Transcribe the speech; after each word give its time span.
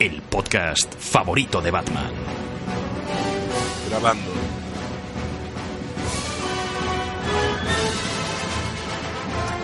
el 0.00 0.22
podcast 0.22 0.94
favorito 0.94 1.60
de 1.60 1.70
Batman. 1.70 2.10
Grabando. 3.90 4.30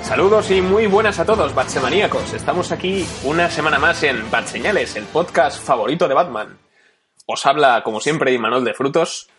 Saludos 0.03 0.51
y 0.51 0.61
muy 0.61 0.89
buenas 0.89 1.19
a 1.19 1.25
todos, 1.25 1.55
Batsemaníacos. 1.55 2.35
Estamos 2.35 2.71
aquí 2.71 3.07
una 3.25 3.49
semana 3.49 3.79
más 3.79 4.03
en 4.03 4.31
Bat 4.31 4.47
Señales, 4.47 4.95
el 4.97 5.05
podcast 5.05 5.59
favorito 5.59 6.07
de 6.07 6.15
Batman. 6.15 6.59
Os 7.25 7.47
habla, 7.47 7.83
como 7.83 8.01
siempre, 8.01 8.35
Imanol 8.35 8.63
de 8.63 8.75
Frutos, 8.75 9.31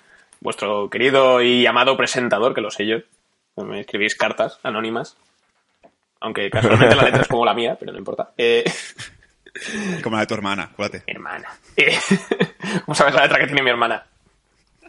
vuestro 0.42 0.90
querido 0.90 1.44
y 1.44 1.68
amado 1.68 1.96
presentador, 1.96 2.56
que 2.56 2.62
lo 2.62 2.72
sé 2.72 2.88
yo. 2.88 2.98
Me 3.64 3.82
escribís 3.82 4.16
cartas 4.16 4.60
anónimas. 4.64 5.16
Aunque 6.20 6.50
casualmente 6.50 6.96
la 6.96 7.04
letra 7.04 7.22
es 7.22 7.28
como 7.28 7.46
la 7.46 7.54
mía, 7.54 7.78
pero 7.80 7.92
no 7.92 8.00
importa. 8.00 8.32
Eh, 8.36 8.66
Como 10.04 10.16
la 10.16 10.22
de 10.22 10.28
tu 10.28 10.34
hermana, 10.34 10.64
acuérdate. 10.64 11.04
mi 11.08 11.14
hermana. 11.14 11.50
Eh, 11.76 11.98
¿Cómo 12.86 12.96
sabes 12.96 13.14
la 13.14 13.24
letra 13.24 13.40
que 13.40 13.48
tiene 13.48 13.64
mi 13.64 13.70
hermana? 13.70 14.06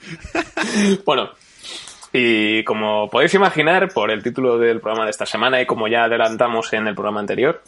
bueno, 1.05 1.31
y 2.13 2.65
como 2.65 3.09
podéis 3.11 3.35
imaginar 3.35 3.89
por 3.93 4.11
el 4.11 4.23
título 4.23 4.59
del 4.59 4.81
programa 4.81 5.05
de 5.05 5.11
esta 5.11 5.27
semana 5.27 5.61
y 5.61 5.67
como 5.67 5.89
ya 5.89 6.05
adelantamos 6.05 6.73
en 6.73 6.87
el 6.87 6.95
programa 6.95 7.21
anterior, 7.21 7.63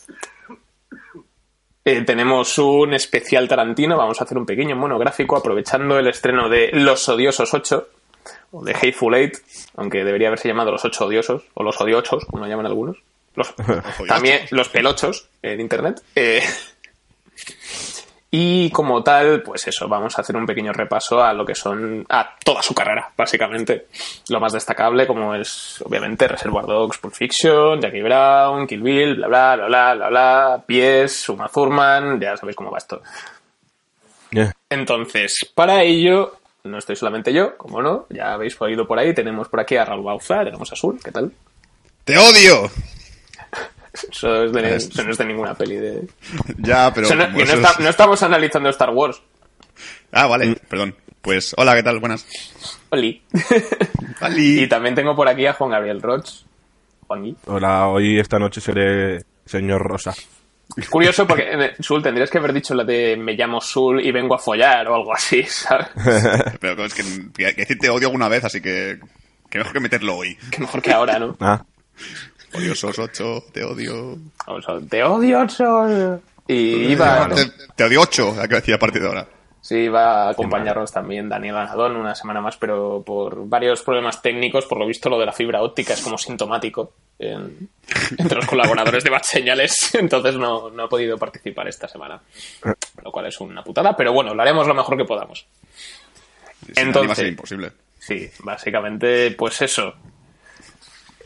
eh, 1.84 2.03
tenemos 2.03 2.59
un 2.59 2.95
especial 2.95 3.48
Tarantino. 3.48 3.97
Vamos 3.97 4.20
a 4.20 4.25
hacer 4.25 4.39
un 4.39 4.47
pequeño 4.47 4.77
monográfico 4.77 5.37
aprovechando 5.37 5.98
el 5.98 6.09
estreno 6.09 6.48
de 6.48 6.70
Los 6.73 7.09
Odiosos 7.09 7.53
8 7.53 7.89
o 8.53 8.64
de 8.64 8.75
Hateful 8.75 9.14
Eight, 9.14 9.39
aunque 9.77 10.05
debería 10.05 10.29
haberse 10.29 10.48
llamado 10.48 10.73
Los 10.73 10.85
Ocho 10.85 11.07
Odiosos 11.07 11.45
o 11.55 11.62
Los 11.62 11.81
Odiochos, 11.81 12.25
como 12.27 12.45
lo 12.45 12.51
llaman 12.51 12.67
algunos. 12.67 12.98
Los, 13.35 13.55
también 14.09 14.41
los 14.51 14.69
pelochos 14.69 15.29
en 15.42 15.61
internet. 15.61 16.03
Eh, 16.14 16.42
y 18.33 18.70
como 18.70 19.02
tal, 19.02 19.42
pues 19.42 19.66
eso, 19.66 19.88
vamos 19.88 20.16
a 20.16 20.22
hacer 20.22 20.36
un 20.36 20.46
pequeño 20.46 20.72
repaso 20.72 21.20
a 21.20 21.33
lo 21.33 21.44
que 21.44 21.56
son, 21.56 22.06
a 22.08 22.36
toda 22.44 22.62
su 22.62 22.74
carrera, 22.74 23.10
básicamente. 23.16 23.86
Lo 24.28 24.38
más 24.38 24.52
destacable, 24.52 25.06
como 25.06 25.34
es, 25.34 25.83
obviamente, 25.84 26.28
Reservoir 26.28 26.64
Dogs, 26.64 26.98
Pulp 26.98 27.12
Fiction, 27.12 27.80
Jackie 27.80 28.02
Brown, 28.02 28.68
Kill 28.68 28.83
Bill, 28.83 29.16
bla 29.16 29.27
bla, 29.27 29.56
bla 29.56 29.66
bla, 29.66 29.94
bla 29.94 30.08
bla, 30.08 30.64
Pies, 30.64 31.28
Uma 31.28 31.48
Thurman, 31.48 32.20
ya 32.20 32.36
sabéis 32.36 32.56
cómo 32.56 32.70
va 32.70 32.78
esto. 32.78 33.02
Entonces, 34.68 35.50
para 35.52 35.83
ello, 35.83 36.36
no 36.62 36.78
estoy 36.78 36.94
solamente 36.94 37.33
yo, 37.33 37.56
como 37.56 37.83
no, 37.83 38.06
ya 38.11 38.33
habéis 38.34 38.61
oído 38.61 38.86
por 38.86 39.00
ahí, 39.00 39.12
tenemos 39.12 39.48
por 39.48 39.58
aquí 39.58 39.77
a 39.77 39.84
Raúl 39.84 40.05
Bauza, 40.05 40.44
tenemos 40.44 40.70
a 40.70 40.74
Azul, 40.74 41.00
¿qué 41.02 41.11
tal? 41.11 41.33
¡Te 42.05 42.16
odio! 42.16 42.70
Eso, 43.92 44.44
es 44.44 44.52
de, 44.52 44.77
eso 44.77 45.02
no 45.05 45.10
es 45.10 45.19
de 45.19 45.24
ninguna 45.24 45.55
peli 45.55 45.77
de... 45.77 46.06
Ya, 46.58 46.92
pero... 46.94 47.08
No- 47.14 47.36
que 47.36 47.44
no, 47.44 47.52
está- 47.52 47.88
estamos 47.88 48.22
analizando 48.22 48.69
Star 48.70 48.91
Wars. 48.91 49.20
Ah, 50.12 50.27
vale, 50.27 50.56
perdón. 50.69 50.94
Pues, 51.20 51.55
hola, 51.56 51.74
¿qué 51.74 51.83
tal? 51.83 51.98
Buenas. 52.00 52.27
Oli. 52.90 53.23
Vali. 54.20 54.62
y 54.62 54.68
también 54.68 54.95
tengo 54.95 55.14
por 55.14 55.29
aquí 55.29 55.46
a 55.46 55.52
Juan 55.55 55.70
Gabriel 55.70 56.00
Roch. 56.02 56.29
Juanqui. 57.06 57.36
Hola, 57.46 57.89
hoy 57.89 58.18
esta 58.18 58.39
noche 58.39 58.61
seré 58.61 59.23
señor 59.45 59.83
Rosa. 59.83 60.14
Es 60.77 60.89
curioso 60.89 61.27
porque, 61.27 61.42
eh, 61.52 61.73
Sul, 61.80 62.02
tendrías 62.02 62.30
que 62.30 62.39
haber 62.39 62.52
dicho 62.52 62.74
la 62.74 62.84
de 62.84 63.17
me 63.17 63.34
llamo 63.34 63.61
Sul 63.61 64.00
y 64.05 64.12
vengo 64.12 64.34
a 64.34 64.39
follar 64.39 64.86
o 64.89 64.95
algo 64.95 65.12
así, 65.14 65.42
¿sabes? 65.42 65.89
Pero 66.61 66.84
es 66.84 66.95
que, 66.95 67.02
que 67.34 67.52
decir 67.55 67.79
te 67.79 67.90
odio 67.90 68.06
alguna 68.08 68.29
vez, 68.29 68.45
así 68.45 68.61
que... 68.61 68.98
Que 69.50 69.58
mejor 69.58 69.73
que 69.73 69.80
meterlo 69.80 70.17
hoy. 70.17 70.36
Que 70.50 70.61
mejor 70.61 70.80
que 70.80 70.92
ahora, 70.92 71.18
¿no? 71.18 71.36
Ah, 71.40 71.64
Odiosos 72.55 72.98
8, 72.98 73.44
te 73.52 73.64
odio... 73.64 74.16
Te 74.88 75.02
odio, 75.05 75.48
Sol. 75.48 76.20
Y 76.48 76.92
iba, 76.92 77.28
Te, 77.28 77.44
te 77.77 77.84
odio 77.84 78.00
8, 78.00 78.36
hay 78.40 78.48
que 78.48 78.55
decir 78.56 78.74
a 78.74 78.78
partir 78.78 79.00
de 79.02 79.08
ahora. 79.08 79.27
sí, 79.61 79.77
iba 79.77 80.27
a 80.27 80.30
acompañarnos 80.30 80.90
también 80.90 81.28
Daniel 81.28 81.56
Anadón 81.58 81.94
una 81.96 82.14
semana 82.16 82.40
más, 82.40 82.56
pero 82.56 83.02
por 83.06 83.48
varios 83.48 83.83
problemas 83.83 84.20
técnicos, 84.20 84.66
por 84.66 84.78
lo 84.78 84.86
visto 84.86 85.08
lo 85.08 85.18
de 85.18 85.27
la 85.27 85.33
fibra 85.33 85.62
óptica 85.62 85.94
es 85.94 86.00
como 86.00 86.18
sintomático 86.18 86.92
en- 87.20 87.68
entre 88.18 88.36
los 88.36 88.46
colaboradores 88.46 89.05
de 89.05 89.11
Bad 89.11 89.22
Señales, 89.22 89.94
entonces 89.94 90.34
no, 90.34 90.70
no 90.70 90.84
ha 90.84 90.88
podido 90.88 91.17
participar 91.18 91.68
esta 91.68 91.86
semana. 91.86 92.20
Lo 93.05 93.12
cual 93.12 93.27
es 93.27 93.40
una 93.40 93.62
putada, 93.62 93.96
pero 93.96 94.12
bueno, 94.12 94.34
lo 94.34 94.42
haremos 94.42 94.67
lo 94.67 94.74
mejor 94.74 94.96
que 94.96 95.05
podamos. 95.05 95.46
Entonces- 96.74 97.08
va 97.08 97.12
a 97.12 97.17
ser 97.17 97.27
imposible. 97.28 97.70
Sí, 97.98 98.28
básicamente, 98.42 99.30
pues 99.32 99.61
eso. 99.62 99.94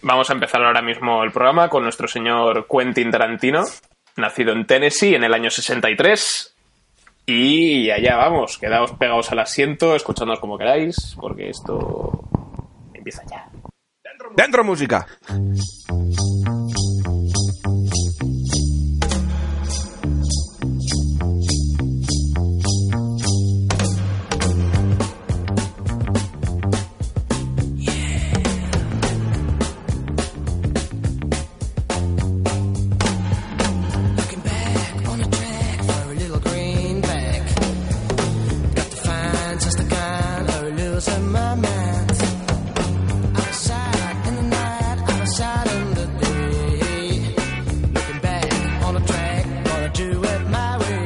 Vamos 0.07 0.29
a 0.29 0.35
empezar 0.35 0.63
ahora 0.63 0.83
mismo 0.83 1.25
el 1.25 1.33
programa 1.33 1.71
con 1.71 1.83
nuestro 1.83 2.07
señor 2.07 2.67
Quentin 2.71 3.11
Tarantino, 3.11 3.65
nacido 4.17 4.53
en 4.53 4.67
Tennessee 4.67 5.15
en 5.15 5.25
el 5.25 5.33
año 5.33 5.49
63. 5.49 6.55
Y 7.25 7.91
allá 7.91 8.17
vamos, 8.17 8.59
quedaos 8.59 8.93
pegados 8.93 9.33
al 9.33 9.39
asiento, 9.39 9.97
escuchándonos 9.97 10.41
como 10.41 10.59
queráis, 10.59 11.17
porque 11.19 11.49
esto 11.49 12.21
empieza 12.93 13.23
ya. 13.31 13.49
¡Dentro 14.37 14.63
música! 14.63 15.07
Looking 15.31 16.84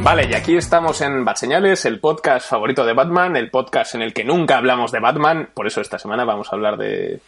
Vale, 0.09 0.27
y 0.27 0.35
aquí 0.35 0.57
estamos 0.57 1.03
en 1.03 1.23
Bat 1.23 1.37
Señales, 1.37 1.85
el 1.85 2.01
podcast 2.01 2.49
favorito 2.49 2.83
de 2.87 2.95
Batman, 2.95 3.37
el 3.37 3.51
podcast 3.51 3.95
en 3.95 4.01
el 4.01 4.15
que 4.15 4.25
nunca 4.25 4.57
hablamos 4.57 4.91
de 4.91 5.01
Batman, 5.01 5.51
por 5.53 5.67
eso 5.67 5.83
esta 5.83 5.99
semana 5.99 6.25
vamos 6.25 6.51
a 6.51 6.57
hablar 6.57 6.79
de 6.79 7.21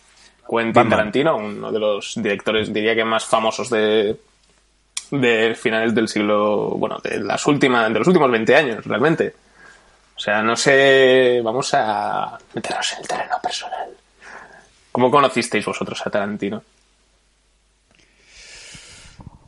Quentin 0.49 0.73
Batman. 0.73 0.89
Tarantino, 0.89 1.37
uno 1.37 1.71
de 1.71 1.79
los 1.79 2.15
directores, 2.17 2.73
diría 2.73 2.95
que 2.95 3.05
más 3.05 3.27
famosos 3.27 3.69
de, 3.69 4.17
de 5.11 5.55
finales 5.55 5.95
del 5.95 6.09
siglo, 6.09 6.71
bueno, 6.71 6.97
de 7.05 7.21
las 7.21 7.47
últimas, 7.47 7.93
de 7.93 7.99
los 7.99 8.09
últimos 8.09 8.31
20 8.31 8.57
años, 8.57 8.87
realmente. 8.87 9.35
O 10.17 10.19
sea, 10.19 10.41
no 10.43 10.57
sé, 10.57 11.43
vamos 11.45 11.75
a 11.75 12.39
meternos 12.55 12.93
en 12.93 12.99
el 13.01 13.07
terreno 13.07 13.37
personal. 13.43 13.91
¿Cómo 14.91 15.11
conocisteis 15.11 15.67
vosotros 15.67 16.01
a 16.07 16.09
Tarantino? 16.09 16.63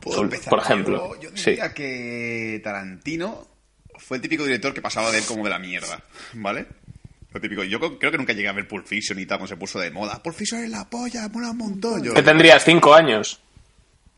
Puedo 0.03 0.17
Por- 0.17 0.25
empezar 0.25 0.49
por 0.49 0.59
ejemplo, 0.59 1.15
Yo, 1.19 1.29
yo 1.31 1.37
sí. 1.37 1.51
diría 1.51 1.73
que 1.73 2.59
Tarantino 2.63 3.47
fue 3.99 4.17
el 4.17 4.21
típico 4.21 4.43
director 4.43 4.73
que 4.73 4.81
pasaba 4.81 5.11
de 5.11 5.19
él 5.19 5.23
como 5.25 5.43
de 5.43 5.49
la 5.49 5.59
mierda, 5.59 6.03
¿vale? 6.33 6.65
Lo 7.31 7.39
típico. 7.41 7.63
Yo 7.63 7.79
creo 7.97 8.11
que 8.11 8.17
nunca 8.17 8.33
llegué 8.33 8.47
a 8.49 8.53
ver 8.53 8.67
Pulp 8.67 8.85
Fiction 8.85 9.17
y 9.19 9.25
tal, 9.25 9.37
cuando 9.39 9.47
se 9.55 9.57
puso 9.57 9.79
de 9.79 9.89
moda. 9.91 10.21
Pulp 10.21 10.35
Fiction 10.35 10.63
es 10.63 10.69
la 10.69 10.87
polla, 10.89 11.27
mola 11.29 11.51
un 11.51 11.57
montón. 11.57 12.03
Yo, 12.03 12.13
¿Qué 12.13 12.21
tendrías? 12.21 12.63
¿Cinco 12.63 12.93
años? 12.93 13.39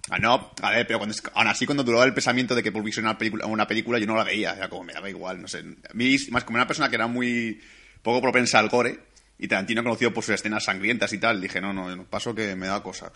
Ah, 0.10 0.20
no, 0.20 0.52
a 0.62 0.70
ver, 0.72 0.86
pero 0.86 1.00
cuando, 1.00 1.16
es- 1.16 1.24
aún 1.34 1.48
así 1.48 1.66
cuando 1.66 1.84
duraba 1.84 2.04
el 2.06 2.14
pensamiento 2.14 2.54
de 2.56 2.62
que 2.64 2.72
Pulp 2.72 2.86
Fiction 2.86 3.06
era 3.06 3.12
una 3.12 3.18
película, 3.18 3.46
una 3.46 3.68
película, 3.68 4.00
yo 4.00 4.06
no 4.08 4.16
la 4.16 4.24
veía, 4.24 4.54
era 4.54 4.70
como 4.70 4.84
me 4.84 4.94
daba 4.94 5.10
igual, 5.10 5.42
no 5.42 5.48
sé. 5.48 5.60
A 5.60 5.94
mí, 5.94 6.18
más 6.32 6.44
como 6.44 6.58
una 6.58 6.68
persona 6.68 6.90
que 6.90 6.96
era 6.96 7.08
muy 7.08 7.60
poco 8.02 8.22
propensa 8.22 8.60
al 8.60 8.70
gore, 8.70 9.00
y 9.38 9.48
Tarantino 9.50 9.84
conocido 9.84 10.14
por 10.14 10.24
sus 10.24 10.36
escenas 10.36 10.64
sangrientas 10.64 11.12
y 11.14 11.18
tal, 11.18 11.42
dije, 11.42 11.60
no, 11.60 11.74
no, 11.74 11.94
no, 11.94 12.04
paso 12.06 12.34
que 12.34 12.56
me 12.56 12.68
da 12.68 12.82
cosa. 12.82 13.12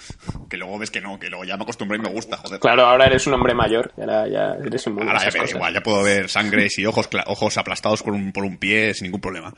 Que 0.50 0.58
luego 0.58 0.78
ves 0.78 0.92
que 0.92 1.00
no, 1.00 1.18
que 1.18 1.30
luego 1.30 1.46
ya 1.46 1.56
me 1.56 1.64
acostumbré 1.64 1.98
y 1.98 2.02
me 2.02 2.10
gusta, 2.10 2.36
joder. 2.38 2.60
Claro, 2.60 2.86
ahora 2.86 3.06
eres 3.06 3.26
un 3.28 3.34
hombre 3.36 3.54
mayor, 3.54 3.94
y 3.98 4.02
ahora 4.02 4.28
ya 4.28 4.54
eres 4.66 4.86
a 4.86 4.90
Ahora 4.90 5.20
ya 5.24 5.32
cosas. 5.40 5.52
igual, 5.56 5.74
ya 5.74 5.82
puedo 5.82 6.04
ver 6.04 6.28
sangres 6.30 6.78
y 6.78 6.86
ojos, 6.86 7.08
ojos 7.26 7.58
aplastados 7.58 8.04
por 8.04 8.14
un, 8.14 8.32
por 8.34 8.44
un 8.44 8.58
pie 8.58 8.94
sin 8.94 9.06
ningún 9.06 9.22
problema. 9.22 9.54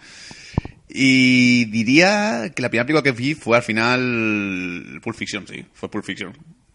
Y 0.88 1.66
diría 1.66 2.52
que 2.56 2.62
la 2.62 2.70
primera 2.70 2.86
película 2.86 3.04
que 3.04 3.12
vi 3.12 3.34
fue 3.34 3.58
al 3.58 3.64
final 3.64 5.00
Pulp 5.02 5.16
Fiction, 5.16 5.48
sí, 5.48 5.66
fue 5.74 5.90
Pulp 5.90 6.04
Fiction. 6.04 6.34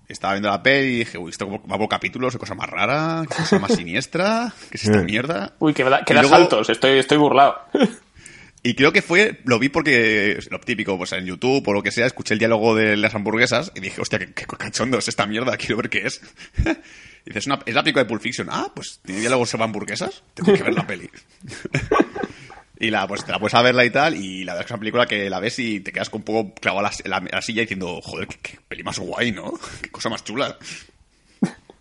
Estaba 0.09 0.35
viendo 0.35 0.49
la 0.49 0.63
peli 0.63 0.87
y 0.89 0.99
dije, 1.01 1.19
uy, 1.19 1.31
esto 1.31 1.49
va 1.51 1.77
por 1.79 1.89
capítulos, 1.89 2.33
qué 2.33 2.39
cosa 2.39 2.55
más 2.55 2.71
rara, 2.71 3.25
qué 3.29 3.35
cosa 3.37 3.59
más 3.59 3.73
siniestra, 3.75 4.53
qué 4.71 4.77
es 4.79 4.85
esta 4.85 5.01
Mm. 5.01 5.05
mierda. 5.05 5.53
Uy, 5.59 5.75
que, 5.75 5.83
da, 5.85 6.05
que 6.05 6.15
luego- 6.15 6.29
saltos, 6.29 6.71
estoy, 6.71 6.99
estoy 6.99 7.19
burlado. 7.19 7.57
Y 8.67 8.75
creo 8.75 8.93
que 8.93 9.01
fue, 9.01 9.39
lo 9.45 9.61
vi 9.61 9.69
porque, 9.69 10.41
lo 10.51 10.59
típico, 10.59 10.99
pues 10.99 11.13
en 11.13 11.25
YouTube 11.25 11.63
o 11.69 11.73
lo 11.73 11.85
que 11.85 11.93
sea, 11.93 12.05
escuché 12.05 12.35
el 12.35 12.41
diálogo 12.41 12.75
de 12.75 12.97
las 12.97 13.15
hamburguesas 13.15 13.71
y 13.77 13.81
dije, 13.81 14.01
hostia, 14.01 14.19
qué, 14.19 14.45
cachondo 14.45 14.99
es 14.99 15.07
esta 15.07 15.25
mierda, 15.25 15.57
quiero 15.57 15.77
ver 15.77 15.89
qué 15.89 16.05
es. 16.05 16.21
Dices, 17.25 17.47
una, 17.47 17.61
es 17.65 17.77
la 17.77 17.85
película 17.85 18.03
de 18.03 18.09
Pulp 18.09 18.23
Fiction. 18.23 18.49
Ah, 18.51 18.67
pues 18.75 18.99
tiene 19.05 19.21
diálogos 19.21 19.51
sobre 19.51 19.63
hamburguesas, 19.63 20.25
tengo 20.35 20.53
que 20.53 20.65
ver 20.65 20.75
la 20.75 20.85
peli. 20.85 21.09
y 22.81 22.91
la, 22.91 23.07
pues 23.07 23.25
te 23.25 23.31
la 23.31 23.39
puedes 23.39 23.55
a 23.55 23.63
verla 23.63 23.85
y 23.85 23.91
tal, 23.91 24.17
y 24.17 24.43
la 24.43 24.55
verdad 24.55 24.63
es 24.63 24.67
que 24.67 24.73
es 24.73 24.75
una 24.75 24.81
película 24.81 25.07
que 25.07 25.31
la 25.31 25.39
ves 25.39 25.61
y 25.61 25.79
te 25.79 25.93
quedas 25.93 26.11
con 26.11 26.23
un 26.23 26.25
poco 26.25 26.55
clavado 26.61 26.89
a 26.89 26.91
la, 27.05 27.43
silla 27.43 27.61
diciendo, 27.61 28.01
joder, 28.03 28.27
qué, 28.27 28.59
peli 28.67 28.83
más 28.83 28.99
guay, 28.99 29.31
¿no? 29.31 29.53
Qué 29.81 29.91
cosa 29.91 30.09
más 30.09 30.25
chula. 30.25 30.59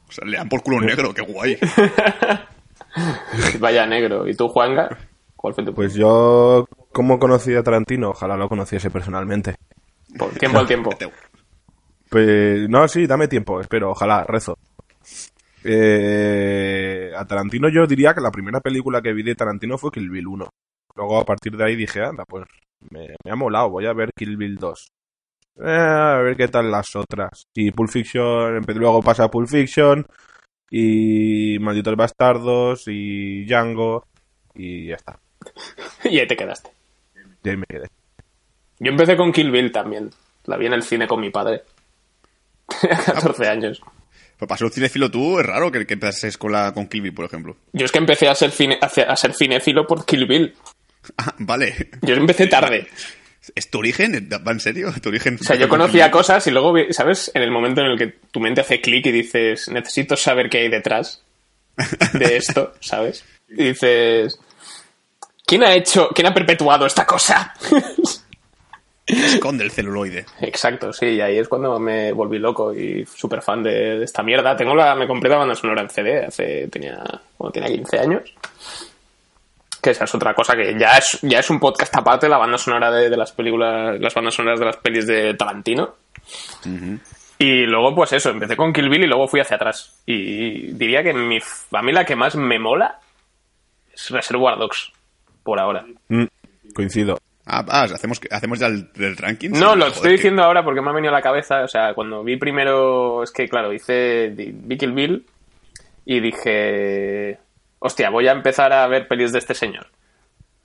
O 0.08 0.12
sea, 0.12 0.24
le 0.24 0.38
dan 0.38 0.50
por 0.50 0.62
culo 0.62 0.82
negro, 0.82 1.16
qué 1.16 1.24
guay. 1.24 1.58
Vaya 3.60 3.88
negro. 3.88 4.30
¿Y 4.30 4.36
tú, 4.36 4.48
Juanga? 4.50 4.96
¿Cuál 5.46 5.54
fue 5.54 5.64
tu 5.64 5.76
Pues 5.76 5.94
yo, 5.94 6.66
¿cómo 6.92 7.20
conocí 7.20 7.54
a 7.54 7.62
Tarantino? 7.62 8.10
Ojalá 8.10 8.36
lo 8.36 8.50
conociese 8.50 8.90
personalmente. 8.90 9.54
por 10.18 10.32
tiempo 10.32 10.58
al 10.58 10.68
tiempo? 10.68 10.90
Pues 12.10 12.68
no, 12.68 12.88
sí, 12.88 13.06
dame 13.06 13.28
tiempo, 13.28 13.62
espero, 13.62 13.92
ojalá, 13.92 14.24
rezo. 14.24 14.58
Eh, 15.64 17.12
a 17.16 17.24
Tarantino 17.26 17.70
yo 17.70 17.86
diría 17.86 18.16
que 18.16 18.22
la 18.22 18.32
primera 18.32 18.60
película 18.60 19.04
que 19.04 19.14
vi 19.14 19.22
de 19.22 19.36
Tarantino 19.36 19.78
fue 19.78 19.92
Kill 19.92 20.10
Bill 20.10 20.26
1. 20.26 20.50
Luego 20.96 21.20
a 21.20 21.26
partir 21.26 21.56
de 21.56 21.64
ahí 21.64 21.76
dije, 21.76 22.02
anda, 22.02 22.24
pues 22.28 22.46
me, 22.90 23.10
me 23.24 23.32
ha 23.32 23.36
molado, 23.36 23.70
voy 23.70 23.86
a 23.86 23.94
ver 23.94 24.10
Kill 24.18 24.38
Bill 24.38 24.56
2. 24.56 24.88
Eh, 25.58 25.70
a 25.70 26.22
ver 26.24 26.36
qué 26.36 26.48
tal 26.48 26.72
las 26.72 26.96
otras. 26.96 27.44
Y 27.54 27.70
Pulp 27.70 27.92
Fiction, 27.92 28.64
luego 28.66 29.04
pasa 29.04 29.30
Pulp 29.30 29.48
Fiction 29.48 30.08
y 30.72 31.60
Malditos 31.60 31.96
Bastardos 31.96 32.86
y 32.88 33.46
Django 33.46 34.08
y 34.56 34.88
ya 34.88 34.96
está. 34.96 35.20
y 36.04 36.20
ahí 36.20 36.28
te 36.28 36.36
quedaste. 36.36 36.70
Y 37.44 37.50
ahí 37.50 37.58
me 37.58 37.66
quedé. 37.66 37.88
Yo 38.80 38.92
empecé 38.92 39.16
con 39.16 39.32
Kill 39.32 39.52
Bill 39.52 39.72
también. 39.72 40.10
La 40.46 40.58
vi 40.58 40.66
en 40.68 40.74
el 40.74 40.84
cine 40.84 41.08
con 41.08 41.22
mi 41.22 41.30
padre. 41.30 41.64
Tenía 42.82 42.98
14 42.98 43.48
años. 43.48 43.82
Pues 44.38 44.50
para 44.50 44.58
ser 44.58 44.66
un 44.66 44.72
cinefilo 44.74 45.10
tú, 45.10 45.40
es 45.40 45.46
raro 45.46 45.72
que, 45.72 45.86
que 45.86 45.94
empezases 45.94 46.38
con, 46.38 46.52
la, 46.52 46.74
con 46.74 46.88
Kill 46.88 47.02
Bill, 47.02 47.14
por 47.14 47.26
ejemplo. 47.26 47.56
Yo 47.72 47.86
es 47.86 47.92
que 47.92 48.00
empecé 48.00 48.28
a 48.28 48.36
ser, 48.36 48.52
cine- 48.52 48.78
a 48.82 48.90
ser- 48.90 49.10
a 49.10 49.16
ser 49.16 49.34
cinéfilo 49.34 49.88
por 49.88 50.06
Kill 50.06 50.26
Bill. 50.28 50.54
Ah, 51.18 51.36
vale. 51.38 51.92
Yo 52.02 52.16
empecé 52.16 52.48
tarde. 52.48 52.88
¿Es 53.54 53.70
tu 53.70 53.78
origen? 53.78 54.28
¿Va 54.46 54.52
en 54.52 54.60
serio? 54.60 54.92
¿Tu 55.00 55.10
origen? 55.10 55.38
O 55.40 55.44
sea, 55.44 55.56
yo 55.56 55.70
conocía 55.70 56.10
cosas 56.10 56.48
y 56.48 56.50
luego, 56.52 56.74
¿sabes? 56.90 57.30
En 57.36 57.44
el 57.44 57.52
momento 57.52 57.82
en 57.82 57.88
el 57.92 57.98
que 58.00 58.08
tu 58.32 58.40
mente 58.40 58.62
hace 58.62 58.82
clic 58.82 59.06
y 59.06 59.12
dices, 59.12 59.70
necesito 59.70 60.18
saber 60.18 60.50
qué 60.50 60.58
hay 60.62 60.70
detrás 60.70 61.22
de 62.14 62.38
esto, 62.38 62.74
¿sabes? 62.80 63.24
Y 63.50 63.66
dices, 63.66 64.40
¿quién 65.46 65.64
ha 65.64 65.74
hecho, 65.74 66.10
quién 66.14 66.28
ha 66.28 66.34
perpetuado 66.34 66.86
esta 66.86 67.06
cosa? 67.06 67.54
Esconde 69.08 69.64
el 69.64 69.72
celuloide. 69.72 70.26
Exacto, 70.42 70.92
sí, 70.92 71.06
y 71.08 71.22
ahí 71.22 71.38
es 71.38 71.48
cuando 71.48 71.80
me 71.80 72.12
volví 72.12 72.40
loco 72.40 72.74
y 72.74 73.06
súper 73.06 73.42
fan 73.42 73.62
de, 73.62 74.00
de 74.00 74.04
esta 74.06 74.24
mierda. 74.24 74.56
Tengo 74.58 74.74
la, 74.74 74.96
me 74.96 75.08
compré 75.08 75.30
la 75.30 75.38
banda 75.38 75.54
sonora 75.56 75.82
en 75.82 75.90
CD 75.90 76.26
hace, 76.26 76.68
tenía, 76.70 77.04
cuando 77.38 77.52
tenía 77.52 77.70
15 77.70 78.00
años. 78.00 78.22
Que 79.80 79.92
esa 79.92 80.06
es 80.06 80.16
otra 80.16 80.34
cosa 80.34 80.56
que 80.56 80.76
ya 80.80 80.98
es, 80.98 81.20
ya 81.22 81.38
es 81.38 81.50
un 81.52 81.60
podcast 81.60 81.96
aparte, 81.96 82.28
la 82.28 82.40
banda 82.40 82.58
sonora 82.58 82.90
de, 82.90 83.08
de 83.08 83.18
las 83.18 83.32
películas, 83.32 84.00
las 84.00 84.14
bandas 84.16 84.34
sonoras 84.34 84.60
de 84.60 84.66
las 84.66 84.78
pelis 84.78 85.06
de 85.06 85.36
Tarantino. 85.36 85.94
Y 87.38 87.66
luego, 87.66 87.94
pues 87.94 88.14
eso, 88.14 88.32
empecé 88.32 88.58
con 88.58 88.74
Kill 88.74 88.90
Bill 88.90 89.04
y 89.04 89.08
luego 89.08 89.28
fui 89.28 89.40
hacia 89.40 89.58
atrás. 89.58 90.02
Y 90.08 90.72
diría 90.72 91.04
que 91.04 91.14
mi, 91.14 91.38
a 91.74 91.82
mí 91.84 91.92
la 91.92 92.04
que 92.06 92.16
más 92.16 92.36
me 92.36 92.58
mola 92.58 93.00
es 93.94 94.10
Reservoir 94.10 94.58
Dogs, 94.58 94.92
por 95.46 95.60
ahora. 95.60 95.86
Mm, 96.10 96.26
coincido. 96.74 97.20
Ah, 97.46 97.64
ah, 97.70 97.84
hacemos, 97.84 98.20
hacemos 98.32 98.58
ya 98.60 98.66
el, 98.68 98.90
el 98.96 99.16
ranking. 99.16 99.52
No, 99.52 99.56
Sí, 99.58 99.62
lo 99.64 99.70
joder, 99.72 99.88
estoy 99.90 100.10
que- 100.10 100.16
diciendo 100.18 100.44
ahora 100.44 100.64
porque 100.64 100.82
me 100.82 100.90
ha 100.90 100.94
venido 100.94 101.14
a 101.14 101.18
la 101.18 101.22
cabeza. 101.22 101.64
O 101.64 101.68
sea, 101.68 101.94
cuando 101.94 102.24
vi 102.24 102.36
primero. 102.38 103.22
Es 103.24 103.32
que, 103.32 103.48
claro, 103.48 103.72
hice. 103.72 104.34
Vi 104.36 104.78
Kill 104.78 104.92
Bill 104.94 105.26
y 106.06 106.20
dije. 106.20 107.38
Hostia, 107.80 108.10
voy 108.10 108.28
a 108.28 108.32
empezar 108.32 108.74
a 108.74 108.88
ver 108.88 109.08
pelis 109.08 109.32
de 109.32 109.38
este 109.40 109.54
señor. 109.54 109.86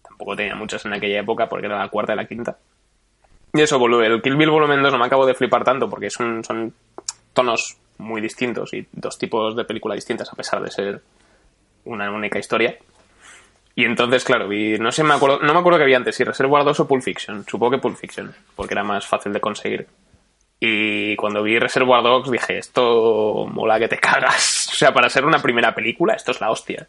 Tampoco 0.02 0.34
tenía 0.36 0.54
muchas 0.54 0.84
en 0.86 0.94
aquella 0.94 1.20
época 1.20 1.48
porque 1.50 1.66
era 1.66 1.78
la 1.78 1.88
cuarta 1.88 2.14
y 2.14 2.16
la 2.16 2.24
quinta. 2.24 2.56
Y 3.52 3.60
eso, 3.60 3.76
el 4.02 4.22
Kill 4.22 4.36
Bill 4.36 4.48
volumen 4.50 4.82
2 4.82 4.92
no 4.92 4.98
me 4.98 5.04
acabo 5.06 5.26
de 5.26 5.34
flipar 5.34 5.64
tanto 5.64 5.90
porque 5.90 6.08
son, 6.08 6.42
son 6.44 6.72
tonos 7.34 7.76
muy 7.98 8.20
distintos 8.22 8.72
y 8.72 8.86
dos 8.92 9.18
tipos 9.18 9.54
de 9.54 9.64
película 9.64 9.94
distintas 9.94 10.32
a 10.32 10.36
pesar 10.36 10.62
de 10.62 10.70
ser 10.70 11.02
una 11.84 12.10
única 12.10 12.38
historia. 12.38 12.78
Y 13.74 13.84
entonces, 13.84 14.24
claro, 14.24 14.48
vi, 14.48 14.78
no 14.78 14.90
sé, 14.92 15.02
me 15.04 15.14
acuerdo, 15.14 15.40
no 15.40 15.54
me 15.54 15.60
acuerdo 15.60 15.78
que 15.78 15.84
vi 15.86 15.94
antes, 15.94 16.14
si 16.16 16.24
Reservoir 16.24 16.64
2 16.64 16.80
o 16.80 16.88
Pulp 16.88 17.02
Fiction. 17.02 17.44
Supongo 17.48 17.72
que 17.72 17.78
Pulp 17.78 17.96
Fiction, 17.96 18.34
porque 18.56 18.74
era 18.74 18.82
más 18.84 19.06
fácil 19.06 19.32
de 19.32 19.40
conseguir. 19.40 19.86
Y 20.58 21.16
cuando 21.16 21.42
vi 21.42 21.58
Reservoir 21.58 22.02
Dogs 22.02 22.30
dije, 22.30 22.58
esto 22.58 23.46
mola 23.50 23.78
que 23.78 23.88
te 23.88 23.98
cagas. 23.98 24.58
O 24.70 24.74
sea, 24.80 24.94
para 24.94 25.10
ser 25.10 25.26
una 25.26 25.42
primera 25.42 25.74
película, 25.74 26.14
esto 26.14 26.30
es 26.30 26.40
la 26.40 26.50
hostia. 26.50 26.88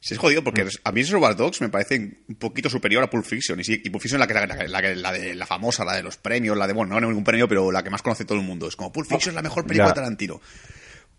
Sí, 0.00 0.14
es 0.14 0.18
jodido 0.20 0.42
porque 0.42 0.66
a 0.84 0.92
mí 0.92 1.02
Reservoir 1.02 1.36
Dogs 1.36 1.60
me 1.60 1.68
parece 1.68 1.96
un 2.28 2.34
poquito 2.36 2.70
superior 2.70 3.02
a 3.04 3.10
Pulp 3.10 3.24
Fiction. 3.26 3.60
Y, 3.60 3.64
sí, 3.64 3.82
y 3.84 3.90
Pulp 3.90 4.00
Fiction 4.02 4.18
es 4.22 4.26
la, 4.26 4.26
que, 4.26 4.46
la, 4.46 4.46
la, 4.46 4.80
la- 4.80 4.94
la 4.94 5.12
de, 5.12 5.34
la 5.34 5.44
famosa, 5.44 5.84
la 5.84 5.94
de 5.96 6.02
los 6.02 6.16
premios, 6.16 6.56
la 6.56 6.66
de, 6.66 6.72
bueno, 6.72 6.98
no 6.98 7.06
ningún 7.06 7.24
premio, 7.24 7.46
pero 7.46 7.70
la 7.70 7.82
que 7.82 7.90
más 7.90 8.00
conoce 8.00 8.24
todo 8.24 8.38
el 8.38 8.44
mundo. 8.44 8.68
Es 8.68 8.76
como 8.76 8.90
Pulp 8.92 9.06
Fiction 9.06 9.32
es 9.32 9.34
la 9.36 9.42
mejor 9.42 9.64
película 9.66 9.88
Ya. 9.88 9.92
de 9.92 10.00
Tarantino. 10.00 10.40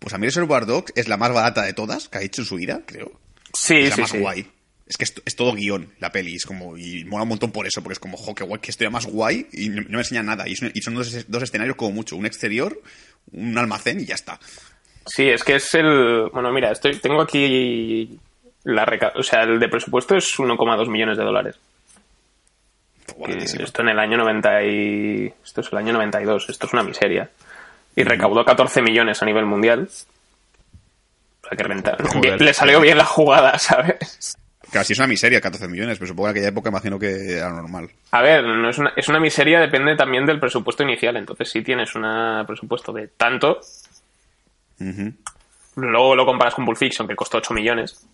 Pues 0.00 0.12
a 0.14 0.18
mí 0.18 0.26
Reservoir 0.26 0.66
Dogs 0.66 0.92
es 0.96 1.06
la 1.06 1.16
más 1.16 1.32
barata 1.32 1.62
de 1.62 1.72
todas 1.74 2.08
que 2.08 2.18
ha 2.18 2.22
hecho 2.22 2.42
en 2.42 2.46
su 2.46 2.56
vida, 2.56 2.80
creo. 2.84 3.12
Sí, 3.52 3.76
es 3.76 3.90
la 3.90 3.94
sí, 3.94 4.00
más 4.00 4.10
sí. 4.10 4.18
guay. 4.18 4.46
Es 4.92 4.98
que 4.98 5.04
es, 5.04 5.14
es 5.24 5.36
todo 5.36 5.54
guion, 5.54 5.88
la 6.00 6.12
peli. 6.12 6.34
Es 6.34 6.44
como, 6.44 6.76
y 6.76 7.02
mola 7.04 7.22
un 7.22 7.30
montón 7.30 7.50
por 7.50 7.66
eso, 7.66 7.82
porque 7.82 7.94
es 7.94 7.98
como, 7.98 8.18
jo, 8.18 8.34
qué 8.34 8.44
guay, 8.44 8.60
que 8.60 8.70
estoy 8.70 8.90
más 8.90 9.06
guay 9.06 9.46
y 9.50 9.70
no, 9.70 9.80
no 9.80 9.92
me 9.92 9.98
enseña 9.98 10.22
nada. 10.22 10.46
Y 10.46 10.54
son, 10.54 10.70
y 10.74 10.82
son 10.82 10.94
dos, 10.94 11.30
dos 11.30 11.42
escenarios 11.42 11.76
como 11.76 11.92
mucho, 11.92 12.14
un 12.14 12.26
exterior, 12.26 12.78
un 13.32 13.56
almacén 13.56 14.00
y 14.00 14.04
ya 14.04 14.16
está. 14.16 14.38
Sí, 15.06 15.30
es 15.30 15.44
que 15.44 15.54
es 15.54 15.74
el... 15.76 16.28
Bueno, 16.30 16.52
mira, 16.52 16.70
estoy, 16.72 16.96
tengo 16.96 17.22
aquí 17.22 18.20
la 18.64 18.84
reca... 18.84 19.14
O 19.16 19.22
sea, 19.22 19.44
el 19.44 19.58
de 19.58 19.68
presupuesto 19.70 20.14
es 20.14 20.38
1,2 20.38 20.90
millones 20.90 21.16
de 21.16 21.24
dólares. 21.24 21.58
Esto 23.58 23.80
en 23.80 23.88
el 23.88 23.98
año 23.98 24.18
90 24.18 24.62
y... 24.64 25.32
Esto 25.42 25.62
es 25.62 25.72
el 25.72 25.78
año 25.78 25.94
92, 25.94 26.50
esto 26.50 26.66
es 26.66 26.72
una 26.74 26.82
miseria. 26.82 27.30
Y 27.96 28.02
recaudó 28.02 28.44
14 28.44 28.82
millones 28.82 29.22
a 29.22 29.24
nivel 29.24 29.46
mundial. 29.46 29.88
O 29.88 31.48
sea, 31.48 31.56
que 31.56 31.64
renta. 31.64 31.96
Joder. 31.98 32.40
Le 32.42 32.52
salió 32.52 32.78
bien 32.82 32.98
la 32.98 33.06
jugada, 33.06 33.58
¿sabes? 33.58 34.36
Sí 34.84 34.94
es 34.94 34.98
una 34.98 35.06
miseria, 35.06 35.40
14 35.40 35.68
millones, 35.68 35.98
pero 35.98 36.08
supongo 36.08 36.26
que 36.26 36.30
en 36.30 36.36
aquella 36.36 36.48
época 36.48 36.70
imagino 36.70 36.98
que 36.98 37.34
era 37.34 37.50
normal. 37.50 37.90
A 38.10 38.22
ver, 38.22 38.42
no 38.42 38.70
es, 38.70 38.78
una, 38.78 38.92
es 38.96 39.08
una 39.08 39.20
miseria, 39.20 39.60
depende 39.60 39.94
también 39.96 40.24
del 40.24 40.40
presupuesto 40.40 40.82
inicial. 40.82 41.16
Entonces, 41.16 41.50
si 41.50 41.62
tienes 41.62 41.94
un 41.94 42.04
presupuesto 42.46 42.92
de 42.92 43.08
tanto, 43.08 43.60
luego 45.76 46.16
lo 46.16 46.24
comparas 46.24 46.54
con 46.54 46.64
Pulp 46.64 46.78
Fiction, 46.78 47.06
que 47.06 47.14
costó 47.14 47.38
8 47.38 47.52
millones. 47.52 48.06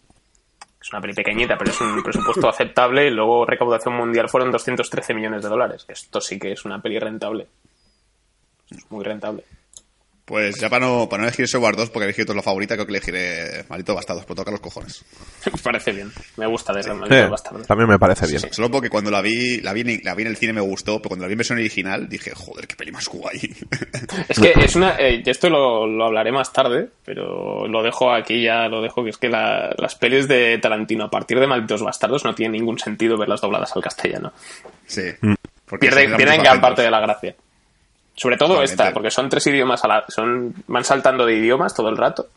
Es 0.80 0.92
una 0.92 1.00
peli 1.00 1.14
pequeñita, 1.14 1.56
pero 1.56 1.70
es 1.70 1.80
un 1.80 2.02
presupuesto 2.02 2.48
aceptable. 2.50 3.06
Y 3.06 3.10
luego 3.10 3.46
recaudación 3.46 3.94
mundial 3.94 4.28
fueron 4.28 4.50
213 4.50 5.14
millones 5.14 5.44
de 5.44 5.48
dólares. 5.48 5.84
Esto 5.88 6.20
sí 6.20 6.38
que 6.38 6.52
es 6.52 6.64
una 6.64 6.82
peli 6.82 6.98
rentable. 6.98 7.46
Es 8.70 8.90
muy 8.90 9.04
rentable. 9.04 9.44
Pues 10.28 10.56
ya 10.60 10.68
para 10.68 10.84
no, 10.86 11.08
para 11.08 11.22
no 11.22 11.28
elegir 11.28 11.44
Reservoir 11.44 11.74
2, 11.74 11.88
porque 11.88 12.04
he 12.04 12.08
elegido 12.10 12.34
la 12.34 12.42
favorita, 12.42 12.74
creo 12.74 12.84
que 12.86 12.92
elegiré 12.92 13.64
Maldito 13.70 13.94
Bastardos, 13.94 14.24
pero 14.26 14.34
toca 14.34 14.50
los 14.50 14.60
cojones. 14.60 15.02
Me 15.46 15.52
parece 15.62 15.90
bien. 15.92 16.12
Me 16.36 16.46
gusta 16.46 16.74
de 16.74 16.82
Sí, 16.82 16.90
Maldito 16.90 17.30
Bastardo. 17.30 17.64
también 17.64 17.88
me 17.88 17.98
parece 17.98 18.26
bien. 18.26 18.40
Solo 18.52 18.70
porque 18.70 18.90
cuando 18.90 19.10
la 19.10 19.22
vi, 19.22 19.62
la 19.62 19.72
vi, 19.72 19.80
en, 19.80 20.00
la 20.04 20.14
vi 20.14 20.22
en 20.24 20.28
el 20.28 20.36
cine 20.36 20.52
me 20.52 20.60
gustó, 20.60 20.98
pero 20.98 21.08
cuando 21.08 21.24
la 21.24 21.28
vi 21.28 21.32
en 21.32 21.38
versión 21.38 21.58
original 21.58 22.10
dije, 22.10 22.32
joder, 22.34 22.66
qué 22.66 22.76
peli 22.76 22.92
más 22.92 23.08
guay. 23.08 23.40
Es 24.28 24.38
que 24.38 24.52
es 24.54 24.76
una. 24.76 24.96
eh, 24.98 25.22
esto 25.24 25.48
lo, 25.48 25.86
lo 25.86 26.04
hablaré 26.04 26.30
más 26.30 26.52
tarde, 26.52 26.88
pero 27.04 27.66
lo 27.66 27.82
dejo 27.82 28.12
aquí 28.12 28.42
ya, 28.42 28.68
lo 28.68 28.82
dejo, 28.82 29.02
que 29.04 29.10
es 29.10 29.16
que 29.16 29.28
la- 29.30 29.74
las 29.78 29.94
pelis 29.94 30.28
de 30.28 30.58
Tarantino 30.58 31.04
a 31.04 31.10
partir 31.10 31.40
de 31.40 31.46
Malditos 31.46 31.82
Bastardos 31.82 32.24
no 32.24 32.34
tiene 32.34 32.58
ningún 32.58 32.78
sentido 32.78 33.16
verlas 33.16 33.40
dobladas 33.40 33.74
al 33.74 33.82
castellano. 33.82 34.32
sí. 34.86 35.02
Mm. 35.22 35.34
Porque 35.64 35.88
pierden 35.88 36.12
muchos 36.12 36.38
gran 36.42 36.60
parte 36.62 36.80
de 36.82 36.90
la 36.90 36.98
gracia. 37.00 37.34
Sobre 38.20 38.36
todo 38.36 38.62
esta, 38.62 38.92
porque 38.92 39.10
son 39.10 39.28
tres 39.28 39.46
idiomas 39.46 39.84
a 39.84 39.88
la, 39.88 40.04
son 40.08 40.54
van 40.66 40.84
saltando 40.84 41.24
de 41.24 41.34
idiomas 41.36 41.72
todo 41.74 41.88
el 41.88 41.96
rato. 41.96 42.28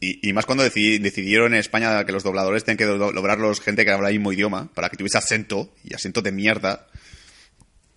Y, 0.00 0.28
y 0.28 0.32
más 0.32 0.46
cuando 0.46 0.64
decidi- 0.64 0.98
decidieron 1.00 1.52
en 1.52 1.60
España 1.60 2.04
que 2.06 2.12
los 2.12 2.22
dobladores 2.22 2.64
tenían 2.64 2.78
que 2.78 2.84
do- 2.86 3.12
doblarlos 3.12 3.60
gente 3.60 3.84
que 3.84 3.90
habla 3.90 4.08
el 4.08 4.14
mismo 4.14 4.32
idioma, 4.32 4.68
para 4.72 4.88
que 4.88 4.96
tuviese 4.96 5.18
acento, 5.18 5.70
y 5.82 5.92
acento 5.94 6.22
de 6.22 6.32
mierda, 6.32 6.86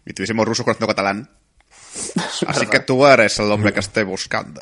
y 0.05 0.13
tuviésemos 0.13 0.45
rusos 0.45 0.65
con 0.65 0.71
acento 0.71 0.87
catalán. 0.87 1.29
Así 2.47 2.65
que 2.67 2.79
tú 2.81 3.05
eres 3.05 3.37
el 3.39 3.51
hombre 3.51 3.71
que 3.71 3.79
estoy 3.79 4.03
buscando. 4.03 4.61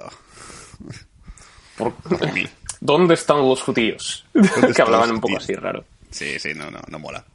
Por- 1.77 1.93
¿Dónde 2.81 3.13
están 3.15 3.37
los 3.37 3.61
judíos? 3.63 4.25
que 4.75 4.81
hablaban 4.81 5.11
un 5.11 5.21
poco 5.21 5.37
así 5.37 5.53
raro. 5.53 5.83
Sí, 6.11 6.37
sí, 6.39 6.53
no, 6.53 6.69
no, 6.69 6.79
no 6.87 6.99
mola. 6.99 7.25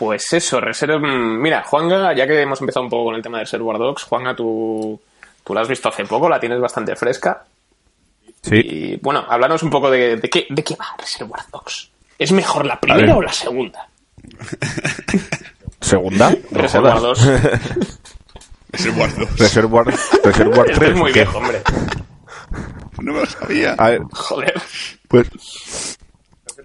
Pues 0.00 0.32
eso, 0.32 0.58
Reserve... 0.62 0.98
mm, 0.98 1.42
Mira, 1.42 1.62
Juanga, 1.62 2.14
ya 2.14 2.26
que 2.26 2.40
hemos 2.40 2.58
empezado 2.60 2.84
un 2.84 2.88
poco 2.90 3.04
con 3.04 3.16
el 3.16 3.22
tema 3.22 3.36
de 3.36 3.44
Reservoir 3.44 3.76
Dogs, 3.76 4.04
Juanga, 4.04 4.34
tú, 4.34 4.98
Tú 5.44 5.52
la 5.54 5.60
has 5.60 5.68
visto 5.68 5.90
hace 5.90 6.06
poco, 6.06 6.26
la 6.26 6.40
tienes 6.40 6.58
bastante 6.58 6.96
fresca. 6.96 7.44
Sí. 8.42 8.56
Y 8.56 8.96
bueno, 8.96 9.26
háblanos 9.28 9.62
un 9.62 9.68
poco 9.68 9.90
de, 9.90 10.16
de 10.16 10.30
qué, 10.30 10.46
de 10.48 10.64
qué 10.64 10.74
va 10.74 10.86
Reservoir 10.98 11.42
Dogs. 11.52 11.90
¿Es 12.18 12.32
mejor 12.32 12.64
la 12.64 12.80
primera 12.80 13.14
o 13.14 13.20
la 13.20 13.32
segunda? 13.32 13.88
¿Segunda? 15.82 16.30
No 16.50 16.60
Reservoir 16.62 16.96
jodas. 16.98 17.18
2. 17.18 17.30
Es 18.72 18.86
el 18.86 18.92
guardo. 18.92 19.26
Reservoir, 19.36 19.86
Reservoir 20.24 20.70
Este 20.70 20.78
3. 20.80 20.90
es 20.92 20.96
muy 20.96 21.12
viejo, 21.12 21.38
hombre. 21.38 21.60
No 23.02 23.12
me 23.12 23.20
lo 23.20 23.26
sabía. 23.26 23.74
A 23.76 23.90
ver, 23.90 24.00
Joder. 24.12 24.54
pues... 25.08 25.98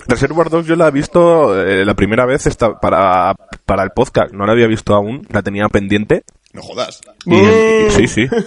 Reservoir 0.07 0.49
Dogs 0.49 0.67
yo 0.67 0.75
la 0.75 0.87
he 0.87 0.91
visto 0.91 1.59
eh, 1.59 1.83
la 1.85 1.93
primera 1.95 2.25
vez 2.25 2.47
esta, 2.47 2.79
para, 2.79 3.35
para 3.65 3.83
el 3.83 3.91
podcast. 3.91 4.33
No 4.33 4.45
la 4.45 4.51
había 4.53 4.67
visto 4.67 4.93
aún, 4.93 5.25
la 5.31 5.41
tenía 5.41 5.67
pendiente. 5.69 6.23
No 6.53 6.61
jodas. 6.61 7.01
Y, 7.25 7.35
y- 7.35 7.89
sí, 7.91 8.07
sí. 8.07 8.27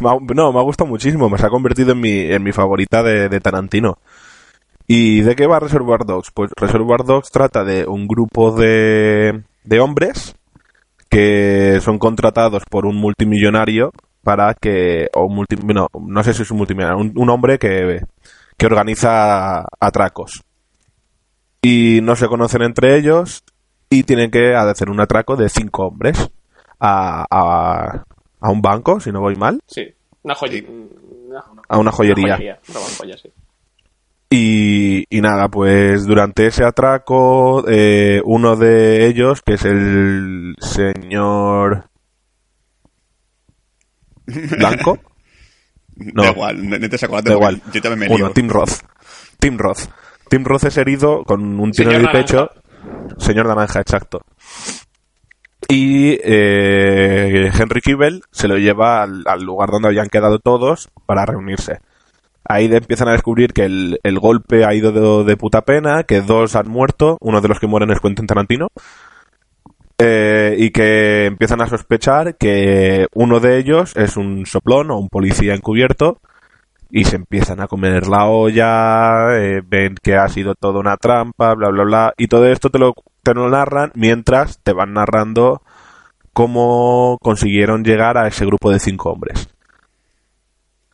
No, 0.00 0.52
me 0.52 0.58
ha 0.58 0.62
gustado 0.62 0.88
muchísimo. 0.88 1.28
Me 1.30 1.38
se 1.38 1.46
ha 1.46 1.50
convertido 1.50 1.92
en 1.92 2.00
mi, 2.00 2.20
en 2.22 2.42
mi 2.42 2.52
favorita 2.52 3.02
de, 3.02 3.28
de 3.28 3.40
Tarantino. 3.40 3.98
¿Y 4.88 5.20
de 5.20 5.34
qué 5.34 5.46
va 5.46 5.60
Reservoir 5.60 6.04
Dogs? 6.04 6.30
Pues 6.32 6.50
Reservoir 6.56 7.04
Dogs 7.04 7.30
trata 7.30 7.64
de 7.64 7.86
un 7.86 8.06
grupo 8.06 8.52
de, 8.52 9.42
de 9.64 9.80
hombres 9.80 10.34
que 11.08 11.78
son 11.82 11.98
contratados 11.98 12.62
por 12.68 12.86
un 12.86 12.96
multimillonario 12.96 13.92
para 14.22 14.54
que, 14.54 15.08
o 15.14 15.28
multi, 15.28 15.56
no, 15.56 15.86
no 16.00 16.24
sé 16.24 16.34
si 16.34 16.42
es 16.42 16.50
un 16.50 16.58
multimillonario, 16.58 17.00
un, 17.00 17.12
un 17.16 17.30
hombre 17.30 17.58
que, 17.58 18.00
que 18.56 18.66
organiza 18.66 19.64
atracos. 19.80 20.42
Y 21.62 22.00
no 22.02 22.16
se 22.16 22.28
conocen 22.28 22.62
entre 22.62 22.96
ellos 22.96 23.42
y 23.90 24.04
tienen 24.04 24.30
que 24.30 24.54
hacer 24.54 24.90
un 24.90 25.00
atraco 25.00 25.36
de 25.36 25.48
cinco 25.48 25.86
hombres 25.86 26.30
a, 26.78 27.24
a, 27.30 28.04
a 28.40 28.50
un 28.50 28.60
banco, 28.62 29.00
si 29.00 29.10
no 29.12 29.20
voy 29.20 29.36
mal, 29.36 29.60
Sí. 29.66 29.86
Una 30.22 30.34
joya. 30.34 30.52
Sí. 30.58 30.66
Una, 31.28 31.44
a 31.68 31.78
una 31.78 31.92
joyería. 31.92 32.36
Una 32.68 32.80
joyería. 32.98 33.16
Sí. 33.16 33.32
Y, 34.28 35.04
y 35.08 35.20
nada, 35.20 35.48
pues 35.48 36.04
durante 36.04 36.46
ese 36.48 36.64
atraco, 36.64 37.64
eh, 37.68 38.20
uno 38.24 38.56
de 38.56 39.06
ellos, 39.06 39.40
que 39.40 39.54
es 39.54 39.64
el 39.64 40.56
señor 40.58 41.84
Blanco, 44.58 44.98
No. 45.96 46.22
Da 46.24 46.30
igual, 46.30 46.68
no 46.68 46.78
no 46.78 46.88
te 46.88 46.98
saco 46.98 47.20
da 47.22 47.32
igual. 47.32 47.62
Yo 47.72 47.80
también 47.82 47.98
me 48.00 48.08
Bueno, 48.08 48.26
lío. 48.26 48.34
Tim 48.34 48.48
Roth. 48.48 48.80
Tim 49.38 49.56
Roth. 49.58 49.88
Tim 50.28 50.44
Roth 50.44 50.64
es 50.64 50.76
herido 50.76 51.22
con 51.24 51.58
un 51.60 51.70
tiro 51.72 51.90
en 51.92 52.02
el 52.02 52.10
pecho. 52.10 52.50
Señor 53.18 53.46
Naranja, 53.46 53.80
exacto. 53.80 54.20
Y 55.68 56.18
eh, 56.22 57.50
Henry 57.58 57.80
Kibel 57.80 58.22
se 58.30 58.46
lo 58.46 58.56
lleva 58.56 59.02
al, 59.02 59.24
al 59.26 59.42
lugar 59.42 59.70
donde 59.70 59.88
habían 59.88 60.08
quedado 60.08 60.38
todos 60.38 60.88
para 61.06 61.26
reunirse. 61.26 61.80
Ahí 62.44 62.68
de- 62.68 62.76
empiezan 62.76 63.08
a 63.08 63.12
descubrir 63.12 63.52
que 63.52 63.64
el, 63.64 63.98
el 64.04 64.18
golpe 64.20 64.64
ha 64.64 64.74
ido 64.74 64.92
de, 64.92 65.24
de 65.24 65.36
puta 65.36 65.62
pena, 65.62 66.04
que 66.04 66.20
dos 66.20 66.54
han 66.54 66.68
muerto, 66.68 67.16
uno 67.20 67.40
de 67.40 67.48
los 67.48 67.58
que 67.58 67.66
mueren 67.66 67.90
es 67.90 67.98
Quentin 68.00 68.26
Tarantino, 68.26 68.68
eh, 69.98 70.54
y 70.58 70.70
que 70.70 71.26
empiezan 71.26 71.60
a 71.62 71.68
sospechar 71.68 72.36
que 72.36 73.06
uno 73.14 73.40
de 73.40 73.58
ellos 73.58 73.96
es 73.96 74.16
un 74.16 74.46
soplón 74.46 74.90
o 74.90 74.98
un 74.98 75.08
policía 75.08 75.54
encubierto, 75.54 76.20
y 76.90 77.04
se 77.04 77.16
empiezan 77.16 77.60
a 77.60 77.66
comer 77.66 78.06
la 78.06 78.26
olla, 78.26 79.36
eh, 79.36 79.62
ven 79.66 79.96
que 80.02 80.14
ha 80.14 80.28
sido 80.28 80.54
toda 80.54 80.80
una 80.80 80.96
trampa, 80.96 81.54
bla, 81.54 81.68
bla, 81.70 81.84
bla, 81.84 82.14
y 82.16 82.28
todo 82.28 82.46
esto 82.46 82.70
te 82.70 82.78
lo, 82.78 82.94
te 83.22 83.34
lo 83.34 83.48
narran 83.50 83.90
mientras 83.94 84.60
te 84.62 84.72
van 84.72 84.92
narrando 84.92 85.62
cómo 86.32 87.18
consiguieron 87.20 87.82
llegar 87.82 88.18
a 88.18 88.28
ese 88.28 88.44
grupo 88.46 88.70
de 88.70 88.78
cinco 88.78 89.10
hombres. 89.10 89.48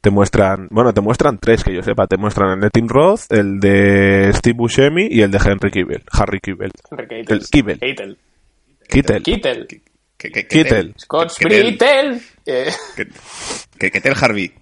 Te 0.01 0.11
muestran, 0.11 0.67
bueno, 0.71 0.93
te 0.93 1.01
muestran 1.01 1.39
tres 1.39 1.63
que 1.63 1.75
yo 1.75 1.83
sepa, 1.83 2.07
te 2.07 2.17
muestran 2.17 2.55
el 2.55 2.61
de 2.61 2.71
Tim 2.71 2.89
Roth, 2.89 3.31
el 3.31 3.61
de 3.61 4.33
Steve 4.33 4.57
Buscemi 4.57 5.07
y 5.09 5.23
el 5.23 5.31
de 5.31 5.39
Henry 5.39 5.71
Kibel, 5.71 6.03
Harry 6.11 6.41
Kibel. 6.41 6.73
Henry 6.91 7.41
Kibel. 7.51 8.19
Kittel. 8.89 9.23
Kittel. 9.23 9.67
Kittel. 10.17 10.95
Scott 10.99 11.31
Sprittel. 11.31 12.21
Eh, 12.47 12.71
Que, 12.97 13.07
que, 13.79 13.91
que 13.91 14.01
Tel 14.01 14.15
Harvey. 14.21 14.53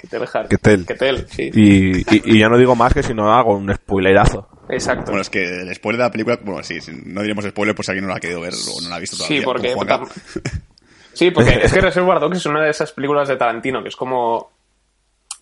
Kittel. 0.00 0.22
Har- 0.32 0.48
Kittel. 0.48 0.86
Kittel, 0.86 1.28
sí. 1.28 1.50
Y, 1.52 1.98
y, 1.98 2.04
y 2.36 2.38
ya 2.38 2.48
no 2.48 2.56
digo 2.56 2.74
más 2.74 2.94
que 2.94 3.02
si 3.02 3.12
no 3.12 3.32
hago 3.34 3.54
un 3.56 3.72
spoilerazo. 3.74 4.48
Exacto. 4.70 5.06
Bueno, 5.06 5.20
es 5.22 5.28
que 5.30 5.42
el 5.62 5.74
spoiler 5.74 5.98
de 5.98 6.04
la 6.04 6.10
película, 6.12 6.38
bueno, 6.42 6.62
sí, 6.62 6.78
no 7.04 7.22
diremos 7.22 7.44
spoiler 7.44 7.74
por 7.74 7.84
si 7.84 7.90
alguien 7.90 8.04
no 8.04 8.10
la 8.10 8.16
ha 8.16 8.20
querido 8.20 8.40
ver 8.40 8.54
o 8.54 8.80
no 8.80 8.88
la 8.88 8.96
ha 8.96 9.00
visto 9.00 9.16
todavía. 9.16 9.38
Sí, 9.40 9.44
porque. 9.44 9.74
Sí, 11.12 11.30
porque 11.34 11.60
es 11.64 11.72
que 11.72 11.80
Reservoir 11.80 12.20
Dogs 12.20 12.38
es 12.38 12.46
una 12.46 12.62
de 12.62 12.70
esas 12.70 12.92
películas 12.92 13.28
de 13.28 13.36
Tarantino 13.36 13.82
que 13.82 13.88
es 13.88 13.96
como 13.96 14.52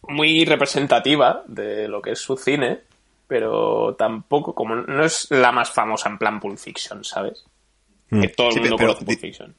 muy 0.08 0.44
representativa 0.44 1.42
de 1.46 1.86
lo 1.88 2.00
que 2.00 2.12
es 2.12 2.18
su 2.18 2.36
cine, 2.36 2.80
pero 3.26 3.94
tampoco, 3.96 4.54
como 4.54 4.74
no 4.76 5.04
es 5.04 5.26
la 5.30 5.52
más 5.52 5.70
famosa 5.70 6.08
en 6.08 6.18
plan 6.18 6.40
Pulp 6.40 6.56
Fiction, 6.58 7.04
¿sabes? 7.04 7.44
Que 8.10 8.28
todo 8.28 8.48
el 8.48 8.54
Sí, 8.54 8.60
mundo 8.60 8.76
pero- 8.76 8.88
conoce 8.94 9.04
Pulp 9.04 9.20
Fiction. 9.20 9.54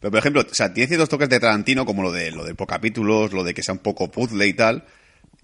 Pero, 0.00 0.10
por 0.10 0.18
ejemplo, 0.18 0.42
o 0.42 0.54
sea, 0.54 0.72
tiene 0.74 0.86
ciertos 0.88 1.08
toques 1.08 1.28
de 1.30 1.40
Tarantino, 1.40 1.86
como 1.86 2.02
lo 2.02 2.12
de 2.12 2.30
lo 2.30 2.44
de 2.44 2.54
por 2.54 2.66
capítulos, 2.66 3.32
lo 3.32 3.42
de 3.44 3.54
que 3.54 3.62
sea 3.62 3.72
un 3.72 3.78
poco 3.80 4.10
puzzle 4.10 4.46
y 4.46 4.52
tal. 4.52 4.84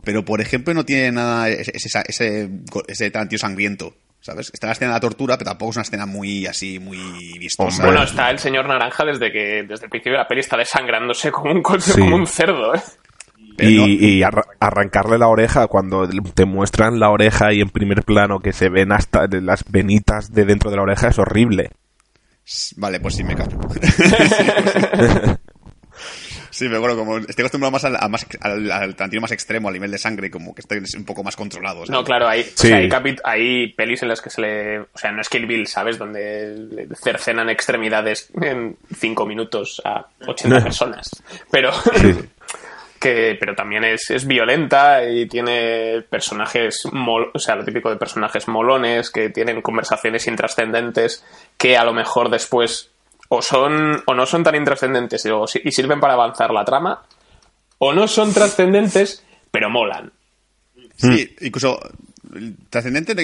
Pero, 0.04 0.24
por 0.24 0.40
ejemplo, 0.42 0.74
no 0.74 0.84
tiene 0.84 1.12
nada 1.12 1.48
ese, 1.48 1.72
ese, 1.74 1.88
ese, 2.06 2.50
ese 2.86 3.10
Tarantino 3.10 3.38
sangriento, 3.38 3.94
¿sabes? 4.20 4.50
Está 4.52 4.66
la 4.66 4.72
escena 4.74 4.90
de 4.90 4.96
la 4.96 5.00
tortura, 5.00 5.38
pero 5.38 5.50
tampoco 5.50 5.70
es 5.70 5.76
una 5.76 5.82
escena 5.82 6.04
muy 6.06 6.46
así, 6.46 6.78
muy 6.78 6.98
vistosa. 7.38 7.76
Hombre. 7.82 7.86
Bueno, 7.90 8.02
está 8.04 8.30
el 8.30 8.38
señor 8.38 8.66
Naranja 8.68 9.04
desde 9.06 9.32
que 9.32 9.64
desde 9.66 9.84
el 9.84 9.90
principio 9.90 10.12
de 10.12 10.18
la 10.18 10.28
peli 10.28 10.40
está 10.40 10.56
desangrándose 10.58 11.30
como 11.32 11.52
un, 11.52 11.62
Sí. 11.80 11.92
como 11.98 12.16
un 12.16 12.26
cerdo, 12.26 12.74
¿eh? 12.74 12.80
Y, 13.58 13.76
no- 13.76 13.86
y 13.88 14.22
arra- 14.22 14.46
arrancarle 14.58 15.18
la 15.18 15.28
oreja 15.28 15.66
cuando 15.66 16.08
te 16.34 16.44
muestran 16.46 16.98
la 16.98 17.10
oreja 17.10 17.52
y 17.52 17.60
en 17.60 17.68
primer 17.68 18.02
plano 18.04 18.40
que 18.40 18.52
se 18.54 18.70
ven 18.70 18.90
hasta 18.92 19.26
las 19.26 19.64
venitas 19.70 20.32
de 20.32 20.44
dentro 20.46 20.70
de 20.70 20.76
la 20.76 20.82
oreja 20.82 21.08
es 21.08 21.18
horrible. 21.18 21.70
Vale, 22.76 23.00
pues 23.00 23.14
sí, 23.16 23.24
me 23.24 23.34
callo. 23.36 23.58
sí, 26.50 26.66
pero 26.68 26.80
bueno, 26.80 26.96
como 26.96 27.18
estoy 27.18 27.42
acostumbrado 27.42 27.70
más 27.70 27.84
al, 27.84 27.96
a 27.96 28.08
más, 28.08 28.26
al, 28.40 28.70
al 28.70 28.96
Tarantino 28.96 29.22
más 29.22 29.30
extremo, 29.32 29.68
al 29.68 29.74
nivel 29.74 29.90
de 29.90 29.98
sangre, 29.98 30.30
como 30.30 30.54
que 30.54 30.62
estoy 30.62 30.82
un 30.96 31.04
poco 31.04 31.22
más 31.22 31.36
controlado. 31.36 31.86
¿sabes? 31.86 31.90
No, 31.90 32.02
claro, 32.04 32.28
hay, 32.28 32.40
o 32.40 32.44
Sí. 32.54 32.68
sea, 32.68 33.02
hay, 33.24 33.68
pelis 33.74 34.02
en 34.02 34.08
las 34.08 34.20
que 34.20 34.30
se 34.30 34.40
le... 34.40 34.80
O 34.80 34.88
sea, 34.96 35.12
no 35.12 35.20
es 35.20 35.28
Kill 35.28 35.46
Bill, 35.46 35.66
¿sabes? 35.66 35.98
Donde 35.98 36.88
cercenan 37.02 37.48
extremidades 37.50 38.30
en 38.40 38.76
cinco 38.98 39.26
minutos 39.26 39.80
a 39.84 40.06
80 40.26 40.62
personas. 40.62 41.08
Pero... 41.50 41.70
que 43.00 43.36
pero 43.40 43.54
también 43.56 43.82
es, 43.82 44.10
es 44.10 44.26
violenta 44.26 45.02
y 45.08 45.26
tiene 45.26 46.02
personajes 46.08 46.82
mol- 46.92 47.30
o 47.34 47.38
sea 47.38 47.56
lo 47.56 47.64
típico 47.64 47.88
de 47.90 47.96
personajes 47.96 48.46
molones 48.46 49.10
que 49.10 49.30
tienen 49.30 49.62
conversaciones 49.62 50.26
intrascendentes 50.28 51.24
que 51.56 51.76
a 51.78 51.84
lo 51.84 51.92
mejor 51.94 52.30
después 52.30 52.90
o 53.30 53.40
son 53.42 54.02
o 54.06 54.14
no 54.14 54.26
son 54.26 54.44
tan 54.44 54.54
intrascendentes 54.54 55.24
y, 55.24 55.30
o 55.30 55.46
si- 55.46 55.62
y 55.64 55.72
sirven 55.72 55.98
para 55.98 56.12
avanzar 56.12 56.50
la 56.52 56.64
trama 56.64 57.02
o 57.78 57.92
no 57.94 58.06
son 58.06 58.32
trascendentes 58.34 59.24
pero 59.50 59.70
molan. 59.70 60.12
Sí, 60.96 61.34
incluso 61.40 61.80
el 62.34 62.54
trascendente 62.68 63.14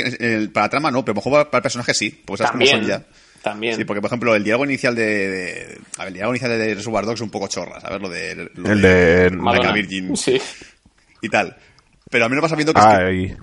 para 0.48 0.64
la 0.66 0.70
trama 0.70 0.90
no, 0.90 1.04
pero 1.04 1.12
a 1.12 1.22
lo 1.22 1.30
mejor 1.30 1.50
para 1.50 1.58
el 1.58 1.62
personaje 1.62 1.92
sí, 1.92 2.22
pues 2.24 2.38
sabes 2.38 2.52
cómo 2.52 2.64
también. 2.64 2.80
son 2.80 2.88
ya. 2.88 3.06
También 3.50 3.76
Sí, 3.76 3.84
porque 3.84 4.00
por 4.00 4.08
ejemplo 4.08 4.34
el 4.34 4.42
diálogo 4.44 4.64
inicial 4.64 4.94
de, 4.94 5.04
de- 5.04 5.78
a 5.96 6.00
ver, 6.00 6.08
el 6.08 6.14
diálogo 6.14 6.34
inicial 6.34 6.58
de 6.58 6.74
Reservoir 6.74 7.04
Dogs 7.06 7.20
es 7.20 7.24
un 7.24 7.30
poco 7.30 7.48
chorra, 7.48 7.80
¿sabes? 7.80 8.00
Lo 8.02 8.08
de, 8.08 8.50
lo 8.54 8.70
El 8.72 8.82
de- 8.82 9.38
a 9.64 9.72
Virgin 9.72 10.16
sí 10.16 10.40
y 11.22 11.28
tal. 11.28 11.56
Pero 12.10 12.24
a 12.24 12.28
mí 12.28 12.34
me 12.36 12.40
pasa 12.42 12.54
viendo 12.56 12.72
que, 12.74 12.80
es 12.80 12.86
que 12.86 12.92
Ay, 12.92 13.36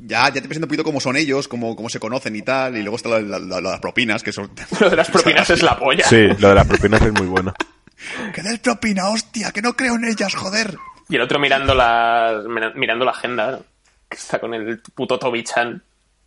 ya, 0.00 0.24
ya 0.28 0.32
te 0.34 0.42
presento 0.42 0.66
un 0.66 0.68
poquito 0.68 0.84
cómo 0.84 1.00
son 1.00 1.16
ellos, 1.16 1.46
cómo, 1.48 1.74
cómo 1.76 1.88
se 1.88 1.98
conocen 2.00 2.36
y 2.36 2.42
tal, 2.42 2.76
y 2.76 2.82
luego 2.82 2.96
está 2.96 3.08
lo 3.10 3.16
de 3.16 3.22
la- 3.22 3.38
la- 3.38 3.60
las 3.60 3.80
propinas, 3.80 4.22
que 4.22 4.32
son... 4.32 4.50
lo 4.80 4.90
de 4.90 4.96
las 4.96 5.10
propinas 5.10 5.48
es 5.50 5.62
la 5.62 5.78
polla 5.78 6.04
sí, 6.06 6.26
lo 6.38 6.48
de 6.48 6.54
las 6.54 6.66
propinas 6.66 7.00
es 7.02 7.12
muy 7.12 7.26
bueno. 7.26 7.54
¡Que 8.34 8.42
des 8.42 8.58
propina, 8.58 9.08
hostia! 9.08 9.50
¡Que 9.52 9.62
no 9.62 9.74
creo 9.74 9.94
en 9.96 10.04
ellas, 10.04 10.34
joder! 10.34 10.76
y 11.08 11.16
el 11.16 11.20
otro 11.22 11.38
mirando 11.38 11.74
la 11.74 12.42
mirando 12.74 13.04
la 13.04 13.10
agenda 13.10 13.60
que 14.08 14.16
está 14.16 14.38
con 14.38 14.54
el 14.54 14.80
puto 14.94 15.18
Toby 15.18 15.44
Chan 15.44 15.82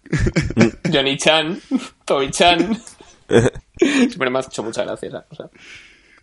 Johnny 0.91 1.17
Chan 1.17 1.59
Toby 2.05 2.29
Chan 2.31 2.79
siempre 3.77 4.29
me 4.29 4.39
ha 4.39 4.41
hecho 4.41 4.63
mucha 4.63 4.83
gracia 4.83 5.09
esa 5.09 5.21
cosa 5.23 5.49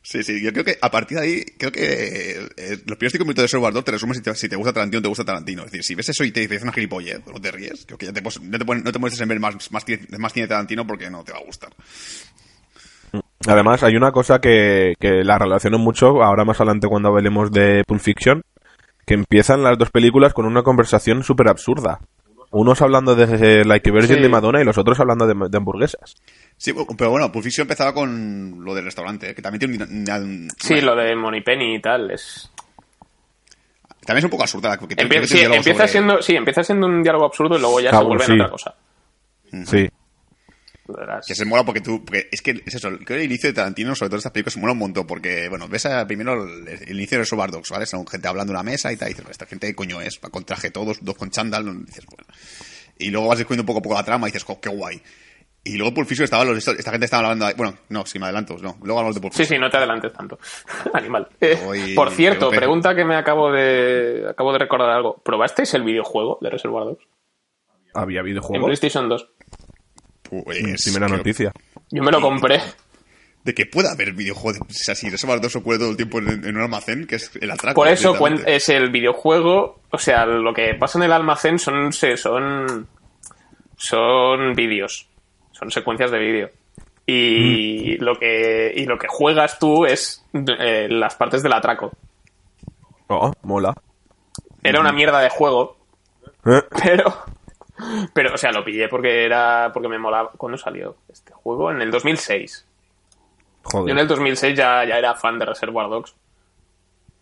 Sí, 0.06 0.22
sí, 0.22 0.42
yo 0.44 0.52
creo 0.52 0.66
que 0.66 0.76
a 0.82 0.90
partir 0.90 1.16
de 1.16 1.24
ahí, 1.24 1.44
creo 1.58 1.72
que 1.72 2.46
eh, 2.58 2.76
los 2.84 2.98
primeros 2.98 3.12
cinco 3.12 3.24
minutos 3.24 3.36
de 3.36 3.46
Reservoir 3.46 3.72
Dogs 3.72 3.86
te 3.86 3.92
resumen 3.92 4.14
si 4.14 4.20
te, 4.20 4.34
si 4.34 4.50
te 4.50 4.56
gusta 4.56 4.74
Tarantino 4.74 4.98
o 4.98 5.02
te 5.02 5.08
gusta 5.08 5.24
Tarantino. 5.24 5.62
Es 5.64 5.70
decir, 5.72 5.82
si 5.82 5.94
ves 5.94 6.10
eso 6.10 6.24
y 6.24 6.30
te 6.30 6.40
dices 6.40 6.62
una 6.62 6.74
gilipollez, 6.74 7.26
no 7.26 7.40
te 7.40 7.50
ríes, 7.50 7.86
creo 7.86 7.96
que 7.96 8.04
ya 8.04 8.12
te, 8.12 8.20
no 8.20 8.58
te, 8.58 8.64
pon- 8.66 8.84
no 8.84 8.92
te 8.92 8.98
muestres 8.98 9.22
en 9.22 9.28
ver 9.30 9.40
más, 9.40 9.72
más, 9.72 9.86
cine- 9.86 10.06
más 10.18 10.34
cine 10.34 10.46
Tarantino 10.46 10.86
porque 10.86 11.08
no 11.08 11.24
te 11.24 11.32
va 11.32 11.38
a 11.38 11.44
gustar. 11.44 11.70
Además, 13.46 13.82
hay 13.82 13.96
una 13.96 14.12
cosa 14.12 14.40
que, 14.40 14.94
que 15.00 15.24
la 15.24 15.38
relaciono 15.38 15.78
mucho, 15.78 16.22
ahora 16.22 16.44
más 16.44 16.60
adelante 16.60 16.86
cuando 16.88 17.08
hablemos 17.10 17.50
de 17.50 17.82
Pulp 17.86 18.00
Fiction, 18.00 18.42
que 19.06 19.14
empiezan 19.14 19.62
las 19.62 19.78
dos 19.78 19.90
películas 19.90 20.32
con 20.34 20.46
una 20.46 20.62
conversación 20.62 21.22
súper 21.22 21.48
absurda. 21.48 22.00
Unos 22.50 22.82
hablando 22.82 23.14
de 23.16 23.60
eh, 23.60 23.64
Like 23.64 23.90
a 23.90 23.92
Virgin 23.92 24.16
Sí. 24.16 24.22
de 24.22 24.28
Madonna 24.28 24.60
y 24.60 24.64
los 24.64 24.78
otros 24.78 24.98
hablando 25.00 25.26
de, 25.26 25.34
de 25.48 25.56
hamburguesas. 25.56 26.14
Sí, 26.56 26.72
pero 26.96 27.10
bueno, 27.10 27.30
Pulp 27.30 27.44
Fiction 27.44 27.64
empezaba 27.64 27.92
con 27.92 28.64
lo 28.64 28.74
del 28.74 28.84
restaurante, 28.84 29.30
¿eh? 29.30 29.34
que 29.34 29.42
también 29.42 29.58
tiene 29.76 29.84
un, 29.84 30.08
un- 30.08 30.50
Sí, 30.58 30.74
bueno, 30.74 30.94
lo 30.94 31.02
de 31.02 31.14
Moneypenny 31.16 31.74
y 31.76 31.80
tal. 31.82 32.10
Es... 32.10 32.50
También 34.06 34.18
es 34.18 34.24
un 34.24 34.30
poco 34.30 34.42
absurda. 34.44 34.78
Porque 34.78 34.94
Empie- 34.96 35.20
que 35.20 35.26
sí, 35.26 35.40
empieza, 35.40 35.72
sobre- 35.80 35.88
siendo, 35.88 36.22
sí, 36.22 36.36
empieza 36.36 36.62
siendo 36.62 36.86
un 36.86 37.02
diálogo 37.02 37.26
absurdo 37.26 37.56
y 37.56 37.60
luego 37.60 37.80
ya 37.80 37.90
se 37.90 37.96
Cabo, 37.96 38.08
vuelve 38.08 38.24
en 38.24 38.32
otra 38.40 38.50
cosa. 38.50 38.74
Sí. 39.66 39.88
Que 41.26 41.34
se 41.34 41.44
mola 41.46 41.64
porque 41.64 41.80
tú. 41.80 42.04
Porque 42.04 42.28
es 42.30 42.42
que 42.42 42.62
es 42.66 42.74
eso. 42.74 42.88
Creo 42.90 43.04
que 43.06 43.14
el 43.16 43.24
inicio 43.24 43.48
de 43.48 43.54
Tarantino, 43.54 43.94
sobre 43.94 44.10
todo 44.10 44.18
estas 44.18 44.32
películas, 44.32 44.52
se 44.54 44.60
mola 44.60 44.74
un 44.74 44.78
montón. 44.78 45.06
Porque, 45.06 45.48
bueno, 45.48 45.66
ves 45.68 45.86
a, 45.86 46.06
primero 46.06 46.34
el, 46.44 46.68
el 46.68 46.96
inicio 46.96 47.16
de 47.16 47.22
Reservoir 47.24 47.50
Dogs, 47.50 47.70
¿vale? 47.70 47.86
Son 47.86 48.06
gente 48.06 48.28
hablando 48.28 48.52
en 48.52 48.56
una 48.56 48.62
mesa 48.62 48.92
y 48.92 48.96
tal. 48.98 49.08
Y 49.10 49.14
dices, 49.14 49.30
esta 49.30 49.46
gente 49.46 49.66
¿qué 49.68 49.74
coño 49.74 50.00
es, 50.02 50.20
va 50.22 50.28
con 50.28 50.44
traje 50.44 50.70
todos, 50.70 50.98
dos 51.02 51.16
con 51.16 51.30
chándal. 51.30 51.86
dices, 51.86 52.04
bueno. 52.06 52.26
Y 52.98 53.08
luego 53.10 53.28
vas 53.28 53.38
descubriendo 53.38 53.64
poco 53.66 53.78
a 53.78 53.82
poco 53.82 53.94
la 53.94 54.04
trama 54.04 54.28
y 54.28 54.30
dices, 54.30 54.44
jo, 54.44 54.60
qué 54.60 54.68
guay. 54.68 55.00
Y 55.66 55.78
luego 55.78 55.94
Pulp 55.94 56.06
Fiction 56.06 56.24
estaba, 56.24 56.44
los, 56.44 56.58
esta 56.68 56.90
gente 56.90 57.06
estaba 57.06 57.22
hablando. 57.24 57.46
de- 57.46 57.54
bueno, 57.54 57.74
no, 57.88 58.04
si 58.04 58.18
me 58.18 58.26
adelanto, 58.26 58.54
no. 58.60 58.76
Luego 58.82 58.98
hablamos 59.00 59.14
de 59.14 59.20
Pulp 59.22 59.32
Sí, 59.32 59.38
Fiction. 59.44 59.56
sí, 59.56 59.60
no 59.60 59.70
te 59.70 59.78
adelantes 59.78 60.12
tanto. 60.12 60.38
Animal. 60.92 61.26
Eh, 61.40 61.58
Voy- 61.64 61.94
por 61.94 62.10
cierto, 62.10 62.50
pregunta 62.50 62.94
que 62.94 63.04
me 63.04 63.16
acabo 63.16 63.50
de 63.50 64.26
acabo 64.28 64.52
de 64.52 64.58
recordar 64.58 64.90
algo. 64.90 65.22
¿Probasteis 65.24 65.72
el 65.74 65.82
videojuego 65.84 66.38
de 66.42 66.50
Reservoir 66.50 66.84
Dogs? 66.84 67.04
Había 67.94 68.20
En 68.20 68.26
videojuegos. 68.26 68.66
PlayStation 68.66 69.08
2. 69.08 69.28
Pues, 70.28 70.82
Primera 70.84 71.06
creo 71.06 71.18
noticia. 71.18 71.52
Yo 71.90 72.02
me 72.02 72.10
lo 72.10 72.20
compré. 72.20 72.60
De 73.44 73.54
que 73.54 73.66
pueda 73.66 73.92
haber 73.92 74.12
videojuegos. 74.12 74.60
O 74.68 74.72
sea, 74.72 74.94
si 74.94 75.08
Reservoir 75.10 75.40
Dogs 75.40 75.56
ocurre 75.56 75.78
todo 75.78 75.90
el 75.90 75.96
tiempo 75.96 76.18
en, 76.18 76.44
en 76.46 76.56
un 76.56 76.62
almacén, 76.62 77.06
que 77.06 77.16
es 77.16 77.30
el 77.40 77.50
atraco. 77.50 77.74
Por 77.76 77.88
eso 77.88 78.14
es 78.46 78.68
el 78.68 78.90
videojuego. 78.90 79.80
O 79.90 79.98
sea, 79.98 80.26
lo 80.26 80.52
que 80.52 80.74
pasa 80.74 80.98
en 80.98 81.04
el 81.04 81.12
almacén 81.12 81.58
son 81.58 81.92
son 81.92 82.88
son 83.76 84.54
vídeos, 84.54 85.08
son 85.54 85.70
secuencias 85.70 86.10
de 86.10 86.18
vídeo. 86.18 86.50
Y 87.06 87.96
lo 87.98 88.18
que 88.18 88.72
y 88.74 88.84
lo 88.86 88.98
que 88.98 89.08
juegas 89.08 89.58
tú 89.58 89.84
es 89.86 90.24
eh, 90.32 90.88
las 90.90 91.14
partes 91.16 91.42
del 91.42 91.52
atraco. 91.52 91.92
Oh, 93.08 93.32
mola. 93.42 93.74
Era 94.62 94.80
una 94.80 94.92
mierda 94.92 95.20
de 95.20 95.28
juego, 95.30 95.76
Eh, 96.46 96.62
pero 96.82 97.14
pero 98.14 98.34
o 98.34 98.38
sea, 98.38 98.52
lo 98.52 98.64
pillé 98.64 98.88
porque 98.88 99.24
era 99.24 99.70
porque 99.72 99.88
me 99.88 99.98
molaba. 99.98 100.30
¿Cuándo 100.36 100.56
salió 100.56 100.96
este 101.12 101.32
juego? 101.32 101.70
En 101.70 101.82
el 101.82 101.90
2006. 101.90 102.66
Yo 103.72 103.78
en 103.78 103.82
Joder. 103.82 103.98
el 103.98 104.08
2006 104.08 104.56
ya, 104.56 104.84
ya 104.84 104.98
era 104.98 105.14
fan 105.14 105.38
de 105.38 105.46
Reservoir 105.46 105.88
Dogs. 105.88 106.14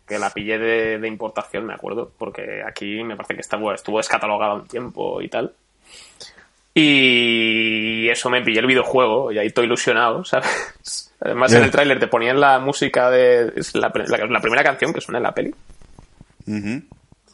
Que 0.06 0.18
la 0.18 0.30
pillé 0.30 0.58
de, 0.58 0.98
de 0.98 1.08
importación, 1.08 1.64
me 1.66 1.74
acuerdo. 1.74 2.12
Porque 2.18 2.62
aquí 2.66 3.02
me 3.02 3.16
parece 3.16 3.34
que 3.34 3.40
estuvo, 3.40 3.72
estuvo 3.72 3.98
descatalogada 3.98 4.54
un 4.54 4.66
tiempo 4.68 5.20
y 5.22 5.28
tal. 5.28 5.54
Y 6.74 8.08
eso 8.08 8.30
me 8.30 8.42
pillé 8.42 8.60
el 8.60 8.66
videojuego 8.66 9.30
y 9.30 9.38
ahí 9.38 9.46
estoy 9.48 9.66
ilusionado, 9.66 10.24
¿sabes? 10.24 11.12
Además, 11.20 11.52
en 11.52 11.64
el 11.64 11.70
tráiler 11.70 12.00
te 12.00 12.08
ponían 12.08 12.40
la 12.40 12.58
música 12.58 13.10
de. 13.10 13.52
es 13.56 13.74
la, 13.76 13.92
la- 13.94 14.26
la 14.26 14.40
primera 14.40 14.64
canción 14.64 14.92
que 14.92 15.00
suena 15.00 15.18
en 15.18 15.22
la 15.24 15.32
peli. 15.32 15.54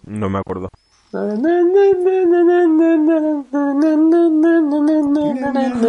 No 0.04 0.28
me 0.28 0.38
acuerdo. 0.38 0.68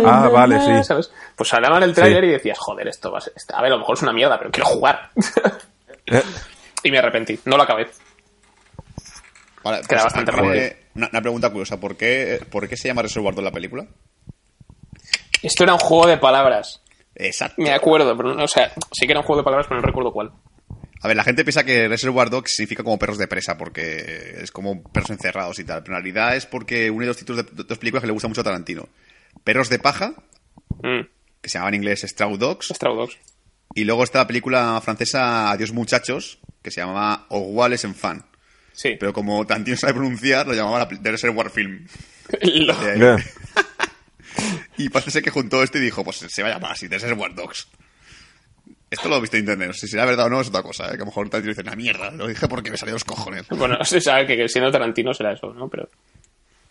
Ah, 0.05 0.29
vale, 0.29 0.59
sí. 0.61 0.83
¿Sabes? 0.83 1.11
Pues 1.35 1.53
hablaba 1.53 1.77
en 1.77 1.83
el 1.83 1.93
tráiler 1.93 2.23
y 2.23 2.31
decías, 2.31 2.57
joder, 2.57 2.87
esto 2.87 3.11
va 3.11 3.17
a 3.17 3.21
ser. 3.21 3.33
A 3.53 3.61
ver, 3.61 3.71
a 3.71 3.75
lo 3.75 3.79
mejor 3.79 3.97
es 3.97 4.03
una 4.03 4.13
mierda, 4.13 4.37
pero 4.37 4.49
quiero 4.51 4.69
jugar. 4.69 5.09
Eh, 6.05 6.21
y 6.83 6.91
me 6.91 6.99
arrepentí. 6.99 7.37
No 7.45 7.57
lo 7.57 7.63
acabé. 7.63 7.89
Vale, 9.63 9.81
Queda 9.89 10.03
bastante 10.03 10.31
acabo 10.31 10.47
rápido. 10.47 10.65
Una, 10.99 11.09
una 11.11 11.21
pregunta 11.21 11.49
curiosa. 11.49 11.79
¿Por 11.79 11.97
qué, 11.97 12.39
¿Por 12.49 12.67
qué 12.67 12.77
se 12.77 12.87
llama 12.87 13.01
Reservoir 13.01 13.35
Dogs 13.35 13.45
la 13.45 13.51
película? 13.51 13.87
Esto 15.41 15.63
era 15.63 15.73
un 15.73 15.79
juego 15.79 16.07
de 16.07 16.17
palabras. 16.17 16.81
Exacto. 17.15 17.61
Me 17.61 17.71
acuerdo, 17.71 18.15
pero 18.15 18.33
no, 18.35 18.43
o 18.43 18.47
sea, 18.47 18.71
sí 18.91 19.05
que 19.05 19.11
era 19.13 19.19
un 19.21 19.25
juego 19.25 19.41
de 19.41 19.45
palabras, 19.45 19.67
pero 19.67 19.81
no 19.81 19.87
recuerdo 19.87 20.11
cuál. 20.11 20.31
A 21.01 21.07
ver, 21.07 21.15
la 21.15 21.23
gente 21.23 21.43
piensa 21.43 21.63
que 21.63 21.87
Reservoir 21.87 22.29
Dogs 22.29 22.53
significa 22.55 22.83
como 22.83 22.99
perros 22.99 23.17
de 23.17 23.27
presa, 23.27 23.57
porque 23.57 24.35
es 24.41 24.51
como 24.51 24.83
perros 24.83 25.11
encerrados 25.11 25.57
y 25.59 25.63
tal. 25.63 25.81
Pero 25.81 25.95
en 25.95 26.03
realidad 26.03 26.35
es 26.35 26.45
porque 26.45 26.91
uno 26.91 27.01
de 27.01 27.07
los 27.07 27.17
títulos 27.17 27.45
de 27.45 27.63
dos 27.63 27.77
películas 27.77 28.01
que 28.01 28.07
le 28.07 28.13
gusta 28.13 28.27
mucho 28.27 28.41
a 28.41 28.43
Tarantino. 28.43 28.87
Perros 29.43 29.69
de 29.69 29.79
paja, 29.79 30.13
Mm, 30.81 31.01
que 31.41 31.49
se 31.49 31.57
llama 31.57 31.69
en 31.69 31.75
inglés 31.75 32.03
Straw 32.03 32.37
Dogs. 32.37 32.67
Straw 32.73 32.95
Dogs. 32.95 33.17
Y 33.75 33.83
luego 33.83 34.03
está 34.03 34.19
la 34.19 34.27
película 34.27 34.79
francesa 34.81 35.51
Adiós 35.51 35.71
muchachos, 35.71 36.39
que 36.61 36.71
se 36.71 36.81
llama 36.81 37.27
Iguales 37.29 37.83
en 37.83 37.95
fan. 37.95 38.25
Sí. 38.81 38.95
Pero 38.97 39.11
como 39.11 39.45
Tarantino 39.45 39.75
sabe 39.75 39.93
pronunciar, 39.95 40.47
lo 40.47 40.53
llamaba 40.53 40.79
la, 40.79 40.85
de 40.85 41.11
Reservoir 41.11 41.49
Film. 41.49 41.85
Lo- 42.41 42.75
De 42.77 42.91
ahí. 42.91 43.01
eh, 43.19 43.23
Y 44.77 44.87
parece 44.87 45.11
ser 45.11 45.21
que 45.23 45.31
juntó 45.31 45.61
esto 45.61 45.77
y 45.79 45.81
dijo, 45.81 46.01
pues 46.05 46.15
se 46.29 46.41
va 46.43 46.47
a 46.47 46.53
llamar 46.53 46.71
así, 46.71 46.87
The 46.87 46.97
Reservoir 46.97 47.35
Dogs. 47.35 47.67
Esto 48.89 49.09
lo 49.09 49.17
he 49.17 49.21
visto 49.21 49.35
en 49.35 49.41
internet, 49.41 49.67
no 49.67 49.73
si 49.73 49.87
será 49.89 50.05
verdad 50.05 50.27
o 50.27 50.29
no, 50.29 50.39
es 50.39 50.47
otra 50.47 50.63
cosa, 50.63 50.85
¿eh? 50.85 50.91
que 50.91 50.95
a 50.95 50.99
lo 50.99 51.05
mejor 51.07 51.29
Tarantino 51.29 51.51
dice, 51.51 51.61
una 51.61 51.75
mierda, 51.75 52.09
lo 52.11 52.25
dije 52.27 52.47
porque 52.47 52.71
me 52.71 52.77
salió 52.77 52.93
los 52.93 53.03
cojones. 53.03 53.45
Bueno, 53.49 53.83
se 53.83 53.99
sabe 53.99 54.25
que, 54.25 54.37
que 54.37 54.47
siendo 54.47 54.71
Tarantino 54.71 55.13
será 55.13 55.33
eso, 55.33 55.53
¿no? 55.53 55.67
Pero 55.67 55.89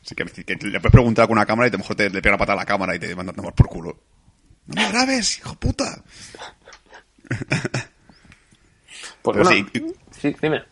Así 0.02 0.14
que, 0.14 0.24
que 0.24 0.54
le 0.66 0.80
puedes 0.80 0.92
preguntar 0.92 1.26
con 1.26 1.36
una 1.36 1.44
cámara 1.44 1.66
y 1.66 1.70
a 1.70 1.72
lo 1.72 1.78
mejor 1.78 1.94
te, 1.94 2.08
le 2.08 2.22
pega 2.22 2.32
la 2.32 2.38
pata 2.38 2.54
a 2.54 2.56
la 2.56 2.64
cámara 2.64 2.96
y 2.96 2.98
te 2.98 3.14
manda 3.14 3.32
a 3.32 3.34
tomar 3.36 3.52
por 3.54 3.68
culo. 3.68 4.00
¡No 4.66 4.80
me 4.82 4.88
grabes, 4.90 5.38
hijo 5.38 5.54
puta! 5.56 6.02
pues 9.22 9.36
Pero 9.36 9.44
bueno, 9.44 9.50
sí, 9.50 9.66
sí, 10.20 10.36
dime. 10.40 10.62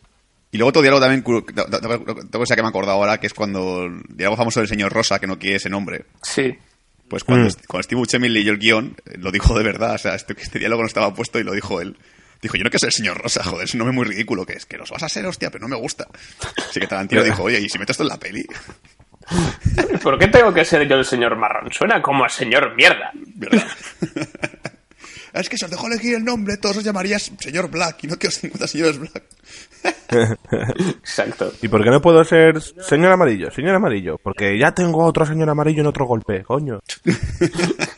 Y 0.53 0.59
luego 0.59 0.69
otro 0.71 0.83
diálogo 0.83 1.01
también, 1.03 1.23
otra 1.27 2.39
cosa 2.39 2.55
que 2.57 2.63
me 2.63 2.69
he 2.69 2.71
acordado 2.71 2.97
ahora, 2.97 3.19
que 3.19 3.27
es 3.27 3.35
cuando 3.35 3.85
el 3.85 4.03
diálogo 4.09 4.37
famoso 4.37 4.61
del 4.61 4.69
señor 4.69 4.93
Rosa, 4.93 5.19
que 5.19 5.27
no 5.27 5.39
quiere 5.39 5.57
ese 5.57 5.69
nombre. 5.69 6.07
Sí. 6.23 6.57
Pues 7.09 7.25
cuando, 7.25 7.49
Mm. 7.49 7.53
cuando 7.69 7.83
Steve 7.83 7.99
Buscemi 7.99 8.29
leyó 8.29 8.53
el 8.53 8.59
guion, 8.59 8.97
eh, 9.07 9.17
lo 9.19 9.31
dijo 9.33 9.57
de 9.57 9.65
verdad. 9.65 9.95
O 9.95 9.99
sea, 9.99 10.15
este, 10.15 10.35
este 10.41 10.59
diálogo 10.59 10.83
no 10.83 10.89
estaba 10.89 11.13
puesto 11.15 11.39
y 11.39 11.45
lo 11.45 11.53
dijo 11.53 11.81
él. 11.81 11.97
Dijo, 12.43 12.57
yo 12.57 12.65
no 12.65 12.71
quiero 12.71 12.81
ser 12.81 12.89
el 12.89 12.93
señor 12.93 13.19
Rosa, 13.19 13.43
joder, 13.43 13.65
es 13.65 13.75
un 13.75 13.79
nombre 13.79 13.95
muy 13.95 14.05
ridículo 14.07 14.45
que 14.47 14.53
es. 14.55 14.67
Que 14.67 14.77
los 14.77 14.91
vas 14.91 15.03
a 15.03 15.09
ser, 15.09 15.25
hostia, 15.27 15.51
pero 15.51 15.63
no 15.63 15.75
me 15.75 15.81
gusta. 15.81 16.07
Así 16.69 16.81
que 16.81 16.87
Tarantino 16.87 17.23
dijo, 17.25 17.43
oye, 17.45 17.61
¿y 17.61 17.69
si 17.69 17.79
meto 17.79 17.93
esto 17.93 18.03
en 18.05 18.09
la 18.11 18.19
peli? 18.19 18.45
¿Por 20.03 20.19
qué 20.19 20.29
tengo 20.29 20.53
que 20.55 20.65
ser 20.65 20.87
yo 20.89 20.97
el 20.97 21.05
señor 21.05 21.37
marrón? 21.37 21.73
Suena 21.73 22.01
como 22.03 22.25
a 22.25 22.29
señor 22.29 22.75
mierda. 22.77 23.11
¿Verdad? 23.35 23.67
Es 25.41 25.49
que 25.49 25.57
si 25.57 25.65
os 25.65 25.71
dejo 25.71 25.87
elegir 25.87 26.15
el 26.15 26.25
nombre, 26.25 26.57
todos 26.57 26.79
os 26.79 26.85
llamarías 26.85 27.31
señor 27.39 27.71
Black 27.71 28.05
y 28.05 28.07
no 28.07 28.17
quiero 28.17 28.35
50 28.35 28.67
señores 28.67 28.99
Black. 28.99 29.23
Exacto. 30.99 31.53
¿Y 31.63 31.69
por 31.69 31.83
qué 31.85 31.91
no 31.91 32.01
puedo 32.01 32.25
ser 32.25 32.61
señor 32.61 33.13
amarillo? 33.13 33.51
Señor 33.51 33.75
amarillo. 33.75 34.19
Porque 34.23 34.59
ya 34.59 34.73
tengo 34.73 35.05
otro 35.05 35.25
señor 35.27 35.49
amarillo 35.51 35.81
en 35.81 35.87
otro 35.87 36.07
golpe, 36.07 36.43
coño. 36.45 36.81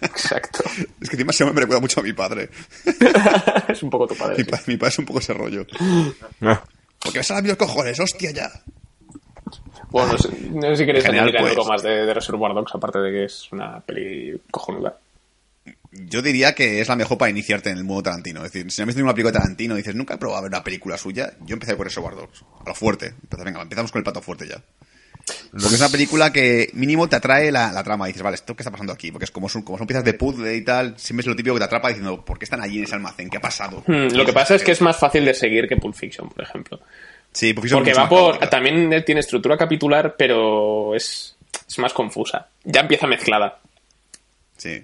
Exacto. 0.03 0.65
Es 1.01 1.09
que 1.11 1.17
encima 1.17 1.31
ese 1.31 1.45
me 1.45 1.53
recuerda 1.53 1.81
mucho 1.81 2.01
a 2.01 2.03
mi 2.03 2.13
padre. 2.13 2.51
es 3.69 3.83
un 3.83 3.91
poco 3.91 4.07
tu 4.07 4.15
padre. 4.15 4.37
Mi, 4.39 4.45
sí. 4.45 4.51
pa- 4.51 4.61
mi 4.67 4.77
padre 4.77 4.91
es 4.93 4.99
un 4.99 5.07
poco 5.07 5.19
ese 5.21 5.33
rollo. 5.35 5.67
Ah, 6.43 6.63
Porque 7.01 7.19
me 7.19 7.25
salen 7.25 7.49
los 7.49 7.57
cojones, 7.57 7.99
hostia 7.99 8.31
ya. 8.31 8.49
Bueno, 9.91 10.13
no 10.13 10.19
sé, 10.19 10.29
no 10.53 10.63
sé 10.63 10.77
si 10.77 10.87
queréis 10.87 11.07
añadir 11.07 11.37
algo 11.39 11.55
pues- 11.55 11.67
más 11.69 11.83
de, 11.83 12.05
de 12.07 12.15
Reservoir 12.15 12.55
Dogs, 12.55 12.75
aparte 12.75 12.99
de 13.01 13.11
que 13.11 13.25
es 13.25 13.49
una 13.53 13.81
peli 13.81 14.41
cojonuda. 14.51 14.99
Yo 16.07 16.23
diría 16.23 16.55
que 16.55 16.81
es 16.81 16.89
la 16.89 16.97
mejor 16.97 17.19
para 17.19 17.31
iniciarte 17.31 17.71
en 17.71 17.79
el 17.79 17.85
mundo 17.85 18.03
Tarantino. 18.05 18.45
Es 18.45 18.53
decir, 18.53 18.71
si 18.71 18.81
no 18.81 18.85
has 18.85 18.87
visto 18.87 18.99
ninguna 19.01 19.15
película 19.15 19.33
de 19.33 19.39
Tarantino 19.39 19.75
y 19.75 19.79
dices, 19.79 19.95
nunca 19.95 20.15
he 20.15 20.19
probado 20.19 20.43
ver 20.43 20.51
una 20.51 20.65
película 20.65 20.97
suya, 20.97 21.33
yo 21.45 21.55
empecé 21.55 21.75
por 21.77 21.87
Reservoir 21.87 22.15
Dogs. 22.15 22.45
A 22.65 22.69
lo 22.69 22.75
fuerte. 22.75 23.15
Entonces, 23.23 23.45
venga, 23.45 23.63
empezamos 23.63 23.91
con 23.93 24.01
el 24.01 24.05
pato 24.05 24.23
fuerte 24.23 24.47
ya. 24.49 24.63
Porque 25.51 25.75
es 25.75 25.81
una 25.81 25.91
película 25.91 26.33
que 26.33 26.71
mínimo 26.73 27.09
te 27.09 27.17
atrae 27.17 27.53
la, 27.53 27.71
la 27.73 27.83
trama. 27.83 28.07
Y 28.09 28.13
dices, 28.13 28.23
vale, 28.23 28.37
¿esto 28.37 28.57
qué 28.57 28.63
está 28.63 28.71
pasando 28.71 28.93
aquí? 28.93 29.11
Porque 29.11 29.25
es 29.25 29.31
como 29.31 29.49
son, 29.49 29.63
como 29.63 29.77
son 29.77 29.87
piezas 29.87 30.05
de 30.05 30.15
puzzle 30.15 30.55
y 30.57 30.63
tal, 30.65 30.95
siempre 30.99 31.23
es 31.23 31.27
lo 31.27 31.37
típico 31.37 31.55
que 31.55 31.61
te 31.61 31.65
atrapa 31.67 31.89
diciendo, 31.89 32.25
¿por 32.25 32.39
qué 32.39 32.45
están 32.45 32.63
allí 32.63 32.79
en 32.79 32.85
ese 32.85 32.95
almacén? 32.95 33.29
¿Qué 33.29 33.37
ha 33.37 33.41
pasado? 33.41 33.83
Hmm, 33.87 34.15
lo 34.15 34.25
que 34.25 34.33
pasa 34.33 34.55
es 34.55 34.63
que 34.63 34.73
es 34.73 34.81
más 34.81 34.97
fácil 34.97 35.25
de 35.25 35.35
seguir 35.35 35.69
que 35.69 35.77
Pulp 35.77 35.95
Fiction, 35.95 36.29
por 36.29 36.43
ejemplo. 36.43 36.81
Sí, 37.33 37.53
porque, 37.53 37.69
son 37.69 37.81
Porque 37.81 37.93
va 37.93 38.09
por. 38.09 38.33
caótica. 38.33 38.51
También 38.51 39.05
tiene 39.05 39.21
estructura 39.21 39.57
capitular, 39.59 40.15
pero 40.17 40.95
es, 40.95 41.37
es 41.69 41.79
más 41.79 41.93
confusa. 41.93 42.49
Ya 42.65 42.81
empieza 42.81 43.07
mezclada. 43.07 43.61
Sí. 44.57 44.83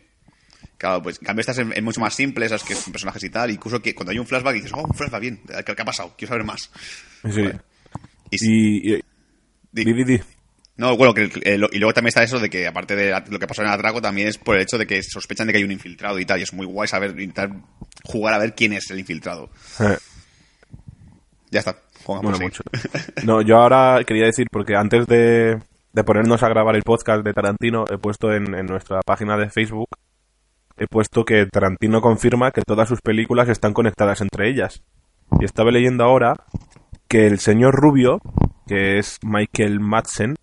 Claro, 0.84 1.02
pues 1.02 1.16
en 1.18 1.24
cambio 1.24 1.40
estas 1.40 1.56
es, 1.56 1.82
mucho 1.82 1.98
más 2.02 2.12
simple, 2.14 2.44
esas 2.44 2.62
que 2.62 2.74
son 2.74 2.92
personajes 2.92 3.24
y 3.24 3.30
tal. 3.30 3.50
Incluso 3.50 3.80
que 3.80 3.94
cuando 3.94 4.10
hay 4.12 4.18
un 4.18 4.26
flashback 4.26 4.52
dices, 4.56 4.70
oh, 4.74 4.82
un 4.82 4.92
flashback, 4.92 5.20
bien. 5.22 5.40
¿Qué, 5.64 5.72
ha 5.72 5.84
pasado? 5.86 6.12
Quiero 6.18 6.28
saber 6.32 6.44
más. 6.44 6.70
sí. 7.32 7.48
Y, 8.30 8.38
si- 8.38 9.02
Y, 9.74 10.04
di. 10.04 10.20
No, 10.76 10.94
bueno, 10.98 11.14
que, 11.14 11.30
eh, 11.42 11.56
lo- 11.56 11.70
y 11.72 11.78
luego 11.78 11.94
también 11.94 12.08
está 12.08 12.22
eso 12.22 12.38
de 12.38 12.50
que, 12.50 12.66
aparte 12.66 12.94
de 12.96 13.18
lo 13.30 13.38
que 13.38 13.46
pasó 13.46 13.62
en 13.62 13.68
el 13.68 13.72
atraco, 13.74 14.02
también 14.02 14.28
es 14.28 14.36
por 14.36 14.56
el 14.56 14.62
hecho 14.62 14.76
de 14.76 14.86
que 14.86 15.02
sospechan 15.02 15.46
de 15.46 15.54
que 15.54 15.58
hay 15.60 15.64
un 15.64 15.72
infiltrado 15.72 16.18
y 16.18 16.26
tal. 16.26 16.38
Y 16.38 16.42
es 16.42 16.52
muy 16.52 16.66
guay 16.66 16.86
saber, 16.86 17.12
intentar 17.12 17.50
jugar 18.04 18.34
a 18.34 18.38
ver 18.38 18.54
quién 18.54 18.74
es 18.74 18.90
el 18.90 18.98
infiltrado. 18.98 19.48
Eh, 19.80 19.96
Ya 21.50 21.60
está. 21.60 21.76
Bueno, 22.06 22.28
así. 22.32 22.42
mucho. 22.42 22.62
No, 23.24 23.40
yo 23.40 23.56
ahora 23.56 24.02
quería 24.06 24.26
decir, 24.26 24.48
porque 24.52 24.76
antes 24.76 25.06
de, 25.06 25.58
de 25.94 26.04
ponernos 26.04 26.42
a 26.42 26.48
grabar 26.50 26.76
el 26.76 26.82
podcast 26.82 27.24
de 27.24 27.32
Tarantino, 27.32 27.84
he 27.90 27.96
puesto 27.96 28.34
en, 28.34 28.54
en 28.54 28.66
nuestra 28.66 29.00
página 29.00 29.38
de 29.38 29.48
Facebook, 29.48 29.88
puesto 30.90 31.24
que 31.24 31.46
Tarantino 31.46 32.00
confirma 32.00 32.50
que 32.50 32.62
todas 32.62 32.88
sus 32.88 33.00
películas 33.00 33.48
están 33.48 33.72
conectadas 33.72 34.20
entre 34.20 34.48
ellas. 34.50 34.82
Y 35.40 35.44
estaba 35.44 35.70
leyendo 35.70 36.04
ahora 36.04 36.34
que 37.08 37.26
el 37.26 37.38
señor 37.38 37.74
Rubio, 37.74 38.20
que 38.66 38.98
es 38.98 39.18
Michael 39.22 39.80
Madsen, 39.80 40.34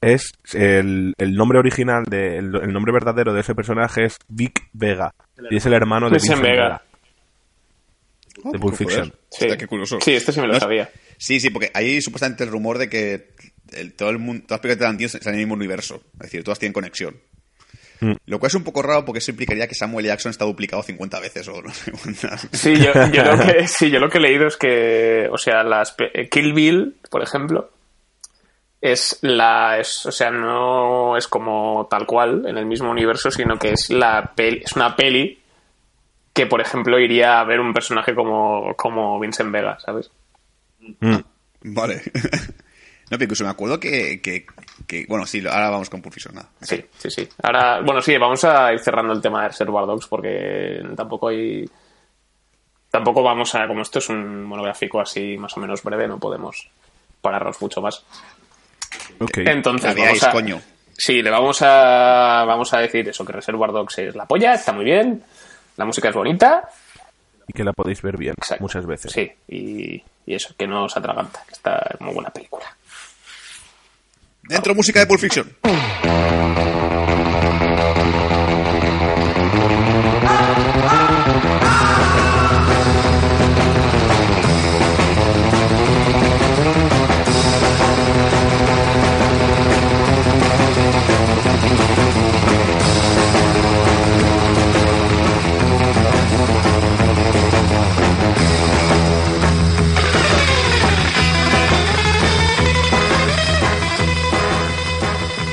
es 0.00 0.32
el, 0.52 1.14
el 1.18 1.34
nombre 1.34 1.58
original, 1.58 2.04
de, 2.04 2.38
el, 2.38 2.54
el 2.56 2.72
nombre 2.72 2.92
verdadero 2.92 3.32
de 3.32 3.40
ese 3.40 3.54
personaje 3.54 4.04
es 4.04 4.18
Vic 4.28 4.68
Vega. 4.72 5.10
Y 5.50 5.56
es 5.56 5.66
el 5.66 5.72
hermano 5.72 6.06
de 6.06 6.12
Vincent 6.16 6.38
Vincent 6.38 6.52
Vega. 6.56 6.62
Vega. 6.64 6.82
Oh, 8.44 8.52
De 8.52 8.58
Pulp 8.58 8.76
pues, 8.76 8.78
Fiction. 8.90 9.12
Sí. 9.30 9.46
Qué 9.58 9.66
curioso. 9.66 9.98
Sí, 10.00 10.12
este 10.14 10.32
sí 10.32 10.40
me 10.40 10.46
lo 10.46 10.60
sabía. 10.60 10.90
Sí, 11.16 11.40
sí, 11.40 11.50
porque 11.50 11.70
hay 11.74 12.00
supuestamente 12.02 12.44
el 12.44 12.50
rumor 12.50 12.76
de 12.78 12.88
que 12.90 13.30
el- 13.72 13.94
todo 13.94 14.10
el 14.10 14.18
mundo, 14.18 14.42
todas 14.46 14.58
las 14.58 14.60
películas 14.60 14.78
de 14.78 14.84
Tarantino 14.84 15.06
están 15.06 15.32
en 15.34 15.40
el 15.40 15.46
mismo 15.46 15.54
universo. 15.54 16.02
Es 16.14 16.18
decir, 16.20 16.44
todas 16.44 16.58
tienen 16.58 16.74
conexión. 16.74 17.16
Mm. 18.00 18.12
Lo 18.26 18.38
cual 18.38 18.48
es 18.48 18.54
un 18.54 18.64
poco 18.64 18.82
raro 18.82 19.04
porque 19.04 19.18
eso 19.18 19.30
implicaría 19.30 19.66
que 19.66 19.74
Samuel 19.74 20.06
Jackson 20.06 20.30
está 20.30 20.44
duplicado 20.44 20.82
50 20.82 21.20
veces 21.20 21.48
o 21.48 21.62
no 21.62 21.72
sé 21.72 21.92
cuántas. 21.92 22.48
Sí, 22.52 22.76
yo, 22.76 22.92
yo 23.12 23.24
lo 23.24 23.38
que, 23.38 23.66
sí, 23.68 23.90
yo 23.90 24.00
lo 24.00 24.08
que 24.08 24.18
he 24.18 24.20
leído 24.20 24.46
es 24.46 24.56
que, 24.56 25.28
o 25.30 25.38
sea, 25.38 25.62
las 25.62 25.94
eh, 25.98 26.28
Kill 26.28 26.52
Bill, 26.52 26.96
por 27.10 27.22
ejemplo, 27.22 27.70
es 28.80 29.18
la, 29.22 29.78
es, 29.78 30.06
o 30.06 30.12
sea, 30.12 30.30
no 30.30 31.16
es 31.16 31.26
como 31.26 31.86
tal 31.90 32.06
cual 32.06 32.44
en 32.46 32.58
el 32.58 32.66
mismo 32.66 32.90
universo, 32.90 33.30
sino 33.30 33.58
que 33.58 33.72
es 33.72 33.90
la 33.90 34.32
peli, 34.34 34.62
es 34.64 34.76
una 34.76 34.94
peli 34.94 35.40
que, 36.32 36.46
por 36.46 36.60
ejemplo, 36.60 36.98
iría 36.98 37.40
a 37.40 37.44
ver 37.44 37.60
un 37.60 37.72
personaje 37.72 38.14
como, 38.14 38.74
como 38.76 39.18
Vincent 39.18 39.50
Vega, 39.50 39.78
¿sabes? 39.80 40.10
Mm. 41.00 41.16
Vale. 41.62 42.02
no, 43.08 43.18
pero 43.18 43.24
incluso 43.24 43.44
me 43.44 43.50
acuerdo 43.50 43.78
que, 43.78 44.20
que, 44.20 44.46
que- 44.86 45.06
bueno, 45.08 45.26
sí, 45.26 45.42
ahora 45.46 45.70
vamos 45.70 45.88
con 45.90 46.02
Pulp 46.02 46.14
nada. 46.32 46.48
Sí, 46.60 46.84
sí, 46.98 47.10
sí. 47.10 47.28
Ahora, 47.42 47.80
bueno, 47.80 48.00
sí, 48.02 48.16
vamos 48.18 48.44
a 48.44 48.72
ir 48.72 48.80
cerrando 48.80 49.12
el 49.12 49.20
tema 49.20 49.42
de 49.42 49.48
Reservoir 49.48 49.86
Dogs 49.86 50.06
porque 50.06 50.82
tampoco 50.96 51.28
hay. 51.28 51.64
Tampoco 52.90 53.22
vamos 53.22 53.54
a. 53.54 53.66
Como 53.66 53.82
esto 53.82 53.98
es 53.98 54.08
un 54.08 54.44
monográfico 54.44 55.00
así 55.00 55.36
más 55.38 55.56
o 55.56 55.60
menos 55.60 55.82
breve, 55.82 56.08
no 56.08 56.18
podemos 56.18 56.68
pararnos 57.20 57.60
mucho 57.60 57.80
más. 57.80 58.04
Ok. 59.20 59.38
Entonces, 59.38 59.94
veáis, 59.94 60.20
vamos 60.20 60.24
a. 60.24 60.32
coño. 60.32 60.60
Sí, 60.96 61.22
le 61.22 61.30
vamos 61.30 61.60
a. 61.62 62.44
Vamos 62.46 62.72
a 62.72 62.78
decir 62.78 63.08
eso, 63.08 63.24
que 63.24 63.32
Reservoir 63.32 63.72
Dogs 63.72 63.98
es 63.98 64.16
la 64.16 64.26
polla, 64.26 64.54
está 64.54 64.72
muy 64.72 64.84
bien. 64.84 65.22
La 65.76 65.84
música 65.84 66.08
es 66.08 66.14
bonita. 66.14 66.68
Y 67.48 67.52
que 67.52 67.62
la 67.64 67.72
podéis 67.72 68.02
ver 68.02 68.16
bien 68.16 68.34
Exacto. 68.36 68.62
muchas 68.64 68.86
veces. 68.86 69.12
Sí, 69.12 69.30
y, 69.48 70.02
y 70.26 70.34
eso, 70.34 70.54
que 70.58 70.66
no 70.66 70.84
os 70.84 70.96
atraganta, 70.96 71.42
que 71.46 71.52
está 71.52 71.96
muy 72.00 72.14
buena 72.14 72.30
película. 72.30 72.64
Dentro 74.48 74.74
música 74.74 75.00
de 75.00 75.06
Pulp 75.06 75.20
Fiction. 75.20 75.46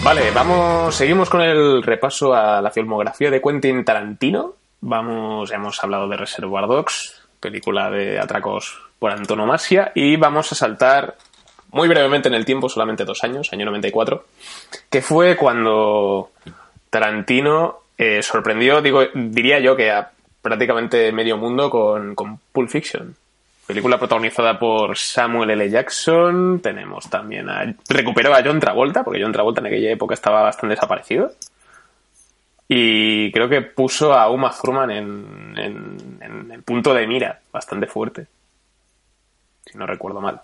Vale, 0.03 0.31
vamos, 0.31 0.95
seguimos 0.95 1.29
con 1.29 1.39
el 1.39 1.81
repaso 1.81 2.33
a 2.33 2.61
la 2.61 2.71
filmografía 2.71 3.31
de 3.31 3.41
Quentin 3.41 3.85
Tarantino. 3.85 4.53
Vamos, 4.81 5.49
hemos 5.51 5.81
hablado 5.81 6.09
de 6.09 6.17
Reservoir 6.17 6.67
Dogs, 6.67 7.23
película 7.39 7.89
de 7.89 8.19
atracos 8.19 8.81
por 8.99 9.11
antonomasia, 9.11 9.93
y 9.95 10.17
vamos 10.17 10.51
a 10.51 10.55
saltar 10.55 11.15
muy 11.71 11.87
brevemente 11.87 12.27
en 12.27 12.33
el 12.33 12.43
tiempo, 12.43 12.67
solamente 12.67 13.05
dos 13.05 13.23
años, 13.23 13.53
año 13.53 13.65
94, 13.65 14.25
que 14.89 15.01
fue 15.01 15.37
cuando 15.37 16.31
Tarantino 16.89 17.79
eh, 17.97 18.21
sorprendió, 18.21 18.81
digo, 18.81 19.03
diría 19.13 19.59
yo 19.59 19.77
que 19.77 19.89
a 19.89 20.11
prácticamente 20.41 21.13
medio 21.13 21.37
mundo 21.37 21.69
con, 21.69 22.13
con 22.13 22.39
Pulp 22.51 22.69
Fiction. 22.69 23.15
Película 23.65 23.97
protagonizada 23.97 24.59
por 24.59 24.97
Samuel 24.97 25.51
L. 25.51 25.69
Jackson. 25.69 26.59
Tenemos 26.61 27.09
también 27.09 27.49
a. 27.49 27.73
Recuperó 27.89 28.33
a 28.33 28.43
John 28.43 28.59
Travolta, 28.59 29.03
porque 29.03 29.21
John 29.21 29.31
Travolta 29.31 29.61
en 29.61 29.67
aquella 29.67 29.91
época 29.91 30.13
estaba 30.13 30.41
bastante 30.41 30.75
desaparecido. 30.75 31.31
Y 32.67 33.31
creo 33.31 33.47
que 33.47 33.61
puso 33.61 34.13
a 34.13 34.29
Uma 34.29 34.51
Thurman 34.51 34.91
en, 34.91 35.55
en, 35.57 36.17
en 36.21 36.51
el 36.51 36.63
punto 36.63 36.93
de 36.93 37.07
mira, 37.07 37.39
bastante 37.51 37.87
fuerte. 37.87 38.27
Si 39.65 39.77
no 39.77 39.85
recuerdo 39.85 40.21
mal. 40.21 40.41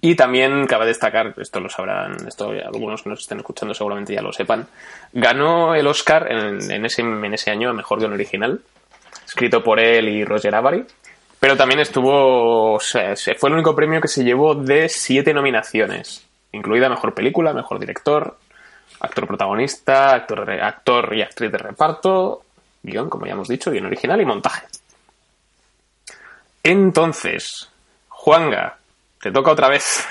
Y 0.00 0.16
también 0.16 0.66
cabe 0.66 0.86
destacar, 0.86 1.34
esto 1.36 1.60
lo 1.60 1.68
sabrán, 1.68 2.26
esto 2.26 2.50
algunos 2.50 3.02
que 3.02 3.10
nos 3.10 3.20
estén 3.20 3.38
escuchando 3.38 3.74
seguramente 3.74 4.12
ya 4.12 4.20
lo 4.20 4.32
sepan, 4.32 4.66
ganó 5.12 5.76
el 5.76 5.86
Oscar 5.86 6.26
en, 6.32 6.68
en 6.68 6.84
ese, 6.84 7.02
en 7.02 7.32
ese 7.32 7.52
año 7.52 7.70
a 7.70 7.72
Mejor 7.72 8.00
Guión 8.00 8.12
Original, 8.12 8.60
escrito 9.24 9.62
por 9.62 9.78
él 9.78 10.08
y 10.08 10.24
Roger 10.24 10.52
Avary, 10.52 10.84
pero 11.40 11.56
también 11.56 11.80
estuvo, 11.80 12.74
o 12.74 12.80
sea, 12.80 13.14
se- 13.16 13.34
fue 13.34 13.48
el 13.50 13.54
único 13.56 13.74
premio 13.74 14.00
que 14.00 14.08
se 14.08 14.24
llevó 14.24 14.54
de 14.54 14.88
siete 14.88 15.32
nominaciones, 15.34 16.24
incluida 16.52 16.88
Mejor 16.88 17.14
Película, 17.14 17.52
Mejor 17.52 17.78
Director, 17.78 18.36
Actor 19.00 19.26
Protagonista, 19.26 20.14
Actor, 20.14 20.50
actor 20.50 21.14
y 21.14 21.22
Actriz 21.22 21.52
de 21.52 21.58
Reparto, 21.58 22.42
guion, 22.82 23.08
como 23.10 23.26
ya 23.26 23.32
hemos 23.32 23.48
dicho, 23.48 23.70
guion 23.70 23.86
original 23.86 24.20
y 24.20 24.24
montaje. 24.24 24.66
Entonces, 26.62 27.68
Juanga, 28.08 28.78
te 29.20 29.30
toca 29.30 29.52
otra 29.52 29.68
vez 29.68 30.04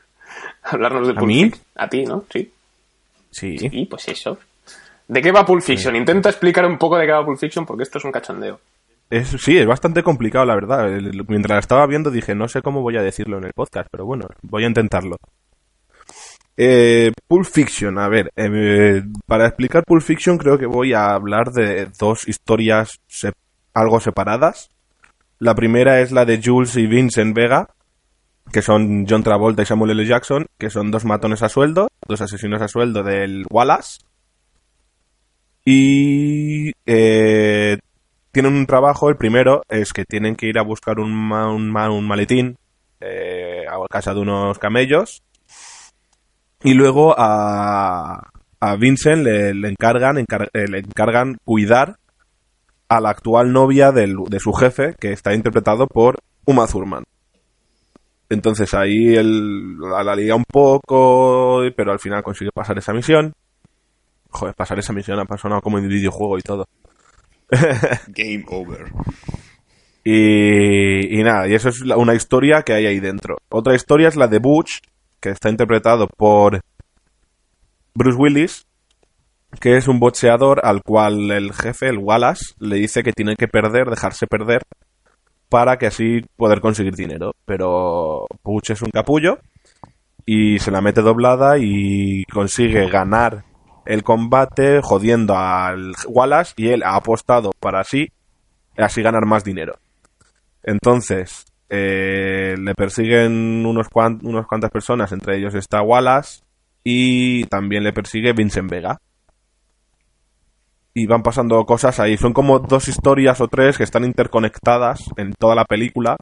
hablarnos 0.62 1.06
de 1.08 1.12
¿A 1.12 1.16
Pulp 1.16 1.26
mí? 1.26 1.44
Fiction. 1.44 1.64
A 1.76 1.88
ti, 1.88 2.04
¿no? 2.04 2.24
Sí. 2.32 2.52
Sí. 3.30 3.56
Y 3.60 3.86
pues 3.86 4.08
eso. 4.08 4.38
¿De 5.08 5.20
qué 5.20 5.32
va 5.32 5.44
Pulp 5.44 5.62
Fiction? 5.62 5.96
Intenta 5.96 6.28
explicar 6.30 6.64
un 6.66 6.78
poco 6.78 6.96
de 6.96 7.06
qué 7.06 7.12
va 7.12 7.24
Pulp 7.24 7.38
Fiction 7.38 7.66
porque 7.66 7.82
esto 7.82 7.98
es 7.98 8.04
un 8.04 8.12
cachondeo. 8.12 8.60
Es, 9.12 9.28
sí, 9.28 9.58
es 9.58 9.66
bastante 9.66 10.02
complicado, 10.02 10.46
la 10.46 10.54
verdad. 10.54 10.88
Mientras 11.28 11.56
la 11.56 11.58
estaba 11.58 11.86
viendo 11.86 12.10
dije, 12.10 12.34
no 12.34 12.48
sé 12.48 12.62
cómo 12.62 12.80
voy 12.80 12.96
a 12.96 13.02
decirlo 13.02 13.36
en 13.36 13.44
el 13.44 13.52
podcast, 13.52 13.86
pero 13.90 14.06
bueno, 14.06 14.26
voy 14.40 14.64
a 14.64 14.68
intentarlo. 14.68 15.18
Eh, 16.56 17.12
Pulp 17.28 17.44
Fiction, 17.44 17.98
a 17.98 18.08
ver, 18.08 18.32
eh, 18.36 19.02
para 19.26 19.48
explicar 19.48 19.84
Pulp 19.84 20.00
Fiction 20.00 20.38
creo 20.38 20.56
que 20.56 20.64
voy 20.64 20.94
a 20.94 21.10
hablar 21.10 21.52
de 21.52 21.90
dos 21.98 22.26
historias 22.26 23.00
algo 23.74 24.00
separadas. 24.00 24.70
La 25.38 25.54
primera 25.54 26.00
es 26.00 26.10
la 26.10 26.24
de 26.24 26.40
Jules 26.42 26.74
y 26.78 26.86
Vincent 26.86 27.36
Vega, 27.36 27.68
que 28.50 28.62
son 28.62 29.04
John 29.06 29.22
Travolta 29.22 29.60
y 29.60 29.66
Samuel 29.66 29.90
L. 29.90 30.06
Jackson, 30.06 30.46
que 30.56 30.70
son 30.70 30.90
dos 30.90 31.04
matones 31.04 31.42
a 31.42 31.50
sueldo, 31.50 31.88
dos 32.08 32.22
asesinos 32.22 32.62
a 32.62 32.68
sueldo 32.68 33.02
del 33.02 33.44
Wallace. 33.50 33.98
Y 35.66 36.72
eh, 36.86 37.76
tienen 38.32 38.54
un 38.54 38.66
trabajo, 38.66 39.08
el 39.08 39.16
primero 39.16 39.62
es 39.68 39.92
que 39.92 40.04
tienen 40.04 40.34
que 40.36 40.46
ir 40.46 40.58
a 40.58 40.62
buscar 40.62 40.98
un, 40.98 41.12
ma- 41.14 41.52
un, 41.52 41.70
ma- 41.70 41.90
un 41.90 42.06
maletín 42.06 42.56
eh, 43.00 43.64
a 43.70 43.76
casa 43.88 44.14
de 44.14 44.20
unos 44.20 44.58
camellos. 44.58 45.22
Y 46.64 46.74
luego 46.74 47.14
a, 47.18 48.30
a 48.60 48.76
Vincent 48.76 49.22
le, 49.24 49.52
le 49.54 49.68
encargan, 49.68 50.16
encar- 50.16 50.48
eh, 50.52 50.66
le 50.68 50.78
encargan 50.78 51.36
cuidar 51.44 51.96
a 52.88 53.00
la 53.00 53.10
actual 53.10 53.52
novia 53.52 53.90
del- 53.92 54.16
de 54.28 54.38
su 54.40 54.52
jefe, 54.52 54.94
que 54.98 55.12
está 55.12 55.34
interpretado 55.34 55.86
por 55.86 56.18
Uma 56.44 56.66
Thurman. 56.66 57.04
Entonces 58.28 58.72
ahí 58.74 59.14
él 59.14 59.76
la, 59.78 60.14
lía 60.16 60.34
un 60.34 60.44
poco, 60.44 61.62
pero 61.76 61.92
al 61.92 61.98
final 61.98 62.22
consigue 62.22 62.50
pasar 62.52 62.78
esa 62.78 62.92
misión. 62.94 63.34
Joder, 64.30 64.54
pasar 64.54 64.78
esa 64.78 64.94
misión 64.94 65.18
ha 65.20 65.26
pasado 65.26 65.60
como 65.60 65.78
en 65.78 65.88
videojuego 65.88 66.38
y 66.38 66.42
todo. 66.42 66.66
Game 68.08 68.44
over. 68.48 68.90
Y, 70.04 71.20
y 71.20 71.22
nada, 71.22 71.46
y 71.48 71.54
eso 71.54 71.68
es 71.68 71.80
la- 71.80 71.96
una 71.96 72.14
historia 72.14 72.62
que 72.62 72.72
hay 72.72 72.86
ahí 72.86 72.98
dentro. 73.00 73.36
Otra 73.50 73.74
historia 73.74 74.08
es 74.08 74.16
la 74.16 74.26
de 74.26 74.38
Butch, 74.38 74.78
que 75.20 75.30
está 75.30 75.48
interpretado 75.48 76.08
por 76.08 76.60
Bruce 77.94 78.18
Willis, 78.18 78.66
que 79.60 79.76
es 79.76 79.86
un 79.86 80.00
boxeador 80.00 80.60
al 80.64 80.82
cual 80.82 81.30
el 81.30 81.52
jefe, 81.52 81.88
el 81.88 81.98
Wallace, 81.98 82.54
le 82.58 82.76
dice 82.76 83.02
que 83.02 83.12
tiene 83.12 83.36
que 83.36 83.46
perder, 83.48 83.88
dejarse 83.90 84.26
perder, 84.26 84.62
para 85.48 85.76
que 85.76 85.86
así 85.86 86.22
poder 86.36 86.60
conseguir 86.60 86.94
dinero. 86.96 87.32
Pero 87.44 88.26
Butch 88.42 88.70
es 88.70 88.82
un 88.82 88.90
capullo 88.90 89.38
y 90.26 90.58
se 90.58 90.70
la 90.70 90.80
mete 90.80 91.02
doblada 91.02 91.58
y 91.58 92.24
consigue 92.24 92.88
ganar 92.88 93.44
el 93.84 94.02
combate 94.02 94.80
jodiendo 94.82 95.36
al 95.36 95.92
Wallace 96.06 96.54
y 96.56 96.68
él 96.68 96.82
ha 96.82 96.96
apostado 96.96 97.50
para 97.58 97.80
así, 97.80 98.08
ganar 98.76 99.26
más 99.26 99.44
dinero. 99.44 99.78
Entonces, 100.62 101.44
eh, 101.68 102.54
le 102.58 102.74
persiguen 102.74 103.64
unos, 103.66 103.88
unos 104.22 104.46
cuantas 104.46 104.70
personas, 104.70 105.12
entre 105.12 105.38
ellos 105.38 105.54
está 105.54 105.82
Wallace 105.82 106.42
y 106.84 107.44
también 107.44 107.84
le 107.84 107.92
persigue 107.92 108.32
Vincent 108.32 108.70
Vega. 108.70 109.00
Y 110.94 111.06
van 111.06 111.22
pasando 111.22 111.64
cosas 111.64 111.98
ahí. 112.00 112.18
Son 112.18 112.34
como 112.34 112.58
dos 112.58 112.88
historias 112.88 113.40
o 113.40 113.48
tres 113.48 113.78
que 113.78 113.84
están 113.84 114.04
interconectadas 114.04 115.04
en 115.16 115.32
toda 115.32 115.54
la 115.54 115.64
película. 115.64 116.16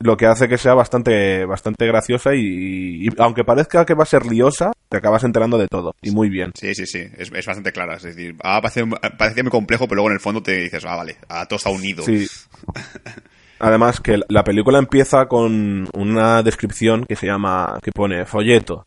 Lo 0.00 0.16
que 0.16 0.26
hace 0.26 0.48
que 0.48 0.58
sea 0.58 0.74
bastante, 0.74 1.44
bastante 1.44 1.86
graciosa 1.86 2.34
y, 2.34 3.06
y 3.06 3.08
aunque 3.18 3.44
parezca 3.44 3.84
que 3.84 3.94
va 3.94 4.04
a 4.04 4.06
ser 4.06 4.26
liosa, 4.26 4.72
te 4.88 4.96
acabas 4.96 5.24
enterando 5.24 5.58
de 5.58 5.68
todo. 5.68 5.94
Y 6.02 6.10
muy 6.10 6.28
bien. 6.28 6.52
Sí, 6.54 6.74
sí, 6.74 6.86
sí, 6.86 7.00
es, 7.16 7.30
es 7.32 7.46
bastante 7.46 7.72
clara. 7.72 7.96
Es 7.96 8.04
decir, 8.04 8.36
ah, 8.42 8.60
parece, 8.60 8.86
parecía 9.18 9.42
muy 9.42 9.50
complejo, 9.50 9.86
pero 9.86 9.96
luego 9.96 10.10
en 10.10 10.14
el 10.14 10.20
fondo 10.20 10.42
te 10.42 10.52
dices, 10.52 10.84
ah, 10.86 10.96
vale, 10.96 11.16
ah, 11.28 11.46
todo 11.46 11.56
está 11.56 11.70
unido. 11.70 12.04
Sí. 12.04 12.26
Además 13.60 14.00
que 14.00 14.20
la 14.28 14.44
película 14.44 14.78
empieza 14.78 15.26
con 15.26 15.88
una 15.92 16.42
descripción 16.42 17.04
que 17.04 17.16
se 17.16 17.26
llama, 17.26 17.78
que 17.82 17.90
pone 17.90 18.24
folleto. 18.24 18.86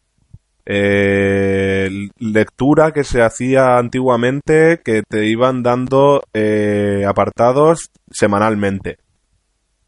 Eh, 0.65 1.89
lectura 2.19 2.91
que 2.91 3.03
se 3.03 3.21
hacía 3.21 3.77
antiguamente 3.77 4.79
que 4.85 5.01
te 5.07 5.25
iban 5.25 5.63
dando 5.63 6.23
eh, 6.33 7.03
apartados 7.05 7.89
semanalmente. 8.11 8.97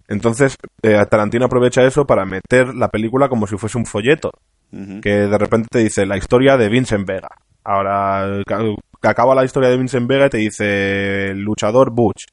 Entonces, 0.07 0.55
eh, 0.81 1.03
Tarantino 1.09 1.45
aprovecha 1.45 1.83
eso 1.83 2.05
para 2.05 2.25
meter 2.25 2.73
la 2.75 2.89
película 2.89 3.29
como 3.29 3.47
si 3.47 3.57
fuese 3.57 3.77
un 3.77 3.85
folleto. 3.85 4.31
Que 5.01 5.11
de 5.27 5.37
repente 5.37 5.67
te 5.71 5.79
dice 5.79 6.05
la 6.05 6.17
historia 6.17 6.57
de 6.57 6.67
Vincent 6.67 7.07
Vega. 7.07 7.29
Ahora, 7.63 8.41
que 8.45 9.07
acaba 9.07 9.35
la 9.35 9.45
historia 9.45 9.69
de 9.69 9.77
Vincent 9.77 10.07
Vega 10.07 10.25
y 10.25 10.29
te 10.29 10.37
dice 10.39 11.27
el 11.31 11.39
luchador 11.41 11.91
Butch. 11.91 12.25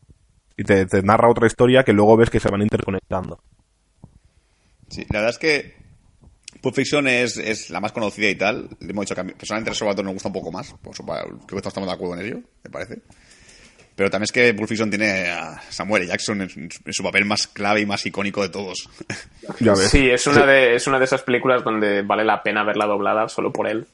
Y 0.56 0.64
te, 0.64 0.86
te 0.86 1.02
narra 1.02 1.28
otra 1.30 1.46
historia 1.46 1.84
que 1.84 1.92
luego 1.92 2.16
ves 2.16 2.30
que 2.30 2.40
se 2.40 2.50
van 2.50 2.62
interconectando. 2.62 3.38
Sí, 4.88 5.06
la 5.10 5.20
verdad 5.20 5.30
es 5.30 5.38
que 5.38 5.74
Pulp 6.60 6.74
Fiction 6.74 7.06
es, 7.08 7.36
es 7.36 7.70
la 7.70 7.80
más 7.80 7.92
conocida 7.92 8.28
y 8.28 8.34
tal. 8.34 8.68
Le 8.80 8.90
hemos 8.90 9.04
dicho 9.04 9.14
que 9.14 9.20
a 9.20 9.24
mí, 9.24 9.32
personalmente 9.32 9.70
Reservoir 9.70 10.02
nos 10.04 10.12
gusta 10.14 10.28
un 10.28 10.34
poco 10.34 10.50
más. 10.50 10.72
Por 10.82 10.94
pa- 11.06 11.24
creo 11.46 11.60
que 11.62 11.68
estamos 11.68 11.88
de 11.88 11.94
acuerdo 11.94 12.14
en 12.20 12.26
ello, 12.26 12.40
me 12.64 12.70
parece. 12.70 13.00
Pero 14.00 14.08
también 14.10 14.24
es 14.24 14.32
que 14.32 14.54
Pulp 14.54 14.66
Fiction 14.66 14.88
tiene 14.88 15.28
a 15.28 15.60
Samuel 15.68 16.04
L. 16.04 16.10
Jackson 16.10 16.40
en, 16.40 16.70
su 16.90 17.02
papel 17.02 17.26
más 17.26 17.46
clave 17.46 17.82
y 17.82 17.86
más 17.86 18.06
icónico 18.06 18.40
de 18.40 18.48
todos. 18.48 18.88
Ya 19.60 19.74
ves. 19.74 19.90
Sí, 19.90 20.08
es 20.08 20.26
una, 20.26 20.46
de, 20.46 20.74
es 20.74 20.86
una 20.86 20.98
de 20.98 21.04
esas 21.04 21.20
películas 21.20 21.62
donde 21.62 22.00
vale 22.00 22.24
la 22.24 22.42
pena 22.42 22.64
verla 22.64 22.86
doblada 22.86 23.28
solo 23.28 23.52
por 23.52 23.68
él. 23.68 23.86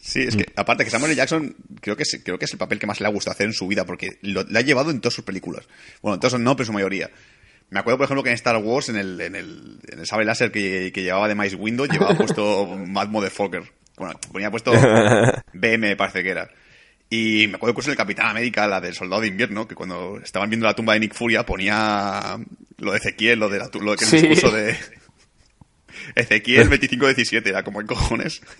Sí, 0.00 0.22
es 0.22 0.34
que 0.34 0.46
aparte 0.56 0.82
que 0.82 0.90
Samuel 0.90 1.12
L. 1.12 1.18
Jackson 1.18 1.54
creo 1.80 1.96
que 1.96 2.02
es, 2.02 2.20
creo 2.24 2.36
que 2.36 2.46
es 2.46 2.52
el 2.52 2.58
papel 2.58 2.80
que 2.80 2.88
más 2.88 3.00
le 3.00 3.06
ha 3.06 3.10
gustado 3.10 3.34
hacer 3.34 3.46
en 3.46 3.52
su 3.52 3.68
vida 3.68 3.84
porque 3.84 4.18
lo, 4.22 4.42
lo 4.42 4.58
ha 4.58 4.62
llevado 4.62 4.90
en 4.90 5.00
todas 5.00 5.14
sus 5.14 5.24
películas. 5.24 5.68
Bueno, 6.02 6.14
en 6.14 6.20
todas 6.20 6.40
no, 6.40 6.56
pero 6.56 6.64
en 6.64 6.66
su 6.66 6.72
mayoría. 6.72 7.10
Me 7.70 7.78
acuerdo, 7.78 7.98
por 7.98 8.06
ejemplo, 8.06 8.24
que 8.24 8.30
en 8.30 8.34
Star 8.34 8.56
Wars, 8.56 8.88
en 8.88 8.96
el, 8.96 9.20
en 9.20 9.36
el, 9.36 9.78
en 9.86 10.00
el 10.00 10.06
sable 10.06 10.24
láser 10.24 10.50
que, 10.50 10.90
que 10.92 11.04
llevaba 11.04 11.28
de 11.28 11.36
Mice 11.36 11.54
Window, 11.54 11.86
llevaba 11.86 12.16
puesto 12.16 12.66
Mad 12.88 13.06
Motherfucker. 13.06 13.62
Bueno, 13.98 14.18
ponía 14.32 14.50
puesto 14.50 14.72
BM, 15.52 15.78
me 15.78 15.96
parece 15.96 16.24
que 16.24 16.30
era. 16.30 16.50
Y 17.10 17.46
me 17.48 17.56
acuerdo 17.56 17.72
incluso 17.72 17.90
en 17.90 17.92
el 17.92 17.96
Capitán 17.98 18.26
América, 18.26 18.66
la 18.66 18.80
del 18.80 18.94
Soldado 18.94 19.22
de 19.22 19.28
Invierno, 19.28 19.68
que 19.68 19.74
cuando 19.74 20.18
estaban 20.22 20.50
viendo 20.50 20.66
la 20.66 20.74
tumba 20.74 20.94
de 20.94 21.00
Nick 21.00 21.14
Furia 21.14 21.44
ponía 21.46 22.38
lo 22.78 22.92
de 22.92 22.98
Ezequiel, 22.98 23.38
lo 23.38 23.48
de 23.48 23.58
la 23.58 23.68
lo 23.72 23.94
que 23.96 24.04
Sí. 24.04 24.16
discurso 24.16 24.50
de 24.50 24.76
Ezequiel 26.16 26.68
25-17, 26.70 27.46
era 27.46 27.62
como 27.62 27.80
en 27.80 27.86
cojones. 27.86 28.40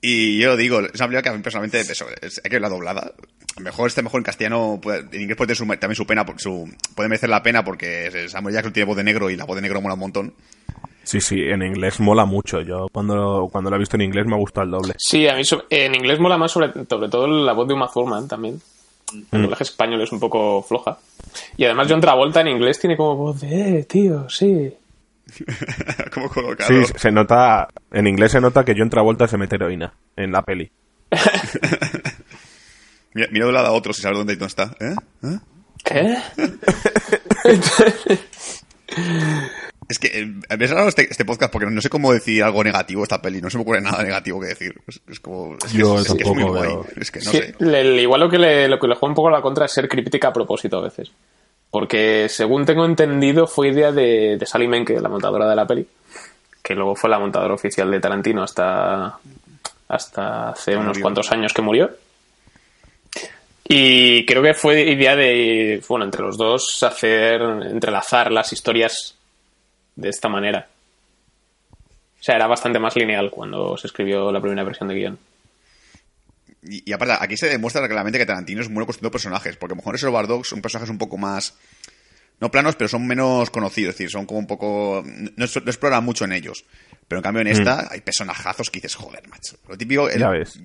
Y 0.00 0.38
yo 0.38 0.56
digo, 0.56 0.80
es 0.80 0.90
una 1.00 1.08
película 1.08 1.22
que 1.22 1.28
a 1.30 1.32
mí 1.32 1.42
personalmente 1.42 1.80
eso, 1.80 2.06
es- 2.20 2.38
hay 2.44 2.48
que 2.50 2.56
verla 2.56 2.68
doblada. 2.68 3.12
Mejor 3.60 3.86
esté 3.88 4.02
mejor 4.02 4.20
en 4.20 4.24
castellano, 4.24 4.78
puede- 4.82 5.00
en 5.12 5.20
inglés 5.22 5.36
puede 5.36 5.54
tener 5.54 5.56
su- 5.56 5.66
también 5.80 5.96
su 5.96 6.06
pena, 6.06 6.24
su, 6.36 6.68
puede 6.94 7.08
merecer 7.08 7.30
la 7.30 7.42
pena 7.42 7.64
porque 7.64 8.28
Samuel 8.28 8.54
Jackson 8.54 8.72
tiene 8.72 8.86
voz 8.86 8.96
de 8.96 9.04
negro 9.04 9.30
y 9.30 9.36
la 9.36 9.44
voz 9.44 9.56
de 9.56 9.62
negro 9.62 9.80
mola 9.80 9.94
un 9.94 10.00
montón. 10.00 10.34
Sí, 11.04 11.20
sí, 11.20 11.40
en 11.40 11.62
inglés 11.62 12.00
mola 12.00 12.24
mucho. 12.26 12.60
Yo 12.62 12.86
cuando, 12.92 13.48
cuando 13.50 13.70
lo 13.70 13.76
he 13.76 13.78
visto 13.78 13.96
en 13.96 14.02
inglés 14.02 14.26
me 14.26 14.34
ha 14.34 14.38
gustado 14.38 14.64
el 14.64 14.70
doble. 14.72 14.94
Sí, 14.98 15.26
a 15.28 15.34
mí 15.36 15.42
en 15.70 15.94
inglés 15.94 16.18
mola 16.18 16.36
más 16.36 16.50
sobre, 16.52 16.72
sobre 16.72 17.08
todo 17.08 17.26
la 17.28 17.52
voz 17.52 17.66
de 17.68 17.74
Uma 17.74 17.88
Thurman 17.88 18.26
también. 18.28 18.60
El 19.30 19.42
doblaje 19.42 19.62
español 19.62 20.02
es 20.02 20.10
un 20.10 20.18
poco 20.18 20.62
floja. 20.62 20.98
Y 21.56 21.64
además 21.64 21.86
John 21.88 22.00
Travolta 22.00 22.40
en 22.40 22.48
inglés 22.48 22.80
tiene 22.80 22.96
como 22.96 23.14
voz 23.16 23.40
de, 23.40 23.78
eh, 23.78 23.84
tío, 23.84 24.28
sí. 24.28 24.74
como 26.12 26.28
colocado. 26.28 26.68
Sí, 26.84 26.92
se 26.96 27.12
nota, 27.12 27.68
en 27.92 28.06
inglés 28.08 28.32
se 28.32 28.40
nota 28.40 28.64
que 28.64 28.74
John 28.76 28.90
Travolta 28.90 29.28
se 29.28 29.38
mete 29.38 29.54
heroína 29.54 29.94
en 30.16 30.32
la 30.32 30.42
peli. 30.42 30.68
Mira, 33.16 33.28
mira 33.32 33.44
de 33.46 33.48
un 33.48 33.54
lado 33.54 33.66
a 33.68 33.72
otro 33.72 33.92
si 33.94 34.02
sabes 34.02 34.18
dónde, 34.18 34.36
dónde 34.36 34.46
está. 34.46 34.76
¿Eh? 34.78 34.94
¿Eh? 35.24 35.38
¿Qué? 35.84 36.16
Es 39.88 40.00
que 40.00 40.08
eh, 40.08 40.32
es 40.48 40.70
raro 40.70 40.88
este, 40.88 41.06
este 41.08 41.24
podcast 41.24 41.52
porque 41.52 41.70
no 41.70 41.80
sé 41.80 41.88
cómo 41.88 42.12
decir 42.12 42.42
algo 42.42 42.64
negativo 42.64 43.04
esta 43.04 43.22
peli. 43.22 43.40
No 43.40 43.50
se 43.50 43.56
me 43.56 43.62
ocurre 43.62 43.80
nada 43.80 44.02
negativo 44.02 44.40
que 44.40 44.48
decir. 44.48 44.74
Es, 44.88 45.00
es 45.08 45.20
como. 45.20 45.54
Es 45.64 45.70
que, 45.72 45.78
Yo 45.78 45.98
es, 46.00 46.06
es 46.08 46.14
que 46.14 46.22
es 46.24 46.28
muy 46.28 46.42
guay. 46.42 46.68
veo. 46.68 46.86
Es 46.96 47.10
que 47.12 47.20
no 47.20 47.30
Sí, 47.30 47.38
sé. 47.38 47.54
le- 47.60 48.02
igual 48.02 48.20
lo 48.20 48.28
que, 48.28 48.36
le, 48.38 48.68
lo 48.68 48.80
que 48.80 48.88
le 48.88 48.96
juega 48.96 49.10
un 49.12 49.14
poco 49.14 49.28
a 49.28 49.32
la 49.32 49.40
contra 49.42 49.66
es 49.66 49.70
ser 49.72 49.88
críptica 49.88 50.28
a 50.28 50.32
propósito 50.32 50.78
a 50.78 50.82
veces. 50.82 51.12
Porque 51.70 52.26
según 52.28 52.64
tengo 52.66 52.84
entendido 52.84 53.46
fue 53.46 53.68
idea 53.68 53.92
de, 53.92 54.36
de 54.38 54.46
Sally 54.46 54.66
Menke, 54.66 55.00
la 55.00 55.08
montadora 55.08 55.48
de 55.48 55.54
la 55.54 55.66
peli, 55.66 55.86
que 56.62 56.74
luego 56.74 56.96
fue 56.96 57.08
la 57.08 57.20
montadora 57.20 57.54
oficial 57.54 57.88
de 57.88 58.00
Tarantino 58.00 58.42
hasta, 58.42 59.18
hasta 59.88 60.48
hace 60.50 60.76
unos 60.76 60.98
cuantos 60.98 61.30
años 61.30 61.52
que 61.52 61.62
murió. 61.62 61.90
Y 63.68 64.24
creo 64.26 64.42
que 64.42 64.54
fue 64.54 64.82
idea 64.82 65.16
de, 65.16 65.82
bueno, 65.88 66.04
entre 66.04 66.22
los 66.22 66.36
dos 66.36 66.82
hacer, 66.82 67.40
entrelazar 67.42 68.30
las 68.30 68.52
historias 68.52 69.16
de 69.96 70.08
esta 70.08 70.28
manera. 70.28 70.68
O 72.20 72.22
sea, 72.22 72.36
era 72.36 72.46
bastante 72.46 72.78
más 72.78 72.96
lineal 72.96 73.30
cuando 73.30 73.76
se 73.76 73.88
escribió 73.88 74.30
la 74.30 74.40
primera 74.40 74.64
versión 74.64 74.88
de 74.88 74.94
guion. 74.94 75.18
Y, 76.62 76.92
aparte, 76.92 77.14
aquí 77.20 77.36
se 77.36 77.48
demuestra 77.48 77.86
claramente 77.86 78.18
que 78.18 78.26
Tarantino 78.26 78.60
es 78.60 78.68
muy 78.68 78.74
bueno 78.74 78.86
construyendo 78.86 79.12
personajes. 79.12 79.56
Porque 79.56 79.72
a 79.72 79.76
lo 79.76 79.80
mejor 79.80 79.94
esos 79.94 80.12
Bardogs 80.12 80.48
son 80.48 80.62
personajes 80.62 80.90
un 80.90 80.98
poco 80.98 81.16
más. 81.16 81.54
No 82.40 82.50
planos, 82.50 82.76
pero 82.76 82.88
son 82.88 83.06
menos 83.06 83.50
conocidos. 83.50 83.90
Es 83.90 83.98
decir, 83.98 84.10
son 84.10 84.26
como 84.26 84.40
un 84.40 84.46
poco. 84.46 85.02
No, 85.04 85.30
no 85.36 85.44
exploran 85.44 86.04
mucho 86.04 86.24
en 86.24 86.32
ellos. 86.32 86.64
Pero 87.08 87.20
en 87.20 87.22
cambio 87.22 87.40
en 87.42 87.46
esta 87.48 87.86
hay 87.90 88.00
personajazos 88.00 88.68
que 88.68 88.78
dices, 88.78 88.96
joder, 88.96 89.28
macho. 89.28 89.56
Lo 89.68 89.76
típico. 89.78 90.08
el- 90.10 90.18
Ya 90.18 90.28
ves. 90.30 90.58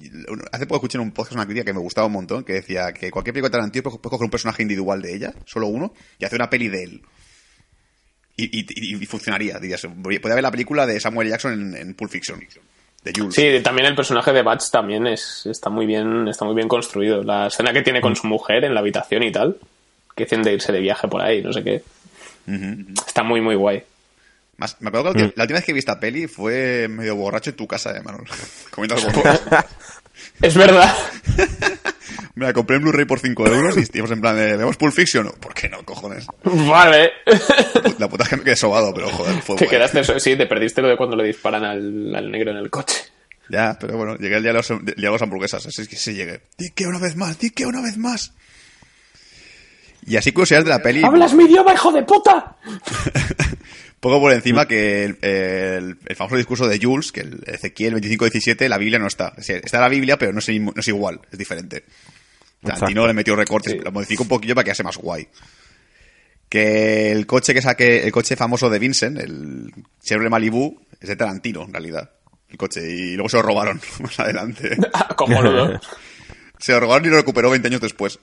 Hace 0.52 0.66
poco 0.66 0.78
escuché 0.78 0.98
en 0.98 1.04
un 1.04 1.12
podcast 1.12 1.34
una 1.36 1.46
crítica 1.46 1.66
que 1.66 1.74
me 1.74 1.80
gustaba 1.80 2.08
un 2.08 2.14
montón. 2.14 2.44
Que 2.44 2.54
decía 2.54 2.92
que 2.94 3.12
cualquier 3.12 3.34
película 3.34 3.50
de 3.50 3.58
Tarantino 3.60 3.84
puede 3.84 3.98
puede 4.00 4.10
coger 4.12 4.26
un 4.26 4.32
personaje 4.32 4.62
individual 4.64 5.02
de 5.04 5.16
ella, 5.16 5.34
solo 5.46 5.68
uno, 5.68 5.94
y 6.18 6.26
hacer 6.26 6.40
una 6.40 6.50
peli 6.50 6.68
de 6.70 6.84
él. 6.84 7.02
Y, 8.38 8.46
y- 8.60 8.66
y- 8.70 8.96
y 9.04 9.06
funcionaría, 9.06 9.60
dirías. 9.60 9.86
Puede 10.02 10.32
haber 10.32 10.42
la 10.42 10.50
película 10.52 10.88
de 10.88 11.00
Samuel 11.00 11.30
Jackson 11.30 11.54
en, 11.54 11.76
en 11.76 11.94
Pulp 11.94 12.10
Fiction. 12.12 12.40
De 13.04 13.14
Jules. 13.16 13.36
Sí, 13.36 13.62
también 13.64 13.88
el 13.88 13.96
personaje 13.96 14.32
de 14.32 14.42
Batch 14.44 14.70
también 14.72 15.06
es, 15.08 15.46
está 15.48 15.70
muy 15.70 15.86
bien, 15.86 16.28
está 16.28 16.46
muy 16.46 16.56
bien 16.56 16.68
construido. 16.68 17.24
La 17.24 17.48
escena 17.48 17.74
que 17.74 17.82
tiene 17.82 18.00
con 18.02 18.16
su 18.16 18.26
mujer 18.28 18.64
en 18.64 18.74
la 18.74 18.80
habitación 18.80 19.24
y 19.24 19.32
tal, 19.32 19.58
que 20.16 20.24
dicen 20.26 20.42
de 20.44 20.54
irse 20.54 20.72
de 20.72 20.80
viaje 20.80 21.08
por 21.08 21.22
ahí, 21.22 21.42
no 21.44 21.52
sé 21.54 21.64
qué. 21.64 21.84
Está 23.06 23.24
muy, 23.24 23.42
muy 23.42 23.56
guay. 23.56 23.84
Más- 24.62 24.78
me 24.80 24.90
acuerdo 24.90 25.12
que 25.14 25.20
la, 25.20 25.34
la 25.36 25.44
última 25.44 25.58
vez 25.60 25.66
que 25.66 25.74
vi 25.74 25.80
esta 25.80 26.00
peli 26.00 26.28
fue 26.28 26.88
medio 26.88 27.16
borracho 27.16 27.50
en 27.50 27.56
tu 27.58 27.68
casa, 27.68 27.98
eh, 27.98 28.02
Manuel. 28.02 28.26
Comiendo 28.72 28.96
algo. 28.96 29.24
Es 30.42 30.56
verdad. 30.56 30.96
Me 32.36 32.46
la 32.46 32.54
compré 32.54 32.76
en 32.78 32.84
Blu-ray 32.84 33.06
por 33.06 33.20
5 33.20 33.48
euros 33.48 33.78
y 33.78 33.82
estuvimos 33.82 34.12
en 34.12 34.22
plan 34.22 34.36
de, 34.36 34.56
¿vemos 34.56 34.78
Pulp 34.78 34.94
Fiction? 34.94 35.26
No, 35.26 35.32
¿Por 35.34 35.54
qué 35.54 35.68
no, 35.68 35.84
cojones? 35.84 36.26
vale. 36.44 37.12
La 37.98 38.08
puta 38.08 38.24
es 38.24 38.30
que 38.30 38.38
me 38.38 38.44
quedé 38.44 38.56
sobado, 38.56 38.94
pero 38.94 39.10
joder, 39.10 39.42
fue 39.42 39.56
Te 39.58 39.66
guay. 39.66 39.78
quedaste, 39.78 40.20
sí, 40.20 40.36
te 40.36 40.46
perdiste 40.46 40.82
lo 40.82 40.90
de 40.90 40.98
cuando 40.98 41.16
le 41.16 41.24
disparan 41.26 41.64
al, 41.66 42.14
al 42.16 42.32
negro 42.32 42.52
en 42.52 42.58
el 42.58 42.70
coche. 42.70 42.98
Ya, 43.50 43.78
pero 43.80 43.98
bueno, 43.98 44.16
llegué 44.18 44.38
el 44.38 44.44
día 44.44 44.54
de 44.54 44.58
los, 44.60 44.70
de 44.70 44.94
las 44.96 45.22
hamburguesas, 45.22 45.66
así 45.66 45.82
es 45.82 45.88
que 45.88 45.96
sí 45.96 46.14
llegué. 46.14 46.42
Di 46.58 46.70
que 46.72 46.86
una 46.86 47.00
vez 47.00 47.16
más, 47.16 47.38
di 47.40 47.50
que 47.50 47.66
una 47.66 47.82
vez 47.82 47.98
más. 47.98 48.34
Y 50.06 50.18
así 50.18 50.32
curiosidades 50.32 50.66
de 50.66 50.72
la 50.72 50.82
peli. 50.82 51.04
¡Hablas 51.04 51.34
mi 51.34 51.46
idioma, 51.46 51.74
hijo 51.74 51.92
de 51.92 52.04
puta! 52.04 52.58
Poco 54.02 54.20
por 54.20 54.34
encima 54.34 54.68
que 54.68 55.06
el, 55.06 55.18
el- 55.22 55.98
el 56.06 56.16
famoso 56.18 56.36
discurso 56.36 56.68
de 56.68 56.80
Jules, 56.82 57.12
que 57.14 57.22
el 57.22 57.40
Ezequiel 57.46 57.94
25-17, 57.96 58.68
la 58.68 58.78
Biblia 58.78 59.00
no 59.00 59.08
está. 59.08 59.34
O 59.38 59.42
sea, 59.42 59.58
está 59.58 59.80
la 59.80 59.88
Biblia, 59.90 60.18
pero 60.18 60.34
no 60.34 60.40
es, 60.40 60.50
no 60.50 60.74
es 60.76 60.88
igual, 60.90 61.22
es 61.32 61.38
diferente. 61.40 61.86
Tarantino 62.64 63.08
le 63.08 63.14
metió 63.14 63.36
recortes, 63.36 63.74
Sí. 63.74 63.80
lo 63.80 63.92
modificó 63.92 64.24
un 64.24 64.30
poquillo 64.30 64.54
para 64.56 64.66
que 64.66 64.76
sea 64.76 64.84
más 64.84 64.98
guay. 64.98 65.28
Que 66.50 67.12
el 67.12 67.26
coche 67.26 67.54
que 67.54 67.62
saque, 67.62 68.04
el 68.04 68.12
coche 68.12 68.36
famoso 68.36 68.70
de 68.70 68.80
Vincent, 68.80 69.18
el 69.20 69.72
Chevrolet 70.04 70.30
Malibu, 70.32 70.82
es 71.00 71.08
de 71.08 71.16
Tarantino, 71.16 71.64
en 71.64 71.72
realidad. 71.74 72.12
El 72.50 72.58
coche, 72.58 72.82
y 72.90 73.14
luego 73.14 73.30
se 73.30 73.38
lo 73.38 73.44
robaron 73.44 73.80
más 74.02 74.20
adelante. 74.20 74.76
Ah, 74.94 75.16
Cojonudo. 75.16 75.80
Se 76.60 76.74
lo 76.74 76.80
robaron 76.82 77.06
y 77.08 77.10
lo 77.10 77.18
recuperó 77.18 77.50
20 77.52 77.68
años 77.68 77.82
después. 77.82 78.20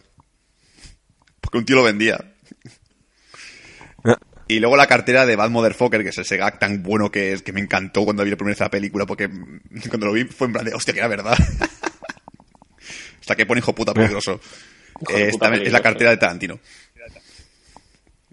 Porque 1.41 1.59
un 1.59 1.64
tío 1.64 1.77
lo 1.77 1.83
vendía. 1.85 2.35
Y 4.49 4.61
luego 4.61 4.77
la 4.77 4.87
cartera 4.87 5.27
de 5.27 5.37
Bad 5.37 5.51
Motherfucker, 5.51 6.03
que 6.03 6.09
es 6.09 6.19
ese 6.19 6.37
gag 6.39 6.59
tan 6.59 6.83
bueno 6.83 7.11
que 7.11 7.33
es, 7.35 7.43
que 7.43 7.53
me 7.53 7.61
encantó 7.61 8.05
cuando 8.05 8.25
vi 8.25 8.31
la 8.31 8.37
primera 8.37 8.53
vez 8.55 8.61
la 8.61 8.71
película, 8.71 9.05
porque 9.07 9.29
cuando 9.89 10.07
lo 10.07 10.13
vi 10.13 10.25
fue 10.25 10.47
en 10.47 10.53
plan 10.55 10.65
de, 10.65 10.75
hostia, 10.75 10.95
que 10.95 11.01
era 11.01 11.09
verdad. 11.09 11.37
Hasta 13.21 13.37
que 13.37 13.47
pone 13.47 13.59
hijo 13.61 13.75
puta 13.75 13.93
peligroso. 13.95 14.41
Hijo 15.01 15.17
Eh, 15.17 15.29
puta 15.31 15.47
esta- 15.55 15.63
es 15.65 15.73
la 15.73 15.81
cartera 15.83 16.11
de 16.11 16.17
Tarantino. 16.17 16.59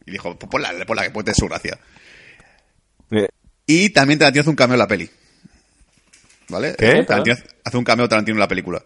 Y 0.07 0.11
dijo, 0.11 0.37
pues 0.37 0.49
ponla, 0.49 0.71
ponla, 0.85 1.03
que 1.03 1.11
puede 1.11 1.25
tener 1.25 1.35
su 1.35 1.47
gracia. 1.47 1.77
Eh, 3.11 3.27
Y 3.67 3.89
también 3.89 4.17
Tarantino 4.19 4.41
hace 4.41 4.49
un 4.49 4.55
cameo 4.55 4.75
en 4.75 4.79
la 4.79 4.87
peli. 4.87 5.09
¿Vale? 6.49 6.75
¿Qué? 6.77 7.03
Tarantino 7.03 7.35
hace 7.63 7.77
un 7.77 7.83
cameo 7.83 8.07
Tarantino 8.07 8.35
en 8.35 8.39
la 8.39 8.47
película. 8.47 8.83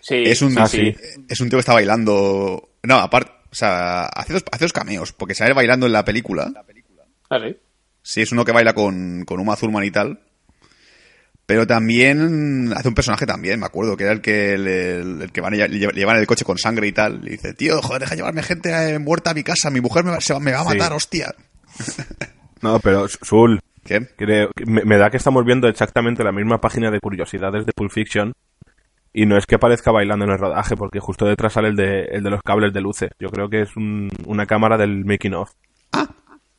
Sí, 0.00 0.14
Es 0.26 0.40
un, 0.42 0.58
Ah, 0.58 0.66
sí. 0.66 0.94
es 1.28 1.40
un 1.40 1.48
tío 1.48 1.58
que 1.58 1.60
está 1.60 1.74
bailando. 1.74 2.70
No, 2.82 2.96
aparte. 2.98 3.32
O 3.50 3.54
sea, 3.54 4.04
hace 4.06 4.32
dos, 4.34 4.44
hace 4.52 4.64
dos 4.64 4.72
cameos, 4.72 5.12
porque 5.12 5.34
sale 5.34 5.52
bailando 5.54 5.86
en 5.86 5.92
la 5.92 6.04
película. 6.04 6.52
Ah, 7.30 7.38
sí. 7.40 7.56
Sí, 8.02 8.20
es 8.22 8.32
uno 8.32 8.44
que 8.44 8.52
baila 8.52 8.72
con, 8.74 9.24
con 9.24 9.40
Uma 9.40 9.56
Thurman 9.56 9.84
y 9.84 9.90
tal. 9.90 10.20
Pero 11.46 11.66
también 11.66 12.72
hace 12.76 12.86
un 12.88 12.94
personaje 12.94 13.26
también, 13.26 13.58
me 13.58 13.66
acuerdo, 13.66 13.96
que 13.96 14.04
era 14.04 14.12
el 14.12 14.20
que 14.20 14.56
le- 14.56 15.00
el, 15.00 15.22
el 15.22 15.32
que 15.32 15.40
van 15.40 15.52
a 15.54 15.56
lle- 15.56 15.68
le 15.68 15.78
lleva- 15.80 15.92
le 15.92 15.98
llevan 15.98 16.16
el 16.18 16.26
coche 16.26 16.44
con 16.44 16.58
sangre 16.58 16.86
y 16.86 16.92
tal. 16.92 17.26
Y 17.26 17.30
dice, 17.30 17.54
tío, 17.54 17.82
joder, 17.82 18.02
deja 18.02 18.14
llevarme 18.14 18.42
gente 18.44 18.70
eh, 18.70 18.98
muerta 19.00 19.30
a 19.30 19.34
mi 19.34 19.42
casa, 19.42 19.68
mi 19.68 19.80
mujer 19.80 20.04
me 20.04 20.12
va, 20.12 20.20
se 20.20 20.32
va- 20.32 20.38
me 20.40 20.52
va 20.52 20.60
a 20.60 20.64
Sí. 20.64 20.68
matar, 20.78 20.92
hostia. 20.92 21.34
No, 22.62 22.78
pero 22.78 23.08
Sul, 23.08 23.58
¿Qué? 23.84 24.06
creo, 24.18 24.50
que 24.54 24.66
me, 24.66 24.84
me 24.84 24.98
da 24.98 25.08
que 25.10 25.16
estamos 25.16 25.44
viendo 25.46 25.66
exactamente 25.66 26.22
la 26.22 26.30
misma 26.30 26.60
página 26.60 26.90
de 26.90 27.00
curiosidades 27.00 27.64
de 27.64 27.72
Pulp 27.72 27.90
Fiction. 27.90 28.34
Y 29.12 29.26
no 29.26 29.36
es 29.36 29.44
que 29.46 29.56
aparezca 29.56 29.90
bailando 29.90 30.24
en 30.24 30.30
el 30.30 30.38
rodaje, 30.38 30.76
porque 30.76 31.00
justo 31.00 31.24
detrás 31.26 31.52
sale 31.54 31.68
el 31.68 31.76
de, 31.76 32.02
el 32.12 32.22
de 32.22 32.30
los 32.30 32.42
cables 32.42 32.72
de 32.72 32.80
luces. 32.80 33.10
Yo 33.18 33.28
creo 33.28 33.48
que 33.48 33.62
es 33.62 33.76
un- 33.76 34.08
una 34.26 34.46
cámara 34.46 34.76
del 34.78 35.04
making 35.04 35.34
of. 35.34 35.50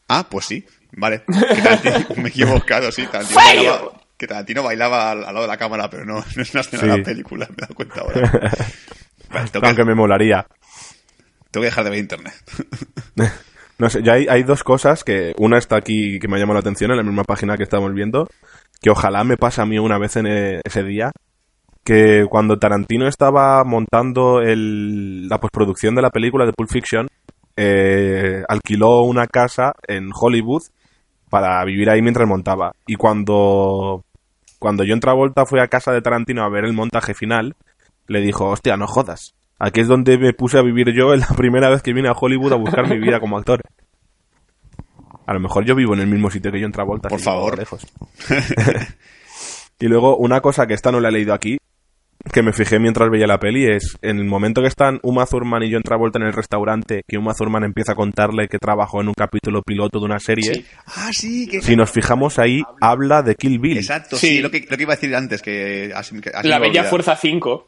Ah, 0.09 0.27
pues 0.29 0.45
sí, 0.45 0.65
vale. 0.91 1.23
Que 1.25 1.61
Tarantino- 1.61 2.15
me 2.17 2.23
he 2.23 2.27
equivocado, 2.27 2.91
sí. 2.91 3.07
Tarantino 3.07 3.39
bailaba, 3.39 3.91
que 4.17 4.27
Tarantino 4.27 4.63
bailaba 4.63 5.11
al, 5.11 5.19
al 5.19 5.33
lado 5.33 5.41
de 5.43 5.47
la 5.47 5.57
cámara, 5.57 5.89
pero 5.89 6.03
no, 6.05 6.15
no 6.15 6.41
es 6.41 6.53
una 6.53 6.61
escena 6.61 6.83
de 6.83 6.97
la 6.99 7.03
película, 7.05 7.47
me 7.47 7.55
he 7.57 7.61
dado 7.61 7.75
cuenta 7.75 8.01
ahora. 8.01 8.29
Vale, 9.31 9.49
tengo, 9.49 9.65
Aunque 9.67 9.83
que, 9.83 9.87
me 9.87 9.95
molaría. 9.95 10.45
tengo 11.51 11.61
que 11.61 11.69
dejar 11.69 11.85
de 11.85 11.89
ver 11.91 11.99
internet. 11.99 12.33
No 13.77 13.89
sé, 13.89 14.03
ya 14.03 14.13
hay, 14.13 14.27
hay 14.29 14.43
dos 14.43 14.63
cosas 14.63 15.03
que 15.03 15.33
una 15.39 15.57
está 15.57 15.75
aquí 15.75 16.19
que 16.19 16.27
me 16.27 16.35
ha 16.35 16.39
llamado 16.39 16.53
la 16.55 16.59
atención 16.59 16.91
en 16.91 16.97
la 16.97 17.03
misma 17.03 17.23
página 17.23 17.57
que 17.57 17.63
estamos 17.63 17.91
viendo, 17.95 18.27
que 18.79 18.91
ojalá 18.91 19.23
me 19.23 19.37
pase 19.37 19.59
a 19.59 19.65
mí 19.65 19.79
una 19.79 19.97
vez 19.97 20.17
en 20.17 20.27
e- 20.27 20.61
ese 20.63 20.83
día, 20.83 21.11
que 21.83 22.25
cuando 22.29 22.59
Tarantino 22.59 23.07
estaba 23.07 23.63
montando 23.63 24.41
el- 24.41 25.27
la 25.27 25.39
postproducción 25.39 25.95
de 25.95 26.01
la 26.01 26.09
película 26.11 26.45
de 26.45 26.53
Pulp 26.53 26.69
Fiction, 26.69 27.07
eh, 27.57 28.43
alquiló 28.47 29.01
una 29.01 29.27
casa 29.27 29.73
en 29.87 30.09
Hollywood 30.13 30.61
para 31.29 31.63
vivir 31.65 31.89
ahí 31.89 32.01
mientras 32.01 32.27
montaba. 32.27 32.73
Y 32.85 32.95
cuando, 32.95 34.03
cuando 34.59 34.83
John 34.87 34.99
Travolta 34.99 35.45
fue 35.45 35.61
a 35.61 35.67
casa 35.67 35.91
de 35.91 36.01
Tarantino 36.01 36.43
a 36.43 36.49
ver 36.49 36.65
el 36.65 36.73
montaje 36.73 37.13
final, 37.13 37.55
le 38.07 38.21
dijo, 38.21 38.45
hostia, 38.49 38.77
no 38.77 38.87
jodas. 38.87 39.33
Aquí 39.57 39.79
es 39.81 39.87
donde 39.87 40.17
me 40.17 40.33
puse 40.33 40.57
a 40.57 40.63
vivir 40.63 40.91
yo 40.93 41.15
la 41.15 41.27
primera 41.37 41.69
vez 41.69 41.81
que 41.81 41.93
vine 41.93 42.09
a 42.09 42.13
Hollywood 42.19 42.53
a 42.53 42.57
buscar 42.57 42.87
mi 42.89 42.97
vida 42.99 43.19
como 43.19 43.37
actor. 43.37 43.61
A 45.27 45.33
lo 45.33 45.39
mejor 45.39 45.65
yo 45.65 45.75
vivo 45.75 45.93
en 45.93 46.01
el 46.01 46.07
mismo 46.07 46.29
sitio 46.29 46.51
que 46.51 46.61
John 46.61 46.71
Travolta. 46.71 47.09
Por 47.09 47.19
favor. 47.19 47.57
Lejos. 47.57 47.85
y 49.79 49.87
luego, 49.87 50.17
una 50.17 50.41
cosa 50.41 50.67
que 50.67 50.73
esta 50.73 50.91
no 50.91 50.99
la 50.99 51.09
he 51.09 51.11
leído 51.11 51.33
aquí, 51.33 51.57
que 52.31 52.41
me 52.43 52.53
fijé 52.53 52.79
mientras 52.79 53.09
veía 53.09 53.27
la 53.27 53.39
peli, 53.39 53.65
es 53.69 53.97
en 54.01 54.17
el 54.19 54.25
momento 54.25 54.61
que 54.61 54.67
están 54.67 54.99
Uma 55.03 55.25
Thurman 55.25 55.63
y 55.63 55.71
John 55.73 55.83
Travolta 55.83 56.19
en 56.19 56.25
el 56.25 56.33
restaurante, 56.33 57.03
que 57.07 57.17
Uma 57.17 57.33
Thurman 57.33 57.63
empieza 57.63 57.91
a 57.93 57.95
contarle 57.95 58.47
que 58.47 58.57
trabajó 58.57 59.01
en 59.01 59.07
un 59.09 59.13
capítulo 59.13 59.61
piloto 59.61 59.99
de 59.99 60.05
una 60.05 60.19
serie. 60.19 60.53
Sí. 60.53 60.65
Ah, 60.85 61.09
sí, 61.13 61.47
que... 61.47 61.61
Si 61.61 61.75
nos 61.75 61.91
fijamos 61.91 62.39
ahí, 62.39 62.61
habla 62.79 63.21
de 63.21 63.35
Kill 63.35 63.59
Bill. 63.59 63.77
Exacto, 63.77 64.15
sí, 64.17 64.27
Sí. 64.27 64.41
lo, 64.41 64.49
que, 64.51 64.65
lo 64.69 64.77
que 64.77 64.83
iba 64.83 64.93
a 64.93 64.95
decir 64.95 65.15
antes, 65.15 65.41
que 65.41 65.91
así, 65.95 66.19
que 66.21 66.29
así 66.33 66.47
La 66.47 66.59
Bella. 66.59 66.83
Fuerza 66.85 67.15
5. 67.15 67.67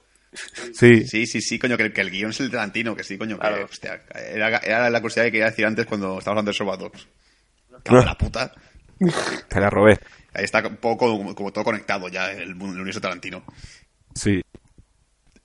Sí. 0.73 1.05
Sí, 1.05 1.27
sí, 1.27 1.41
sí, 1.41 1.59
coño, 1.59 1.77
que, 1.77 1.83
el- 1.83 1.93
que 1.93 2.01
el 2.01 2.09
guion 2.09 2.31
es 2.31 2.39
el 2.39 2.49
Tarantino, 2.49 2.95
que 2.95 3.03
sí, 3.03 3.17
coño, 3.17 3.35
que, 3.35 3.41
Claro. 3.47 3.65
hostia, 3.65 4.01
era, 4.33 4.57
era 4.59 4.89
la 4.89 4.99
curiosidad 4.99 5.25
que 5.25 5.31
quería 5.31 5.45
decir 5.45 5.65
antes 5.65 5.85
cuando 5.85 6.17
estábamos 6.17 6.27
hablando 6.41 6.49
de 6.51 6.57
Sobadogs. 6.57 7.07
Cago 7.83 7.99
en 7.99 8.05
la 8.05 8.15
puta. 8.17 8.51
Te 9.49 9.59
la 9.59 9.69
robé. 9.69 9.99
Ahí 10.33 10.45
está 10.45 10.65
un 10.67 10.77
poco 10.77 11.15
como, 11.17 11.35
como 11.35 11.51
todo 11.51 11.63
conectado 11.63 12.07
ya 12.09 12.31
el, 12.31 12.55
mundo- 12.55 12.73
el 12.73 12.79
universo 12.81 13.01
Tarantino. 13.01 13.43
Sí. 14.15 14.41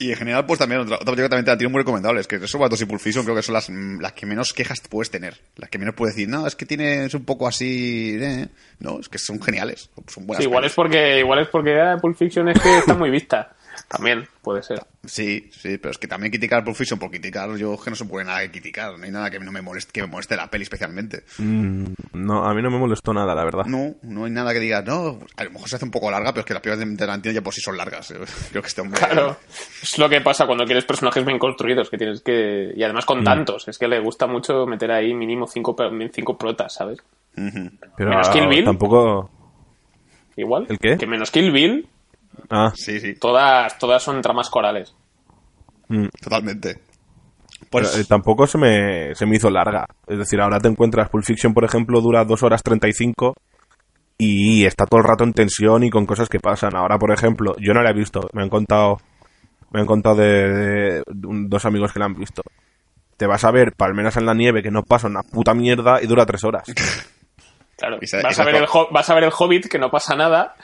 Y 0.00 0.12
en 0.12 0.16
general, 0.16 0.46
pues 0.46 0.60
también, 0.60 0.82
otra, 0.82 0.94
otra 0.94 1.06
película 1.06 1.28
también 1.28 1.44
Tarantino 1.44 1.70
muy 1.70 1.80
recomendable. 1.80 2.20
Es 2.20 2.28
que 2.28 2.46
Sobadogs 2.46 2.80
y 2.80 2.84
Pulp 2.84 3.00
Fiction 3.00 3.24
creo 3.24 3.34
que 3.34 3.42
son 3.42 3.54
las, 3.54 3.68
mm, 3.68 4.00
las 4.00 4.12
que 4.12 4.26
menos 4.26 4.52
quejas 4.52 4.80
puedes 4.88 5.10
tener. 5.10 5.36
Las 5.56 5.70
que 5.70 5.78
menos 5.78 5.96
puedes 5.96 6.14
decir, 6.14 6.28
no, 6.28 6.46
es 6.46 6.54
que 6.54 6.66
tienes 6.66 7.12
un 7.14 7.24
poco 7.24 7.48
así, 7.48 8.16
eh". 8.20 8.46
No, 8.78 9.00
es 9.00 9.08
que 9.08 9.18
son 9.18 9.42
geniales. 9.42 9.90
Son 10.06 10.24
buenas 10.24 10.44
Sí, 10.44 10.48
igual 10.48 10.64
es 10.64 10.72
porque, 10.72 11.18
igual 11.18 11.40
es 11.40 11.48
porque 11.48 11.80
ah, 11.80 11.96
Pulp 12.00 12.16
Fiction 12.16 12.48
es 12.48 12.60
que 12.60 12.78
está 12.78 12.94
muy 12.94 13.10
vista. 13.10 13.56
También 13.88 14.28
puede 14.42 14.62
ser. 14.62 14.82
Sí, 15.06 15.48
sí, 15.50 15.78
pero 15.78 15.90
es 15.92 15.96
que 15.98 16.06
también 16.06 16.30
criticar 16.30 16.62
Pulp 16.62 16.76
Fiction 16.76 16.98
por 16.98 17.08
criticar, 17.10 17.56
yo 17.56 17.72
es 17.72 17.80
que 17.80 17.88
no 17.88 17.96
se 17.96 18.04
puede 18.04 18.26
nada 18.26 18.42
que 18.42 18.50
criticar. 18.50 18.98
No 18.98 19.04
hay 19.04 19.10
nada 19.10 19.30
que 19.30 19.40
no 19.40 19.50
me 19.50 19.62
moleste, 19.62 19.92
que 19.92 20.02
me 20.02 20.08
moleste 20.08 20.36
la 20.36 20.48
peli 20.50 20.64
especialmente. 20.64 21.24
Mm, 21.38 21.84
no, 22.12 22.44
a 22.44 22.52
mí 22.52 22.60
no 22.60 22.70
me 22.70 22.78
molestó 22.78 23.14
nada, 23.14 23.34
la 23.34 23.44
verdad. 23.44 23.64
No, 23.64 23.94
no 24.02 24.26
hay 24.26 24.30
nada 24.30 24.52
que 24.52 24.60
diga, 24.60 24.82
no, 24.82 25.18
a 25.36 25.44
lo 25.44 25.50
mejor 25.52 25.70
se 25.70 25.76
hace 25.76 25.86
un 25.86 25.90
poco 25.90 26.10
larga, 26.10 26.32
pero 26.32 26.40
es 26.40 26.46
que 26.46 26.52
las 26.52 26.62
películas 26.62 26.86
de 26.86 26.96
Tarantino 26.96 27.32
ya 27.34 27.40
por 27.40 27.54
sí 27.54 27.62
son 27.62 27.78
largas. 27.78 28.08
Creo 28.50 28.60
que 28.62 28.68
este 28.68 28.82
hombre... 28.82 28.98
Claro. 29.00 29.38
Es 29.82 29.98
lo 29.98 30.06
que 30.10 30.20
pasa 30.20 30.44
cuando 30.46 30.66
quieres 30.66 30.84
personajes 30.84 31.24
bien 31.24 31.38
construidos, 31.38 31.88
que 31.88 31.96
tienes 31.96 32.20
que... 32.20 32.72
Y 32.76 32.82
además 32.82 33.04
Mm. 33.04 33.06
con 33.06 33.24
tantos. 33.24 33.68
Es 33.68 33.78
que 33.78 33.88
le 33.88 34.00
gusta 34.00 34.26
mucho 34.26 34.66
meter 34.66 34.90
ahí 34.90 35.14
mínimo 35.14 35.46
cinco, 35.46 35.74
cinco 36.12 36.36
protas, 36.36 36.74
¿sabes? 36.74 36.98
Pero 37.34 38.10
Menos 38.10 38.28
Kill 38.28 38.48
Bill. 38.48 38.64
tampoco... 38.66 39.30
Igual. 40.36 40.66
¿El 40.68 40.78
qué? 40.78 40.96
Que 40.98 41.06
menos 41.06 41.30
Kill 41.30 41.50
Bill, 41.50 41.88
Ah, 42.50 42.72
Sí, 42.74 43.00
sí, 43.00 43.14
todas, 43.14 43.78
todas 43.78 44.02
son 44.02 44.20
tramas 44.22 44.48
corales. 44.50 44.94
mm. 45.88 46.06
totalmente. 46.22 46.74
Pero, 46.74 47.68
Pues 47.70 47.98
eh, 47.98 48.04
tampoco 48.08 48.46
se 48.46 48.56
me, 48.58 49.14
se 49.14 49.26
me 49.26 49.36
hizo 49.36 49.50
larga. 49.50 49.86
Es 50.06 50.18
decir, 50.18 50.40
ahora 50.40 50.58
te 50.60 50.68
encuentras 50.68 51.08
Pulp 51.10 51.24
Fiction, 51.24 51.52
por 51.52 51.64
ejemplo, 51.64 52.00
dura 52.00 52.24
2 52.24 52.42
horas 52.42 52.62
35 52.62 53.34
y 54.16 54.64
está 54.64 54.86
todo 54.86 55.00
el 55.00 55.06
rato 55.06 55.24
en 55.24 55.32
tensión 55.32 55.84
y 55.84 55.90
con 55.90 56.06
cosas 56.06 56.28
que 56.28 56.40
pasan. 56.40 56.74
Ahora, 56.76 56.98
por 56.98 57.12
ejemplo, 57.12 57.54
yo 57.58 57.74
no 57.74 57.82
la 57.82 57.90
he 57.90 57.94
visto. 57.94 58.20
Me 58.32 58.42
han 58.42 58.48
contado, 58.48 58.98
me 59.70 59.80
han 59.80 59.86
contado 59.86 60.16
de, 60.16 61.02
de 61.06 61.26
un- 61.26 61.48
dos 61.48 61.64
amigos 61.66 61.92
que 61.92 61.98
la 61.98 62.06
han 62.06 62.14
visto. 62.14 62.42
Te 63.16 63.26
vas 63.26 63.44
a 63.44 63.50
ver 63.50 63.72
Palmeras 63.76 64.16
en 64.16 64.26
la 64.26 64.34
nieve 64.34 64.62
que 64.62 64.70
no 64.70 64.82
pasa 64.84 65.08
una 65.08 65.22
puta 65.22 65.52
mierda 65.52 66.00
y 66.02 66.06
dura 66.06 66.24
3 66.26 66.44
horas. 66.44 66.64
Claro. 67.76 67.98
Vas 68.24 68.40
a, 68.40 68.44
ver 68.44 68.56
el, 68.56 68.66
vas 68.90 69.08
a 69.08 69.14
ver 69.14 69.22
el 69.22 69.30
Hobbit, 69.38 69.68
que 69.68 69.78
no 69.78 69.88
pasa 69.88 70.16
nada, 70.16 70.56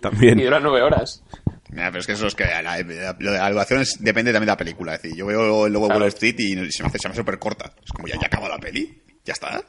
También. 0.00 0.38
y 0.38 0.44
dura 0.44 0.60
nueve 0.60 0.82
horas. 0.82 1.22
Mira, 1.70 1.88
pero 1.90 2.00
es 2.00 2.06
que 2.06 2.12
eso 2.12 2.26
es 2.26 2.34
que 2.34 2.44
la, 2.44 2.62
la- 2.62 2.78
lo 3.18 3.32
de 3.32 3.38
la 3.38 3.50
duración 3.50 3.80
es- 3.80 3.96
depende 3.98 4.32
también 4.32 4.46
de 4.46 4.52
la 4.52 4.56
película. 4.56 4.94
Es 4.94 5.02
decir, 5.02 5.16
yo 5.18 5.26
veo 5.26 5.68
luego 5.68 5.86
Claro. 5.86 6.00
Wall 6.02 6.08
Street 6.08 6.36
y 6.38 6.70
se 6.70 6.82
me 6.82 6.88
hace, 6.88 6.98
se 6.98 7.08
me 7.08 7.12
hace 7.12 7.20
súper 7.20 7.38
corta. 7.38 7.72
Es 7.84 7.90
como, 7.92 8.06
ya, 8.06 8.14
ya 8.20 8.26
acaba 8.26 8.48
la 8.48 8.58
peli, 8.58 9.02
ya 9.24 9.32
está. 9.32 9.60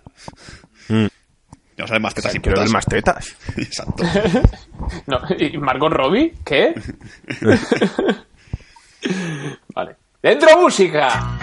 Mm. 0.90 1.06
Ya 1.78 1.84
no 1.84 1.88
salen 1.88 2.04
más 2.04 2.14
tetas 2.14 2.34
y 2.36 2.40
Quiero 2.40 2.60
ver 2.62 2.68
putas. 2.68 2.74
más 2.74 2.86
tetas. 2.86 3.36
Exacto. 3.58 4.04
No, 5.08 5.20
¿Y 5.40 5.58
Margot 5.58 5.92
Robbie? 5.92 6.34
¿Qué? 6.46 6.74
vale. 9.74 9.96
¡Dentro 10.22 10.62
música! 10.62 11.38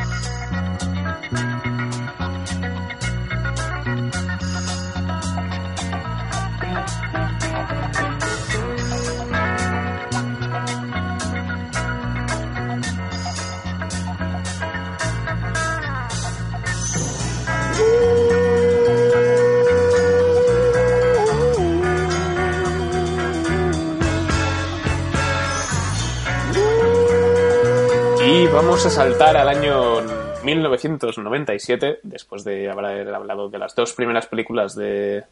Vamos 28.52 28.84
a 28.84 28.90
saltar 28.90 29.36
al 29.36 29.48
año 29.48 30.02
1997, 30.44 32.00
después 32.02 32.44
de 32.44 32.70
haber 32.70 33.08
hablado 33.14 33.48
de 33.48 33.58
las 33.58 33.74
dos 33.74 33.94
primeras 33.94 34.26
películas 34.26 34.74
de, 34.74 35.24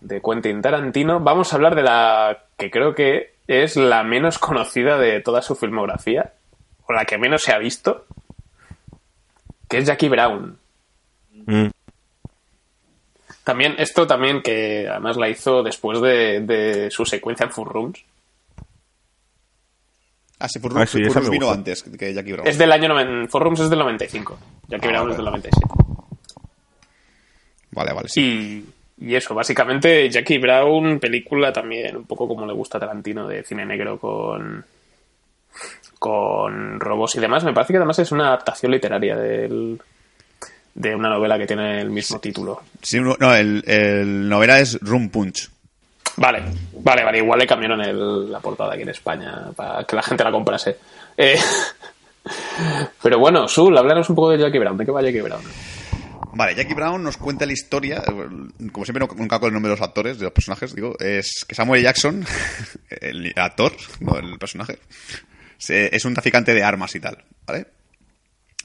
de 0.00 0.22
Quentin 0.22 0.62
Tarantino. 0.62 1.20
Vamos 1.20 1.52
a 1.52 1.56
hablar 1.56 1.74
de 1.74 1.82
la 1.82 2.44
que 2.56 2.70
creo 2.70 2.94
que 2.94 3.34
es 3.46 3.76
la 3.76 4.02
menos 4.02 4.38
conocida 4.38 4.98
de 4.98 5.20
toda 5.20 5.42
su 5.42 5.54
filmografía, 5.56 6.32
o 6.86 6.92
la 6.92 7.04
que 7.04 7.18
menos 7.18 7.42
se 7.42 7.52
ha 7.52 7.58
visto, 7.58 8.06
que 9.68 9.78
es 9.78 9.86
Jackie 9.86 10.08
Brown. 10.08 10.58
Mm. 11.46 11.68
También, 13.44 13.74
esto 13.78 14.06
también 14.06 14.42
que 14.42 14.88
además 14.88 15.16
la 15.16 15.28
hizo 15.28 15.62
después 15.62 16.00
de, 16.00 16.40
de 16.40 16.90
su 16.90 17.04
secuencia 17.04 17.44
en 17.44 17.52
Full 17.52 17.68
Rooms. 17.68 18.04
Ah, 20.40 20.48
sí, 20.48 20.58
Ah, 20.58 20.62
Furrus, 20.62 20.90
sí, 20.90 21.30
vino 21.30 21.50
antes 21.50 21.82
que 21.82 22.14
Jackie 22.14 22.32
Brown. 22.32 22.46
Es 22.46 22.56
del 22.58 22.70
año... 22.72 22.88
Rooms 23.32 23.60
es 23.60 23.70
del 23.70 23.78
95. 23.80 24.38
Jackie 24.68 24.86
Ah, 24.86 24.90
Brown 24.90 25.02
vale. 25.02 25.10
es 25.12 25.16
del 25.16 25.24
97. 25.26 25.66
Vale, 27.72 27.92
vale, 27.92 28.08
sí. 28.08 28.64
Y, 28.98 29.06
y 29.10 29.14
eso, 29.14 29.34
básicamente 29.34 30.08
Jackie 30.10 30.38
Brown, 30.38 30.98
película 30.98 31.52
también 31.52 31.96
un 31.96 32.04
poco 32.04 32.26
como 32.26 32.46
le 32.46 32.52
gusta 32.52 32.78
a 32.78 32.80
Tarantino 32.80 33.26
de 33.28 33.42
cine 33.44 33.64
negro 33.66 33.98
con 33.98 34.64
con 35.98 36.78
robos 36.78 37.14
y 37.16 37.20
demás. 37.20 37.42
Me 37.44 37.52
parece 37.52 37.72
que 37.72 37.78
además 37.78 37.98
es 37.98 38.12
una 38.12 38.28
adaptación 38.28 38.70
literaria 38.72 39.16
del, 39.16 39.80
de 40.74 40.94
una 40.94 41.08
novela 41.10 41.36
que 41.38 41.46
tiene 41.46 41.80
el 41.80 41.90
mismo 41.90 42.20
título. 42.20 42.60
Sí, 42.82 43.00
no, 43.00 43.16
no, 43.18 43.34
el, 43.34 43.64
el 43.66 44.28
novela 44.28 44.60
es 44.60 44.78
Room 44.80 45.08
Punch. 45.10 45.50
Vale, 46.20 46.42
vale, 46.80 47.04
vale. 47.04 47.18
Igual 47.18 47.38
le 47.38 47.46
cambiaron 47.46 47.80
el- 47.80 48.30
la 48.30 48.40
portada 48.40 48.74
aquí 48.74 48.82
en 48.82 48.88
España 48.90 49.50
para 49.54 49.84
que 49.84 49.96
la 49.96 50.02
gente 50.02 50.24
la 50.24 50.32
comprase. 50.32 50.76
Eh, 51.16 51.38
Pero 53.02 53.18
bueno, 53.18 53.48
Sul, 53.48 53.76
háblanos 53.76 54.08
un 54.10 54.16
poco 54.16 54.30
de 54.30 54.38
Jackie 54.38 54.58
Brown. 54.58 54.76
¿De 54.76 54.84
qué 54.84 54.90
va 54.92 55.02
Jackie 55.02 55.20
Brown? 55.20 55.42
Vale, 56.34 56.54
Jackie 56.54 56.74
Brown 56.74 57.02
nos 57.02 57.16
cuenta 57.16 57.46
la 57.46 57.52
historia, 57.52 58.02
como 58.72 58.84
siempre 58.84 59.06
nunca 59.16 59.38
con 59.40 59.48
el 59.48 59.54
nombre 59.54 59.70
de 59.70 59.76
los 59.78 59.84
actores, 59.86 60.18
de 60.18 60.24
los 60.24 60.32
personajes, 60.32 60.74
digo, 60.74 60.94
es 61.00 61.44
que 61.48 61.54
Samuel 61.54 61.82
Jackson, 61.82 62.24
el 62.90 63.32
actor, 63.34 63.72
no 64.00 64.18
el 64.18 64.38
personaje, 64.38 64.78
es 65.68 66.04
un 66.04 66.14
traficante 66.14 66.52
de 66.54 66.62
armas 66.62 66.94
y 66.94 67.00
tal, 67.00 67.24
¿vale? 67.46 67.66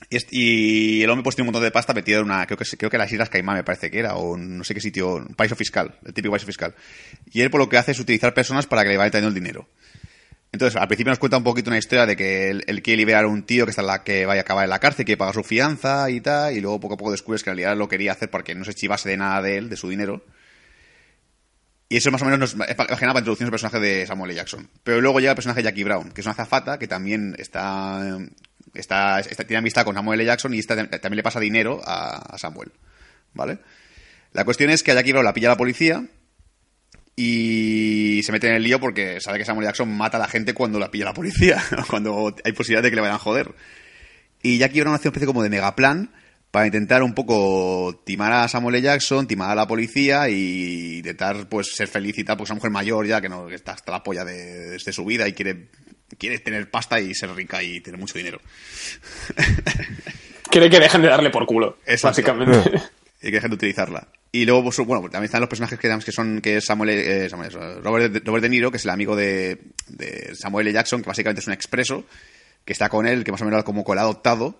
Y, 0.09 1.01
el 1.03 1.09
hombre 1.09 1.23
pues 1.23 1.35
tiene 1.35 1.49
un 1.49 1.53
montón 1.53 1.63
de 1.63 1.71
pasta 1.71 1.93
metido 1.93 2.19
en 2.19 2.25
una, 2.25 2.45
creo 2.45 2.57
que, 2.57 2.65
creo 2.77 2.89
que 2.89 2.97
las 2.97 3.11
Islas 3.11 3.29
Caimán 3.29 3.55
me 3.55 3.63
parece 3.63 3.89
que 3.89 3.99
era, 3.99 4.15
o 4.15 4.37
no 4.37 4.63
sé 4.63 4.73
qué 4.73 4.81
sitio, 4.81 5.15
un 5.15 5.33
paraíso 5.35 5.55
fiscal, 5.55 5.95
el 6.05 6.13
típico 6.13 6.31
paraíso 6.31 6.45
fiscal. 6.45 6.75
Y 7.31 7.41
él 7.41 7.49
por 7.49 7.59
lo 7.59 7.69
que 7.69 7.77
hace 7.77 7.91
es 7.91 7.99
utilizar 7.99 8.33
personas 8.33 8.67
para 8.67 8.83
que 8.83 8.89
le 8.89 8.97
vayan 8.97 9.11
trayendo 9.11 9.29
el 9.29 9.35
dinero. 9.35 9.67
Entonces, 10.51 10.79
al 10.79 10.87
principio 10.87 11.09
nos 11.09 11.17
cuenta 11.17 11.37
un 11.37 11.43
poquito 11.43 11.71
una 11.71 11.79
historia 11.79 12.05
de 12.05 12.15
que 12.15 12.51
él, 12.51 12.81
quiere 12.83 12.97
liberar 12.97 13.23
a 13.23 13.27
un 13.27 13.41
tío 13.41 13.65
que 13.65 13.71
está 13.71 13.81
en 13.81 13.87
la 13.87 14.03
que 14.03 14.27
vaya 14.27 14.41
a 14.41 14.43
acabar 14.43 14.63
en 14.65 14.69
la 14.69 14.77
cárcel, 14.77 15.03
que 15.03 15.17
paga 15.17 15.33
su 15.33 15.43
fianza 15.43 16.11
y 16.11 16.21
tal, 16.21 16.55
y 16.55 16.61
luego 16.61 16.79
poco 16.79 16.93
a 16.93 16.97
poco 16.97 17.11
descubres 17.11 17.43
que 17.43 17.49
en 17.49 17.57
realidad 17.57 17.75
lo 17.75 17.89
quería 17.89 18.11
hacer 18.11 18.29
porque 18.29 18.53
no 18.53 18.63
se 18.63 18.75
chivase 18.75 19.09
de 19.09 19.17
nada 19.17 19.41
de 19.41 19.57
él, 19.57 19.69
de 19.69 19.77
su 19.77 19.89
dinero. 19.89 20.23
Y 21.89 21.97
eso 21.97 22.11
más 22.11 22.21
o 22.21 22.25
menos 22.25 22.39
nos 22.39 22.69
es 22.69 22.75
pa- 22.75 22.85
imagina 22.87 23.13
para 23.13 23.19
introducir 23.19 23.45
el 23.45 23.51
personaje 23.51 23.79
de 23.79 24.05
Samuel 24.05 24.31
L. 24.31 24.37
Jackson. 24.37 24.69
Pero 24.83 25.01
luego 25.01 25.19
llega 25.19 25.31
el 25.31 25.35
personaje 25.35 25.61
de 25.61 25.69
Jackie 25.69 25.83
Brown, 25.83 26.11
que 26.11 26.21
es 26.21 26.27
una 26.27 26.33
azafata 26.33 26.77
que 26.77 26.87
también 26.87 27.35
está, 27.39 28.19
está, 28.73 29.19
está- 29.19 29.43
tiene 29.45 29.59
amistad 29.59 29.83
con 29.85 29.95
Samuel 29.95 30.19
L. 30.19 30.27
Jackson 30.27 30.53
y 30.53 30.59
esta- 30.59 30.75
también 30.89 31.17
le 31.17 31.23
pasa 31.23 31.39
dinero 31.39 31.81
a, 31.85 32.37
Samuel. 32.37 32.71
¿Vale? 33.33 33.59
La 34.33 34.45
cuestión 34.45 34.69
es 34.69 34.83
que 34.83 34.91
a 34.91 34.95
Jackie 34.95 35.11
Brown 35.11 35.25
la 35.25 35.33
pilla 35.33 35.49
la 35.49 35.57
policía 35.57 36.03
y 37.15 38.21
se 38.23 38.31
mete 38.31 38.47
en 38.47 38.55
el 38.55 38.63
lío 38.63 38.79
porque 38.79 39.19
sabe 39.21 39.37
que 39.37 39.45
Samuel 39.45 39.67
Jackson 39.67 39.89
mata 39.95 40.17
a 40.17 40.19
la 40.19 40.27
gente 40.27 40.53
cuando 40.53 40.79
la 40.79 40.89
pilla 40.89 41.05
la 41.05 41.13
policía, 41.13 41.61
cuando 41.89 42.35
hay 42.43 42.51
posibilidad 42.53 42.81
de 42.83 42.89
que 42.89 42.95
le 42.95 43.01
vayan 43.01 43.15
a 43.15 43.19
joder. 43.19 43.53
Y 44.41 44.57
Jackie 44.57 44.81
Brown 44.81 44.95
hace 44.95 45.07
una 45.07 45.11
especie 45.11 45.27
como 45.27 45.43
de 45.43 45.49
megaplan 45.49 46.11
para 46.51 46.65
intentar 46.65 47.01
un 47.01 47.13
poco 47.13 48.01
timar 48.05 48.31
a 48.33 48.47
Samuel 48.47 48.75
L. 48.75 48.83
Jackson, 48.83 49.27
timar 49.27 49.51
a 49.51 49.55
la 49.55 49.67
policía 49.67 50.29
y 50.29 50.97
intentar 50.97 51.47
pues 51.49 51.73
ser 51.75 51.87
feliz 51.87 52.17
y 52.17 52.23
tal, 52.23 52.37
porque 52.37 52.53
mujer 52.53 52.71
mayor 52.71 53.05
ya 53.07 53.21
que 53.21 53.29
no 53.29 53.47
que 53.47 53.55
está 53.55 53.71
hasta 53.73 53.91
la 53.91 54.03
polla 54.03 54.23
de, 54.25 54.77
de 54.77 54.93
su 54.93 55.05
vida 55.05 55.27
y 55.27 55.33
quiere, 55.33 55.69
quiere 56.17 56.39
tener 56.39 56.69
pasta 56.69 56.99
y 56.99 57.13
ser 57.13 57.31
rica 57.33 57.61
y 57.63 57.79
tener 57.81 57.99
mucho 57.99 58.17
dinero. 58.17 58.39
Quiere 60.49 60.69
que 60.69 60.79
dejen 60.79 61.01
de 61.01 61.07
darle 61.07 61.29
por 61.29 61.45
culo, 61.45 61.77
Exacto. 61.85 62.07
básicamente. 62.33 62.71
y 63.21 63.27
que 63.27 63.31
dejen 63.31 63.49
de 63.49 63.55
utilizarla. 63.55 64.07
Y 64.31 64.45
luego, 64.45 64.63
pues, 64.65 64.77
bueno, 64.79 65.01
pues 65.01 65.11
también 65.11 65.25
están 65.25 65.41
los 65.41 65.49
personajes 65.49 65.79
que, 65.79 65.89
que 66.03 66.11
son 66.11 66.41
que 66.41 66.57
es 66.57 66.65
Samuel, 66.65 66.89
eh, 66.89 67.29
Samuel, 67.29 67.51
Robert, 67.83 68.11
de- 68.13 68.19
Robert 68.19 68.43
De 68.43 68.49
Niro, 68.49 68.71
que 68.71 68.77
es 68.77 68.83
el 68.85 68.91
amigo 68.91 69.15
de, 69.15 69.59
de 69.87 70.35
Samuel 70.35 70.67
L. 70.67 70.73
Jackson, 70.73 71.01
que 71.01 71.07
básicamente 71.07 71.41
es 71.41 71.47
un 71.47 71.53
expreso, 71.53 72.05
que 72.65 72.73
está 72.73 72.89
con 72.89 73.07
él, 73.07 73.23
que 73.23 73.31
más 73.31 73.41
o 73.41 73.45
menos 73.45 73.63
como 73.63 73.83
que 73.85 73.93
lo 73.93 73.99
ha 73.99 74.03
adoptado. 74.03 74.59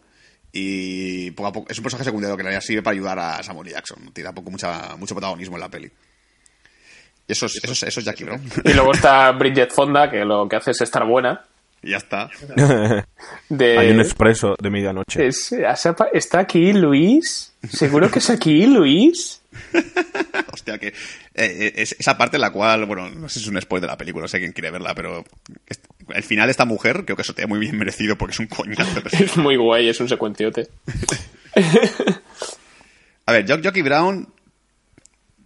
Y 0.51 1.31
poco 1.31 1.47
a 1.49 1.53
poco, 1.53 1.71
es 1.71 1.77
un 1.79 1.83
personaje 1.83 2.05
secundario 2.05 2.35
que 2.37 2.41
en 2.41 2.45
realidad 2.45 2.61
sirve 2.61 2.83
para 2.83 2.93
ayudar 2.93 3.19
a 3.19 3.43
Samuel 3.43 3.67
L. 3.67 3.75
Jackson. 3.75 4.05
No 4.05 4.11
tiene 4.11 4.27
tampoco 4.27 4.51
mucha, 4.51 4.95
mucho 4.97 5.15
protagonismo 5.15 5.55
en 5.55 5.61
la 5.61 5.69
peli. 5.69 5.91
Y 7.27 7.31
eso 7.31 7.45
es, 7.45 7.55
eso 7.63 7.71
es, 7.73 7.83
eso 7.83 7.99
es 7.99 8.05
Jackie 8.05 8.23
Brown. 8.25 8.41
Y 8.65 8.73
luego 8.73 8.93
está 8.93 9.31
Bridget 9.31 9.71
Fonda, 9.71 10.09
que 10.09 10.25
lo 10.25 10.47
que 10.49 10.55
hace 10.57 10.71
es 10.71 10.81
estar 10.81 11.05
buena. 11.05 11.41
y 11.81 11.91
ya 11.91 11.97
está. 11.97 12.29
De... 13.49 13.77
Hay 13.77 13.91
un 13.91 14.01
expreso 14.01 14.55
de 14.59 14.69
medianoche. 14.69 15.27
Es- 15.27 15.53
¿Está 16.13 16.39
aquí 16.39 16.73
Luis? 16.73 17.53
¿Seguro 17.69 18.09
que 18.11 18.19
es 18.19 18.29
aquí 18.29 18.65
Luis? 18.65 19.39
Hostia, 20.51 20.77
que 20.79 20.87
eh, 20.87 20.93
eh, 21.35 21.73
es 21.77 21.95
esa 21.99 22.17
parte 22.17 22.37
en 22.37 22.41
la 22.41 22.51
cual, 22.51 22.85
bueno, 22.85 23.09
no 23.09 23.29
sé 23.29 23.39
si 23.39 23.45
es 23.45 23.51
un 23.51 23.61
spoiler 23.61 23.87
de 23.87 23.93
la 23.93 23.97
película, 23.97 24.23
no 24.23 24.27
sé 24.27 24.39
quién 24.39 24.51
quiere 24.51 24.71
verla, 24.71 24.93
pero 24.95 25.23
el 26.13 26.23
final 26.23 26.47
de 26.47 26.51
esta 26.51 26.65
mujer 26.65 27.05
creo 27.05 27.15
que 27.15 27.21
eso 27.21 27.33
te 27.35 27.43
da 27.43 27.47
muy 27.47 27.59
bien 27.59 27.77
merecido 27.77 28.17
porque 28.17 28.33
es 28.33 28.39
un 28.39 28.47
coñazo. 28.47 29.01
Es 29.11 29.37
muy 29.37 29.55
guay, 29.55 29.87
es 29.89 29.99
un 29.99 30.09
secuenciote. 30.09 30.67
A 33.25 33.31
ver, 33.31 33.45
Jock 33.49 33.63
Jockey 33.63 33.81
Brown. 33.81 34.27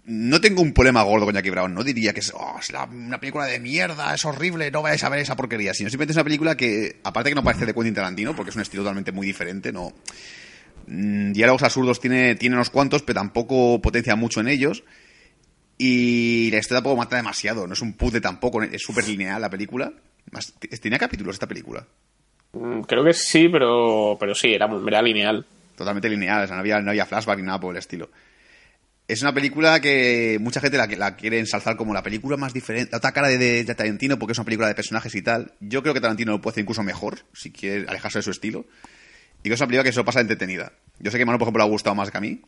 No 0.07 0.39
tengo 0.41 0.61
un 0.61 0.73
problema 0.73 1.03
gordo 1.03 1.25
con 1.25 1.35
Jackie 1.35 1.49
Brown. 1.49 1.73
No 1.73 1.83
diría 1.83 2.13
que 2.13 2.21
es, 2.21 2.31
"Oh, 2.33 2.55
es 2.59 2.71
la- 2.71 2.85
una 2.85 3.19
película 3.19 3.45
de 3.45 3.59
mierda, 3.59 4.13
es 4.15 4.23
horrible, 4.25 4.71
no 4.71 4.81
vayáis 4.81 5.03
a 5.03 5.09
ver 5.09 5.19
esa 5.19 5.35
porquería. 5.35 5.73
Sino 5.73 5.89
simplemente 5.89 6.13
es 6.13 6.17
una 6.17 6.23
película 6.23 6.55
que, 6.55 6.99
aparte 7.03 7.29
que 7.29 7.35
no 7.35 7.43
parece 7.43 7.65
de 7.65 7.73
Quentin 7.73 7.93
Tarantino, 7.93 8.33
porque 8.35 8.49
es 8.51 8.55
un 8.55 8.61
estilo 8.61 8.83
totalmente 8.83 9.11
muy 9.11 9.27
diferente, 9.27 9.71
no. 9.73 9.91
Mm, 10.87 11.33
diálogos 11.33 11.63
absurdos 11.63 11.99
tiene, 11.99 12.35
tiene 12.35 12.55
unos 12.55 12.69
cuantos, 12.69 13.03
pero 13.03 13.19
tampoco 13.19 13.81
potencia 13.81 14.15
mucho 14.15 14.39
en 14.39 14.47
ellos. 14.47 14.83
Y 15.77 16.49
la 16.51 16.57
historia 16.59 16.77
tampoco 16.77 16.97
mata 16.97 17.17
demasiado. 17.17 17.67
No 17.67 17.73
es 17.73 17.81
un 17.81 17.93
puzzle 17.93 18.21
tampoco, 18.21 18.63
es 18.63 18.81
súper 18.81 19.07
lineal 19.07 19.41
la 19.41 19.49
película. 19.49 19.91
Más- 20.31 20.53
¿Tenía 20.81 20.97
capítulos 20.97 21.35
esta 21.35 21.47
película? 21.47 21.85
Mm, 22.53 22.81
Creo 22.81 23.03
que 23.03 23.13
sí, 23.13 23.49
pero, 23.49 24.15
pero 24.19 24.33
sí, 24.33 24.53
era, 24.53 24.67
era 24.87 25.01
lineal. 25.01 25.45
totalmente 25.75 26.09
lineal, 26.09 26.45
o 26.45 26.47
sea, 26.47 26.55
no 26.55 26.61
había, 26.61 26.81
no 26.81 26.89
había 26.91 27.05
flashback 27.05 27.37
ni 27.37 27.43
nada 27.43 27.59
por 27.59 27.75
el 27.75 27.79
estilo. 27.79 28.09
Es 29.07 29.21
una 29.21 29.33
película 29.33 29.79
que 29.79 30.37
mucha 30.41 30.59
gente 30.59 30.77
la, 30.77 30.85
la 30.87 31.15
quiere 31.15 31.39
ensalzar 31.39 31.77
como 31.77 31.93
la 31.93 32.03
película 32.03 32.35
más 32.35 32.53
diferente, 32.53 32.91
la 32.91 32.97
otra 32.97 33.13
cara 33.13 33.29
de, 33.29 33.37
de- 33.63 33.75
Tarantino 33.75 34.19
porque 34.19 34.33
es 34.33 34.37
una 34.37 34.43
película 34.45 34.67
de 34.67 34.75
personajes 34.75 35.15
y 35.15 35.21
tal. 35.21 35.53
Yo 35.61 35.81
creo 35.81 35.93
que 35.93 36.01
Tarantino 36.01 36.33
lo 36.33 36.41
puede 36.41 36.53
hacer 36.53 36.63
incluso 36.63 36.83
mejor, 36.83 37.19
si 37.33 37.51
quiere 37.51 37.87
alejarse 37.87 38.19
de 38.19 38.23
su 38.23 38.31
estilo. 38.31 38.65
Y 39.43 39.49
que 39.49 39.53
es 39.53 39.61
una 39.61 39.67
película 39.67 39.83
que 39.85 39.93
se 39.93 39.99
lo 39.99 40.05
pasa 40.05 40.19
entretenida. 40.19 40.73
Yo 40.99 41.09
sé 41.09 41.17
que 41.17 41.25
Manu, 41.25 41.37
por 41.37 41.45
ejemplo, 41.45 41.63
le 41.63 41.67
ha 41.69 41.71
gustado 41.71 41.95
más 41.95 42.11
que 42.11 42.17
a 42.17 42.21
mí. 42.21 42.41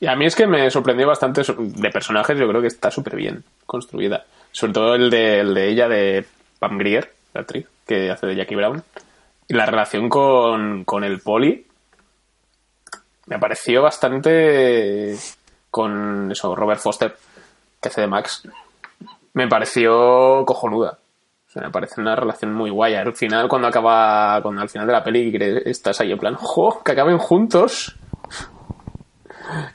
Y 0.00 0.06
a 0.06 0.16
mí 0.16 0.24
es 0.24 0.34
que 0.36 0.46
me 0.46 0.70
sorprendió 0.70 1.06
bastante 1.06 1.42
de 1.42 1.90
personajes, 1.90 2.38
yo 2.38 2.48
creo 2.48 2.62
que 2.62 2.68
está 2.68 2.90
súper 2.90 3.16
bien 3.16 3.44
construida. 3.66 4.24
Sobre 4.52 4.72
todo 4.72 4.94
el 4.94 5.10
de, 5.10 5.40
el 5.40 5.52
de 5.52 5.68
ella, 5.68 5.88
de 5.88 6.24
Pam 6.60 6.78
Grier, 6.78 7.12
la 7.34 7.42
actriz, 7.42 7.66
que 7.86 8.10
hace 8.10 8.26
de 8.26 8.36
Jackie 8.36 8.54
Brown. 8.54 8.82
Y 9.48 9.54
la 9.54 9.66
relación 9.66 10.08
con, 10.08 10.84
con 10.84 11.04
el 11.04 11.20
poli 11.20 11.66
me 13.26 13.38
pareció 13.38 13.82
bastante 13.82 15.16
con 15.78 16.30
eso, 16.32 16.54
Robert 16.54 16.80
Foster, 16.80 17.16
que 17.80 17.88
hace 17.88 18.02
de 18.02 18.06
Max. 18.06 18.42
Me 19.32 19.48
pareció 19.48 20.44
cojonuda. 20.44 20.98
O 21.48 21.50
sea, 21.50 21.62
me 21.62 21.70
parece 21.70 22.00
una 22.00 22.14
relación 22.14 22.52
muy 22.52 22.70
guay. 22.70 22.94
Al 22.94 23.14
final, 23.14 23.48
cuando 23.48 23.68
acaba, 23.68 24.42
cuando 24.42 24.60
al 24.60 24.68
final 24.68 24.86
de 24.86 24.92
la 24.92 25.04
peli 25.04 25.32
estás 25.64 26.00
ahí 26.00 26.12
en 26.12 26.18
plan, 26.18 26.34
¡jo! 26.34 26.82
Que 26.84 26.92
acaben 26.92 27.18
juntos. 27.18 27.96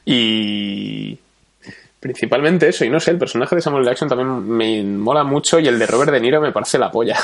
Y 0.06 1.18
principalmente 2.00 2.68
eso, 2.68 2.84
y 2.84 2.90
no 2.90 3.00
sé, 3.00 3.12
el 3.12 3.18
personaje 3.18 3.56
de 3.56 3.62
Samuel 3.62 3.86
Jackson 3.86 4.10
también 4.10 4.48
me 4.48 4.84
mola 4.84 5.24
mucho 5.24 5.58
y 5.60 5.68
el 5.68 5.80
de 5.80 5.88
Robert 5.88 6.12
De 6.12 6.20
Niro 6.20 6.42
me 6.42 6.52
parece 6.52 6.78
la 6.78 6.92
polla. 6.92 7.18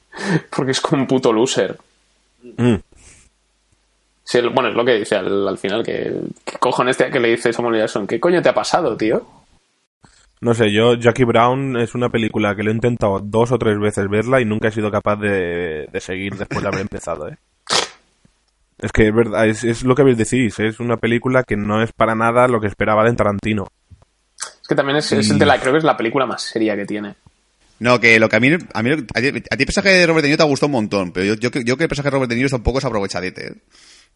Porque 0.56 0.72
es 0.72 0.80
como 0.80 1.02
un 1.02 1.06
puto 1.06 1.32
loser. 1.32 1.78
Mm. 2.56 2.76
Sí, 4.24 4.40
bueno, 4.40 4.68
es 4.68 4.74
lo 4.74 4.84
que 4.84 4.98
dice 4.98 5.16
al, 5.16 5.48
al 5.48 5.58
final, 5.58 5.82
que, 5.82 6.12
que 6.44 6.58
cojones 6.58 6.96
que 6.96 7.20
le 7.20 7.30
dice 7.30 7.52
Samuel 7.52 7.80
Jackson, 7.80 8.06
¿qué 8.06 8.20
coño 8.20 8.40
te 8.40 8.48
ha 8.48 8.54
pasado, 8.54 8.96
tío? 8.96 9.26
No 10.40 10.54
sé, 10.54 10.72
yo 10.72 10.94
Jackie 10.94 11.24
Brown 11.24 11.76
es 11.76 11.94
una 11.94 12.08
película 12.08 12.54
que 12.56 12.62
lo 12.62 12.70
he 12.70 12.74
intentado 12.74 13.20
dos 13.20 13.52
o 13.52 13.58
tres 13.58 13.78
veces 13.78 14.08
verla 14.08 14.40
y 14.40 14.44
nunca 14.44 14.68
he 14.68 14.72
sido 14.72 14.90
capaz 14.90 15.16
de, 15.16 15.86
de 15.92 16.00
seguir 16.00 16.34
después 16.36 16.62
de 16.62 16.68
haber 16.68 16.80
empezado, 16.80 17.28
¿eh? 17.28 17.36
Es 18.78 18.90
que 18.90 19.06
es 19.06 19.14
verdad, 19.14 19.46
es, 19.46 19.62
es 19.62 19.84
lo 19.84 19.94
que 19.94 20.02
habéis 20.02 20.18
decís, 20.18 20.58
es 20.58 20.80
una 20.80 20.96
película 20.96 21.44
que 21.44 21.56
no 21.56 21.80
es 21.80 21.92
para 21.92 22.16
nada 22.16 22.48
lo 22.48 22.60
que 22.60 22.66
esperaba 22.66 23.04
de 23.04 23.12
Tarantino. 23.14 23.68
Es 24.36 24.66
que 24.68 24.74
también 24.74 24.98
es, 24.98 25.12
es 25.12 25.38
de 25.38 25.46
la, 25.46 25.60
creo 25.60 25.72
que 25.72 25.78
es 25.78 25.84
la 25.84 25.96
película 25.96 26.26
más 26.26 26.42
seria 26.42 26.74
que 26.74 26.86
tiene. 26.86 27.14
No, 27.78 28.00
que 28.00 28.18
lo 28.18 28.28
que 28.28 28.36
a 28.36 28.40
mí, 28.40 28.48
a 28.74 28.82
mí 28.82 28.90
a 28.90 28.96
ti, 28.96 29.04
a 29.14 29.20
ti 29.20 29.28
el 29.28 29.66
personaje 29.66 29.90
de 29.90 30.06
Robert 30.06 30.22
De 30.22 30.28
Niro 30.28 30.38
te 30.38 30.42
ha 30.42 30.46
gustado 30.46 30.66
un 30.66 30.72
montón, 30.72 31.12
pero 31.12 31.26
yo, 31.26 31.34
yo, 31.34 31.50
yo 31.60 31.76
que 31.76 31.84
el 31.84 31.88
personaje 31.88 32.10
de 32.10 32.16
Robert 32.16 32.30
De 32.30 32.36
Niro 32.36 32.48
tampoco 32.48 32.78
es 32.78 32.84
aprovechadete. 32.84 33.46
¿eh? 33.46 33.54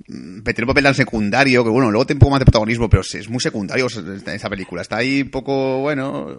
Mm, 0.09 0.43
Tiene 0.43 0.63
un 0.63 0.67
papel 0.69 0.85
tan 0.85 0.95
secundario, 0.95 1.65
que 1.65 1.71
bueno, 1.71 1.91
luego 1.91 2.07
tiene 2.07 2.17
un 2.19 2.21
poco 2.21 2.31
más 2.33 2.39
de 2.41 2.45
protagonismo, 2.45 2.89
pero 2.89 3.03
es 3.03 3.29
muy 3.29 3.41
secundario 3.41 3.87
esa 3.87 4.49
película. 4.51 4.83
Está 4.83 4.99
ahí 4.99 5.23
un 5.23 5.31
poco, 5.31 5.81
bueno, 5.81 6.39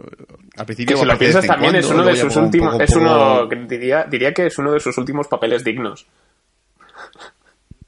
al 0.56 0.66
principio... 0.66 0.96
Que 0.96 1.02
si 1.02 1.08
lo 1.08 1.18
piensas 1.18 1.46
también 1.46 1.76
es 1.76 1.86
uno 1.90 2.04
de 2.06 2.16
sus 2.16 2.36
un 2.36 2.46
últimos, 2.46 2.80
es 2.80 2.96
uno, 2.96 3.48
diría, 3.68 4.06
diría 4.06 4.34
que 4.34 4.46
es 4.46 4.58
uno 4.58 4.72
de 4.72 4.80
sus 4.80 4.98
últimos 4.98 5.28
papeles 5.28 5.64
dignos. 5.64 6.06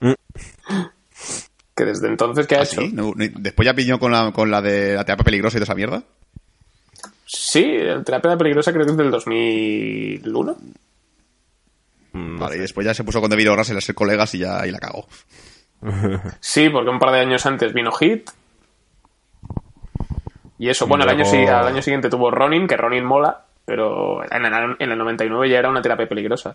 Mm. 0.01 0.13
Que 1.76 1.86
desde 1.86 2.07
entonces, 2.07 2.45
¿qué 2.45 2.55
ha 2.55 2.59
¿Ah, 2.59 2.63
hecho? 2.63 2.82
sí? 2.82 2.91
No, 2.91 3.13
no, 3.15 3.26
después 3.39 3.65
ya 3.65 3.74
piñó 3.74 3.99
con 3.99 4.11
la, 4.11 4.32
con 4.34 4.51
la 4.51 4.61
de 4.61 4.95
la 4.95 5.05
terapia 5.05 5.24
peligrosa 5.24 5.57
y 5.57 5.59
toda 5.59 5.65
esa 5.65 5.76
mierda. 5.76 6.03
Sí, 7.26 7.63
el 7.63 8.03
terapia 8.03 8.36
peligrosa 8.38 8.74
creo 8.74 8.86
que 8.86 8.91
es 8.91 8.97
del 8.97 9.11
2001. 9.11 10.57
Mm, 12.11 12.39
Vale, 12.39 12.57
y 12.57 12.59
después 12.59 12.86
ya 12.86 12.93
se 12.93 13.03
puso 13.03 13.22
con 13.22 13.30
David 13.30 13.49
Russell 13.55 13.78
a 13.78 13.82
ser 13.82 13.95
colegas 13.95 14.34
y 14.36 14.39
ya 14.39 14.65
y 14.67 14.72
la 14.72 14.80
cagó. 14.80 15.07
Sí, 16.39 16.69
porque 16.69 16.89
un 16.89 16.99
par 16.99 17.11
de 17.11 17.19
años 17.21 17.45
antes 17.45 17.73
vino 17.73 17.91
Hit. 17.91 18.30
Y 20.57 20.69
eso, 20.69 20.88
bueno, 20.88 21.05
el 21.05 21.09
año, 21.11 21.23
al 21.55 21.67
año 21.67 21.82
siguiente 21.82 22.09
tuvo 22.09 22.32
Ronin, 22.32 22.67
que 22.67 22.75
Ronin 22.75 23.05
mola, 23.05 23.45
pero 23.63 24.23
en 24.30 24.45
el, 24.45 24.75
en 24.80 24.91
el 24.91 24.97
99 24.97 25.49
ya 25.49 25.59
era 25.59 25.69
una 25.69 25.82
terapia 25.82 26.07
peligrosa. 26.07 26.51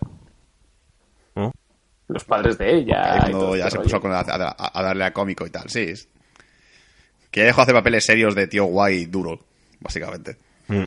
¿no? 1.35 1.51
Los 2.07 2.23
padres 2.23 2.57
de 2.59 2.75
ella. 2.75 3.13
Ahí 3.13 3.19
cuando 3.31 3.39
todo 3.39 3.55
ya 3.55 3.63
este 3.65 3.71
se 3.71 3.77
rollo. 3.77 3.83
puso 3.89 4.01
con- 4.01 4.11
a, 4.13 4.19
a- 4.19 4.71
a 4.79 4.83
darle 4.83 5.05
a 5.05 5.11
cómico 5.13 5.45
y 5.47 5.49
tal, 5.49 5.67
sí. 5.69 5.81
es- 5.89 6.07
Que 7.31 7.39
ya 7.41 7.45
dejó 7.47 7.57
de 7.61 7.63
hacer 7.63 7.75
papeles 7.75 8.05
serios 8.05 8.35
de 8.35 8.45
tío 8.47 8.65
guay 8.65 9.05
duro, 9.05 9.39
básicamente. 9.79 10.37
Mm. 10.67 10.83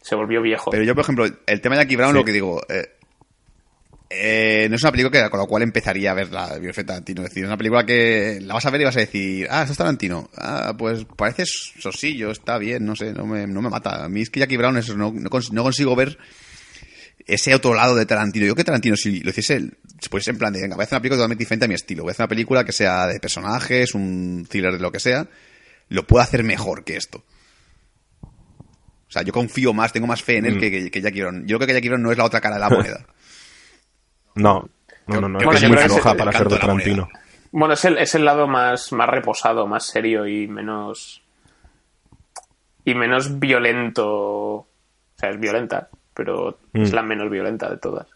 Se 0.00 0.14
volvió 0.14 0.42
viejo. 0.42 0.70
Pero 0.70 0.84
yo, 0.84 0.94
por 0.94 1.02
ejemplo, 1.02 1.24
el 1.46 1.60
tema 1.60 1.74
de 1.76 1.82
Jackie 1.82 1.96
Brown, 1.96 2.12
Sí. 2.12 2.18
lo 2.18 2.24
que 2.24 2.32
digo... 2.32 2.60
eh, 2.68 2.92
eh, 4.10 4.66
no 4.70 4.76
es 4.76 4.82
una 4.82 4.92
película 4.92 5.24
que, 5.24 5.30
con 5.30 5.40
la 5.40 5.46
cual 5.46 5.62
empezaría 5.62 6.10
a 6.10 6.14
ver 6.14 6.30
la 6.30 6.46
biografía 6.58 6.82
de 6.82 6.86
Tarantino. 6.88 7.22
Es 7.22 7.30
decir, 7.30 7.42
es 7.44 7.48
una 7.48 7.56
película 7.56 7.84
que 7.86 8.38
la 8.42 8.54
vas 8.54 8.64
a 8.66 8.70
ver 8.70 8.80
y 8.80 8.84
vas 8.84 8.96
a 8.96 9.00
decir, 9.00 9.46
ah, 9.50 9.62
eso 9.62 9.72
es 9.72 9.78
Tarantino. 9.78 10.30
Ah, 10.36 10.74
pues 10.78 11.04
parece 11.16 11.44
sosillo, 11.46 12.30
está 12.30 12.58
bien, 12.58 12.84
no 12.84 12.94
sé, 12.96 13.12
no 13.12 13.26
me, 13.26 13.46
no 13.46 13.60
me 13.62 13.70
mata. 13.70 14.04
A 14.04 14.08
mí 14.08 14.20
es 14.22 14.30
que 14.30 14.40
Jackie 14.40 14.56
Brown 14.56 14.76
es- 14.76 14.88
no, 14.94 15.12
no, 15.12 15.30
cons- 15.30 15.50
no 15.52 15.62
consigo 15.62 15.96
ver 15.96 16.18
ese 17.26 17.54
otro 17.54 17.74
lado 17.74 17.96
de 17.96 18.06
Tarantino. 18.06 18.46
Yo 18.46 18.54
que 18.54 18.64
Tarantino, 18.64 18.96
si 18.96 19.20
lo 19.20 19.30
hiciese, 19.30 19.54
él, 19.56 19.78
pues 20.10 20.28
en 20.28 20.36
plan 20.38 20.52
de, 20.52 20.60
venga, 20.60 20.76
voy 20.76 20.82
a 20.82 20.84
hacer 20.84 20.96
una 20.96 21.00
película 21.02 21.16
totalmente 21.18 21.42
diferente 21.44 21.64
a 21.64 21.68
mi 21.68 21.74
estilo. 21.74 22.02
Voy 22.02 22.10
a 22.10 22.12
hacer 22.12 22.24
una 22.24 22.28
película 22.28 22.64
que 22.64 22.72
sea 22.72 23.06
de 23.06 23.18
personajes, 23.20 23.94
un 23.94 24.46
thriller 24.48 24.72
de 24.74 24.80
lo 24.80 24.92
que 24.92 25.00
sea. 25.00 25.26
Lo 25.88 26.06
puedo 26.06 26.22
hacer 26.22 26.44
mejor 26.44 26.84
que 26.84 26.96
esto. 26.96 27.24
O 28.22 29.10
sea, 29.14 29.22
yo 29.22 29.32
confío 29.32 29.72
más, 29.72 29.92
tengo 29.92 30.06
más 30.06 30.22
fe 30.22 30.38
en 30.38 30.46
él 30.46 30.56
Mm. 30.56 30.60
que, 30.60 30.70
que, 30.70 30.90
que 30.90 31.00
Jackie 31.00 31.20
Brown. 31.20 31.46
Yo 31.46 31.56
creo 31.58 31.66
que 31.68 31.74
Jackie 31.74 31.88
Brown 31.88 32.02
no 32.02 32.10
es 32.12 32.18
la 32.18 32.24
otra 32.24 32.40
cara 32.40 32.56
de 32.56 32.60
la 32.60 32.68
moneda. 32.70 33.06
No, 34.34 34.68
no, 35.06 35.20
no, 35.20 35.28
no. 35.28 35.38
Creo 35.38 35.52
es 35.52 35.68
muy 35.68 35.76
floja 35.78 36.14
para 36.14 36.32
ser 36.32 36.40
canto 36.42 36.54
de. 36.54 36.60
Tarantino. 36.60 37.08
Bueno, 37.52 37.74
es 37.74 37.84
el, 37.84 37.98
es 37.98 38.14
el 38.14 38.24
lado 38.24 38.48
más, 38.48 38.92
más 38.92 39.08
reposado, 39.08 39.66
más 39.66 39.84
serio 39.86 40.26
y 40.26 40.48
menos. 40.48 41.22
y 42.84 42.94
menos 42.94 43.38
violento. 43.38 44.06
O 44.06 44.68
sea, 45.16 45.30
es 45.30 45.38
violenta, 45.40 45.88
pero 46.12 46.58
es 46.72 46.90
Mm. 46.90 46.94
la 46.94 47.02
menos 47.02 47.30
violenta 47.30 47.70
de 47.70 47.78
todas. 47.78 48.06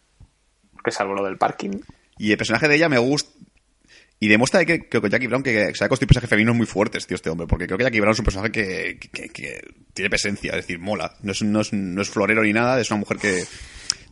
Porque 0.72 0.90
salvo 0.90 1.14
lo 1.14 1.24
del 1.24 1.38
parking. 1.38 1.80
Y 2.18 2.32
el 2.32 2.36
personaje 2.38 2.68
de 2.68 2.74
ella 2.76 2.88
me 2.88 2.98
gusta. 2.98 3.30
Y 4.20 4.26
demuestra 4.26 4.64
que 4.64 4.88
que 4.88 5.00
Jackie 5.08 5.28
Brown 5.28 5.44
que, 5.44 5.52
que 5.68 5.74
sabe 5.76 5.88
construir 5.90 6.08
personajes 6.08 6.28
femeninos 6.30 6.56
muy 6.56 6.66
fuertes, 6.66 7.06
tío, 7.06 7.14
este 7.14 7.30
hombre. 7.30 7.46
Porque 7.46 7.66
creo 7.66 7.78
que 7.78 7.84
Jackie 7.84 8.00
Brown 8.00 8.12
es 8.14 8.18
un 8.18 8.24
personaje 8.24 8.50
que, 8.50 8.98
que- 9.12 9.28
que 9.28 9.60
tiene 9.94 10.10
presencia, 10.10 10.50
es 10.50 10.56
decir, 10.56 10.80
mola. 10.80 11.14
No 11.22 11.30
es, 11.32 11.42
no, 11.42 11.60
es, 11.60 11.72
no 11.72 12.02
es 12.02 12.10
florero 12.10 12.42
ni 12.42 12.52
nada, 12.52 12.80
es 12.80 12.90
una 12.90 12.98
mujer 13.00 13.18
que 13.18 13.44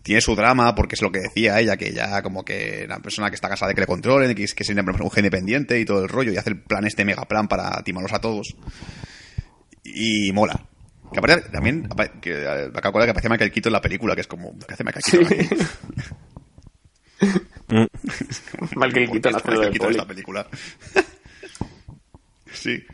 tiene 0.06 0.20
su 0.20 0.36
drama, 0.36 0.72
porque 0.76 0.94
es 0.94 1.02
lo 1.02 1.10
que 1.10 1.18
decía 1.18 1.58
ella, 1.58 1.76
que 1.76 1.92
ya 1.92 2.22
como 2.22 2.44
que 2.44 2.84
una 2.86 3.00
persona 3.00 3.28
que 3.28 3.34
está 3.34 3.48
casada 3.48 3.70
de 3.70 3.74
que 3.74 3.80
le 3.80 3.88
controlen, 3.88 4.36
que 4.36 4.44
es 4.44 4.54
que 4.54 4.62
es 4.62 4.68
una 4.68 4.84
mujer 4.84 5.24
independiente 5.24 5.80
y 5.80 5.84
todo 5.84 6.00
el 6.00 6.08
rollo, 6.08 6.30
y 6.30 6.36
hace 6.36 6.50
el 6.50 6.62
plan, 6.62 6.86
este 6.86 7.04
mega 7.04 7.24
plan 7.24 7.48
para 7.48 7.82
timarlos 7.82 8.12
a 8.12 8.20
todos. 8.20 8.54
Y 9.82 10.30
mola. 10.30 10.64
Que 11.12 11.18
aparte, 11.18 11.48
también, 11.50 11.88
que, 12.20 12.34
eh, 12.34 12.70
me 12.72 12.78
acabo 12.78 12.82
de 12.82 12.88
acordar 12.88 13.06
que 13.06 13.10
aparece 13.10 13.28
Michael 13.28 13.50
Keaton 13.50 13.70
en 13.70 13.72
la 13.72 13.80
película, 13.80 14.14
que 14.14 14.20
es 14.20 14.28
como, 14.28 14.56
¿qué 14.60 14.74
hace 14.74 14.84
Michael 14.84 15.02
Sí. 15.04 15.18
Keaton 15.18 15.32
aquí? 15.32 15.48
Michael 18.76 19.10
Keaton 19.10 19.32
Porque 19.32 19.36
haciendo 19.36 19.60
Michael 19.60 19.60
de 19.60 19.70
Keaton 19.72 19.86
poli. 19.88 19.96
esta 19.96 20.06
película. 20.06 20.46
sí. 22.52 22.84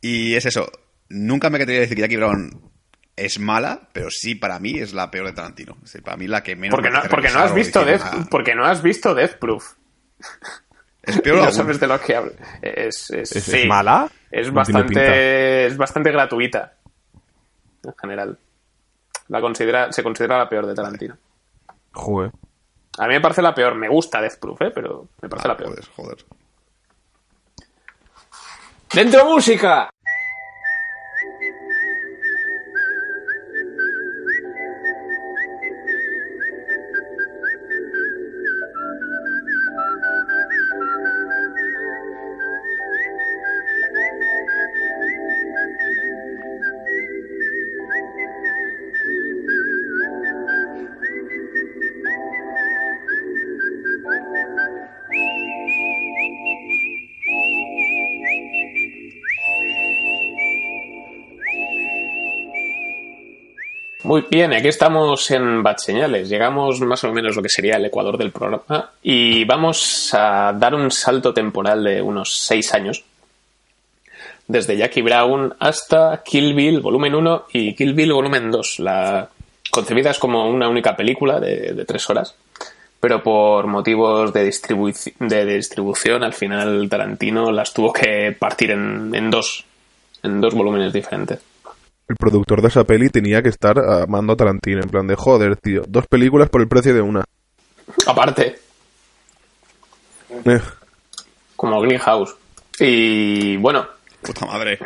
Y 0.00 0.34
es 0.34 0.46
eso. 0.46 0.70
Nunca 1.08 1.50
me 1.50 1.58
quería 1.58 1.80
decir 1.80 1.96
que 1.96 2.02
Jackie 2.02 2.16
Brown 2.16 2.60
es 3.16 3.38
mala, 3.38 3.88
pero 3.92 4.10
sí 4.10 4.34
para 4.34 4.58
mí 4.58 4.78
es 4.78 4.92
la 4.92 5.10
peor 5.10 5.26
de 5.26 5.32
Tarantino. 5.32 5.74
Es 5.76 5.84
decir, 5.92 6.02
para 6.02 6.16
mí 6.16 6.26
la 6.26 6.42
que 6.42 6.54
menos 6.56 6.74
Porque 6.74 6.90
me 6.90 6.98
no, 6.98 7.02
porque 7.08 7.30
no 7.30 7.38
has 7.40 7.52
o 7.52 7.54
visto 7.54 7.84
Death, 7.84 8.02
"Ah, 8.04 8.26
porque 8.30 8.54
no 8.54 8.64
has 8.66 8.82
visto 8.82 9.14
Death 9.14 9.36
Proof. 9.38 9.72
Es 11.02 11.20
peor 11.22 11.36
no 11.38 11.44
aún. 11.44 11.52
sabes 11.52 11.80
de 11.80 11.86
lo 11.86 12.00
que 12.00 12.14
hablo. 12.16 12.32
Es, 12.60 13.10
es, 13.10 13.32
¿Es, 13.34 13.44
sí. 13.44 13.60
es 13.62 13.66
mala? 13.66 14.08
Es 14.30 14.52
bastante, 14.52 15.66
es 15.66 15.76
bastante 15.76 16.10
gratuita. 16.12 16.74
En 17.84 17.94
general. 18.00 18.38
La 19.28 19.40
considera, 19.40 19.90
se 19.92 20.02
considera 20.02 20.38
la 20.38 20.48
peor 20.48 20.66
de 20.66 20.74
Tarantino. 20.74 21.16
Joder. 21.92 22.30
A 22.98 23.06
mí 23.06 23.14
me 23.14 23.20
parece 23.20 23.40
la 23.42 23.54
peor. 23.54 23.74
Me 23.76 23.88
gusta 23.88 24.20
Death 24.20 24.38
Proof, 24.38 24.60
¿eh? 24.62 24.70
pero 24.74 25.08
me 25.22 25.28
parece 25.28 25.48
Ah, 25.48 25.52
la 25.52 25.56
peor. 25.56 25.70
joder, 25.70 25.84
joder. 25.96 26.24
¡Dentro 28.92 29.24
música! 29.26 29.90
Muy 64.06 64.24
bien, 64.30 64.52
aquí 64.52 64.68
estamos 64.68 65.28
en 65.32 65.64
Bad 65.64 65.78
Señales. 65.78 66.28
Llegamos 66.28 66.80
más 66.80 67.02
o 67.02 67.12
menos 67.12 67.34
lo 67.34 67.42
que 67.42 67.48
sería 67.48 67.74
el 67.76 67.86
ecuador 67.86 68.16
del 68.16 68.30
programa 68.30 68.92
y 69.02 69.44
vamos 69.44 70.10
a 70.14 70.52
dar 70.56 70.76
un 70.76 70.92
salto 70.92 71.34
temporal 71.34 71.82
de 71.82 72.00
unos 72.00 72.32
seis 72.32 72.72
años. 72.72 73.02
Desde 74.46 74.76
Jackie 74.76 75.02
Brown 75.02 75.54
hasta 75.58 76.22
Kill 76.24 76.54
Bill 76.54 76.78
volumen 76.80 77.16
1 77.16 77.46
y 77.52 77.74
Kill 77.74 77.94
Bill 77.94 78.12
volumen 78.12 78.52
2. 78.52 78.78
La 78.78 79.28
concebidas 79.72 80.20
como 80.20 80.48
una 80.48 80.68
única 80.68 80.94
película 80.94 81.40
de, 81.40 81.84
tres 81.84 82.08
horas, 82.08 82.36
pero 83.00 83.24
por 83.24 83.66
motivos 83.66 84.32
de, 84.32 84.48
distribu- 84.48 85.14
de 85.18 85.44
distribución 85.44 86.22
al 86.22 86.32
final 86.32 86.88
Tarantino 86.88 87.50
las 87.50 87.74
tuvo 87.74 87.92
que 87.92 88.34
partir 88.38 88.70
en 88.70 89.30
dos, 89.32 89.64
en 90.22 90.40
dos 90.40 90.54
volúmenes 90.54 90.92
diferentes. 90.92 91.40
El 92.08 92.16
productor 92.16 92.62
de 92.62 92.68
esa 92.68 92.84
peli 92.84 93.08
tenía 93.08 93.42
que 93.42 93.48
estar 93.48 93.78
amando 93.78 94.32
a 94.34 94.36
Tarantino. 94.36 94.80
En 94.82 94.88
plan 94.88 95.06
de, 95.06 95.16
joder, 95.16 95.56
tío, 95.56 95.82
dos 95.88 96.06
películas 96.06 96.48
por 96.48 96.60
el 96.60 96.68
precio 96.68 96.94
de 96.94 97.00
una. 97.00 97.24
Aparte, 98.06 98.58
Eh, 100.44 100.60
como 101.56 101.80
Greenhouse. 101.80 102.34
Y 102.78 103.56
bueno, 103.56 103.86
Puta 104.22 104.44
madre. 104.46 104.78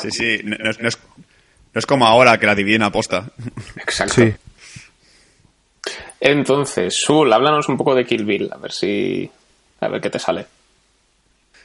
Sí, 0.00 0.10
sí. 0.10 0.40
No, 0.44 0.56
no 0.58 0.70
es, 0.70 0.80
no 0.80 0.88
es- 0.88 0.98
no 1.74 1.78
es 1.78 1.86
como 1.86 2.06
ahora 2.06 2.38
que 2.38 2.46
la 2.46 2.54
dividen 2.54 2.82
a 2.82 2.90
posta. 2.92 3.30
exacto. 3.76 4.14
sí. 4.14 4.34
Entonces, 6.20 6.94
Sul, 7.04 7.32
háblanos 7.32 7.68
un 7.68 7.76
poco 7.76 7.94
de 7.94 8.04
Kill 8.04 8.24
Bill, 8.24 8.50
a 8.52 8.58
ver 8.58 8.72
si. 8.72 9.30
A 9.80 9.88
ver 9.88 10.00
qué 10.00 10.10
te 10.10 10.18
sale. 10.18 10.46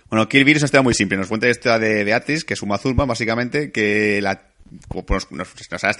Bueno, 0.09 0.28
Kill 0.28 0.43
Bill 0.43 0.55
es 0.57 0.63
una 0.63 0.67
historia 0.67 0.84
muy 0.84 0.93
simple. 0.93 1.17
Nos 1.17 1.28
cuenta 1.28 1.47
esta 1.47 1.78
de 1.78 2.03
Beatriz, 2.03 2.43
que 2.43 2.53
es 2.55 2.61
Uma 2.63 2.78
Thurman, 2.80 3.07
básicamente, 3.07 3.71
que 3.71 4.19
la, 4.21 4.41
como 4.88 5.05
nos, 5.32 5.47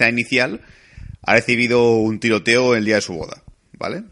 inicial, 0.08 0.60
ha 1.22 1.34
recibido 1.34 1.96
un 1.96 2.20
tiroteo 2.20 2.74
el 2.74 2.84
día 2.84 2.96
de 2.96 3.00
su 3.00 3.14
boda, 3.14 3.42
¿vale? 3.72 4.04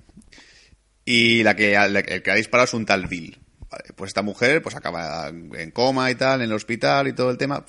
Y 1.05 1.43
la 1.43 1.55
que, 1.55 1.75
el 1.75 2.23
que 2.23 2.31
ha 2.31 2.35
disparado 2.35 2.65
es 2.65 2.75
un 2.75 2.85
tal 2.85 3.07
Bill. 3.07 3.39
¿vale? 3.71 3.85
Pues 3.95 4.09
esta 4.09 4.23
mujer 4.23 4.61
pues 4.63 4.75
acaba 4.75 5.29
en 5.29 5.71
coma 5.71 6.11
y 6.11 6.17
tal, 6.17 6.41
en 6.41 6.49
el 6.49 6.53
hospital 6.53 7.09
y 7.09 7.13
todo 7.13 7.31
el 7.31 7.39
tema. 7.39 7.65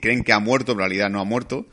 Creen 0.00 0.22
que 0.22 0.32
ha 0.32 0.38
muerto, 0.40 0.72
en 0.72 0.78
realidad 0.78 1.08
no 1.08 1.20
ha 1.20 1.24
muerto. 1.24 1.66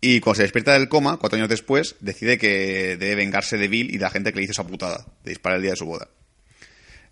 Y 0.00 0.20
cuando 0.20 0.36
se 0.36 0.42
despierta 0.42 0.72
del 0.72 0.88
coma, 0.88 1.16
cuatro 1.16 1.36
años 1.36 1.48
después, 1.48 1.96
decide 2.00 2.36
que 2.36 2.96
debe 2.98 3.14
vengarse 3.14 3.56
de 3.56 3.68
Bill 3.68 3.88
y 3.88 3.98
de 3.98 4.04
la 4.04 4.10
gente 4.10 4.32
que 4.32 4.38
le 4.38 4.44
hizo 4.44 4.50
esa 4.50 4.66
putada, 4.66 5.06
de 5.22 5.30
disparar 5.30 5.56
el 5.58 5.62
día 5.62 5.70
de 5.70 5.76
su 5.76 5.86
boda. 5.86 6.08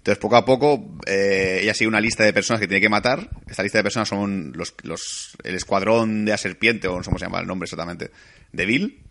Entonces, 0.01 0.19
poco 0.19 0.37
a 0.37 0.47
poco, 0.47 0.97
eh, 1.07 1.59
ella 1.61 1.75
sigue 1.75 1.87
una 1.87 2.01
lista 2.01 2.25
de 2.25 2.33
personas 2.33 2.59
que 2.59 2.67
tiene 2.67 2.81
que 2.81 2.89
matar. 2.89 3.29
Esta 3.47 3.63
lista 3.63 3.79
de 3.79 3.83
personas 3.83 4.09
son 4.09 4.51
los, 4.57 4.75
los, 4.83 5.37
el 5.45 5.55
escuadrón 5.55 6.25
de 6.25 6.31
la 6.31 6.39
serpiente, 6.39 6.89
o 6.89 6.97
no 6.97 7.03
sé 7.03 7.11
cómo 7.11 7.19
se 7.19 7.27
llama 7.27 7.41
el 7.41 7.47
nombre 7.47 7.67
exactamente, 7.67 8.11
de 8.51 8.65
Bill. 8.65 9.03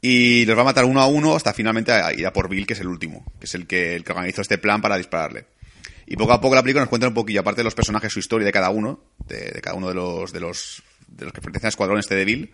Y 0.00 0.44
los 0.46 0.56
va 0.56 0.62
a 0.62 0.64
matar 0.64 0.86
uno 0.86 1.00
a 1.00 1.06
uno 1.06 1.36
hasta 1.36 1.52
finalmente 1.52 1.92
ir 2.16 2.26
a 2.26 2.32
por 2.32 2.48
Bill, 2.48 2.66
que 2.66 2.72
es 2.72 2.80
el 2.80 2.88
último, 2.88 3.24
que 3.38 3.46
es 3.46 3.54
el 3.54 3.68
que, 3.68 3.94
el 3.94 4.02
que 4.02 4.10
organizó 4.10 4.42
este 4.42 4.58
plan 4.58 4.82
para 4.82 4.96
dispararle. 4.96 5.46
Y 6.04 6.16
poco 6.16 6.32
a 6.32 6.40
poco 6.40 6.56
la 6.56 6.62
película 6.62 6.82
nos 6.82 6.88
cuenta 6.88 7.06
un 7.06 7.14
poquillo, 7.14 7.38
aparte 7.38 7.60
de 7.60 7.64
los 7.64 7.76
personajes, 7.76 8.12
su 8.12 8.18
historia 8.18 8.46
de 8.46 8.52
cada 8.52 8.70
uno, 8.70 9.04
de, 9.28 9.52
de 9.52 9.60
cada 9.60 9.76
uno 9.76 9.86
de 9.86 9.94
los, 9.94 10.32
de 10.32 10.40
los, 10.40 10.82
de 11.06 11.26
los 11.26 11.32
que 11.32 11.40
pertenecen 11.40 11.66
al 11.66 11.70
escuadrón 11.70 12.00
este 12.00 12.16
de 12.16 12.24
Bill. 12.24 12.52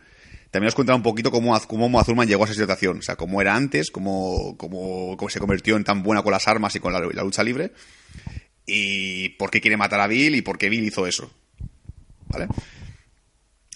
También 0.57 0.69
nos 0.69 0.75
cuenta 0.75 0.95
un 0.95 1.03
poquito 1.03 1.31
cómo, 1.31 1.61
cómo 1.67 1.85
Uma 1.85 2.03
Thurman 2.03 2.27
llegó 2.27 2.45
a 2.45 2.47
esa 2.47 2.55
situación, 2.55 3.01
o 3.01 3.03
sea, 3.03 3.17
cómo 3.17 3.43
era 3.43 3.55
antes, 3.55 3.91
cómo, 3.91 4.57
cómo, 4.57 5.15
cómo 5.19 5.29
se 5.29 5.39
convirtió 5.39 5.77
en 5.77 5.85
tan 5.85 6.03
buena 6.03 6.23
con 6.23 6.33
las 6.33 6.49
armas 6.49 6.75
y 6.75 6.81
con 6.81 6.95
la, 6.95 7.01
lucha 7.01 7.45
libre, 7.45 7.73
y 8.65 9.29
por 9.37 9.51
qué 9.51 9.61
quiere 9.61 9.77
matar 9.77 10.01
a 10.01 10.07
Bill 10.07 10.35
y 10.35 10.41
por 10.41 10.57
qué 10.57 10.71
Bill 10.71 10.87
hizo 10.87 11.07
eso. 11.07 11.31
¿Vale? 12.29 12.49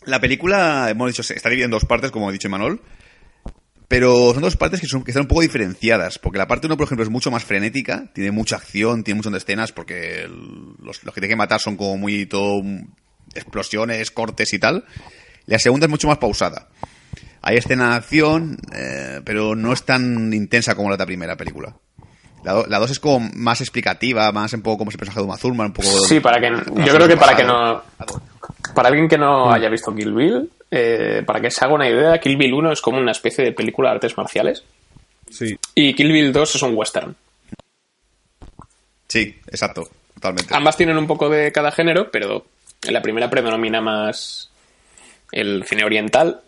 La 0.06 0.22
película, 0.22 0.88
hemos 0.88 1.08
dicho, 1.08 1.20
está 1.20 1.50
dividida 1.50 1.66
en 1.66 1.70
dos 1.70 1.84
partes, 1.84 2.10
como 2.10 2.30
ha 2.30 2.32
dicho 2.32 2.48
Manol. 2.48 2.80
Pero 3.86 4.32
son 4.32 4.40
dos 4.40 4.56
partes 4.56 4.80
que, 4.80 4.86
son, 4.86 5.04
que 5.04 5.10
están 5.10 5.24
un 5.24 5.28
poco 5.28 5.42
diferenciadas. 5.42 6.18
Porque 6.18 6.38
la 6.38 6.48
parte 6.48 6.66
1, 6.66 6.78
por 6.78 6.86
ejemplo, 6.86 7.04
es 7.04 7.10
mucho 7.10 7.30
más 7.30 7.44
frenética. 7.44 8.10
Tiene 8.14 8.30
mucha 8.30 8.56
acción, 8.56 9.04
tiene 9.04 9.18
muchas 9.18 9.34
escenas. 9.34 9.72
Porque 9.72 10.26
los, 10.78 11.04
los 11.04 11.14
que 11.14 11.20
tiene 11.20 11.28
que 11.28 11.36
matar 11.36 11.60
son 11.60 11.76
como 11.76 11.98
muy 11.98 12.24
todo. 12.24 12.62
explosiones, 13.34 14.10
cortes 14.10 14.54
y 14.54 14.58
tal. 14.58 14.86
La 15.50 15.58
segunda 15.58 15.86
es 15.86 15.90
mucho 15.90 16.08
más 16.08 16.18
pausada. 16.18 16.68
Hay 17.42 17.56
escena 17.56 17.90
de 17.90 17.96
acción, 17.96 18.58
eh, 18.74 19.20
pero 19.24 19.54
no 19.54 19.72
es 19.72 19.82
tan 19.84 20.32
intensa 20.32 20.74
como 20.74 20.90
la 20.90 20.96
de 20.96 21.02
la 21.02 21.06
primera 21.06 21.36
película. 21.36 21.74
La, 22.44 22.52
do- 22.52 22.66
la 22.66 22.78
dos 22.78 22.90
es 22.90 23.00
como 23.00 23.28
más 23.34 23.60
explicativa, 23.60 24.30
más 24.32 24.52
un 24.54 24.62
poco 24.62 24.78
como 24.78 24.90
ese 24.90 24.98
personaje 24.98 25.20
de 25.20 25.26
Uma 25.26 25.36
Thurman, 25.38 25.66
un 25.68 25.72
poco... 25.72 25.88
Sí, 26.06 26.20
para 26.20 26.40
que. 26.40 26.50
Yo 26.50 26.94
creo 26.94 27.06
que 27.08 27.16
para 27.16 27.36
que 27.36 27.44
no. 27.44 27.82
Para 28.74 28.88
alguien 28.88 29.08
que 29.08 29.18
no 29.18 29.52
haya 29.52 29.68
visto 29.68 29.94
Kill 29.94 30.12
Bill, 30.14 30.50
eh, 30.70 31.22
para 31.26 31.40
que 31.40 31.50
se 31.50 31.64
haga 31.64 31.74
una 31.74 31.88
idea, 31.88 32.18
Kill 32.20 32.36
Bill 32.36 32.54
1 32.54 32.72
es 32.72 32.80
como 32.80 32.98
una 32.98 33.12
especie 33.12 33.44
de 33.44 33.52
película 33.52 33.90
de 33.90 33.94
artes 33.96 34.16
marciales. 34.16 34.62
Sí. 35.30 35.58
Y 35.74 35.94
Kill 35.94 36.12
Bill 36.12 36.32
2 36.32 36.54
es 36.56 36.62
un 36.62 36.74
western. 36.76 37.14
Sí, 39.08 39.34
exacto, 39.48 39.88
totalmente. 40.14 40.54
Ambas 40.54 40.76
tienen 40.76 40.96
un 40.96 41.06
poco 41.06 41.28
de 41.28 41.50
cada 41.52 41.72
género, 41.72 42.10
pero 42.10 42.46
en 42.82 42.92
la 42.94 43.02
primera 43.02 43.28
predomina 43.28 43.80
más 43.80 44.49
el 45.32 45.64
cine 45.64 45.84
oriental 45.84 46.40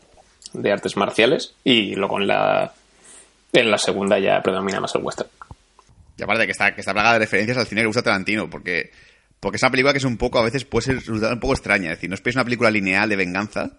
de 0.52 0.72
artes 0.72 0.96
marciales 0.96 1.54
y 1.64 1.94
luego 1.94 2.20
en 2.20 2.26
la, 2.26 2.72
en 3.52 3.70
la 3.70 3.78
segunda 3.78 4.18
ya 4.18 4.42
predomina 4.42 4.80
más 4.80 4.94
el 4.94 5.02
western. 5.02 5.30
Y 6.18 6.22
aparte 6.22 6.44
que 6.46 6.52
está, 6.52 6.74
que 6.74 6.80
está 6.80 6.92
plagada 6.92 7.14
de 7.14 7.20
referencias 7.20 7.56
al 7.56 7.66
cine 7.66 7.80
que 7.80 7.86
gusta 7.86 8.02
Tarantino, 8.02 8.50
porque, 8.50 8.90
porque 9.40 9.56
es 9.56 9.62
una 9.62 9.70
película 9.70 9.92
que 9.92 9.98
es 9.98 10.04
un 10.04 10.18
poco, 10.18 10.38
a 10.38 10.44
veces 10.44 10.64
puede 10.64 10.84
ser 10.84 10.96
resultar 10.96 11.32
un 11.32 11.40
poco 11.40 11.54
extraña. 11.54 11.90
Es 11.90 11.96
decir, 11.98 12.10
no 12.10 12.14
esperéis 12.14 12.36
una 12.36 12.44
película 12.44 12.70
lineal 12.70 13.08
de 13.08 13.16
venganza, 13.16 13.70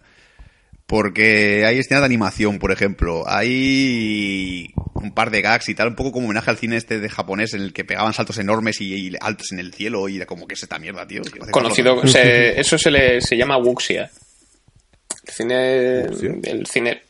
porque 0.86 1.64
hay 1.66 1.80
escenas 1.80 2.02
de 2.02 2.06
animación, 2.08 2.60
por 2.60 2.72
ejemplo. 2.72 3.24
Hay 3.28 4.74
un 4.96 5.14
par 5.14 5.32
de 5.32 5.42
gags 5.42 5.70
y 5.70 5.76
tal, 5.76 5.90
un 5.90 5.96
poco 5.96 6.12
como 6.12 6.26
homenaje 6.26 6.50
al 6.50 6.58
cine 6.58 6.76
este 6.78 7.00
de 7.00 7.10
japonés 7.10 7.54
en 7.54 7.62
el 7.62 7.74
que 7.74 7.86
pegaban 7.86 8.14
saltos 8.14 8.38
enormes 8.38 8.82
y, 8.82 8.94
y 8.94 9.12
altos 9.22 9.52
en 9.52 9.60
el 9.60 9.74
cielo 9.74 10.08
y 10.10 10.18
era 10.18 10.26
como 10.26 10.48
que 10.48 10.56
es 10.56 10.64
esta 10.64 10.80
mierda, 10.80 11.08
tío. 11.08 11.22
Conocido, 11.52 12.06
se- 12.08 12.60
eso 12.60 12.78
se, 12.78 12.92
le, 12.92 13.22
se 13.22 13.38
llama 13.38 13.58
wuxia. 13.58 14.10
El 15.26 15.34
cine, 15.34 16.02
el 16.44 16.68
cine 16.68 17.04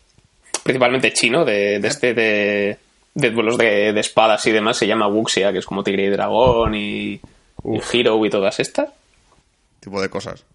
principalmente 0.64 1.12
chino, 1.14 1.44
de, 1.46 1.80
de 1.80 1.88
este 1.88 2.14
de, 2.14 2.78
de 3.14 3.30
duelos 3.32 3.58
de, 3.58 3.94
de 3.94 4.00
espadas 4.00 4.46
y 4.48 4.52
demás, 4.52 4.78
se 4.78 4.88
llama 4.88 5.08
wuxia, 5.08 5.52
que 5.52 5.60
es 5.60 5.66
como 5.66 5.84
Tigre 5.84 6.06
y 6.06 6.10
Dragón 6.10 6.76
y, 6.76 7.14
y. 7.14 7.82
Hero 7.92 8.26
y 8.26 8.30
todas 8.30 8.60
estas. 8.60 8.90
tipo 9.80 10.02
de 10.02 10.10
cosas. 10.10 10.46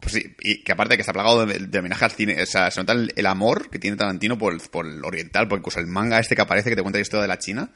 Pues 0.00 0.12
sí, 0.12 0.36
y 0.40 0.62
que 0.62 0.72
aparte 0.72 0.96
que 0.96 1.00
está 1.00 1.14
plagado 1.14 1.46
de, 1.46 1.58
de 1.60 1.78
homenaje 1.78 2.04
al 2.04 2.10
cine, 2.10 2.42
o 2.42 2.46
sea, 2.46 2.70
se 2.70 2.80
nota 2.80 2.92
el, 2.92 3.12
el 3.16 3.26
amor 3.26 3.70
que 3.70 3.78
tiene 3.78 3.96
Tarantino 3.96 4.36
por 4.36 4.52
el, 4.52 4.60
por 4.70 4.86
el 4.86 5.02
oriental, 5.02 5.48
porque 5.48 5.60
incluso 5.60 5.80
el 5.80 5.86
manga 5.86 6.18
este 6.18 6.36
que 6.36 6.42
aparece 6.42 6.68
que 6.68 6.76
te 6.76 6.82
cuenta 6.82 6.98
la 6.98 7.02
historia 7.02 7.22
de 7.22 7.28
la 7.28 7.38
China, 7.38 7.70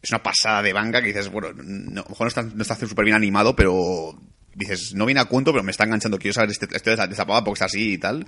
es 0.00 0.10
una 0.10 0.22
pasada 0.22 0.62
de 0.62 0.72
manga 0.72 1.00
que 1.00 1.08
dices, 1.08 1.28
bueno, 1.30 1.48
no, 1.54 2.00
a 2.00 2.04
lo 2.04 2.10
mejor 2.10 2.26
no 2.26 2.28
está, 2.28 2.42
no 2.42 2.62
está 2.62 2.76
súper 2.76 3.04
bien 3.04 3.16
animado, 3.16 3.56
pero 3.56 4.16
dices, 4.54 4.94
no 4.94 5.06
viene 5.06 5.20
a 5.20 5.24
cuento, 5.26 5.52
pero 5.52 5.62
me 5.64 5.70
está 5.70 5.84
enganchando, 5.84 6.18
quiero 6.18 6.34
saber 6.34 6.50
este, 6.50 6.66
esto 6.74 6.94
de 6.96 7.12
esa, 7.12 7.26
pava 7.26 7.44
porque 7.44 7.56
está 7.56 7.64
así 7.66 7.94
y 7.94 7.98
tal. 7.98 8.26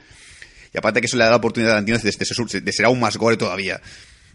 Y 0.72 0.78
aparte 0.78 1.00
que 1.00 1.06
eso 1.06 1.16
le 1.16 1.24
da 1.24 1.30
la 1.30 1.36
oportunidad 1.36 1.72
a 1.72 1.74
Tarantino 1.76 1.98
de, 1.98 2.10
de- 2.10 2.44
de- 2.52 2.60
de 2.60 2.72
ser 2.72 2.86
aún 2.86 3.00
más 3.00 3.16
gore 3.16 3.36
todavía. 3.36 3.80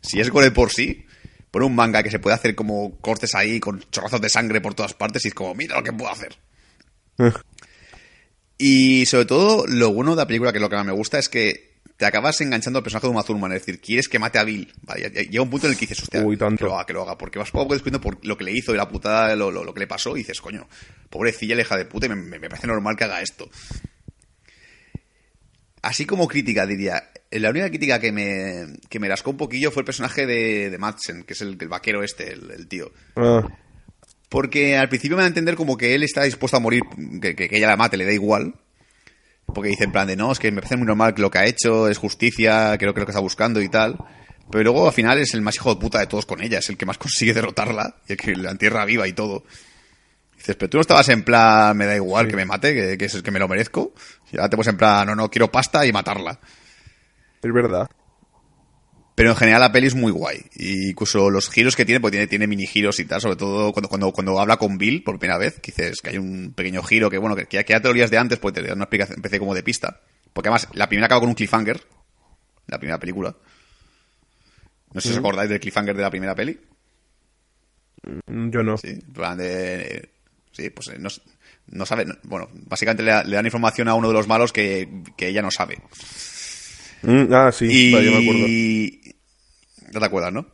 Si 0.01 0.19
es 0.19 0.29
gore 0.29 0.51
por 0.51 0.71
sí, 0.71 1.05
por 1.51 1.63
un 1.63 1.75
manga 1.75 2.01
que 2.03 2.11
se 2.11 2.19
puede 2.19 2.35
hacer 2.35 2.55
como 2.55 2.97
cortes 2.99 3.35
ahí 3.35 3.59
con 3.59 3.83
chorrazos 3.91 4.21
de 4.21 4.29
sangre 4.29 4.61
por 4.61 4.73
todas 4.73 4.93
partes 4.93 5.25
y 5.25 5.29
es 5.29 5.33
como, 5.33 5.53
mira 5.55 5.75
lo 5.75 5.83
que 5.83 5.91
puedo 5.91 6.11
hacer. 6.11 6.37
Y 8.57 9.05
sobre 9.05 9.25
todo, 9.25 9.65
lo 9.67 9.93
bueno 9.93 10.11
de 10.11 10.17
la 10.17 10.27
película, 10.27 10.51
que 10.51 10.57
es 10.57 10.61
lo 10.61 10.69
que 10.69 10.75
más 10.75 10.85
me 10.85 10.91
gusta, 10.91 11.17
es 11.19 11.29
que 11.29 11.68
te 11.99 12.05
acabas 12.05 12.39
enganchando 12.39 12.79
al 12.79 12.83
personaje 12.83 13.07
de 13.07 13.11
Uma 13.11 13.23
Thurman. 13.23 13.51
Es 13.51 13.65
decir, 13.65 13.81
quieres 13.81 14.07
que 14.07 14.19
mate 14.19 14.39
a 14.39 14.45
Bill. 14.45 14.71
Vale, 14.83 15.09
llega 15.09 15.43
un 15.43 15.49
punto 15.49 15.67
en 15.67 15.73
el 15.73 15.77
que 15.77 15.85
dices, 15.85 16.01
hostia, 16.01 16.23
Uy, 16.23 16.37
tanto. 16.37 16.57
que 16.57 16.63
lo 16.63 16.75
haga, 16.75 16.85
que 16.85 16.93
lo 16.93 17.01
haga. 17.01 17.17
Porque 17.17 17.37
vas 17.39 17.51
poco 17.51 17.73
descubriendo 17.73 17.99
por 17.99 18.25
lo 18.25 18.37
que 18.37 18.45
le 18.45 18.53
hizo 18.53 18.73
y 18.73 18.77
la 18.77 18.87
putada, 18.87 19.35
lo, 19.35 19.51
lo- 19.51 19.65
lo 19.65 19.73
que 19.73 19.81
le 19.81 19.87
pasó. 19.87 20.15
Y 20.15 20.19
dices, 20.21 20.39
coño, 20.39 20.65
pobrecilla, 21.09 21.55
la 21.57 21.63
hija 21.63 21.75
de 21.75 21.83
puta, 21.83 22.05
y 22.05 22.09
me, 22.09 22.15
me- 22.15 22.39
me 22.39 22.49
parece 22.49 22.67
normal 22.67 22.95
que 22.95 23.03
haga 23.03 23.21
esto. 23.21 23.49
Así 25.81 26.05
como 26.05 26.27
crítica, 26.27 26.65
diría. 26.65 27.09
La 27.31 27.49
única 27.51 27.69
crítica 27.69 27.99
que 27.99 28.11
me, 28.11 28.77
que 28.89 28.99
me 28.99 29.07
rascó 29.07 29.31
un 29.31 29.37
poquillo 29.37 29.69
fue 29.69 29.81
el 29.81 29.85
personaje 29.85 30.25
de, 30.25 30.69
de 30.69 30.77
Madsen, 30.77 31.23
que 31.23 31.33
es 31.33 31.41
el, 31.41 31.57
el 31.59 31.67
vaquero 31.67 32.01
este, 32.03 32.33
el, 32.33 32.49
el 32.51 32.67
tío. 32.67 32.91
Ah, 33.15 33.45
Porque 34.29 34.77
al 34.77 34.89
principio 34.89 35.15
me 35.15 35.21
da 35.21 35.25
a 35.25 35.29
entender 35.29 35.55
como 35.55 35.77
que 35.77 35.93
él 35.95 36.03
está 36.03 36.23
dispuesto 36.23 36.57
a 36.57 36.59
morir, 36.59 36.81
que, 37.21 37.35
que- 37.35 37.47
que 37.49 37.57
ella 37.57 37.67
la 37.67 37.77
mate, 37.77 37.97
le 37.97 38.05
da 38.05 38.13
igual. 38.13 38.55
Porque 39.53 39.69
dice 39.69 39.85
en 39.85 39.91
plan 39.91 40.07
de, 40.07 40.15
no, 40.15 40.31
es 40.31 40.39
que 40.39 40.51
me 40.51 40.61
parece 40.61 40.77
muy 40.77 40.85
normal 40.85 41.13
que 41.13 41.21
lo 41.21 41.31
que 41.31 41.39
ha 41.39 41.45
hecho 41.45 41.87
es 41.87 41.97
justicia, 41.97 42.75
creo 42.77 42.93
que 42.93 42.99
lo 42.99 43.05
que 43.05 43.11
está 43.11 43.21
buscando 43.21 43.61
y 43.61 43.69
tal. 43.69 43.97
Pero 44.51 44.63
luego 44.63 44.87
al 44.87 44.93
final 44.93 45.17
es 45.19 45.33
el 45.33 45.41
más 45.41 45.55
hijo 45.55 45.73
de 45.73 45.79
puta 45.79 45.99
de 45.99 46.07
todos 46.07 46.25
con 46.25 46.41
ella, 46.41 46.59
es 46.59 46.69
el 46.69 46.77
que 46.77 46.85
más 46.85 46.97
consigue 46.99 47.33
derrotarla 47.33 47.95
y 48.07 48.13
el 48.13 48.17
que 48.17 48.35
la 48.35 48.51
entierra 48.51 48.85
viva 48.85 49.07
y 49.07 49.13
todo. 49.13 49.43
Dices, 50.37 50.55
pero 50.55 50.69
tú 50.69 50.77
no 50.77 50.81
estabas 50.81 51.09
en 51.09 51.23
plan, 51.23 51.75
me 51.75 51.85
da 51.85 51.95
igual 51.95 52.27
que 52.27 52.37
me 52.37 52.45
mate, 52.45 52.73
que, 52.73 52.97
que 52.97 53.05
es 53.05 53.13
el 53.13 53.23
que 53.23 53.31
me 53.31 53.39
lo 53.39 53.47
merezco. 53.47 53.93
Y 54.31 54.37
ahora 54.37 54.49
te 54.49 54.55
pones 54.55 54.69
en 54.69 54.77
plan, 54.77 55.05
no, 55.05 55.15
no, 55.15 55.29
quiero 55.29 55.51
pasta 55.51 55.85
y 55.85 55.91
matarla. 55.91 56.39
es 57.43 57.53
verdad. 57.53 57.89
Pero 59.19 59.31
en 59.31 59.35
general 59.35 59.59
la 59.59 59.71
peli 59.73 59.87
es 59.87 59.95
muy 59.95 60.13
guay. 60.13 60.45
Y 60.55 60.91
incluso 60.91 61.29
los 61.29 61.49
giros 61.49 61.75
que 61.75 61.83
tiene, 61.83 61.99
porque 61.99 62.13
tiene, 62.15 62.27
tiene 62.27 62.47
mini 62.47 62.65
giros 62.65 63.01
y 63.01 63.05
tal, 63.05 63.19
sobre 63.19 63.35
todo 63.35 63.73
cuando, 63.73 63.89
cuando, 63.89 64.13
cuando 64.13 64.39
habla 64.39 64.55
con 64.55 64.77
Bill 64.77 65.03
por 65.03 65.19
primera 65.19 65.37
vez, 65.37 65.59
que 65.59 65.73
dices 65.73 65.99
que 66.01 66.11
hay 66.11 66.17
un 66.17 66.53
pequeño 66.55 66.81
giro 66.83 67.09
que, 67.09 67.17
bueno, 67.17 67.35
que, 67.35 67.45
que 67.45 67.57
ya, 67.67 67.81
te 67.81 67.83
lo 67.83 67.89
olías 67.89 68.11
de 68.11 68.17
antes, 68.17 68.39
pues 68.39 68.53
te 68.53 68.61
da 68.63 68.73
una 68.73 68.85
explicación, 68.85 69.17
empecé 69.17 69.37
como 69.37 69.53
de 69.53 69.61
pista. 69.61 69.99
Porque 70.31 70.47
además, 70.47 70.69
la 70.71 70.87
primera 70.87 71.07
acaba 71.07 71.19
con 71.19 71.27
un 71.27 71.35
cliffhanger, 71.35 71.83
la 72.67 72.77
primera 72.79 72.97
película. 72.97 73.35
No 74.93 75.01
sé 75.01 75.09
si 75.09 75.13
os 75.15 75.19
acordáis 75.19 75.49
del 75.49 75.59
cliffhanger 75.59 75.97
de 75.97 76.01
la 76.01 76.09
primera 76.09 76.33
peli. 76.33 76.57
Mm, 78.27 78.51
Yo 78.51 78.63
no. 78.63 78.77
Sí, 78.77 78.87
en 78.87 79.01
plan 79.13 79.37
de... 79.37 80.11
Sí, 80.53 80.69
pues 80.69 80.87
eh, 80.87 80.95
no, 80.97 81.09
no 81.71 81.85
sabe... 81.85 82.05
no- 82.05 82.15
bueno, 82.23 82.47
básicamente 82.53 83.03
le, 83.03 83.21
le 83.25 83.35
dan 83.35 83.45
información 83.45 83.89
a 83.89 83.95
uno 83.95 84.07
de 84.07 84.13
los 84.13 84.29
malos 84.29 84.53
que, 84.53 84.87
que 85.17 85.27
ella 85.27 85.41
no 85.41 85.51
sabe. 85.51 85.77
Mm, 87.03 87.33
ah, 87.33 87.51
sí, 87.51 87.65
Y... 87.69 87.91
vale, 87.93 88.05
yo 88.05 88.11
me 88.11 88.17
acuerdo. 88.21 88.47
No 89.93 89.99
te 89.99 90.05
acuerdas, 90.05 90.33
¿no? 90.33 90.47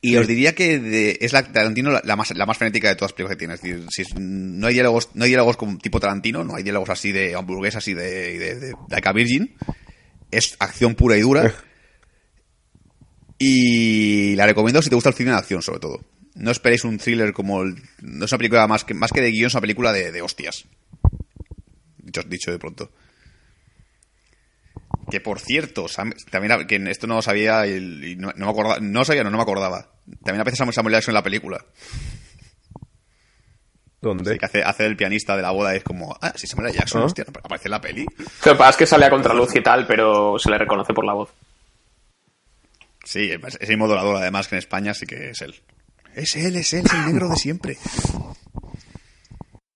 Y 0.00 0.16
os 0.16 0.26
diría 0.26 0.54
que 0.54 0.78
de- 0.78 1.18
es 1.22 1.32
la 1.32 1.42
Tarantino 1.50 1.90
la, 1.90 2.02
la 2.04 2.14
más, 2.14 2.30
la 2.36 2.44
más 2.44 2.58
frenética 2.58 2.88
de 2.88 2.94
todas 2.94 3.12
las 3.12 3.16
películas 3.16 3.36
que 3.36 3.38
tiene. 3.38 3.54
Es 3.54 3.62
decir, 3.62 3.86
si 3.90 4.02
es- 4.02 4.14
no 4.18 4.66
hay 4.66 4.74
diálogos, 4.74 5.08
no 5.14 5.24
hay 5.24 5.30
diálogos 5.30 5.56
como 5.56 5.78
tipo 5.78 5.98
Tarantino, 5.98 6.44
no 6.44 6.56
hay 6.56 6.62
diálogos 6.62 6.90
así 6.90 7.10
de 7.10 7.34
hamburguesas 7.34 7.86
y 7.88 7.94
de, 7.94 8.38
de, 8.38 8.54
de 8.60 8.74
Like 8.90 9.08
a 9.08 9.12
Virgin. 9.12 9.54
Es 10.30 10.56
acción 10.58 10.94
pura 10.94 11.16
y 11.16 11.20
dura. 11.22 11.54
Y 13.38 14.36
la 14.36 14.46
recomiendo 14.46 14.80
si 14.82 14.88
te 14.88 14.94
gusta 14.94 15.10
el 15.10 15.14
cine 15.16 15.30
de 15.30 15.36
acción, 15.36 15.62
sobre 15.62 15.80
todo. 15.80 16.00
No 16.34 16.50
esperéis 16.50 16.84
un 16.84 16.98
thriller 16.98 17.32
como 17.32 17.62
el, 17.62 17.76
no 18.02 18.24
es 18.24 18.32
una 18.32 18.38
película 18.38 18.66
más 18.66 18.84
que, 18.84 18.94
más 18.94 19.10
que 19.12 19.20
de 19.20 19.30
guion, 19.30 19.46
es 19.48 19.54
una 19.54 19.60
película 19.60 19.92
de, 19.92 20.12
de 20.12 20.22
hostias. 20.22 20.64
Dicho, 21.98 22.22
dicho 22.24 22.50
de 22.50 22.58
pronto. 22.58 22.90
Que 25.10 25.20
por 25.20 25.38
cierto, 25.38 25.84
Sam- 25.88 26.14
también 26.30 26.66
que 26.66 26.76
esto 26.90 27.06
no 27.06 27.16
lo 27.16 27.22
sabía 27.22 27.66
y, 27.66 27.72
y 28.12 28.16
no, 28.16 28.32
no 28.36 28.46
me 28.46 28.50
acordaba, 28.52 28.78
no 28.80 29.00
lo 29.00 29.04
sabía, 29.04 29.22
no, 29.24 29.30
no 29.30 29.36
me 29.36 29.42
acordaba. 29.42 29.88
También 30.24 30.40
aparece 30.40 30.56
Samuel 30.58 30.74
Samuel 30.74 30.94
Jackson 30.94 31.12
en 31.12 31.14
la 31.14 31.22
película. 31.22 31.64
¿Dónde? 34.00 34.32
Sí, 34.32 34.38
que 34.38 34.44
hace, 34.46 34.62
hace 34.62 34.84
el 34.86 34.96
pianista 34.96 35.34
de 35.36 35.42
la 35.42 35.50
boda, 35.50 35.74
es 35.74 35.82
como, 35.82 36.14
ah, 36.20 36.32
sí, 36.36 36.46
Samuel. 36.46 36.72
Jackson, 36.74 37.02
¿Ah? 37.02 37.04
hostia, 37.06 37.24
aparece 37.42 37.68
en 37.68 37.70
la 37.70 37.80
peli. 37.80 38.04
Lo 38.18 38.52
que 38.52 38.58
pasa 38.58 38.70
es 38.70 38.76
que 38.76 38.86
sale 38.86 39.06
a 39.06 39.10
contraluz 39.10 39.54
y 39.56 39.62
tal, 39.62 39.86
pero 39.86 40.38
se 40.38 40.50
le 40.50 40.58
reconoce 40.58 40.92
por 40.92 41.04
la 41.06 41.14
voz. 41.14 41.30
Sí, 43.04 43.30
es 43.30 43.56
es 43.60 43.68
el 43.70 43.76
modulador 43.78 44.16
además 44.16 44.48
que 44.48 44.54
en 44.56 44.58
España 44.60 44.92
sí 44.94 45.06
que 45.06 45.30
es 45.30 45.40
él. 45.42 45.54
Es 46.14 46.36
él, 46.36 46.56
es 46.56 46.72
él, 46.74 46.84
es 46.86 46.92
el 46.92 47.06
negro 47.06 47.28
de 47.28 47.36
siempre. 47.36 47.76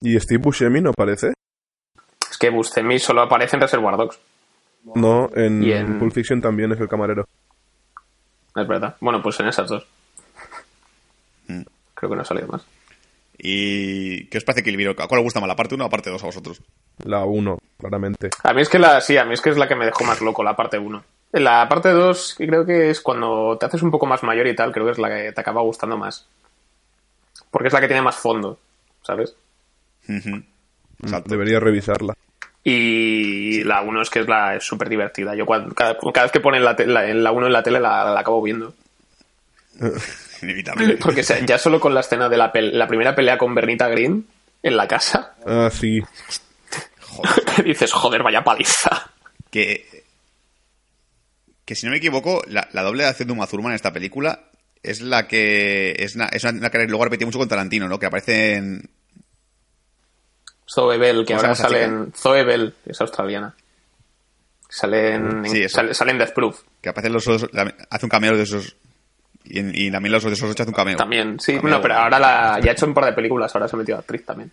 ¿Y 0.00 0.18
Steve 0.20 0.40
Buscemi 0.42 0.80
no 0.80 0.90
aparece? 0.90 1.32
Es 2.30 2.38
que 2.38 2.50
Buscemi 2.50 2.98
solo 2.98 3.22
aparece 3.22 3.56
en 3.56 3.62
Reservoir 3.62 3.96
Dogs. 3.96 4.18
No, 4.94 5.28
en, 5.34 5.62
Y 5.62 5.72
en- 5.72 5.98
Pulp 5.98 6.12
Fiction 6.12 6.40
también 6.40 6.72
es 6.72 6.80
el 6.80 6.88
camarero. 6.88 7.26
Es 8.56 8.66
verdad. 8.66 8.96
Bueno, 9.00 9.22
pues 9.22 9.38
en 9.40 9.48
esas 9.48 9.68
dos. 9.68 9.86
Mm. 11.46 11.62
Creo 11.94 12.10
que 12.10 12.16
no 12.16 12.22
ha 12.22 12.24
salido 12.24 12.48
más. 12.48 12.64
¿Y 13.40 14.24
qué 14.26 14.38
os 14.38 14.44
parece 14.44 14.64
que 14.64 14.70
el 14.70 14.76
video? 14.76 14.92
¿A 14.98 15.06
cuál 15.06 15.20
os 15.20 15.24
gusta 15.24 15.40
más, 15.40 15.48
la 15.48 15.54
parte 15.56 15.74
1 15.76 15.84
o 15.84 15.86
la 15.86 15.90
parte 15.90 16.10
2 16.10 16.22
a 16.22 16.26
vosotros? 16.26 16.60
La 17.04 17.24
1, 17.24 17.58
claramente. 17.78 18.30
A 18.42 18.52
mí 18.52 18.62
es 18.62 18.68
que 18.68 18.78
la, 18.80 19.00
sí, 19.00 19.16
a 19.16 19.24
mí 19.24 19.34
es 19.34 19.40
que 19.40 19.50
es 19.50 19.56
la 19.56 19.68
que 19.68 19.76
me 19.76 19.84
dejó 19.84 20.02
más 20.04 20.20
loco, 20.20 20.42
la 20.42 20.56
parte 20.56 20.78
1. 20.78 21.04
La 21.32 21.68
parte 21.68 21.90
2 21.90 22.34
creo 22.36 22.64
que 22.66 22.90
es 22.90 23.00
cuando 23.00 23.56
te 23.58 23.66
haces 23.66 23.82
un 23.82 23.90
poco 23.92 24.06
más 24.06 24.22
mayor 24.24 24.46
y 24.48 24.56
tal, 24.56 24.72
creo 24.72 24.86
que 24.86 24.92
es 24.92 24.98
la 24.98 25.08
que 25.08 25.32
te 25.32 25.40
acaba 25.40 25.60
gustando 25.62 25.96
más. 25.96 26.26
Porque 27.50 27.68
es 27.68 27.74
la 27.74 27.80
que 27.80 27.86
tiene 27.86 28.02
más 28.02 28.16
fondo, 28.16 28.58
¿sabes? 29.02 29.36
Ujú. 30.08 30.42
Exacto. 31.02 31.30
Debería 31.30 31.60
revisarla. 31.60 32.14
Y 32.64 33.62
la 33.64 33.80
1 33.82 34.02
es 34.02 34.10
que 34.10 34.20
es 34.20 34.28
la 34.28 34.58
súper 34.60 34.88
divertida. 34.88 35.34
Yo 35.34 35.46
cuando- 35.46 35.74
cada, 35.74 35.96
cada 36.12 36.24
vez 36.24 36.32
que 36.32 36.40
ponen 36.40 36.64
la, 36.64 36.74
la, 36.78 37.02
la 37.14 37.32
1 37.32 37.46
en 37.46 37.52
la 37.52 37.62
tele 37.62 37.80
la, 37.80 38.04
la 38.12 38.20
acabo 38.20 38.42
viendo. 38.42 38.74
Inevitable. 40.42 40.96
Porque 40.98 41.20
o 41.20 41.24
sea, 41.24 41.44
ya 41.44 41.58
solo 41.58 41.80
con 41.80 41.94
la 41.94 42.00
escena 42.00 42.28
de 42.28 42.36
la, 42.36 42.52
la 42.54 42.86
primera 42.86 43.14
pelea 43.14 43.38
con 43.38 43.54
Bernita 43.54 43.88
Green 43.88 44.26
en 44.62 44.76
la 44.76 44.86
casa, 44.88 45.34
Ah, 45.46 45.70
sí. 45.72 46.00
Joder. 47.00 47.64
dices, 47.64 47.92
joder, 47.92 48.22
vaya 48.22 48.42
paliza. 48.44 49.10
que, 49.50 50.04
que 51.64 51.74
si 51.74 51.86
no 51.86 51.92
me 51.92 51.98
equivoco, 51.98 52.42
la, 52.48 52.68
la 52.72 52.82
doble 52.82 53.04
de 53.04 53.08
acción 53.10 53.28
de 53.28 53.32
Uma 53.34 53.46
Thurman 53.46 53.72
en 53.72 53.76
esta 53.76 53.92
película 53.92 54.40
es 54.82 55.00
la 55.00 55.26
que 55.28 55.94
es 55.98 56.14
una, 56.16 56.26
es 56.26 56.42
una, 56.44 56.52
una 56.58 56.70
que 56.70 56.86
luego 56.86 57.04
repetí 57.04 57.24
mucho 57.24 57.38
con 57.38 57.48
Tarantino, 57.48 57.88
¿no? 57.88 57.98
Que 57.98 58.06
aparece 58.06 58.54
en... 58.54 58.88
Zoe 60.70 60.98
Bell, 60.98 61.24
que 61.24 61.34
¿Cómo 61.34 61.40
se 61.40 61.46
ahora 61.46 61.54
sale 61.54 61.84
en... 61.84 62.12
Zoe 62.12 62.44
Bell, 62.44 62.74
que 62.84 62.92
es 62.92 63.00
australiana. 63.00 63.54
Sale 64.68 65.14
en, 65.14 65.44
Sí, 65.46 65.58
en- 65.58 65.64
eso. 65.64 65.76
sale, 65.76 65.94
sale 65.94 66.10
en 66.12 66.18
Death 66.18 66.34
Proof. 66.34 66.60
Que 66.82 66.90
aparece 66.90 67.06
en 67.08 67.12
los 67.14 67.26
otros- 67.26 67.50
hace 67.90 68.06
un 68.06 68.10
cameo 68.10 68.36
de 68.36 68.42
esos... 68.42 68.76
Y, 69.44 69.90
también 69.90 70.12
los 70.12 70.22
de 70.24 70.32
esos 70.32 70.50
ocho 70.50 70.62
hace 70.62 70.70
un 70.70 70.74
cameo. 70.76 70.96
También, 70.96 71.40
sí. 71.40 71.56
Cameo. 71.56 71.70
No, 71.76 71.80
pero 71.80 71.94
ahora 71.94 72.18
la, 72.18 72.60
ya 72.62 72.70
ha 72.70 72.72
hecho 72.74 72.84
un 72.84 72.92
par 72.92 73.06
de 73.06 73.12
películas, 73.14 73.54
ahora 73.54 73.66
se 73.66 73.76
ha 73.76 73.78
metido 73.78 73.96
a 73.96 74.00
actriz 74.00 74.22
también. 74.26 74.50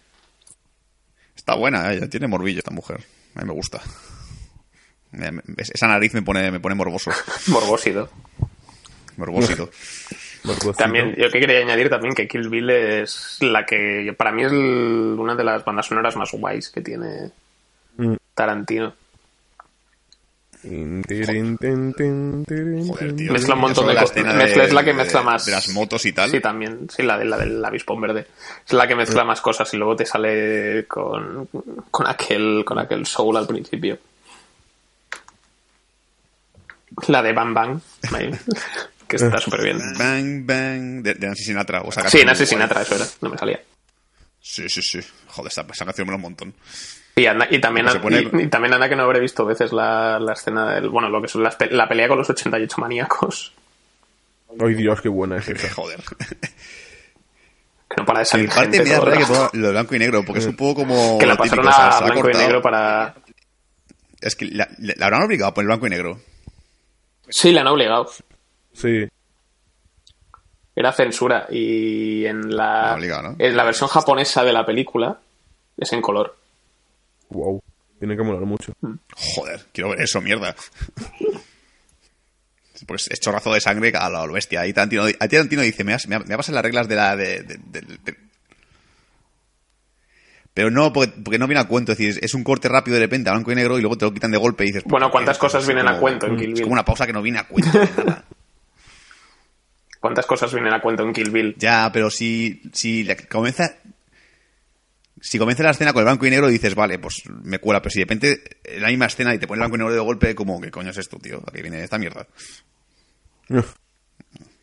Está 1.35 1.55
buena, 1.55 1.91
¿eh? 1.91 2.07
tiene 2.07 2.27
morbillo 2.27 2.59
esta 2.59 2.71
mujer. 2.71 3.01
A 3.35 3.41
mí 3.41 3.45
me 3.47 3.53
gusta. 3.53 3.81
Esa 5.57 5.87
nariz 5.87 6.13
me 6.13 6.21
pone, 6.21 6.49
me 6.49 6.61
pone 6.61 6.75
morboso. 6.75 7.11
Morbósido. 7.47 8.09
Morbosito. 9.17 9.69
También, 10.77 11.15
yo 11.15 11.29
que 11.29 11.39
quería 11.39 11.59
añadir 11.59 11.89
también 11.89 12.13
que 12.15 12.27
Kill 12.27 12.49
Bill 12.49 12.69
es 12.69 13.37
la 13.41 13.65
que 13.65 14.13
para 14.17 14.31
mí 14.31 14.43
es 14.43 14.51
el- 14.51 15.15
una 15.17 15.35
de 15.35 15.43
las 15.43 15.63
bandas 15.65 15.85
sonoras 15.87 16.15
más 16.15 16.31
guays 16.31 16.69
que 16.69 16.81
tiene 16.81 17.31
Mm. 17.97 18.15
Tarantino. 18.33 18.93
Joder, 22.87 23.15
tío. 23.15 23.31
Mezcla 23.31 23.53
un 23.55 23.61
montón 23.61 23.87
de 23.87 23.93
cosas. 23.95 24.17
es 24.17 24.73
la 24.73 24.83
que 24.83 24.89
de- 24.91 24.93
mezcla 24.95 25.21
más. 25.21 25.45
de 25.45 25.51
las 25.51 25.69
motos 25.69 26.05
y 26.05 26.11
tal. 26.13 26.29
Sí, 26.31 26.39
también. 26.39 26.87
Sí, 26.89 27.03
la, 27.03 27.17
de, 27.17 27.25
la 27.25 27.37
del 27.37 27.63
avispón 27.63 28.01
verde. 28.01 28.27
Es 28.65 28.73
la 28.73 28.87
que 28.87 28.95
mezcla 28.95 29.23
más 29.23 29.41
cosas 29.41 29.71
y 29.73 29.77
luego 29.77 29.95
te 29.95 30.05
sale 30.05 30.85
con, 30.87 31.47
con 31.91 32.07
aquel 32.07 32.63
con 32.65 32.79
aquel 32.79 33.05
soul 33.05 33.37
al 33.37 33.45
principio. 33.47 33.97
La 37.07 37.21
de 37.21 37.33
Bang 37.33 37.53
Bang. 37.53 37.79
que 39.07 39.15
está 39.17 39.37
súper 39.39 39.63
bien. 39.63 39.79
Bang, 39.97 40.45
bang. 40.45 41.01
De, 41.03 41.13
de 41.15 41.27
Nancy 41.27 41.43
Sinatra. 41.43 41.81
O 41.81 41.91
sea, 41.91 42.09
Sí, 42.09 42.23
Nancy. 42.25 42.45
Sinatra, 42.45 42.81
eso 42.81 42.95
era. 42.95 43.05
No 43.21 43.29
me 43.29 43.37
salía. 43.37 43.61
Sí, 44.41 44.67
sí, 44.69 44.81
sí. 44.81 44.99
Joder, 45.27 45.51
esa, 45.51 45.65
esa 45.71 45.85
canción 45.85 46.07
me 46.07 46.15
un 46.15 46.21
montón. 46.21 46.53
Y, 47.15 47.25
anda, 47.27 47.47
y, 47.49 47.59
también, 47.59 47.85
pone- 48.01 48.29
y, 48.33 48.43
y 48.43 48.47
también 48.47 48.73
anda 48.73 48.89
que 48.89 48.95
no 48.95 49.03
habré 49.03 49.19
visto 49.21 49.45
veces 49.45 49.71
la, 49.71 50.19
la 50.19 50.33
escena 50.33 50.73
del. 50.75 50.89
Bueno, 50.89 51.09
lo 51.09 51.21
que 51.21 51.27
es 51.27 51.35
las 51.35 51.57
la 51.71 51.87
pelea 51.87 52.07
con 52.09 52.17
los 52.17 52.29
88 52.29 52.75
maníacos. 52.79 53.53
Ay, 54.59 54.73
Dios, 54.75 55.01
qué 55.01 55.09
buena 55.09 55.37
es 55.37 55.45
Que 55.45 55.51
esa. 55.53 55.73
joder. 55.73 55.99
Que 57.89 57.95
no 57.97 58.05
para 58.05 58.19
de 58.19 58.25
salir 58.25 58.49
parte 58.49 58.77
gente 58.77 58.83
me 58.83 58.89
da 58.89 59.17
que 59.17 59.25
todo 59.25 59.49
lo 59.53 59.65
de 59.67 59.71
blanco 59.71 59.95
y 59.95 59.99
negro, 59.99 60.23
porque 60.25 60.39
es 60.39 60.45
un 60.45 60.55
poco 60.55 60.81
como. 60.81 61.17
Que 61.17 61.25
la 61.25 61.37
típico, 61.37 61.55
pasaron 61.57 61.67
o 61.67 61.71
sea, 61.71 61.97
a 61.97 62.01
blanco 62.11 62.29
y 62.29 62.33
negro 62.33 62.61
para. 62.61 63.15
Es 64.21 64.35
que 64.35 64.45
la, 64.45 64.67
la- 64.79 64.93
la 64.97 65.05
habrán 65.05 65.23
obligado 65.23 65.51
a 65.51 65.53
poner 65.53 65.67
blanco 65.67 65.87
y 65.87 65.89
negro. 65.91 66.19
Sí, 67.29 67.51
la 67.51 67.61
han 67.61 67.67
obligado. 67.67 68.09
Sí. 68.75 69.07
Era 70.75 70.91
censura. 70.91 71.47
Y 71.49 72.25
en 72.25 72.55
la. 72.55 72.97
En 73.39 73.55
la 73.57 73.63
versión 73.63 73.89
japonesa 73.89 74.43
de 74.43 74.53
la 74.53 74.65
película 74.65 75.19
es 75.77 75.91
en 75.93 76.01
color. 76.01 76.37
Wow. 77.29 77.61
Tiene 77.97 78.17
que 78.17 78.23
molar 78.23 78.41
mucho. 78.41 78.73
Joder, 79.15 79.65
quiero 79.71 79.91
ver 79.91 80.01
eso, 80.01 80.19
mierda. 80.21 80.53
Pues 82.85 83.07
es 83.09 83.19
chorrazo 83.21 83.53
de 83.53 83.61
sangre 83.61 83.93
a 83.95 84.09
lo 84.09 84.33
bestia. 84.33 84.61
Ahí 84.61 84.73
Tarantino, 84.73 85.03
ahí 85.05 85.13
Tarantino 85.29 85.61
dice, 85.61 85.83
me 85.85 85.93
vas, 85.93 86.07
me 86.07 86.15
a 86.15 86.37
las 86.37 86.61
reglas 86.63 86.87
de 86.89 86.95
la... 86.95 87.15
De, 87.15 87.41
de- 87.41 87.57
de- 87.57 87.81
de- 87.81 88.17
Pero 90.53 90.69
no, 90.69 90.91
porque, 90.93 91.13
porque 91.23 91.39
no 91.39 91.47
viene 91.47 91.61
a 91.61 91.67
cuento. 91.67 91.93
Es 91.93 91.97
decir, 91.97 92.19
es 92.23 92.33
un 92.33 92.43
corte 92.43 92.67
rápido 92.67 92.95
de 92.95 93.01
repente 93.03 93.29
a 93.29 93.33
blanco 93.33 93.51
y 93.51 93.55
negro 93.55 93.77
y 93.77 93.81
luego 93.81 93.97
te 93.97 94.05
lo 94.05 94.13
quitan 94.13 94.31
de 94.31 94.37
golpe 94.37 94.65
y 94.65 94.67
dices... 94.67 94.83
Bueno, 94.85 95.09
¿cuántas 95.09 95.37
es 95.37 95.39
cosas 95.39 95.65
vienen 95.65 95.87
a 95.87 95.97
cuento 95.99 96.27
en 96.27 96.35
Kill 96.37 96.49
Es 96.49 96.53
Bill? 96.55 96.63
como 96.63 96.73
una 96.73 96.85
pausa 96.85 97.07
que 97.07 97.13
no 97.13 97.21
viene 97.21 97.39
a 97.39 97.47
cuento. 97.47 97.79
de 97.79 97.85
nada. 98.05 98.25
¿Cuántas 100.05 100.27
cosas 100.27 100.53
vienen 100.53 100.71
a 100.71 100.81
cuento 100.81 101.01
en 101.01 101.13
Kill 101.13 101.31
Bill? 101.31 101.55
Ya, 101.57 101.89
pero 101.91 102.11
si, 102.11 102.61
si 102.73 103.07
comienza... 103.27 103.75
Si 105.19 105.39
comienza 105.39 105.63
la 105.63 105.71
escena 105.71 105.93
con 105.93 106.01
el 106.01 106.05
blanco 106.05 106.27
y 106.27 106.29
negro 106.29 106.47
dices, 106.47 106.75
vale, 106.75 106.99
pues 106.99 107.23
me 107.41 107.57
cuela, 107.57 107.81
pero 107.81 107.89
si 107.89 107.97
de 107.97 108.05
repente 108.05 108.43
en 108.65 108.83
la 108.83 108.89
misma 108.89 109.07
escena 109.07 109.33
y 109.33 109.39
te 109.39 109.47
pone 109.47 109.57
el 109.57 109.61
blanco 109.61 109.77
y 109.77 109.79
negro 109.79 109.93
de 109.95 109.99
golpe, 109.99 110.35
como, 110.35 110.61
¿qué 110.61 110.69
coño 110.69 110.91
es 110.91 110.97
esto, 110.99 111.17
tío? 111.17 111.41
¿A 111.47 111.51
qué 111.51 111.63
viene 111.63 111.83
esta 111.83 111.97
mierda? 111.97 112.27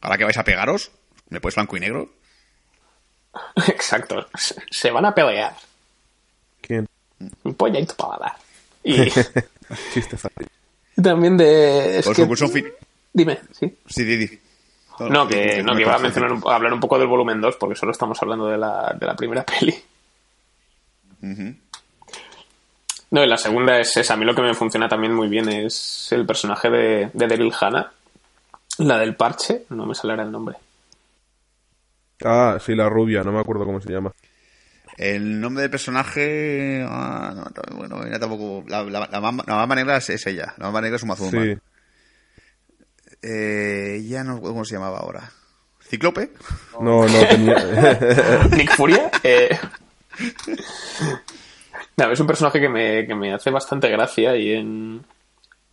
Ahora 0.00 0.16
que 0.16 0.22
vais 0.22 0.36
a 0.38 0.44
pegaros, 0.44 0.92
¿me 1.30 1.40
pones 1.40 1.56
blanco 1.56 1.76
y 1.76 1.80
negro? 1.80 2.12
Exacto. 3.66 4.28
Se- 4.70 4.92
van 4.92 5.06
a 5.06 5.12
pelear. 5.12 5.56
¿Quién? 6.60 6.86
Un 7.42 7.54
polla 7.54 7.80
y 7.80 7.86
tu 7.86 7.96
paladar. 7.96 8.36
Y 8.84 9.10
Chiste 9.92 10.16
fácil. 10.16 10.46
también 11.02 11.36
de. 11.36 11.98
Es 11.98 12.04
Pues 12.04 12.16
que- 12.16 12.22
conclusión 12.22 12.50
fin. 12.52 12.66
Dime, 13.12 13.40
sí. 13.58 13.76
Sí, 13.88 14.40
No, 15.00 15.26
que, 15.26 15.62
no, 15.62 15.74
que 15.74 15.82
iba 15.82 15.94
a 15.94 15.98
mencionar 15.98 16.32
un- 16.32 16.42
a 16.46 16.54
hablar 16.54 16.72
un 16.72 16.80
poco 16.80 16.98
del 16.98 17.08
volumen 17.08 17.40
2, 17.40 17.56
porque 17.56 17.74
solo 17.76 17.92
estamos 17.92 18.20
hablando 18.22 18.46
de 18.46 18.58
la, 18.58 18.94
de 18.98 19.06
la 19.06 19.14
primera 19.16 19.44
peli. 19.46 19.74
No, 23.10 23.22
y 23.22 23.26
la 23.28 23.36
segunda 23.36 23.78
es 23.78 23.96
esa. 23.96 24.14
A 24.14 24.16
mí 24.16 24.24
lo 24.24 24.34
que 24.34 24.42
me 24.42 24.54
funciona 24.54 24.88
también 24.88 25.14
muy 25.14 25.28
bien 25.28 25.48
es 25.48 26.08
el 26.12 26.24
personaje 26.26 26.70
de, 26.70 27.10
de 27.12 27.26
Devil 27.26 27.52
Hanna. 27.60 27.92
La 28.78 28.98
del 28.98 29.14
parche, 29.16 29.64
no 29.70 29.84
me 29.86 29.94
sale 29.94 30.14
ahora 30.14 30.24
el 30.24 30.32
nombre. 30.32 30.56
Ah, 32.24 32.58
sí, 32.64 32.74
la 32.74 32.88
rubia, 32.88 33.22
no 33.22 33.32
me 33.32 33.40
acuerdo 33.40 33.64
cómo 33.66 33.80
se 33.80 33.92
llama. 33.92 34.12
El 34.96 35.40
nombre 35.40 35.62
del 35.62 35.70
personaje. 35.70 36.84
ah, 36.88 37.32
no, 37.34 37.42
no, 37.44 37.76
bueno, 37.76 38.08
ya 38.10 38.18
tampoco. 38.18 38.64
La, 38.68 38.82
la, 38.82 39.08
la 39.10 39.20
mamba, 39.20 39.44
la 39.46 39.56
mamba 39.56 39.74
negra 39.74 39.96
es, 39.98 40.08
es 40.10 40.26
ella. 40.26 40.54
La 40.56 40.66
mamba 40.66 40.80
negra 40.80 40.96
es 40.96 41.02
un 41.02 41.08
mazuma. 41.10 41.30
Sí. 41.42 41.58
Eh, 43.22 44.02
ya 44.06 44.24
no 44.24 44.40
cómo 44.40 44.64
se 44.64 44.74
llamaba 44.74 44.98
ahora. 44.98 45.30
¿Cíclope? 45.88 46.30
No, 46.80 47.06
no 47.06 47.18
tenía. 47.28 47.56
Nick 48.50 48.74
Furia. 48.74 49.10
eh, 49.22 49.56
es 52.12 52.20
un 52.20 52.26
personaje 52.26 52.60
que 52.60 52.68
me, 52.68 53.06
que 53.06 53.14
me 53.14 53.32
hace 53.32 53.50
bastante 53.50 53.88
gracia 53.88 54.36
y 54.36 54.52
en. 54.52 55.04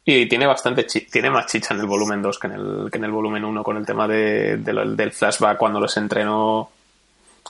Y 0.06 0.28
tiene 0.28 0.48
bastante 0.48 0.86
chi- 0.88 1.08
tiene 1.12 1.30
más 1.30 1.46
chicha 1.48 1.74
en 1.74 1.82
el 1.82 1.86
volumen 1.86 2.22
2 2.22 2.40
que 2.40 2.48
en 2.48 2.54
el, 2.54 2.90
que 2.92 2.98
en 2.98 3.04
el 3.04 3.12
volumen 3.12 3.44
1 3.46 3.64
con 3.64 3.78
el 3.78 3.86
tema 3.86 4.08
de, 4.08 4.58
de 4.58 4.74
lo- 4.74 4.90
del 4.96 5.12
flashback 5.12 5.58
cuando 5.58 5.80
los 5.80 5.96
entrenó. 5.98 6.72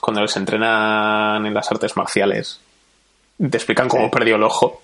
Cuando 0.00 0.22
los 0.22 0.36
entrenan 0.36 1.44
en 1.44 1.52
las 1.54 1.70
artes 1.70 1.96
marciales. 1.96 2.60
Te 3.38 3.56
explican 3.56 3.88
cómo 3.88 4.10
perdió 4.10 4.36
el 4.36 4.42
ojo. 4.42 4.82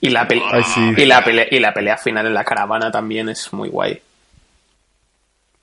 Y 0.00 0.10
la, 0.10 0.28
peli- 0.28 0.42
Ay, 0.50 0.62
sí. 0.64 0.80
y, 0.96 1.04
la 1.06 1.24
pelea, 1.24 1.46
y 1.50 1.58
la 1.60 1.72
pelea 1.72 1.96
final 1.96 2.26
en 2.26 2.34
la 2.34 2.44
caravana 2.44 2.90
también 2.90 3.28
es 3.28 3.52
muy 3.52 3.68
guay. 3.70 4.00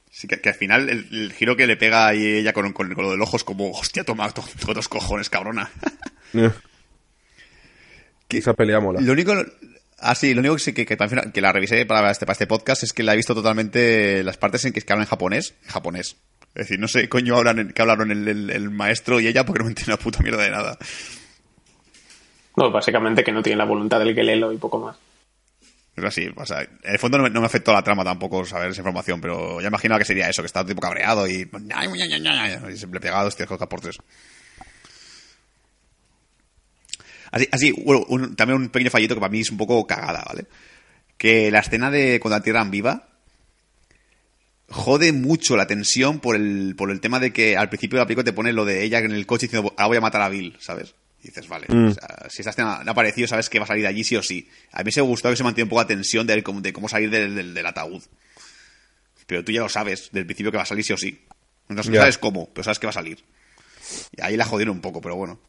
Sí, 0.10 0.28
que, 0.28 0.42
que 0.42 0.50
al 0.50 0.56
final 0.56 0.90
el, 0.90 1.08
el 1.12 1.34
giro 1.34 1.56
que 1.56 1.68
le 1.68 1.78
pega 1.78 2.08
ahí 2.08 2.26
ella 2.26 2.52
con, 2.54 2.74
con, 2.74 2.94
con 2.94 3.04
lo 3.06 3.12
del 3.12 3.22
ojo 3.22 3.38
es 3.38 3.44
como, 3.44 3.72
hostia, 3.72 4.04
toma, 4.04 4.30
to- 4.32 4.44
con 4.66 4.74
dos 4.74 4.88
cojones, 4.90 5.30
cabrona. 5.30 5.70
Eh. 6.34 6.50
Esa 8.30 8.54
pelea 8.54 8.80
mola. 8.80 9.02
Lo 9.02 9.12
único. 9.12 9.34
Ah, 10.00 10.16
sí, 10.16 10.34
lo 10.34 10.40
único 10.40 10.56
que, 10.56 10.62
sí 10.62 10.74
que, 10.74 10.86
que, 10.86 10.96
también- 10.96 11.32
que 11.34 11.42
la 11.42 11.52
revisé 11.52 11.86
para 11.86 12.10
este, 12.10 12.26
para 12.26 12.34
este 12.34 12.48
podcast 12.48 12.84
es 12.84 12.94
que 12.94 13.04
la 13.04 13.14
he 13.14 13.18
visto 13.18 13.36
totalmente 13.36 14.24
las 14.24 14.38
partes 14.38 14.64
en 14.66 14.72
que, 14.74 14.82
que 14.82 14.94
hablan 14.94 15.06
en 15.06 15.10
japonés. 15.10 15.54
Japonés. 15.68 16.16
Es 16.56 16.68
decir, 16.68 16.80
no 16.80 16.88
sé 16.88 17.08
coño 17.10 17.36
hablan 17.38 17.60
en- 17.60 17.72
que 17.74 17.82
hablaron 17.82 18.12
el, 18.12 18.28
el- 18.28 18.50
el 18.50 18.70
maestro 18.70 19.20
y 19.20 19.28
ella 19.28 19.46
porque 19.46 19.60
no 19.60 19.66
me 19.66 19.72
entiende 19.72 19.94
una 19.94 20.02
puta 20.02 20.20
mierda 20.24 20.44
de 20.44 20.52
nada. 20.52 20.78
No, 22.56 22.72
básicamente 22.72 23.24
que 23.24 23.32
no 23.32 23.42
tiene 23.42 23.58
la 23.58 23.66
voluntad 23.66 24.00
del 24.00 24.14
Gelelo 24.14 24.52
y 24.52 24.58
poco 24.58 24.80
más. 24.80 24.98
Es 25.96 26.04
así, 26.06 26.28
o 26.28 26.44
en 26.54 26.94
el 26.94 27.00
fondo 27.00 27.18
no 27.18 27.26
me, 27.26 27.30
no 27.30 27.42
me 27.42 27.46
afectó 27.46 27.74
la 27.74 27.84
trama 27.84 28.04
tampoco 28.04 28.46
saber 28.46 28.72
esa 28.72 28.80
información, 28.80 29.20
pero 29.20 29.60
ya 29.60 29.68
imaginaba 29.68 30.00
que 30.00 30.06
sería 30.06 30.30
eso, 30.30 30.42
que 30.42 30.46
estaba 30.46 30.66
tipo 30.66 30.82
cabreado 30.82 31.28
y, 31.28 31.50
y 32.72 32.78
se 32.78 32.88
le 32.88 33.00
pegaba 33.00 33.26
dos 33.26 33.36
tiros 33.36 33.58
por 33.68 33.82
tres. 33.82 33.98
Así, 37.32 37.48
así 37.52 37.72
bueno, 37.72 38.06
también 38.36 38.62
un 38.62 38.70
pequeño 38.70 38.90
fallito 38.90 39.16
que 39.16 39.22
para 39.22 39.32
mí 39.32 39.42
es 39.42 39.52
un 39.52 39.58
poco 39.58 39.86
cagada, 39.86 40.24
¿vale? 40.28 40.46
Que 41.18 41.52
la 41.52 41.60
escena 41.60 41.92
de 41.92 42.20
cuando 42.20 42.38
la 42.38 42.44
tierra 42.44 42.64
viva 42.66 43.08
jode 44.70 45.12
mucho 45.12 45.58
la 45.58 45.68
tensión 45.68 46.20
por 46.20 46.36
el, 46.36 46.76
por 46.78 46.92
el 46.92 47.02
tema 47.02 47.20
de 47.20 47.34
que 47.34 47.58
al 47.58 47.70
principio 47.70 47.98
de 47.98 48.04
la 48.04 48.08
película 48.08 48.24
te 48.24 48.34
pone 48.34 48.54
lo 48.54 48.64
de 48.64 48.84
ella 48.84 49.00
en 49.00 49.12
el 49.12 49.26
coche 49.26 49.48
diciendo, 49.48 49.74
ahora 49.78 49.88
voy 49.88 49.98
a 49.98 50.02
matar 50.02 50.22
a 50.22 50.30
Bill, 50.30 50.56
¿sabes? 50.60 50.96
Y 51.24 51.28
dices, 51.28 51.48
vale, 51.48 51.68
o 51.70 51.92
sea, 51.94 52.26
si 52.30 52.42
esta 52.42 52.50
escena 52.50 52.82
no 52.84 52.90
ha 52.90 52.94
aparecido, 52.94 53.28
sabes 53.28 53.48
que 53.50 53.60
va 53.60 53.66
a 53.66 53.68
salir 53.68 53.84
de 53.84 53.90
allí 53.90 54.04
sí 54.04 54.16
o 54.16 54.24
sí. 54.24 54.50
A 54.72 54.84
mí 54.84 54.92
se 54.92 55.02
me 55.02 55.08
gustó 55.08 55.30
que 55.30 55.36
se 55.36 55.44
mantiene 55.44 55.66
un 55.66 55.70
poco 55.70 55.82
la 55.84 55.88
tensión 55.88 56.26
de, 56.26 56.42
cómo- 56.42 56.62
de 56.62 56.74
cómo 56.74 56.90
salir 56.90 57.10
del, 57.12 57.36
del- 57.36 57.54
del 57.54 57.66
ataúd. 57.66 58.02
Pero 59.28 59.44
tú 59.44 59.52
ya 59.52 59.62
lo 59.62 59.70
sabes, 59.70 60.10
del 60.12 60.26
principio 60.26 60.52
que 60.52 60.58
va 60.58 60.64
a 60.64 60.66
salir 60.66 60.84
sí 60.84 60.94
o 60.94 60.98
sí. 60.98 61.22
No, 61.70 61.84
sabes 61.84 62.18
cómo, 62.18 62.50
pero 62.54 62.64
sabes 62.64 62.80
que 62.80 62.88
va 62.88 62.92
a 62.92 62.94
salir. 62.94 63.24
Y 64.18 64.22
ahí 64.22 64.36
la 64.36 64.46
jodieron 64.46 64.76
un 64.76 64.82
poco, 64.82 65.00
pero 65.00 65.16
bueno. 65.16 65.40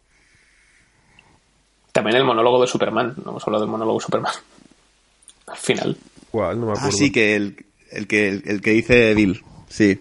También 1.92 2.16
el 2.16 2.24
monólogo 2.24 2.60
de 2.60 2.66
Superman. 2.68 3.14
No 3.24 3.30
hemos 3.32 3.46
hablado 3.46 3.64
del 3.64 3.70
monólogo 3.70 3.98
de 3.98 4.04
Superman. 4.04 4.32
Al 5.46 5.56
final. 5.56 5.96
¿Cuál? 6.30 6.60
No 6.60 6.66
me 6.66 6.72
Ah, 6.72 6.74
acuerdo. 6.76 6.96
sí, 6.96 7.10
que 7.12 7.34
el, 7.36 7.66
el 7.90 8.06
que, 8.06 8.28
el, 8.28 8.42
el 8.46 8.60
que 8.60 8.70
dice 8.70 9.14
Bill. 9.14 9.42
Sí. 9.68 10.00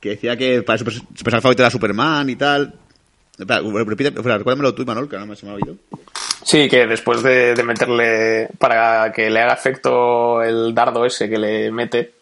Que 0.00 0.10
decía 0.10 0.36
que 0.36 0.62
para 0.62 0.78
su 0.78 0.84
personaje 0.84 1.42
favorito 1.42 1.62
era 1.62 1.70
Superman 1.70 2.28
y 2.30 2.36
tal. 2.36 2.74
Espera, 3.38 3.60
recuérdamelo 4.38 4.74
tú, 4.74 4.84
Manol, 4.86 5.08
que 5.08 5.16
ahora 5.16 5.26
me- 5.26 5.36
se 5.36 5.44
me 5.46 5.52
ha 5.52 5.54
oído. 5.56 5.74
Sí, 6.42 6.68
que 6.68 6.86
después 6.86 7.22
de, 7.22 7.54
de 7.54 7.62
meterle. 7.64 8.48
Para 8.58 9.12
que 9.12 9.28
le 9.30 9.40
haga 9.40 9.54
efecto 9.54 10.42
el 10.42 10.74
dardo 10.74 11.04
ese 11.04 11.28
que 11.28 11.38
le 11.38 11.70
mete. 11.70 12.12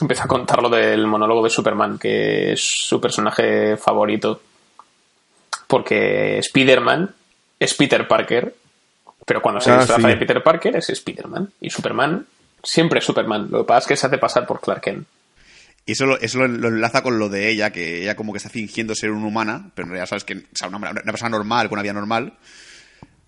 Empieza 0.00 0.24
a 0.24 0.28
contar 0.28 0.60
lo 0.62 0.68
del 0.68 1.06
monólogo 1.06 1.42
de 1.44 1.50
Superman, 1.50 1.98
que 1.98 2.52
es 2.52 2.60
su 2.62 3.00
personaje 3.00 3.76
favorito. 3.76 4.40
Porque 5.66 6.38
Spider-Man 6.38 7.14
es 7.58 7.74
Peter 7.74 8.06
Parker. 8.06 8.54
Pero 9.26 9.40
cuando 9.40 9.60
se 9.60 9.70
Ah, 9.70 9.78
disfraza 9.78 10.02
sí. 10.02 10.08
de 10.08 10.16
Peter 10.16 10.42
Parker 10.42 10.76
es 10.76 10.90
Spider-Man. 10.90 11.50
Y 11.60 11.70
Superman 11.70 12.26
siempre 12.62 12.98
es 12.98 13.04
Superman. 13.04 13.48
Lo 13.50 13.58
que 13.58 13.64
pasa 13.64 13.78
es 13.80 13.86
que 13.86 13.96
se 13.96 14.06
hace 14.06 14.18
pasar 14.18 14.46
por 14.46 14.60
Clark 14.60 14.82
Kent. 14.82 15.06
Y 15.86 15.92
eso, 15.92 16.06
lo, 16.06 16.18
eso 16.18 16.38
lo, 16.46 16.68
enlaza 16.68 17.02
con 17.02 17.18
lo 17.18 17.28
de 17.28 17.50
ella, 17.50 17.70
que 17.70 18.02
ella 18.02 18.16
como 18.16 18.32
que 18.32 18.38
está 18.38 18.48
fingiendo 18.48 18.94
ser 18.94 19.10
una 19.10 19.26
humana, 19.26 19.70
pero 19.74 19.86
en 19.86 19.90
realidad 19.90 20.08
sabes 20.08 20.24
que 20.24 20.34
o 20.34 20.66
una, 20.68 20.78
una 20.78 20.92
persona 21.02 21.28
normal, 21.30 21.68
con 21.68 21.76
una 21.76 21.82
vida 21.82 21.92
normal, 21.92 22.38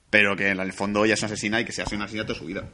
pero 0.08 0.36
que 0.36 0.48
en 0.48 0.60
el 0.60 0.72
fondo 0.72 1.04
ella 1.04 1.14
es 1.14 1.20
una 1.22 1.32
asesina 1.32 1.60
y 1.60 1.64
que 1.66 1.72
se 1.72 1.82
hace 1.82 1.96
una 1.96 2.04
asesina 2.06 2.24
toda 2.24 2.38
su 2.38 2.46
vida. 2.46 2.66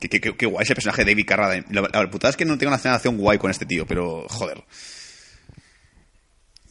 Que, 0.00 0.08
que- 0.08 0.20
que 0.36 0.46
guay 0.46 0.64
ese 0.64 0.74
personaje 0.74 1.04
de 1.04 1.12
David 1.12 1.26
Carradine. 1.26 1.66
La, 1.70 1.82
la 1.82 2.10
putada 2.10 2.30
es 2.30 2.36
que 2.36 2.44
no 2.44 2.58
tengo 2.58 2.72
una 2.74 2.92
acción 2.94 3.16
guay 3.16 3.38
con 3.38 3.50
este 3.50 3.64
tío, 3.66 3.86
pero 3.86 4.26
joder. 4.28 4.64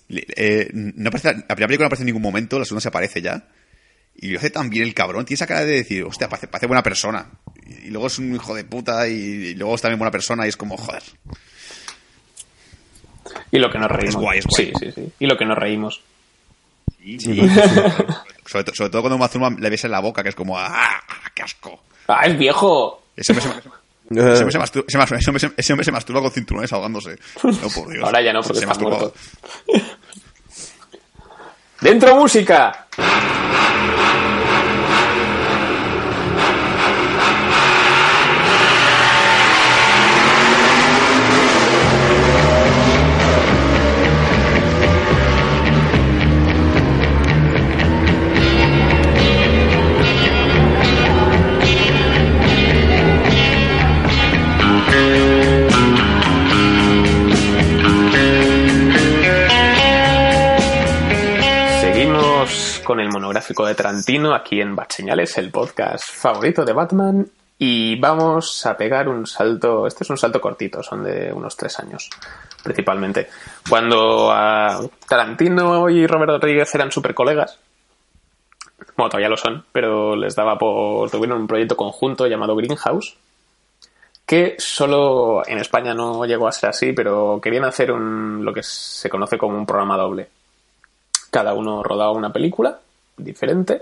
Eh, 0.09 0.69
no 0.73 1.07
aparece, 1.07 1.29
la 1.33 1.55
primera 1.55 1.67
película 1.67 1.85
no 1.85 1.87
aparece 1.87 2.03
en 2.03 2.07
ningún 2.07 2.21
momento, 2.21 2.59
la 2.59 2.65
segunda 2.65 2.81
se 2.81 2.89
aparece 2.89 3.21
ya. 3.21 3.47
Y 4.15 4.27
lo 4.27 4.37
hace 4.37 4.49
tan 4.51 4.69
bien 4.69 4.83
el 4.83 4.93
cabrón. 4.93 5.25
Tiene 5.25 5.35
esa 5.35 5.47
cara 5.47 5.65
de 5.65 5.73
decir, 5.77 6.03
hostia, 6.03 6.29
parece, 6.29 6.47
parece 6.47 6.67
buena 6.67 6.83
persona. 6.83 7.31
Y, 7.65 7.89
luego 7.89 8.07
es 8.07 8.19
un 8.19 8.35
hijo 8.35 8.53
de 8.53 8.63
puta 8.63 9.07
y 9.07 9.55
luego 9.55 9.73
es 9.75 9.81
también 9.81 9.97
buena 9.97 10.11
persona 10.11 10.45
y 10.45 10.49
es 10.49 10.57
como, 10.57 10.77
joder. 10.77 11.01
Y 13.51 13.59
lo 13.59 13.69
que 13.71 13.77
nos 13.79 13.89
reímos. 13.89 14.15
guay, 14.15 14.39
es 14.39 14.45
guay. 14.45 14.65
Sí, 14.67 14.73
sí, 14.79 14.91
sí. 14.91 15.11
Y 15.19 15.25
lo 15.27 15.37
que 15.37 15.45
nos 15.45 15.57
reímos. 15.57 16.01
Sí, 17.01 17.19
sí. 17.19 17.41
sobre, 18.45 18.63
to- 18.65 18.75
sobre 18.75 18.89
todo 18.89 19.01
cuando 19.01 19.15
Uma 19.17 19.27
Thurman 19.29 19.57
le 19.59 19.69
ves 19.69 19.83
en 19.85 19.91
la 19.91 19.99
boca, 19.99 20.23
que 20.23 20.29
es 20.29 20.35
como, 20.35 20.57
¡ah! 20.57 21.01
¡Qué 21.33 21.41
asco! 21.43 21.81
¡Ah, 22.07 22.25
es 22.25 22.37
viejo! 22.37 23.03
Ese 23.15 23.31
hombre 23.33 23.43
se, 23.45 23.51
se 24.87 25.39
se 25.39 25.63
se- 25.63 25.83
se 25.83 25.91
masturba 25.91 26.21
con 26.21 26.31
cinturones 26.31 26.71
ahogándose. 26.73 27.17
No, 27.43 27.69
por 27.69 27.89
Dios. 27.91 28.03
Ahora 28.03 28.21
ya 28.21 28.33
no, 28.33 28.41
porque 28.41 28.59
Se 28.59 28.65
está 28.65 28.73
masturba- 28.73 28.99
muerto. 28.99 29.13
¡Dentro 31.81 32.15
música! 32.15 32.87
Con 62.83 62.99
el 62.99 63.09
monográfico 63.09 63.65
de 63.65 63.75
Tarantino 63.75 64.33
aquí 64.33 64.59
en 64.59 64.75
Bat 64.75 64.91
Señales, 64.91 65.37
el 65.37 65.51
podcast 65.51 66.03
favorito 66.11 66.65
de 66.65 66.73
Batman. 66.73 67.27
Y 67.57 67.97
vamos 67.99 68.65
a 68.65 68.75
pegar 68.75 69.07
un 69.07 69.25
salto. 69.25 69.87
Este 69.87 70.03
es 70.03 70.09
un 70.09 70.17
salto 70.17 70.41
cortito, 70.41 70.83
son 70.83 71.03
de 71.03 71.31
unos 71.31 71.55
tres 71.55 71.79
años, 71.79 72.09
principalmente. 72.61 73.29
Cuando 73.69 74.29
ah, 74.31 74.81
Tarantino 75.07 75.89
y 75.89 76.05
Robert 76.05 76.31
Rodríguez 76.31 76.73
eran 76.75 76.91
super 76.91 77.13
colegas. 77.13 77.57
Bueno, 78.97 79.09
todavía 79.09 79.29
lo 79.29 79.37
son, 79.37 79.65
pero 79.71 80.15
les 80.15 80.35
daba 80.35 80.57
por. 80.57 81.09
Tuvieron 81.09 81.41
un 81.41 81.47
proyecto 81.47 81.77
conjunto 81.77 82.27
llamado 82.27 82.55
Greenhouse. 82.55 83.15
Que 84.25 84.55
solo 84.57 85.43
en 85.47 85.59
España 85.59 85.93
no 85.93 86.25
llegó 86.25 86.47
a 86.47 86.51
ser 86.51 86.69
así, 86.69 86.91
pero 86.91 87.39
querían 87.41 87.65
hacer 87.65 87.91
un, 87.91 88.43
lo 88.43 88.53
que 88.53 88.63
se 88.63 89.09
conoce 89.09 89.37
como 89.37 89.57
un 89.57 89.65
programa 89.65 89.97
doble 89.97 90.29
cada 91.33 91.55
uno 91.55 91.81
rodaba 91.81 92.11
una 92.11 92.31
película 92.31 92.79
diferente 93.17 93.81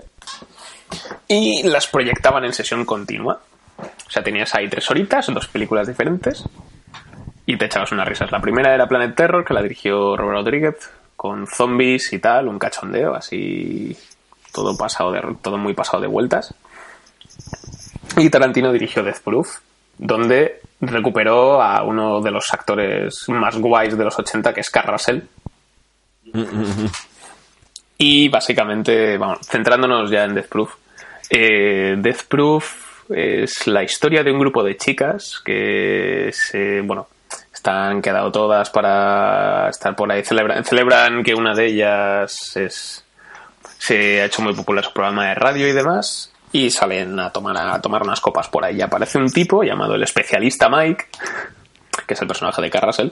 y 1.28 1.62
las 1.64 1.86
proyectaban 1.86 2.46
en 2.46 2.54
sesión 2.54 2.86
continua. 2.86 3.40
O 3.78 4.10
sea, 4.10 4.22
tenías 4.22 4.54
ahí 4.54 4.68
tres 4.68 4.90
horitas, 4.90 5.26
dos 5.26 5.48
películas 5.48 5.86
diferentes 5.86 6.44
y 7.44 7.58
te 7.58 7.66
echabas 7.66 7.92
unas 7.92 8.08
risas. 8.08 8.32
La 8.32 8.40
primera 8.40 8.74
era 8.74 8.88
Planet 8.88 9.14
Terror, 9.14 9.44
que 9.44 9.52
la 9.52 9.60
dirigió 9.60 10.16
Robert 10.16 10.38
Rodríguez, 10.38 10.90
con 11.14 11.46
zombies 11.46 12.10
y 12.14 12.18
tal, 12.18 12.48
un 12.48 12.58
cachondeo, 12.58 13.14
así 13.14 13.94
todo 14.50 14.74
pasado 14.74 15.12
de, 15.12 15.20
todo 15.42 15.58
muy 15.58 15.74
pasado 15.74 16.00
de 16.00 16.08
vueltas. 16.08 16.54
Y 18.16 18.30
Tarantino 18.30 18.72
dirigió 18.72 19.02
Death 19.02 19.20
Proof, 19.22 19.58
donde 19.98 20.60
recuperó 20.80 21.60
a 21.60 21.82
uno 21.82 22.22
de 22.22 22.30
los 22.30 22.50
actores 22.50 23.28
más 23.28 23.58
guays 23.58 23.98
de 23.98 24.04
los 24.04 24.18
80, 24.18 24.54
que 24.54 24.60
es 24.60 24.70
Carl 24.70 24.92
Russell, 24.92 25.20
y 28.04 28.28
básicamente, 28.28 29.16
centrándonos 29.48 30.10
ya 30.10 30.24
en 30.24 30.34
Death 30.34 30.48
Proof. 30.48 30.74
Eh, 31.30 31.94
Death 31.98 32.24
Proof 32.26 33.10
es 33.10 33.68
la 33.68 33.84
historia 33.84 34.24
de 34.24 34.32
un 34.32 34.40
grupo 34.40 34.64
de 34.64 34.76
chicas 34.76 35.40
que 35.44 36.30
se, 36.32 36.80
bueno, 36.80 37.06
están 37.54 38.02
quedado 38.02 38.32
todas 38.32 38.70
para 38.70 39.68
estar 39.68 39.94
por 39.94 40.10
ahí. 40.10 40.24
Celebran, 40.24 40.64
celebran 40.64 41.22
que 41.22 41.32
una 41.32 41.54
de 41.54 41.66
ellas 41.66 42.56
es, 42.56 43.04
se 43.78 44.20
ha 44.20 44.24
hecho 44.24 44.42
muy 44.42 44.52
popular 44.52 44.84
su 44.84 44.92
programa 44.92 45.28
de 45.28 45.34
radio 45.36 45.68
y 45.68 45.72
demás. 45.72 46.32
Y 46.50 46.70
salen 46.70 47.20
a 47.20 47.30
tomar, 47.30 47.56
a 47.56 47.80
tomar 47.80 48.02
unas 48.02 48.20
copas 48.20 48.48
por 48.48 48.64
ahí. 48.64 48.78
Y 48.78 48.82
aparece 48.82 49.16
un 49.16 49.30
tipo 49.30 49.62
llamado 49.62 49.94
el 49.94 50.02
especialista 50.02 50.68
Mike, 50.68 51.04
que 52.04 52.14
es 52.14 52.20
el 52.20 52.26
personaje 52.26 52.60
de 52.60 52.68
Carl 52.68 52.86
Russell, 52.86 53.10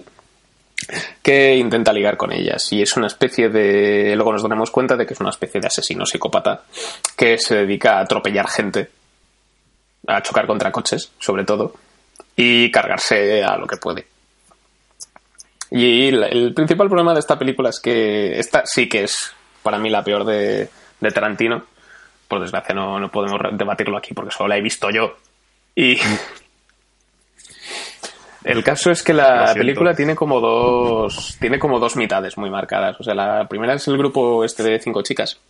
que 1.22 1.56
intenta 1.56 1.92
ligar 1.92 2.16
con 2.16 2.32
ellas. 2.32 2.72
Y 2.72 2.82
es 2.82 2.96
una 2.96 3.06
especie 3.06 3.48
de 3.48 4.14
luego 4.16 4.32
nos 4.32 4.42
daremos 4.42 4.70
cuenta 4.70 4.96
de 4.96 5.06
que 5.06 5.14
es 5.14 5.20
una 5.20 5.30
especie 5.30 5.60
de 5.60 5.66
asesino 5.66 6.06
psicópata 6.06 6.62
que 7.16 7.38
se 7.38 7.56
dedica 7.56 7.98
a 7.98 8.02
atropellar 8.02 8.48
gente 8.48 8.90
a 10.06 10.22
chocar 10.22 10.46
contra 10.46 10.72
coches 10.72 11.12
sobre 11.18 11.44
todo 11.44 11.74
y 12.36 12.70
cargarse 12.70 13.44
a 13.44 13.56
lo 13.56 13.66
que 13.66 13.76
puede. 13.76 14.06
Y 15.70 16.08
el 16.08 16.52
principal 16.54 16.88
problema 16.88 17.14
de 17.14 17.20
esta 17.20 17.38
película 17.38 17.68
es 17.68 17.80
que 17.80 18.38
esta 18.38 18.62
sí 18.64 18.88
que 18.88 19.04
es 19.04 19.32
para 19.62 19.78
mí 19.78 19.88
la 19.88 20.02
peor 20.02 20.24
de, 20.24 20.68
de 21.00 21.10
Tarantino. 21.10 21.64
Por 22.26 22.40
desgracia 22.40 22.74
no, 22.74 22.98
no 22.98 23.10
podemos 23.10 23.40
debatirlo 23.52 23.96
aquí 23.96 24.14
porque 24.14 24.32
solo 24.32 24.48
la 24.48 24.56
he 24.56 24.62
visto 24.62 24.90
yo. 24.90 25.16
Y 25.74 25.98
el 28.44 28.64
caso 28.64 28.90
es 28.90 29.02
que 29.02 29.12
la 29.12 29.52
película 29.54 29.94
tiene 29.94 30.14
como 30.14 30.40
dos 30.40 31.36
tiene 31.40 31.58
como 31.58 31.78
dos 31.78 31.96
mitades 31.96 32.38
muy 32.38 32.50
marcadas. 32.50 32.98
O 33.00 33.02
sea, 33.02 33.14
la 33.14 33.46
primera 33.48 33.74
es 33.74 33.86
el 33.88 33.98
grupo 33.98 34.44
este 34.44 34.62
de 34.62 34.78
cinco 34.78 35.02
chicas 35.02 35.40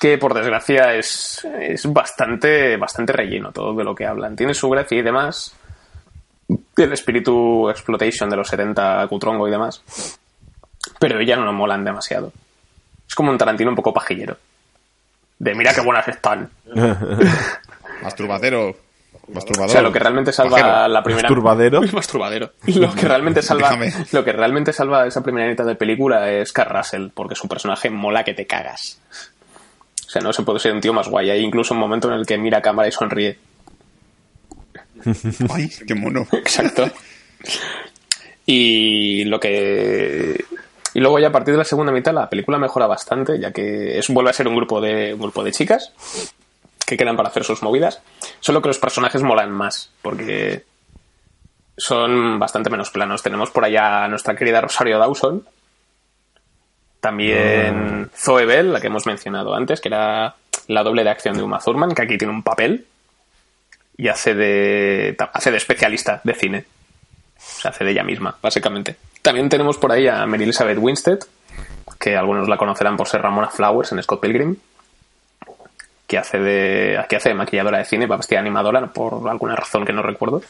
que 0.00 0.16
por 0.16 0.32
desgracia 0.32 0.94
es, 0.94 1.46
es 1.60 1.84
bastante 1.92 2.78
bastante 2.78 3.12
relleno 3.12 3.52
todo 3.52 3.74
de 3.74 3.84
lo 3.84 3.94
que 3.94 4.06
hablan. 4.06 4.34
Tiene 4.34 4.54
su 4.54 4.68
gracia 4.70 4.98
y 4.98 5.02
demás. 5.02 5.54
El 6.76 6.92
espíritu 6.92 7.68
exploitation 7.68 8.30
de 8.30 8.36
los 8.36 8.48
70 8.48 9.06
Cutrongo 9.08 9.46
y 9.46 9.50
demás. 9.50 9.82
Pero 10.98 11.20
ellas 11.20 11.38
no 11.38 11.52
molan 11.52 11.84
demasiado. 11.84 12.32
Es 13.06 13.14
como 13.14 13.30
un 13.30 13.36
Tarantino 13.36 13.70
un 13.70 13.76
poco 13.76 13.92
pajillero. 13.92 14.38
De 15.38 15.54
mira 15.54 15.74
qué 15.74 15.82
buenas 15.82 16.08
están. 16.08 16.50
Masturbadero. 18.02 18.89
Masturbador. 19.32 19.68
O 19.68 19.72
sea, 19.72 19.82
lo 19.82 19.92
que 19.92 19.98
realmente 19.98 20.32
salva 20.32 20.88
la 20.88 21.02
primera. 21.02 21.28
Masturbadero. 21.28 21.82
Masturbadero. 21.92 22.52
Lo 22.66 22.92
que 22.92 23.06
realmente 23.06 23.42
salva. 23.42 23.70
Déjame. 23.70 23.92
Lo 24.12 24.24
que 24.24 24.32
realmente 24.32 24.72
salva 24.72 25.06
esa 25.06 25.22
primera 25.22 25.48
mitad 25.48 25.64
de 25.64 25.74
película 25.74 26.30
es 26.30 26.52
Carl 26.52 26.76
Russell, 26.76 27.08
porque 27.14 27.34
su 27.34 27.48
personaje 27.48 27.90
mola 27.90 28.24
que 28.24 28.34
te 28.34 28.46
cagas. 28.46 29.00
O 30.06 30.10
sea, 30.10 30.22
no 30.22 30.32
se 30.32 30.42
puede 30.42 30.58
ser 30.58 30.72
un 30.72 30.80
tío 30.80 30.92
más 30.92 31.08
guay. 31.08 31.30
Hay 31.30 31.40
incluso 31.40 31.74
un 31.74 31.80
momento 31.80 32.08
en 32.08 32.18
el 32.18 32.26
que 32.26 32.36
mira 32.36 32.58
a 32.58 32.62
cámara 32.62 32.88
y 32.88 32.92
sonríe. 32.92 33.38
Ay, 35.50 35.70
qué 35.86 35.94
mono. 35.94 36.26
Exacto. 36.32 36.90
Y 38.46 39.24
lo 39.24 39.38
que. 39.38 40.44
Y 40.92 40.98
luego 40.98 41.20
ya 41.20 41.28
a 41.28 41.32
partir 41.32 41.54
de 41.54 41.58
la 41.58 41.64
segunda 41.64 41.92
mitad 41.92 42.12
la 42.12 42.28
película 42.28 42.58
mejora 42.58 42.88
bastante, 42.88 43.38
ya 43.38 43.52
que 43.52 43.98
es, 43.98 44.08
vuelve 44.08 44.30
a 44.30 44.32
ser 44.34 44.48
un 44.48 44.56
grupo 44.56 44.80
de 44.80 45.14
un 45.14 45.20
grupo 45.20 45.44
de 45.44 45.52
chicas 45.52 45.92
que 46.90 46.96
quedan 46.96 47.16
para 47.16 47.28
hacer 47.28 47.44
sus 47.44 47.62
movidas. 47.62 48.02
Solo 48.40 48.60
que 48.60 48.68
los 48.68 48.80
personajes 48.80 49.22
molan 49.22 49.52
más, 49.52 49.92
porque 50.02 50.64
son 51.76 52.38
bastante 52.40 52.68
menos 52.68 52.90
planos. 52.90 53.22
Tenemos 53.22 53.50
por 53.50 53.64
allá 53.64 54.04
a 54.04 54.08
nuestra 54.08 54.34
querida 54.34 54.60
Rosario 54.60 54.98
Dawson. 54.98 55.46
También 56.98 58.10
Zoe 58.14 58.44
Bell, 58.44 58.72
la 58.72 58.80
que 58.80 58.88
hemos 58.88 59.06
mencionado 59.06 59.54
antes, 59.54 59.80
que 59.80 59.88
era 59.88 60.34
la 60.66 60.82
doble 60.82 61.04
de 61.04 61.10
acción 61.10 61.36
de 61.36 61.44
Uma 61.44 61.60
Thurman, 61.60 61.94
que 61.94 62.02
aquí 62.02 62.18
tiene 62.18 62.34
un 62.34 62.42
papel 62.42 62.86
y 63.96 64.08
hace 64.08 64.34
de, 64.34 65.16
hace 65.32 65.50
de 65.52 65.56
especialista 65.56 66.20
de 66.24 66.34
cine. 66.34 66.64
Se 67.38 67.68
hace 67.68 67.84
de 67.84 67.92
ella 67.92 68.02
misma, 68.02 68.36
básicamente. 68.42 68.96
También 69.22 69.48
tenemos 69.48 69.78
por 69.78 69.92
ahí 69.92 70.08
a 70.08 70.26
Mary 70.26 70.42
Elizabeth 70.42 70.78
Winstead, 70.78 71.20
que 72.00 72.16
algunos 72.16 72.48
la 72.48 72.58
conocerán 72.58 72.96
por 72.96 73.06
ser 73.06 73.22
Ramona 73.22 73.48
Flowers 73.48 73.92
en 73.92 74.02
Scott 74.02 74.20
Pilgrim, 74.20 74.56
que 76.10 76.18
hace 76.18 76.40
de, 76.40 76.98
aquí 76.98 77.14
hace 77.14 77.28
de 77.28 77.36
maquilladora 77.36 77.78
de 77.78 77.84
cine, 77.84 78.08
de 78.08 78.36
animadora 78.36 78.84
por 78.88 79.30
alguna 79.30 79.54
razón 79.54 79.84
que 79.86 79.92
no 79.92 80.02
recuerdo. 80.02 80.42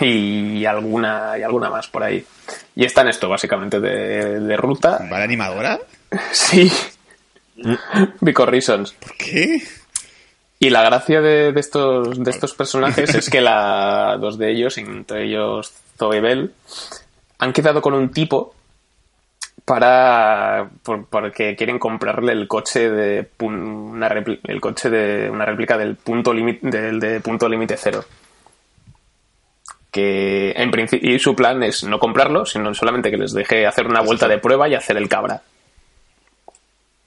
Y 0.00 0.64
alguna, 0.64 1.38
y 1.38 1.44
alguna 1.44 1.70
más 1.70 1.86
por 1.86 2.02
ahí. 2.02 2.26
Y 2.74 2.84
está 2.84 3.02
en 3.02 3.10
esto, 3.10 3.28
básicamente, 3.28 3.78
de, 3.78 4.40
de 4.40 4.56
ruta. 4.56 4.98
¿Vale 5.08 5.22
animadora? 5.22 5.78
Sí. 6.32 6.72
Because 8.20 8.50
reasons. 8.50 8.92
¿Por 8.94 9.16
qué? 9.16 9.62
Y 10.58 10.70
la 10.70 10.82
gracia 10.82 11.20
de, 11.20 11.52
de 11.52 11.60
estos, 11.60 12.18
de 12.18 12.30
estos 12.32 12.54
personajes 12.56 13.14
es 13.14 13.30
que 13.30 13.40
la, 13.40 14.16
dos 14.18 14.36
de 14.36 14.50
ellos, 14.50 14.78
entre 14.78 15.26
ellos 15.26 15.72
Zoe 15.96 16.20
Bell, 16.20 16.52
han 17.38 17.52
quedado 17.52 17.80
con 17.80 17.94
un 17.94 18.10
tipo 18.10 18.54
para 19.68 20.68
por- 20.82 21.06
porque 21.06 21.54
quieren 21.54 21.78
comprarle 21.78 22.32
el 22.32 22.48
coche 22.48 22.88
de 22.90 23.28
una 23.40 24.08
el 24.08 24.60
coche 24.60 24.88
de 24.88 25.28
una 25.30 25.44
réplica 25.44 25.76
del 25.76 25.96
punto 25.96 26.32
límite 26.32 26.68
del 26.70 26.98
de 26.98 27.20
punto 27.20 27.48
límite 27.48 27.76
cero. 27.76 28.02
Que 29.90 30.52
en 30.56 30.70
principio 30.70 31.14
y 31.14 31.18
su 31.18 31.36
plan 31.36 31.62
es 31.62 31.84
no 31.84 31.98
comprarlo 31.98 32.44
sino 32.46 32.74
solamente 32.74 33.10
que 33.10 33.16
les 33.18 33.32
deje 33.32 33.66
hacer 33.66 33.86
una 33.86 34.00
vuelta 34.00 34.26
de 34.26 34.38
prueba 34.38 34.68
y 34.68 34.74
hacer 34.74 34.96
el 34.96 35.08
cabra. 35.08 35.42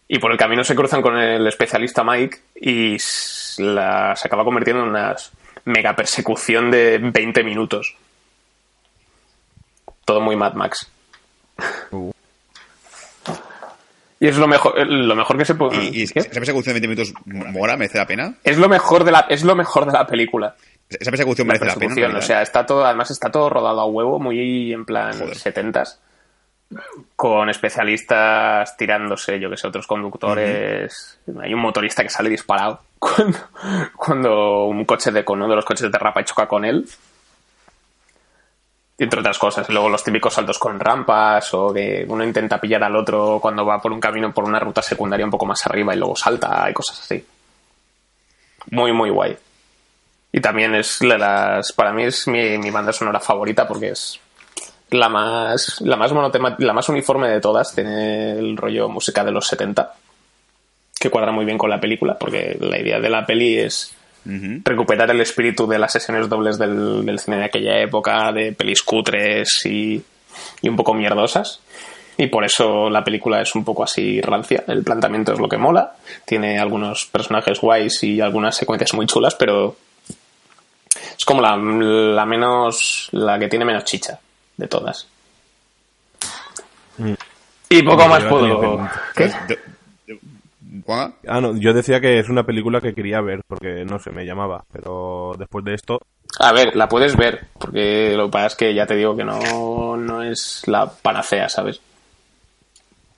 Y 0.07 0.19
por 0.19 0.31
el 0.31 0.37
camino 0.37 0.63
se 0.63 0.75
cruzan 0.75 1.01
con 1.01 1.17
el 1.17 1.45
especialista 1.47 2.03
Mike 2.03 2.37
y 2.55 2.97
la, 3.57 4.13
se 4.15 4.27
acaba 4.27 4.43
convirtiendo 4.43 4.83
en 4.83 4.89
una 4.89 5.15
mega 5.65 5.95
persecución 5.95 6.69
de 6.69 6.99
20 7.01 7.43
minutos. 7.43 7.95
Todo 10.05 10.19
muy 10.19 10.35
Mad 10.35 10.53
Max. 10.53 10.91
Uh. 11.91 12.11
Y 14.21 14.27
es 14.27 14.37
lo 14.37 14.47
mejor 14.47 14.87
lo 14.87 15.15
mejor 15.15 15.35
que 15.35 15.45
se 15.45 15.55
puede 15.55 15.83
Y, 15.83 16.03
esa 16.03 16.29
persecución 16.29 16.75
de 16.75 16.79
20 16.79 16.87
minutos 16.87 17.13
mora, 17.25 17.75
merece 17.75 17.97
la 17.97 18.05
pena. 18.05 18.35
es 18.43 18.55
lo 18.59 18.69
mejor 18.69 19.03
de 19.03 19.11
la 19.11 19.25
es 19.27 19.43
lo 19.43 19.55
mejor 19.55 19.87
de 19.87 19.93
la 19.93 20.05
película 20.05 20.55
Esa 20.87 21.09
persecución 21.09 21.47
merece 21.47 21.65
la, 21.65 21.75
pena. 21.75 22.19
o 22.19 22.21
sea 22.21 22.43
está 22.43 22.63
todo 22.63 22.85
además 22.85 23.09
está 23.09 23.31
todo 23.31 23.49
rodado 23.49 23.81
a 23.81 23.85
huevo 23.85 24.19
muy 24.19 24.71
en 24.71 24.85
plan 24.85 25.17
Joder. 25.17 25.35
setentas 25.35 25.99
con 27.15 27.49
especialistas 27.49 28.77
tirándose 28.77 29.39
yo 29.39 29.49
que 29.49 29.57
sé 29.57 29.67
otros 29.67 29.87
conductores 29.87 31.19
hay 31.41 31.53
un 31.55 31.59
motorista 31.59 32.03
que 32.03 32.09
sale 32.09 32.29
disparado 32.29 32.79
cuando, 32.99 33.39
cuando 33.95 34.65
un 34.65 34.85
coche 34.85 35.11
de 35.11 35.25
con 35.25 35.39
uno 35.39 35.49
de 35.49 35.55
los 35.55 35.65
coches 35.65 35.91
de 35.91 35.97
rapa 35.97 36.23
choca 36.23 36.47
con 36.47 36.63
él 36.63 36.85
entre 39.03 39.19
otras 39.19 39.37
cosas. 39.39 39.67
Luego 39.69 39.89
los 39.89 40.03
típicos 40.03 40.33
saltos 40.33 40.59
con 40.59 40.79
rampas 40.79 41.53
o 41.53 41.73
que 41.73 42.05
uno 42.07 42.23
intenta 42.23 42.59
pillar 42.61 42.83
al 42.83 42.95
otro 42.95 43.39
cuando 43.41 43.65
va 43.65 43.81
por 43.81 43.91
un 43.91 43.99
camino 43.99 44.33
por 44.33 44.43
una 44.43 44.59
ruta 44.59 44.81
secundaria 44.81 45.25
un 45.25 45.31
poco 45.31 45.45
más 45.45 45.65
arriba 45.65 45.93
y 45.95 45.97
luego 45.97 46.15
salta 46.15 46.67
y 46.69 46.73
cosas 46.73 46.99
así. 47.01 47.25
Muy 48.71 48.91
muy 48.93 49.09
guay. 49.09 49.37
Y 50.31 50.39
también 50.39 50.75
es 50.75 51.01
la- 51.03 51.17
las 51.17 51.71
para 51.73 51.91
mí 51.91 52.03
es 52.03 52.27
mi, 52.27 52.57
mi 52.57 52.69
banda 52.71 52.93
sonora 52.93 53.19
favorita 53.19 53.67
porque 53.67 53.89
es 53.89 54.19
la 54.91 55.09
más 55.09 55.81
la 55.81 55.95
más 55.97 56.11
monotema- 56.13 56.55
la 56.59 56.73
más 56.73 56.87
uniforme 56.89 57.27
de 57.29 57.41
todas. 57.41 57.73
Tiene 57.73 58.31
el 58.33 58.55
rollo 58.55 58.87
música 58.87 59.23
de 59.23 59.31
los 59.31 59.47
70 59.47 59.93
que 60.99 61.09
cuadra 61.09 61.31
muy 61.31 61.45
bien 61.45 61.57
con 61.57 61.69
la 61.71 61.81
película 61.81 62.17
porque 62.19 62.55
la 62.59 62.77
idea 62.79 62.99
de 62.99 63.09
la 63.09 63.25
peli 63.25 63.57
es 63.57 63.95
Recuperar 64.63 65.09
el 65.09 65.21
espíritu 65.21 65.67
de 65.67 65.79
las 65.79 65.93
sesiones 65.93 66.29
dobles 66.29 66.57
del, 66.57 67.05
del 67.05 67.19
cine 67.19 67.37
de 67.37 67.45
aquella 67.45 67.79
época, 67.79 68.31
de 68.31 68.51
pelis 68.51 68.83
cutres 68.83 69.65
y, 69.65 70.01
y 70.61 70.69
un 70.69 70.75
poco 70.75 70.93
mierdosas. 70.93 71.59
Y 72.17 72.27
por 72.27 72.43
eso 72.45 72.89
la 72.89 73.03
película 73.03 73.41
es 73.41 73.55
un 73.55 73.63
poco 73.63 73.83
así 73.83 74.21
rancia. 74.21 74.63
El 74.67 74.83
planteamiento 74.83 75.33
es 75.33 75.39
lo 75.39 75.49
que 75.49 75.57
mola. 75.57 75.93
Tiene 76.25 76.59
algunos 76.59 77.05
personajes 77.05 77.59
guays 77.59 78.03
y 78.03 78.21
algunas 78.21 78.55
secuencias 78.55 78.93
muy 78.93 79.07
chulas, 79.07 79.33
pero 79.33 79.75
es 81.17 81.25
como 81.25 81.41
la, 81.41 81.55
la 81.57 82.25
menos. 82.25 83.09
la 83.11 83.39
que 83.39 83.47
tiene 83.47 83.65
menos 83.65 83.85
chicha 83.85 84.19
de 84.57 84.67
todas. 84.67 85.07
Y 87.69 87.81
poco 87.83 88.07
Bueno, 88.07 88.09
más 88.09 88.23
puedo. 88.25 88.89
¿Qué? 89.15 89.31
Ah, 90.87 91.39
no, 91.41 91.55
yo 91.57 91.73
decía 91.73 91.99
que 92.01 92.19
es 92.19 92.29
una 92.29 92.45
película 92.45 92.81
que 92.81 92.93
quería 92.93 93.21
ver 93.21 93.41
porque 93.47 93.85
no 93.85 93.99
sé, 93.99 94.11
me 94.11 94.25
llamaba. 94.25 94.63
Pero 94.71 95.33
después 95.37 95.63
de 95.65 95.73
esto, 95.75 95.99
A 96.39 96.51
ver, 96.53 96.75
la 96.75 96.87
puedes 96.89 97.15
ver, 97.15 97.47
porque 97.57 98.13
lo 98.15 98.25
que 98.25 98.31
pasa 98.31 98.47
es 98.47 98.55
que 98.55 98.73
ya 98.73 98.85
te 98.85 98.95
digo 98.95 99.15
que 99.15 99.23
no, 99.23 99.97
no 99.97 100.23
es 100.23 100.63
la 100.67 100.89
panacea, 100.89 101.49
¿sabes? 101.49 101.81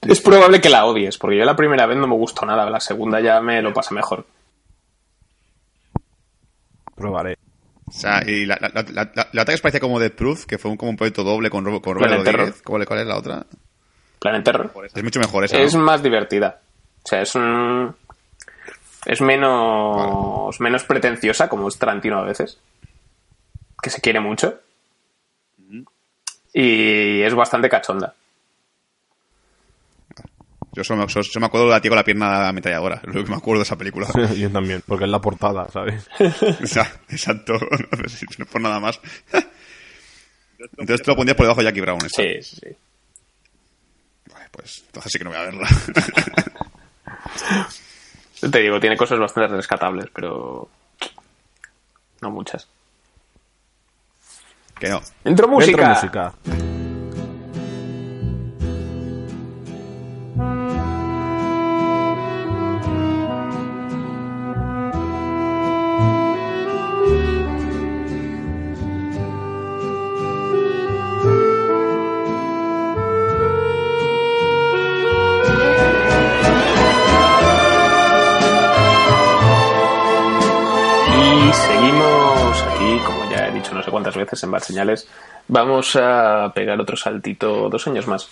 Es 0.02 0.20
probable 0.20 0.60
que 0.60 0.70
la 0.70 0.86
odies, 0.86 1.18
porque 1.18 1.38
yo 1.38 1.46
la 1.46 1.56
primera 1.56 1.86
vez 1.86 1.98
no 1.98 2.08
me 2.08 2.16
gustó 2.16 2.46
nada, 2.46 2.70
la 2.70 2.80
segunda 2.82 3.22
ya 3.22 3.40
me 3.40 3.62
lo 3.62 3.74
pasa 3.74 3.96
mejor. 3.96 4.26
probaré. 6.96 7.38
O 7.88 7.92
sea, 7.92 8.24
y 8.26 8.46
la, 8.46 8.58
la, 8.60 8.70
la, 8.70 8.84
la- 9.16 9.28
la 9.32 9.42
otra 9.42 9.46
que 9.46 9.56
os 9.56 9.62
parecía 9.62 9.80
como 9.80 10.00
Death 10.00 10.16
Proof, 10.16 10.46
que 10.46 10.58
fue 10.58 10.72
un, 10.72 10.78
como 10.78 10.92
un 10.92 10.98
proyecto 10.98 11.24
doble 11.24 11.50
con, 11.50 11.64
Ro- 11.66 11.82
con 11.82 11.96
Robert 11.96 12.14
Rodríguez. 12.18 12.62
¿Cuál, 12.64 12.86
¿Cuál 12.86 13.00
es 13.02 13.08
la 13.08 13.18
otra? 13.18 13.46
Planet 14.20 14.44
Terror. 14.44 14.72
Es 14.94 15.04
mucho 15.04 15.20
mejor 15.20 15.46
esa, 15.46 15.58
Es 15.60 15.76
¿no? 15.76 15.82
más 15.82 16.02
divertida. 16.02 16.60
O 17.04 17.08
sea, 17.08 17.22
es 17.22 17.36
un... 17.36 17.96
Es 19.06 19.20
menos, 19.22 20.60
menos 20.62 20.84
pretenciosa, 20.86 21.50
como 21.50 21.68
es 21.68 21.78
Tarantino 21.78 22.20
a 22.20 22.24
veces. 22.24 22.58
Que 23.82 23.90
se 23.90 24.00
quiere 24.02 24.20
mucho. 24.22 24.60
Y 26.54 27.22
es 27.22 27.34
bastante 27.34 27.68
cachonda. 27.68 28.14
Yo 30.72 30.84
solo 30.84 31.04
me, 31.04 31.10
solo- 31.10 31.24
solo 31.24 31.42
me 31.42 31.46
acuerdo 31.48 31.66
de 31.68 31.72
la 31.74 31.82
tía 31.82 31.90
con 31.90 31.98
la 31.98 32.04
pierna 32.04 32.48
ametralladora. 32.48 33.02
Es 33.06 33.14
lo 33.14 33.24
que 33.24 33.30
me 33.30 33.36
acuerdo 33.36 33.60
de 33.60 33.64
esa 33.64 33.78
película. 33.78 34.08
yo 34.38 34.50
también, 34.52 34.82
porque 34.88 35.04
es 35.06 35.10
la 35.12 35.20
portada, 35.22 35.68
¿sabes? 35.70 36.08
O 36.64 36.68
sea, 36.68 36.90
exacto. 37.10 37.54
No 38.02 38.10
sé 38.10 38.18
si 38.18 38.26
no 38.38 38.46
es 38.46 38.52
por 38.52 38.62
nada 38.62 38.80
más. 38.80 39.00
Entonces 40.78 41.02
tú 41.04 41.12
lo 41.12 41.16
pondrías 41.18 41.36
por 41.36 41.46
debajo 41.46 41.60
de 41.62 41.66
Jackie 41.66 41.82
Brown. 41.82 42.00
esta. 42.06 42.22
Sí, 42.24 42.42
sí, 42.42 42.56
sí. 42.64 42.76
Vale, 44.34 44.46
pues 44.52 44.84
entonces 44.88 45.12
sí 45.12 45.18
que 45.18 45.24
no 45.26 45.32
voy 45.32 45.40
a 45.40 45.44
verla. 45.44 45.68
Te 48.52 48.60
digo, 48.60 48.80
tiene 48.80 48.98
cosas 48.98 49.20
bastante 49.20 49.56
rescatables, 49.56 50.08
pero 50.14 50.68
no 52.22 52.32
muchas. 52.32 52.68
que 54.80 54.90
no. 54.90 55.02
Dentro 55.24 55.48
música. 55.48 55.78
Dentro 55.78 55.94
música. 55.94 56.73
Cuántas 84.04 84.18
veces 84.18 84.44
en 84.44 84.52
Bad 84.52 84.64
Señales. 84.64 85.08
Vamos 85.48 85.96
a 85.96 86.52
pegar 86.54 86.80
otro 86.80 86.98
saltito 86.98 87.70
dos 87.70 87.88
años 87.88 88.06
más, 88.06 88.30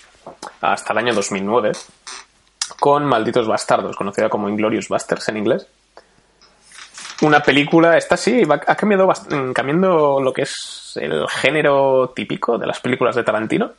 hasta 0.59 0.91
el 0.91 0.99
año 0.99 1.13
2009, 1.13 1.71
con 2.79 3.05
Malditos 3.05 3.47
Bastardos, 3.47 3.95
conocida 3.95 4.27
como 4.27 4.49
Inglorious 4.49 4.89
Bastards 4.89 5.29
en 5.29 5.37
inglés. 5.37 5.65
Una 7.21 7.41
película, 7.41 7.97
esta 7.97 8.17
sí, 8.17 8.43
ha 8.49 8.75
cambiado, 8.75 9.07
mm, 9.07 9.53
cambiando 9.53 10.19
lo 10.19 10.33
que 10.33 10.41
es 10.41 10.93
el 10.99 11.27
género 11.29 12.11
típico 12.13 12.57
de 12.57 12.67
las 12.67 12.79
películas 12.79 13.15
de 13.15 13.23
Tarantino. 13.23 13.71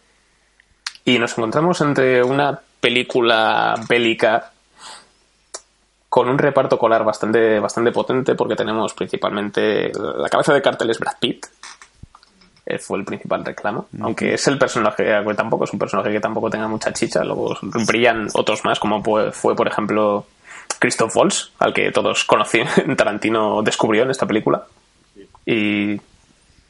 Y 1.05 1.19
nos 1.19 1.37
encontramos 1.37 1.81
entre 1.81 2.23
una 2.23 2.59
película 2.81 3.75
bélica 3.89 4.53
con 6.09 6.29
un 6.29 6.39
reparto 6.39 6.79
colar 6.79 7.05
bastante, 7.05 7.59
bastante 7.59 7.91
potente 7.91 8.35
porque 8.35 8.55
tenemos 8.55 8.95
principalmente 8.95 9.91
la 9.95 10.29
cabeza 10.29 10.55
de 10.55 10.63
cartel 10.63 10.91
es 10.91 10.99
Brad 10.99 11.17
Pitt. 11.19 11.47
Eh, 12.65 12.79
fue 12.79 12.99
el 12.99 13.05
principal 13.05 13.45
reclamo. 13.45 13.87
Aunque 14.01 14.35
es 14.35 14.47
el 14.47 14.57
personaje, 14.59 15.05
que 15.05 15.35
tampoco 15.35 15.65
es 15.65 15.73
un 15.73 15.79
personaje 15.79 16.13
que 16.13 16.21
tampoco 16.21 16.49
tenga 16.49 16.69
mucha 16.69 16.93
chicha. 16.93 17.25
Luego 17.25 17.57
brillan 17.87 18.29
otros 18.35 18.65
más, 18.65 18.79
como 18.79 19.03
fue, 19.33 19.57
por 19.57 19.67
ejemplo, 19.67 20.27
Christoph 20.79 21.17
Waltz, 21.17 21.51
al 21.59 21.75
que 21.75 21.91
todos 21.91 22.25
conocían, 22.25 22.69
Tarantino 22.97 23.63
descubrió 23.63 24.05
en 24.05 24.11
esta 24.11 24.27
película. 24.27 24.65
Y 25.45 26.01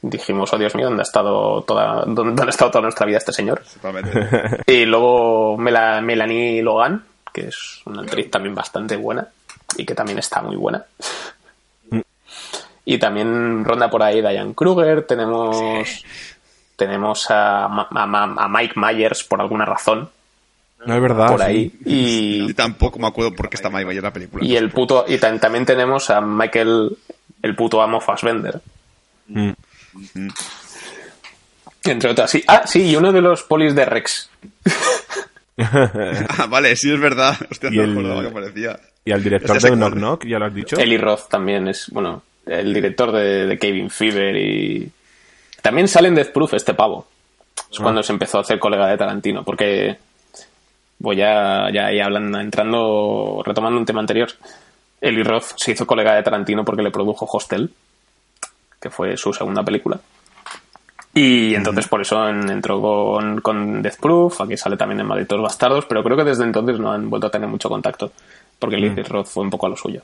dijimos, 0.00 0.52
oh 0.52 0.58
Dios 0.58 0.74
mío, 0.74 0.86
¿dónde 0.86 1.02
ha 1.02 1.04
estado 1.04 1.62
toda, 1.62 2.04
dónde, 2.06 2.22
dónde 2.22 2.42
ha 2.44 2.48
estado 2.48 2.70
toda 2.70 2.82
nuestra 2.82 3.04
vida 3.06 3.18
este 3.18 3.32
señor? 3.32 3.62
Y 4.66 4.86
luego 4.86 5.56
Mela- 5.58 6.00
Melanie 6.00 6.62
Logan, 6.62 7.04
que 7.32 7.48
es 7.48 7.82
una 7.84 8.00
actriz 8.02 8.30
también 8.30 8.54
bastante 8.54 8.96
buena 8.96 9.28
y 9.76 9.84
que 9.84 9.94
también 9.94 10.18
está 10.18 10.40
muy 10.42 10.56
buena. 10.56 10.84
Y 12.84 12.98
también 12.98 13.64
ronda 13.64 13.88
por 13.90 14.02
ahí 14.02 14.20
Diane 14.20 14.54
Kruger, 14.54 15.02
tenemos 15.06 15.56
tenemos 16.76 17.30
a, 17.30 17.64
a 17.66 18.48
Mike 18.48 18.74
Myers 18.76 19.22
por 19.24 19.40
alguna 19.40 19.64
razón 19.64 20.10
No 20.84 20.94
es 20.94 21.00
verdad. 21.00 21.28
por 21.28 21.38
sí. 21.40 21.44
ahí 21.46 21.72
y, 21.84 22.52
tampoco 22.56 22.98
me 22.98 23.06
acuerdo 23.06 23.34
por 23.36 23.48
qué 23.48 23.54
está 23.56 23.70
Mike 23.70 23.90
en 23.96 24.02
la 24.02 24.12
película. 24.12 24.44
y 24.44 24.56
el 24.56 24.70
puto 24.70 25.04
y 25.06 25.18
tam- 25.18 25.38
también 25.38 25.64
tenemos 25.64 26.10
a 26.10 26.20
Michael 26.20 26.96
el 27.42 27.54
puto 27.54 27.80
amo 27.82 28.00
Fassbender 28.00 28.60
Mm. 29.28 29.52
entre 31.84 32.10
otras 32.10 32.30
sí 32.30 32.42
ah 32.48 32.62
sí 32.66 32.82
y 32.90 32.96
uno 32.96 33.12
de 33.12 33.20
los 33.20 33.42
polis 33.44 33.74
de 33.74 33.84
Rex 33.84 34.28
Ah, 35.58 36.46
vale, 36.48 36.74
sí 36.76 36.92
es 36.92 36.98
verdad. 36.98 37.36
Hostia, 37.50 37.68
Y 37.70 37.76
no 37.76 37.82
el- 37.84 37.90
me 37.90 38.00
acordaba 38.00 38.22
que 38.22 38.30
parecía. 38.34 38.80
Y 39.04 39.12
al 39.12 39.22
director 39.22 39.56
Este 39.56 39.68
de 39.68 39.74
sé 39.74 39.76
Knock. 39.78 39.92
Knock, 39.94 40.26
ya 40.26 40.38
lo 40.38 40.46
has 40.46 40.54
dicho. 40.54 40.76
Eli 40.76 40.96
Roth 40.96 41.28
también 41.28 41.68
es, 41.68 41.88
bueno, 41.90 42.22
el 42.46 42.74
director 42.74 43.12
de, 43.12 43.46
de 43.46 43.58
Cabin 43.58 43.90
Fever 43.90 44.36
y... 44.36 44.90
También 45.62 45.86
sale 45.88 46.08
en 46.08 46.14
Death 46.16 46.32
Proof 46.32 46.54
este 46.54 46.74
pavo. 46.74 47.06
Es 47.70 47.78
Ah. 47.78 47.82
cuando 47.82 48.02
se 48.02 48.12
empezó 48.12 48.38
a 48.38 48.40
hacer 48.42 48.58
colega 48.58 48.86
de 48.88 48.98
Tarantino, 48.98 49.44
porque 49.44 49.96
voy 50.98 51.16
ya, 51.16 51.68
ya 51.72 51.86
ahí 51.86 52.00
hablando, 52.00 52.38
entrando, 52.40 53.42
retomando 53.44 53.78
un 53.78 53.86
tema 53.86 54.00
anterior. 54.00 54.28
Eli 55.00 55.22
Roth 55.22 55.54
se 55.56 55.72
hizo 55.72 55.86
colega 55.86 56.14
de 56.14 56.22
Tarantino 56.22 56.64
porque 56.64 56.82
le 56.82 56.90
produjo 56.90 57.26
Hostel, 57.30 57.70
que 58.80 58.90
fue 58.90 59.16
su 59.16 59.32
segunda 59.32 59.62
película. 59.62 59.98
Y 61.14 61.54
entonces 61.54 61.86
por 61.88 62.00
eso 62.00 62.26
en- 62.28 62.48
entró 62.50 62.80
con, 62.80 63.40
con 63.40 63.82
Death 63.82 63.98
Proof, 64.00 64.40
aquí 64.40 64.56
sale 64.56 64.76
también 64.76 65.00
en 65.00 65.06
Malditos 65.06 65.40
Bastardos, 65.42 65.84
pero 65.86 66.02
creo 66.02 66.16
que 66.16 66.24
desde 66.24 66.44
entonces 66.44 66.78
no 66.78 66.90
han 66.92 67.10
vuelto 67.10 67.26
a 67.26 67.30
tener 67.30 67.48
mucho 67.48 67.68
contacto, 67.68 68.12
porque 68.58 68.76
Eli 68.76 68.88
Roth 69.02 69.26
fue 69.26 69.42
un 69.44 69.50
poco 69.50 69.66
a 69.66 69.70
lo 69.70 69.76
suyo. 69.76 70.02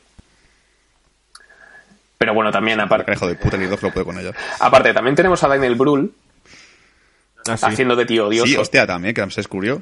Pero 2.28 2.34
bueno, 2.34 2.52
también 2.52 2.78
aparte, 2.78 3.10
Hijo 3.10 3.26
de 3.26 3.36
puta, 3.36 3.56
el 3.56 3.62
Lidoff 3.62 3.82
lo 3.82 3.90
puede 3.90 4.04
con 4.04 4.18
ella. 4.18 4.32
aparte 4.60 4.92
también 4.92 5.16
tenemos 5.16 5.42
a 5.44 5.48
Daniel 5.48 5.76
Brühl 5.76 6.12
Ah, 7.48 7.56
sí. 7.56 7.64
haciendo 7.64 7.96
de 7.96 8.04
tío 8.04 8.26
odioso. 8.26 8.46
Sí, 8.46 8.54
hostia, 8.58 8.86
también, 8.86 9.14
que 9.14 9.30
se 9.30 9.40
descubrió. 9.40 9.80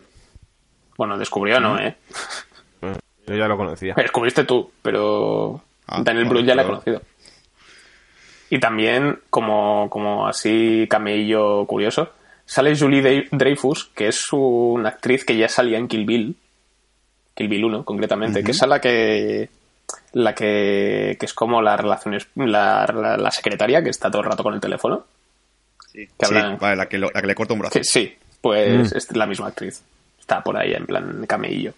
Bueno, 0.96 1.18
descubrió, 1.18 1.58
¿no? 1.58 1.76
¿eh? 1.80 1.96
Yo 3.26 3.34
ya 3.34 3.48
lo 3.48 3.56
conocía. 3.56 3.94
Descubriste 3.96 4.44
tú, 4.44 4.70
pero 4.80 5.60
Ah, 5.88 6.02
Daniel 6.04 6.26
Brühl 6.26 6.44
ya 6.46 6.52
he 6.52 6.54
claro. 6.54 6.68
conocido. 6.68 7.02
Y 8.50 8.60
también, 8.60 9.18
como, 9.28 9.90
como 9.90 10.28
así 10.28 10.86
camello 10.88 11.66
curioso, 11.66 12.12
sale 12.44 12.78
Julie 12.78 13.02
Dre- 13.02 13.28
Dreyfus, 13.32 13.86
que 13.92 14.06
es 14.06 14.24
una 14.30 14.90
actriz 14.90 15.24
que 15.24 15.36
ya 15.36 15.48
salía 15.48 15.78
en 15.78 15.88
Kill 15.88 16.04
Bill, 16.06 16.36
Kill 17.34 17.48
Bill 17.48 17.64
1 17.64 17.84
concretamente, 17.84 18.44
que 18.44 18.52
es 18.52 18.62
a 18.62 18.68
la 18.68 18.80
que 18.80 19.48
la 20.18 20.34
que, 20.34 21.16
que 21.20 21.26
es 21.26 21.34
como 21.34 21.60
la 21.60 21.76
relaciones 21.76 22.26
la, 22.36 22.86
la, 22.86 23.16
la 23.18 23.30
secretaria 23.30 23.82
que 23.82 23.90
está 23.90 24.10
todo 24.10 24.22
el 24.22 24.28
rato 24.30 24.42
con 24.42 24.54
el 24.54 24.60
teléfono. 24.60 25.04
Sí, 25.92 26.08
Que 26.18 26.26
hablan- 26.26 26.58
vale, 26.58 26.76
la 26.76 26.88
que, 26.88 26.96
lo- 26.98 27.10
la 27.12 27.20
que 27.20 27.26
le 27.26 27.34
corta 27.34 27.52
un 27.52 27.60
brazo. 27.60 27.72
Que 27.78 27.84
sí, 27.84 28.16
pues 28.40 28.92
es 28.92 29.14
la 29.14 29.26
misma 29.26 29.48
actriz. 29.48 29.82
Está 30.18 30.42
por 30.42 30.56
ahí 30.56 30.72
en 30.72 30.86
plan 30.86 31.26
camellillo. 31.26 31.74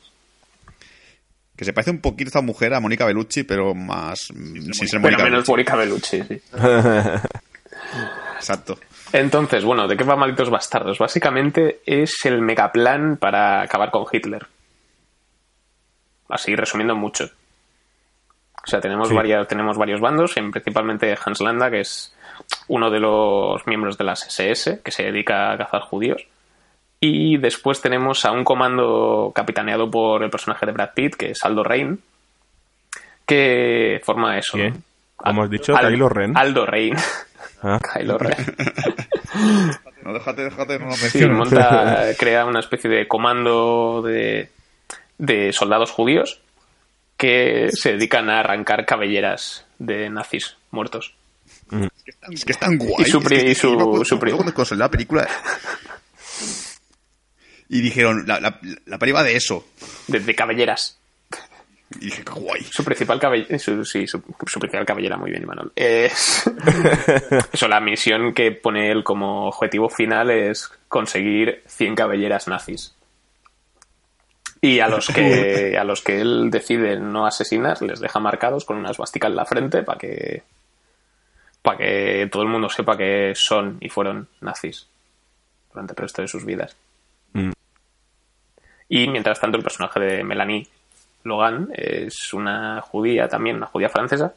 Que 1.56 1.64
se 1.64 1.72
parece 1.72 1.90
un 1.90 2.00
poquito 2.00 2.28
esta 2.28 2.40
mujer 2.40 2.72
a 2.74 2.78
Mónica 2.80 3.04
Bellucci, 3.04 3.42
pero 3.42 3.74
más. 3.74 4.28
mm, 4.32 4.70
sin 4.72 4.86
ser 4.88 5.00
Pero 5.00 5.16
Mónica 5.18 5.24
menos. 5.24 5.48
Mónica 5.48 5.74
Bellucci, 5.74 6.22
sí. 6.22 6.40
Exacto. 8.36 8.78
Entonces, 9.12 9.64
bueno, 9.64 9.88
¿de 9.88 9.96
qué 9.96 10.04
va 10.04 10.14
Malditos 10.16 10.50
Bastardos? 10.50 10.98
Básicamente 10.98 11.80
es 11.86 12.14
el 12.24 12.40
megaplan 12.42 13.16
para 13.16 13.62
acabar 13.62 13.90
con 13.90 14.04
Hitler. 14.12 14.46
Así, 16.28 16.54
resumiendo 16.54 16.94
mucho. 16.94 17.28
O 18.68 18.70
sea, 18.70 18.80
tenemos, 18.82 19.08
Sí. 19.08 19.14
varias, 19.14 19.48
tenemos 19.48 19.78
varios 19.78 19.98
bandos, 19.98 20.36
en- 20.36 20.50
principalmente 20.50 21.16
Hans 21.24 21.40
Landa, 21.40 21.70
que 21.70 21.80
es 21.80 22.14
uno 22.66 22.90
de 22.90 23.00
los 23.00 23.66
miembros 23.66 23.96
de 23.96 24.04
las 24.04 24.26
SS, 24.26 24.82
que 24.84 24.90
se 24.90 25.04
dedica 25.04 25.52
a 25.52 25.56
cazar 25.56 25.80
judíos. 25.80 26.26
Y 27.00 27.38
después 27.38 27.80
tenemos 27.80 28.26
a 28.26 28.30
un 28.32 28.44
comando 28.44 29.32
capitaneado 29.34 29.90
por 29.90 30.22
el 30.22 30.28
personaje 30.28 30.66
de 30.66 30.72
Brad 30.72 30.90
Pitt, 30.94 31.14
que 31.14 31.30
es 31.30 31.42
Aldo 31.44 31.64
Rain, 31.64 31.98
que 33.26 34.00
forma 34.04 34.36
eso. 34.38 34.58
¿Qué? 34.58 34.70
¿no? 34.70 34.76
Como 35.16 35.42
has 35.44 35.50
dicho, 35.50 35.74
Al- 35.74 35.88
Kylo 35.88 36.08
Ren. 36.10 36.36
Aldo 36.36 36.66
Rain. 36.66 36.94
Ah. 37.62 37.78
Kylo 37.94 38.18
Ren. 38.18 38.36
No, 40.04 40.14
déjate, 40.14 40.44
déjate, 40.44 40.78
no 40.78 40.86
lo 40.86 40.92
Sí, 40.94 41.26
monta, 41.26 42.02
crea 42.18 42.46
una 42.46 42.60
especie 42.60 42.88
de 42.88 43.06
comando 43.06 44.00
de, 44.02 44.48
de 45.18 45.52
soldados 45.52 45.90
judíos 45.90 46.40
que 47.18 47.68
se 47.72 47.92
dedican 47.92 48.30
a 48.30 48.40
arrancar 48.40 48.86
cabelleras 48.86 49.66
de 49.78 50.08
nazis 50.08 50.56
muertos. 50.70 51.14
Es 52.30 52.44
que 52.46 52.52
es 52.52 52.58
tan 52.58 52.78
guay. 52.78 53.04
Y 53.06 53.10
su 53.10 53.18
es 53.18 53.28
que- 53.28 53.50
y 53.50 53.54
su- 53.54 54.02
su 54.04 54.18
me 54.44 54.52
la 54.78 54.90
película. 54.90 55.28
Y 57.68 57.80
dijeron, 57.82 58.24
la, 58.26 58.40
la, 58.40 58.58
la 58.86 58.98
peli 58.98 59.12
va 59.12 59.22
de 59.22 59.36
eso. 59.36 59.66
De, 60.06 60.20
de 60.20 60.34
cabelleras. 60.34 60.98
Y 62.00 62.06
dije, 62.06 62.22
qué 62.24 62.32
guay. 62.32 62.62
Su 62.70 62.82
principal 62.84 63.18
cabellera. 63.20 63.58
Su, 63.58 63.84
sí, 63.84 64.06
su, 64.06 64.22
su 64.46 64.58
principal 64.60 64.86
cabellera, 64.86 65.16
muy 65.18 65.30
bien, 65.30 65.42
Imanol. 65.42 65.72
Es. 65.76 66.44
Eso, 67.52 67.68
la 67.68 67.80
misión 67.80 68.32
que 68.32 68.52
pone 68.52 68.90
él 68.90 69.04
como 69.04 69.48
objetivo 69.48 69.88
final 69.90 70.30
es 70.30 70.70
conseguir 70.88 71.62
100 71.66 71.94
cabelleras 71.94 72.48
nazis. 72.48 72.94
Y 74.60 74.80
a 74.80 74.88
los 74.88 75.08
que, 75.08 75.76
a 75.80 75.84
los 75.84 76.02
que 76.02 76.20
él 76.20 76.50
decide 76.50 76.98
no 76.98 77.26
asesinar, 77.26 77.80
les 77.82 78.00
deja 78.00 78.20
marcados 78.20 78.64
con 78.64 78.76
una 78.76 78.90
esvástica 78.90 79.28
en 79.28 79.36
la 79.36 79.44
frente 79.44 79.82
para 79.82 79.98
que. 79.98 80.42
para 81.62 81.78
que 81.78 82.28
todo 82.30 82.42
el 82.42 82.48
mundo 82.48 82.68
sepa 82.68 82.96
que 82.96 83.32
son 83.34 83.78
y 83.80 83.88
fueron 83.88 84.28
nazis 84.40 84.86
durante 85.72 85.92
el 85.92 85.96
resto 85.96 86.22
de 86.22 86.28
sus 86.28 86.44
vidas. 86.44 86.76
Mm. 87.32 87.52
Y 88.88 89.08
mientras 89.08 89.38
tanto, 89.38 89.56
el 89.58 89.62
personaje 89.62 90.00
de 90.00 90.24
Melanie 90.24 90.66
Logan 91.24 91.68
es 91.74 92.32
una 92.32 92.80
judía, 92.80 93.28
también 93.28 93.56
una 93.56 93.66
judía 93.66 93.88
francesa, 93.88 94.32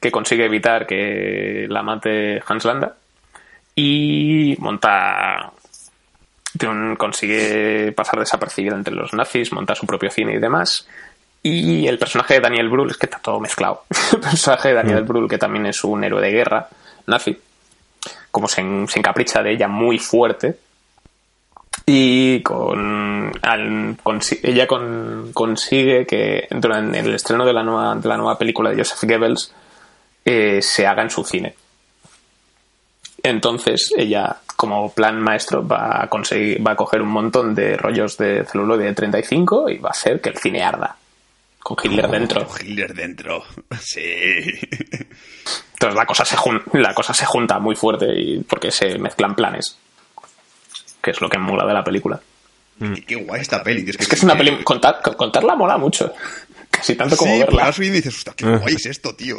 que 0.00 0.10
consigue 0.10 0.46
evitar 0.46 0.86
que 0.86 1.66
la 1.68 1.82
mate 1.82 2.42
Hans 2.46 2.64
Landa 2.64 2.96
y 3.74 4.56
monta. 4.58 5.52
Consigue 6.98 7.92
pasar 7.92 8.18
desapercibida 8.20 8.74
entre 8.74 8.94
los 8.94 9.12
nazis, 9.12 9.52
monta 9.52 9.74
su 9.74 9.86
propio 9.86 10.10
cine 10.10 10.34
y 10.34 10.38
demás. 10.38 10.86
Y 11.42 11.86
el 11.88 11.98
personaje 11.98 12.34
de 12.34 12.40
Daniel 12.40 12.68
Brühl, 12.70 12.90
es 12.90 12.96
que 12.96 13.06
está 13.06 13.18
todo 13.18 13.38
mezclado. 13.38 13.82
El 14.14 14.20
personaje 14.20 14.68
de 14.68 14.74
Daniel 14.74 15.02
Brühl, 15.02 15.28
que 15.28 15.36
también 15.36 15.66
es 15.66 15.84
un 15.84 16.02
héroe 16.02 16.22
de 16.22 16.30
guerra 16.30 16.68
nazi, 17.06 17.38
como 18.30 18.48
se, 18.48 18.62
en- 18.62 18.88
se 18.88 18.98
encapricha 18.98 19.42
de 19.42 19.52
ella 19.52 19.68
muy 19.68 19.98
fuerte, 19.98 20.56
y 21.86 22.40
con, 22.40 23.30
al- 23.42 23.96
ella 24.42 24.66
con- 24.66 25.32
consigue 25.34 26.06
que 26.06 26.46
durante 26.50 27.00
el 27.00 27.14
estreno 27.14 27.44
de 27.44 27.52
la 27.52 27.62
nueva, 27.62 27.94
de 27.96 28.08
la 28.08 28.16
nueva 28.16 28.38
película 28.38 28.70
de 28.70 28.76
Joseph 28.78 29.02
Goebbels 29.06 29.52
eh, 30.24 30.62
se 30.62 30.86
haga 30.86 31.02
en 31.02 31.10
su 31.10 31.24
cine. 31.24 31.54
Entonces 33.24 33.92
ella, 33.96 34.36
como 34.54 34.92
plan 34.92 35.20
maestro, 35.20 35.66
va 35.66 36.04
a 36.04 36.08
conseguir, 36.08 36.64
va 36.64 36.72
a 36.72 36.76
coger 36.76 37.00
un 37.02 37.08
montón 37.08 37.54
de 37.54 37.76
rollos 37.76 38.16
de 38.18 38.44
celuloide 38.44 38.84
de 38.84 38.92
35 38.94 39.70
y 39.70 39.78
va 39.78 39.88
a 39.88 39.92
hacer 39.92 40.20
que 40.20 40.28
el 40.28 40.36
cine 40.38 40.62
arda. 40.62 40.96
Con 41.58 41.78
Hitler 41.82 42.06
dentro. 42.08 42.42
Oh, 42.48 42.54
Hitler 42.62 42.92
dentro. 42.94 43.42
Sí. 43.80 44.52
Entonces 45.72 45.96
la 45.96 46.06
cosa 46.06 46.24
se, 46.24 46.36
jun- 46.36 46.62
la 46.74 46.94
cosa 46.94 47.14
se 47.14 47.24
junta 47.24 47.58
muy 47.58 47.74
fuerte 47.74 48.06
y 48.14 48.38
porque 48.40 48.70
se 48.70 48.98
mezclan 48.98 49.34
planes. 49.34 49.76
Que 51.02 51.10
es 51.12 51.20
lo 51.20 51.28
que 51.28 51.38
mola 51.38 51.66
de 51.66 51.72
la 51.74 51.82
película. 51.82 52.20
Y 52.80 53.02
qué 53.02 53.14
guay 53.16 53.40
esta 53.40 53.62
peli. 53.62 53.88
Es 53.88 53.96
que, 53.96 54.02
Es 54.02 54.08
que 54.08 54.14
es 54.16 54.22
una 54.22 54.36
peli. 54.36 54.62
Contar, 54.64 55.00
contarla 55.16 55.54
mola 55.56 55.78
mucho. 55.78 56.12
Casi 56.70 56.94
tanto 56.96 57.16
como 57.16 57.32
sí, 57.32 57.38
verla. 57.40 57.64
pues 57.64 57.78
y 57.78 57.90
dices, 57.90 58.24
qué 58.36 58.44
guay 58.56 58.74
es 58.74 58.86
esto, 58.86 59.14
tío. 59.14 59.36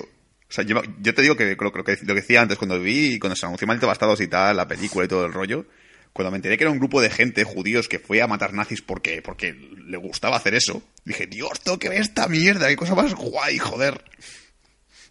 Sea, 0.56 0.64
yo, 0.64 0.82
yo 1.01 1.14
te 1.14 1.22
digo 1.22 1.36
que 1.36 1.56
lo, 1.60 1.70
lo 1.70 1.84
que 1.84 1.97
lo 2.01 2.14
que 2.16 2.22
decía 2.22 2.41
antes, 2.41 2.58
cuando 2.58 2.80
vi, 2.80 3.20
cuando 3.20 3.36
se 3.36 3.45
anunció 3.45 3.68
Maldito 3.68 3.88
Bastardos 3.88 4.22
y 4.22 4.28
tal, 4.28 4.56
la 4.56 4.68
película 4.68 5.03
y 5.06 5.08
todo 5.10 5.26
el 5.26 5.34
rollo, 5.34 5.66
cuando 6.14 6.32
me 6.32 6.38
enteré 6.38 6.58
que 6.58 6.64
era 6.64 6.72
un 6.72 6.80
grupo 6.80 7.01
de 7.01 7.10
gente, 7.10 7.43
judíos, 7.43 7.89
que 7.89 7.99
fue 7.99 8.22
a 8.22 8.28
matar 8.28 8.53
nazis 8.53 8.82
porque, 8.82 9.22
porque 9.22 9.53
le 9.53 9.97
gustaba 9.97 10.38
hacer 10.38 10.56
eso, 10.56 10.82
dije, 11.03 11.28
Dios, 11.28 11.60
tengo 11.62 11.78
que 11.78 11.89
ver 11.89 11.99
esta 12.01 12.28
mierda, 12.30 12.70
qué 12.70 12.78
cosa 12.78 12.95
más 12.95 13.14
guay, 13.14 13.57
joder. 13.57 14.02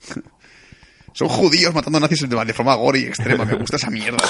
Son 1.12 1.29
judíos 1.29 1.75
matando 1.75 2.01
nazis 2.01 2.29
de, 2.29 2.53
forma 2.55 2.75
gore 2.75 3.01
y 3.01 3.05
extrema, 3.05 3.45
me 3.45 3.55
gusta 3.55 3.77
esa 3.77 3.91
mierda. 3.91 4.25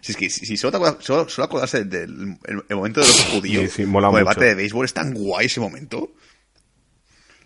Si 0.00 0.12
es 0.12 0.18
que 0.18 0.28
si, 0.30 0.44
si 0.44 0.56
solo, 0.56 0.72
te 0.72 0.76
acuerdas- 0.78 1.04
solo, 1.04 1.28
solo 1.28 1.44
acordarse 1.46 1.84
del 1.84 2.36
el, 2.44 2.64
el 2.68 2.76
momento 2.76 3.00
de 3.00 3.06
los 3.06 3.24
judíos, 3.26 3.64
Sí, 3.70 3.82
sí, 3.82 3.86
mola 3.86 4.08
con 4.08 4.18
el 4.18 4.24
mucho. 4.24 4.34
bate 4.34 4.44
de 4.46 4.54
béisbol, 4.54 4.84
es 4.84 4.92
tan 4.94 5.14
guay 5.14 5.46
ese 5.46 5.60
momento. 5.60 6.12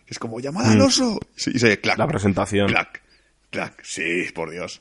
Es 0.07 0.19
como 0.19 0.41
llamada 0.41 0.73
al 0.73 0.81
oso. 0.81 1.19
Sí, 1.37 1.53
y 1.55 1.59
se 1.59 1.79
clac, 1.81 1.97
Mm. 1.97 2.01
La 2.01 2.07
presentación. 2.09 2.69
clac. 2.69 3.02
Sí, 3.83 4.27
por 4.35 4.51
Dios. 4.51 4.81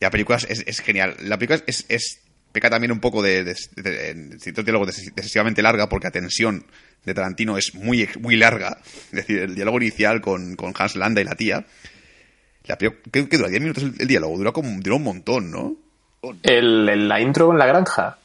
La 0.00 0.10
película 0.10 0.38
es, 0.48 0.64
es 0.66 0.80
genial. 0.80 1.16
La 1.22 1.36
película 1.38 1.62
es, 1.66 1.84
es 1.88 2.20
peca 2.52 2.70
también 2.70 2.92
un 2.92 3.00
poco 3.00 3.22
de, 3.22 3.44
de, 3.44 3.56
de- 3.76 4.10
en 4.10 4.40
ciertos 4.40 4.64
diálogos 4.64 4.96
de- 4.96 5.02
excesivamente 5.16 5.60
larga 5.62 5.88
porque 5.88 6.06
la 6.06 6.12
tensión 6.12 6.64
de 7.04 7.14
Tarantino 7.14 7.58
es 7.58 7.74
muy, 7.74 8.08
muy 8.20 8.36
larga. 8.36 8.78
Es 9.06 9.10
decir, 9.12 9.38
el 9.40 9.54
diálogo 9.54 9.78
inicial 9.78 10.20
con, 10.20 10.56
con 10.56 10.72
Hans 10.76 10.96
Landa 10.96 11.20
y 11.20 11.24
la 11.24 11.34
tía. 11.34 11.66
La 12.66 12.76
película, 12.78 13.28
que 13.28 13.36
dura 13.36 13.48
10 13.48 13.60
minutos 13.62 13.82
el, 13.82 13.94
el 13.98 14.06
diálogo, 14.08 14.36
dura, 14.36 14.52
como, 14.52 14.78
dura 14.80 14.96
un 14.96 15.02
montón, 15.02 15.50
¿no? 15.50 15.76
El, 16.42 16.88
el- 16.88 17.08
la 17.08 17.20
intro 17.20 17.50
en 17.52 17.58
la 17.58 17.66
granja. 17.66 18.18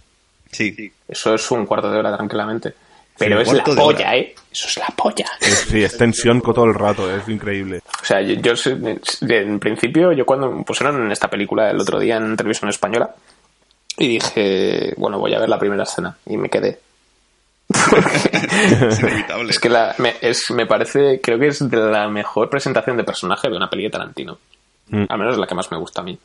Sí. 0.51 0.91
Eso 1.07 1.33
es 1.33 1.49
un 1.51 1.65
cuarto 1.65 1.89
de 1.91 1.97
hora 1.97 2.15
tranquilamente. 2.15 2.73
Pero 3.17 3.39
es 3.41 3.51
la 3.53 3.63
polla, 3.63 3.83
hora. 3.83 4.15
¿eh? 4.17 4.35
Eso 4.51 4.67
es 4.67 4.77
la 4.77 4.87
polla. 4.87 5.25
Es- 5.39 5.65
sí, 5.69 5.83
es 5.83 5.97
tensión 5.97 6.41
todo 6.41 6.65
el 6.65 6.73
rato, 6.73 7.09
es 7.15 7.27
increíble. 7.29 7.79
O 8.01 8.05
sea, 8.05 8.21
yo, 8.21 8.33
yo 8.35 8.55
sé- 8.55 8.75
en 9.21 9.59
principio, 9.59 10.11
yo 10.13 10.25
cuando 10.25 10.63
pusieron 10.63 11.11
esta 11.11 11.29
película 11.29 11.69
el 11.69 11.79
otro 11.79 11.99
día 11.99 12.17
en 12.17 12.35
televisión 12.35 12.69
española, 12.69 13.11
y 13.97 14.07
dije, 14.07 14.93
bueno, 14.97 15.19
voy 15.19 15.33
a 15.35 15.39
ver 15.39 15.49
la 15.49 15.59
primera 15.59 15.83
escena. 15.83 16.17
Y 16.25 16.37
me 16.37 16.49
quedé. 16.49 16.79
es 18.89 18.99
inevitable. 18.99 19.49
Es 19.51 19.59
que 19.59 19.69
la, 19.69 19.93
me, 19.99 20.15
es, 20.21 20.49
me 20.51 20.65
parece, 20.65 21.21
creo 21.21 21.37
que 21.39 21.47
es 21.47 21.69
de 21.69 21.77
la 21.77 22.07
mejor 22.09 22.49
presentación 22.49 22.97
de 22.97 23.03
personaje 23.03 23.49
de 23.49 23.55
una 23.55 23.69
peli 23.69 23.83
de 23.83 23.89
Tarantino. 23.91 24.37
Mm. 24.87 25.05
Al 25.07 25.19
menos 25.19 25.37
la 25.37 25.45
que 25.47 25.55
más 25.55 25.71
me 25.71 25.77
gusta 25.77 26.01
a 26.01 26.03
mí. 26.03 26.17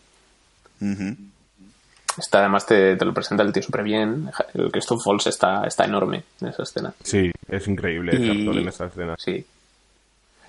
Está, 2.18 2.40
además 2.40 2.66
te, 2.66 2.96
te 2.96 3.04
lo 3.04 3.14
presenta 3.14 3.42
el 3.42 3.52
tío 3.52 3.62
súper 3.62 3.82
bien. 3.82 4.30
El 4.54 4.70
Christoph 4.72 5.06
Waltz 5.06 5.28
está, 5.28 5.64
está 5.66 5.84
enorme 5.84 6.24
en 6.40 6.48
esa 6.48 6.62
escena. 6.64 6.92
Sí, 7.02 7.30
es 7.48 7.68
increíble 7.68 8.16
Y- 8.18 8.40
actor 8.40 8.56
en 8.58 8.68
esa 8.68 8.86
escena. 8.86 9.14
Sí. 9.18 9.46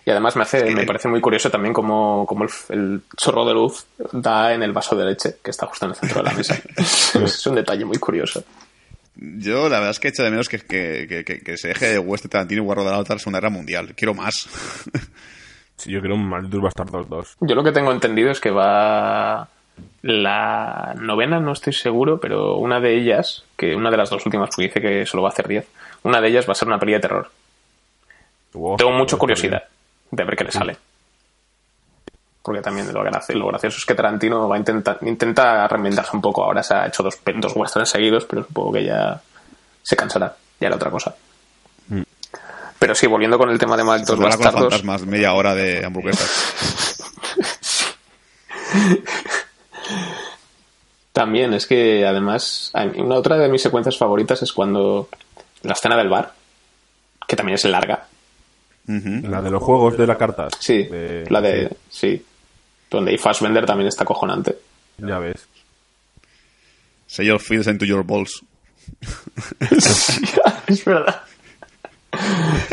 Y 0.06 0.12
además 0.12 0.36
me 0.36 0.42
hace, 0.44 0.74
me 0.74 0.86
parece 0.86 1.08
muy 1.08 1.22
curioso 1.22 1.52
también 1.52 1.74
como, 1.74 2.26
como 2.26 2.44
el, 2.46 2.50
el 2.70 3.02
chorro 3.16 3.46
de 3.46 3.54
luz 3.54 3.86
da 4.12 4.54
en 4.54 4.64
el 4.64 4.72
vaso 4.72 4.96
de 4.96 5.06
leche 5.06 5.36
que 5.44 5.52
está 5.52 5.68
justo 5.68 5.86
en 5.86 5.92
el 5.92 5.98
centro 5.98 6.24
de 6.24 6.30
la 6.30 6.34
mesa. 6.36 6.56
es 6.78 7.46
un 7.48 7.56
detalle 7.56 7.86
muy 7.86 7.98
curioso. 7.98 8.44
Yo 9.16 9.64
la 9.70 9.76
verdad 9.78 9.90
es 9.92 10.00
que 10.00 10.08
echo 10.08 10.24
de 10.24 10.32
menos 10.32 10.48
que, 10.50 10.60
que, 10.60 11.06
que, 11.08 11.24
que- 11.26 11.42
que 11.42 11.58
se 11.58 11.68
deje 11.68 11.88
de 11.90 12.00
West 12.00 12.28
Tarantino 12.30 12.62
y 12.62 12.66
Guarro 12.66 12.86
de 12.86 12.92
la 12.92 12.98
otra 13.00 13.20
Segunda 13.20 13.40
Guerra 13.40 13.50
Mundial. 13.52 13.94
Quiero 13.96 14.14
más. 14.16 14.48
Sí, 15.76 15.92
yo 15.92 16.02
creo 16.02 16.16
un 16.16 16.28
Malditos 16.28 16.62
Bastardos 16.62 17.08
2. 17.10 17.38
Yo 17.42 17.56
lo 17.56 17.64
que 17.64 17.72
tengo 17.72 17.92
entendido 17.92 18.32
es 18.32 18.40
que 18.40 18.50
va 18.52 19.48
la 20.02 20.94
novena, 21.00 21.40
no 21.40 21.52
estoy 21.54 21.74
seguro, 21.74 22.20
pero 22.20 22.56
una 22.58 22.80
de 22.80 22.96
ellas, 22.98 23.44
que 23.58 23.76
una 23.76 23.90
de 23.92 23.98
las 23.98 24.10
dos 24.10 24.26
últimas, 24.26 24.50
porque 24.50 24.64
dice 24.64 24.82
que 24.82 25.06
solo 25.06 25.24
va 25.24 25.30
a 25.30 25.32
hacer 25.32 25.48
10, 25.48 25.68
una 26.04 26.22
de 26.22 26.28
ellas 26.30 26.48
va 26.48 26.54
a 26.54 26.56
ser 26.56 26.68
una 26.68 26.80
peli 26.80 26.94
de 26.94 27.00
terror. 27.00 27.30
Wow, 28.54 28.78
Tengo 28.78 28.92
mucha 28.92 29.18
curiosidad 29.18 29.64
de 30.12 30.24
ver 30.24 30.36
qué 30.36 30.44
le 30.44 30.52
sale. 30.52 30.78
Porque 32.42 32.62
también 32.62 32.92
lo, 32.92 33.04
graci- 33.04 33.34
lo 33.36 33.48
gracioso 33.48 33.78
es 33.78 33.86
que 33.86 33.94
Tarantino 33.94 34.48
va 34.48 34.56
a 34.56 34.60
intentar 34.60 34.98
intenta 35.02 35.68
reinventarse 35.68 36.16
un 36.16 36.22
poco. 36.22 36.44
Ahora 36.44 36.64
se 36.64 36.74
ha 36.74 36.88
hecho 36.88 37.04
dos, 37.04 37.20
dos 37.36 37.56
westerns 37.56 37.90
seguidos, 37.90 38.26
pero 38.26 38.44
supongo 38.44 38.72
que 38.74 38.86
ya 38.86 39.22
se 39.84 39.96
cansará. 39.96 40.36
Ya 40.60 40.68
era 40.68 40.76
otra 40.78 40.90
cosa. 40.90 41.14
Pero 42.80 42.96
sí, 42.96 43.08
volviendo 43.08 43.38
con 43.38 43.50
el 43.50 43.60
tema 43.60 43.76
de 43.76 43.84
Malditos 43.84 44.16
Hablar 44.16 44.32
con 44.32 44.40
los 44.40 44.46
Bastardos. 44.54 44.74
fantasmas 44.74 45.06
media 45.06 45.34
hora 45.34 45.54
de 45.54 45.86
hamburguesas. 45.86 46.96
También 51.20 51.54
es 51.54 51.68
que 51.68 52.06
además 52.06 52.72
una 52.96 53.16
otra 53.16 53.36
de 53.38 53.50
mis 53.50 53.62
secuencias 53.62 53.98
favoritas 53.98 54.42
es 54.42 54.54
cuando 54.54 55.10
la 55.64 55.74
escena 55.74 55.98
del 55.98 56.08
bar, 56.08 56.34
que 57.28 57.36
también 57.36 57.56
es 57.56 57.66
larga. 57.66 58.08
La 58.86 59.42
de 59.42 59.52
los 59.52 59.62
juegos 59.62 59.98
de 59.98 60.08
las 60.08 60.16
cartas. 60.16 60.54
Sí, 60.62 60.84
De- 60.84 61.26
la 61.30 61.42
de 61.42 61.76
sí. 61.90 62.26
Donde 62.90 63.12
hay 63.12 63.18
Fassbender 63.18 63.66
también 63.66 63.90
está 63.90 64.06
cojonante. 64.06 64.60
ya 64.98 65.20
ves. 65.20 65.46
Say 67.06 67.26
your 67.26 67.42
feels 67.42 67.68
into 67.68 67.84
your 67.84 68.06
balls. 68.06 68.42
es 70.68 70.86
verdad. 70.86 71.22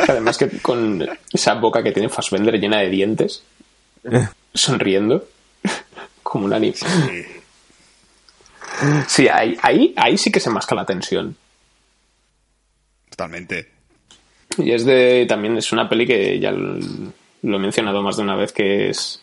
Además 0.07 0.39
que 0.39 0.49
con 0.61 1.05
esa 1.33 1.55
boca 1.55 1.83
que 1.83 1.91
tiene 1.91 2.09
Fassbender 2.09 2.61
llena 2.61 2.79
de 2.79 2.91
dientes, 2.91 3.43
sonriendo, 4.55 5.27
como 6.23 6.45
un 6.47 6.53
anime. 6.53 6.77
Sí, 6.77 6.87
ahí, 9.33 9.57
ahí, 9.63 9.95
ahí 9.97 10.19
sí 10.19 10.31
que 10.31 10.41
se 10.41 10.51
masca 10.51 10.75
la 10.75 10.85
tensión. 10.85 11.37
Totalmente. 13.11 13.69
Y 14.59 14.73
es 14.73 14.85
de. 14.85 15.27
También 15.29 15.57
es 15.57 15.73
una 15.73 15.89
peli 15.89 16.07
que 16.07 16.39
ya 16.39 16.51
lo 16.53 17.57
he 17.57 17.59
mencionado 17.61 18.03
más 18.03 18.17
de 18.17 18.23
una 18.23 18.37
vez, 18.37 18.53
que 18.53 18.91
es. 18.91 19.21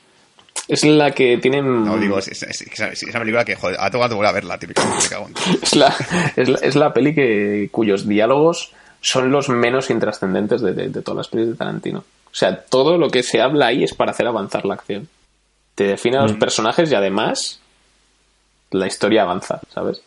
Es 0.67 0.83
la 0.85 1.11
que 1.11 1.37
tienen. 1.37 1.83
No, 1.83 1.97
digo, 1.97 2.17
es, 2.19 2.27
es- 2.29 2.43
es- 2.43 2.61
es- 2.61 2.79
es 2.79 3.03
esa 3.03 3.19
película 3.19 3.43
que, 3.43 3.55
joder, 3.55 3.77
tengo 3.91 4.07
que 4.07 4.13
volver 4.15 4.29
a 4.29 4.33
verla, 4.33 4.57
típicamente. 4.57 5.03
Es 5.61 5.75
la, 5.75 5.93
es 6.35 6.49
la, 6.49 6.57
es 6.59 6.75
la 6.75 6.93
peli 6.93 7.13
que, 7.13 7.69
cuyos 7.71 8.07
diálogos 8.07 8.71
son 9.01 9.31
los 9.31 9.49
menos 9.49 9.89
intrascendentes 9.89 10.61
de, 10.61 10.73
de- 10.73 10.89
de 10.89 11.01
todas 11.01 11.17
las 11.17 11.27
pelis 11.27 11.47
de 11.49 11.55
Tarantino. 11.55 11.99
O 11.99 12.35
sea, 12.35 12.63
todo 12.63 12.97
lo 12.97 13.09
que 13.09 13.21
se 13.23 13.41
habla 13.41 13.67
ahí 13.67 13.83
es 13.83 13.93
para 13.93 14.11
hacer 14.11 14.25
avanzar 14.27 14.65
la 14.65 14.75
acción. 14.75 15.09
Te 15.75 15.83
define 15.85 16.17
a 16.17 16.21
los 16.23 16.33
personajes 16.33 16.91
y 16.91 16.95
además 16.95 17.59
la 18.73 18.87
historia 18.87 19.23
avanza, 19.23 19.61
¿sabes? 19.73 20.01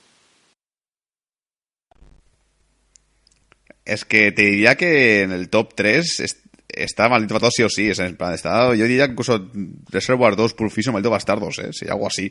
Es 3.85 4.05
que 4.05 4.33
te 4.33 4.43
diría 4.43 4.75
que 4.75 5.23
en 5.23 5.33
el 5.33 5.49
top 5.49 5.75
3 5.75 6.21
es- 6.21 6.43
está 6.69 7.09
Maldito 7.09 7.35
Bastardo 7.35 7.51
sí 7.53 7.63
o 7.63 7.69
sí. 7.69 7.89
Es 7.91 7.99
en 8.01 8.17
plan, 8.17 8.35
está, 8.35 8.75
yo 8.75 8.85
diría 8.85 9.07
que 9.07 9.13
incluso 9.13 9.49
Reservoir 9.91 10.35
2, 10.37 10.55
Pulp 10.55 10.71
Fiction, 10.73 10.93
Maldito 10.93 11.11
Bastardos, 11.11 11.59
¿eh? 11.61 11.73
Sería 11.73 11.95
algo 11.95 12.09
así. 12.09 12.31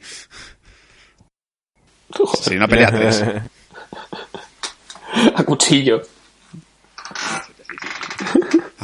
Joder, 2.11 2.43
Sería 2.43 2.59
una 2.59 2.67
pelea 2.67 2.91
3. 2.91 3.23
a 5.35 5.43
cuchillo. 5.43 6.01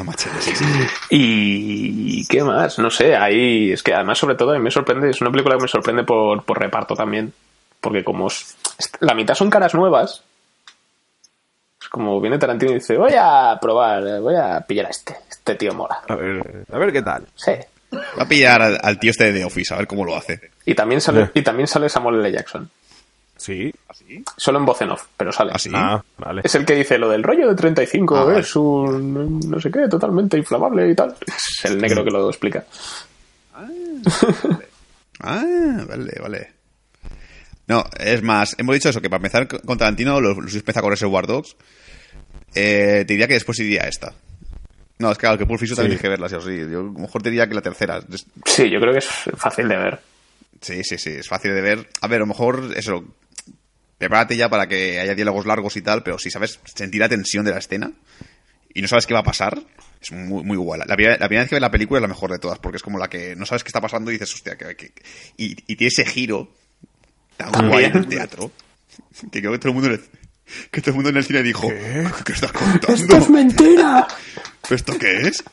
A 0.01 0.03
machete, 0.03 0.41
sí, 0.41 0.55
sí. 0.55 0.65
Y 1.09 2.25
qué 2.27 2.43
más, 2.43 2.79
no 2.79 2.89
sé, 2.89 3.15
ahí 3.15 3.71
es 3.71 3.83
que 3.83 3.93
además 3.93 4.17
sobre 4.17 4.35
todo 4.35 4.51
a 4.51 4.53
mí 4.55 4.59
me 4.59 4.71
sorprende, 4.71 5.09
es 5.09 5.21
una 5.21 5.31
película 5.31 5.55
que 5.55 5.61
me 5.63 5.67
sorprende 5.67 6.03
por, 6.03 6.43
por 6.43 6.59
reparto 6.59 6.95
también, 6.95 7.33
porque 7.79 8.03
como 8.03 8.27
es- 8.27 8.57
la 8.99 9.13
mitad 9.13 9.35
son 9.35 9.49
caras 9.49 9.73
nuevas, 9.75 10.23
es 11.81 11.87
como 11.89 12.19
viene 12.21 12.37
Tarantino 12.37 12.71
y 12.71 12.75
dice, 12.75 12.97
voy 12.97 13.13
a 13.17 13.57
probar, 13.61 14.05
eh, 14.07 14.19
voy 14.19 14.35
a 14.35 14.61
pillar 14.61 14.87
a 14.87 14.89
este, 14.89 15.15
este 15.29 15.55
tío 15.55 15.73
mola, 15.73 15.99
A 16.07 16.15
ver, 16.15 16.65
a 16.71 16.77
ver 16.77 16.91
qué 16.91 17.01
tal. 17.01 17.25
sí. 17.35 17.51
Va 18.17 18.23
a 18.23 18.27
pillar 18.27 18.61
al, 18.61 18.79
al 18.81 18.97
tío 18.99 19.11
este 19.11 19.25
de 19.33 19.39
The 19.39 19.45
Office, 19.45 19.73
a 19.73 19.77
ver 19.77 19.85
cómo 19.87 20.05
lo 20.05 20.15
hace. 20.15 20.39
Y 20.65 20.73
también 20.75 21.01
sale, 21.01 21.29
y 21.33 21.41
también 21.41 21.67
sale 21.67 21.89
Samuel 21.89 22.21
L. 22.21 22.31
Jackson, 22.31 22.69
Sí. 23.41 23.73
solo 24.37 24.59
en 24.59 24.65
voz 24.65 24.81
en 24.83 24.91
off, 24.91 25.05
pero 25.17 25.31
sale. 25.31 25.51
¿Así? 25.51 25.71
Ah, 25.73 25.99
vale. 26.19 26.41
Es 26.43 26.53
el 26.53 26.63
que 26.63 26.75
dice 26.75 26.99
lo 26.99 27.09
del 27.09 27.23
rollo 27.23 27.47
de 27.47 27.55
35 27.55 28.15
Ah, 28.17 28.23
vale. 28.25 28.39
es 28.41 28.55
un 28.55 29.39
no 29.49 29.59
sé 29.59 29.71
qué, 29.71 29.87
totalmente 29.89 30.37
inflamable 30.37 30.91
y 30.91 30.95
tal. 30.95 31.15
Es 31.63 31.65
el 31.65 31.79
negro 31.81 32.03
que 32.03 32.11
lo 32.11 32.29
explica. 32.29 32.63
Ah, 35.21 35.85
vale, 35.87 36.13
vale. 36.21 36.51
No, 37.67 37.83
es 37.99 38.21
más, 38.21 38.55
hemos 38.57 38.73
dicho 38.75 38.89
eso, 38.89 39.01
que 39.01 39.09
para 39.09 39.19
empezar 39.19 39.47
con 39.47 39.77
Tarantino, 39.77 40.19
los, 40.19 40.37
los 40.37 40.53
empieza 40.55 40.81
con 40.81 40.91
Reservoir 40.91 41.25
Dogs. 41.27 41.55
Eh, 42.53 43.05
te 43.07 43.13
diría 43.13 43.27
que 43.27 43.35
después 43.35 43.59
iría 43.59 43.87
esta. 43.87 44.13
No, 44.99 45.11
es 45.11 45.17
que 45.17 45.21
claro, 45.21 45.37
que 45.37 45.45
Pulp 45.45 45.59
Fiction 45.59 45.77
también 45.77 45.97
Sí. 45.97 46.01
tienes 46.01 46.01
que 46.01 46.09
verla, 46.09 46.29
sí 46.29 46.35
o 46.35 46.41
sí. 46.41 46.71
Yo 46.71 46.79
a 46.81 46.83
lo 46.83 46.91
mejor 46.91 47.21
te 47.23 47.29
diría 47.29 47.47
que 47.47 47.55
la 47.55 47.61
tercera. 47.61 48.01
Sí, 48.45 48.69
yo 48.69 48.79
creo 48.79 48.91
que 48.93 48.99
es 48.99 49.05
fácil 49.37 49.67
de 49.67 49.77
ver. 49.77 49.99
Sí, 50.61 50.83
sí, 50.83 50.97
sí, 50.97 51.09
es 51.11 51.27
fácil 51.27 51.53
de 51.55 51.61
ver. 51.61 51.87
A 52.01 52.07
ver, 52.07 52.17
a 52.17 52.19
lo 52.19 52.27
mejor 52.27 52.71
eso. 52.75 53.03
Prepárate 54.01 54.35
ya 54.35 54.49
para 54.49 54.67
que 54.67 54.99
haya 54.99 55.13
diálogos 55.13 55.45
largos 55.45 55.77
y 55.77 55.81
tal, 55.83 56.01
pero 56.01 56.17
si 56.17 56.31
sabes 56.31 56.59
sentir 56.75 56.99
la 57.01 57.07
tensión 57.07 57.45
de 57.45 57.51
la 57.51 57.59
escena 57.59 57.91
y 58.73 58.81
no 58.81 58.87
sabes 58.87 59.05
qué 59.05 59.13
va 59.13 59.19
a 59.19 59.23
pasar, 59.23 59.61
es 60.01 60.11
muy, 60.11 60.43
muy 60.43 60.57
guay. 60.57 60.81
La, 60.87 60.95
primera- 60.95 61.17
la 61.19 61.27
primera 61.27 61.43
vez 61.43 61.49
que 61.49 61.55
ves 61.55 61.61
la 61.61 61.69
película 61.69 61.99
es 61.99 62.01
la 62.01 62.07
mejor 62.07 62.31
de 62.31 62.39
todas, 62.39 62.57
porque 62.57 62.77
es 62.77 62.81
como 62.83 62.97
la 62.97 63.09
que 63.09 63.35
no 63.35 63.45
sabes 63.45 63.63
qué 63.63 63.67
está 63.69 63.79
pasando 63.79 64.09
y 64.09 64.15
dices, 64.15 64.33
hostia, 64.33 64.57
que, 64.57 64.75
que- 64.75 64.91
y, 65.37 65.51
y 65.71 65.75
tiene 65.75 65.89
ese 65.89 66.03
giro 66.05 66.49
tan 67.37 67.51
También. 67.51 67.71
guay 67.71 67.85
en 67.85 67.97
el 67.97 68.07
teatro 68.07 68.51
que 69.31 69.39
creo 69.39 69.51
que 69.51 69.59
todo 69.59 69.69
el 69.69 69.73
mundo 69.75 69.89
en 69.89 69.93
el, 69.95 70.01
que 70.71 70.81
todo 70.81 70.89
el 70.91 70.95
mundo 70.95 71.09
en 71.11 71.17
el 71.17 71.23
cine 71.23 71.43
dijo, 71.43 71.67
¿qué, 71.69 72.33
estás 72.33 72.51
contando? 72.51 73.29
mentira! 73.29 74.07
¿Pero 74.63 74.75
¿Esto 74.75 74.97
qué 74.97 75.27
es? 75.27 75.43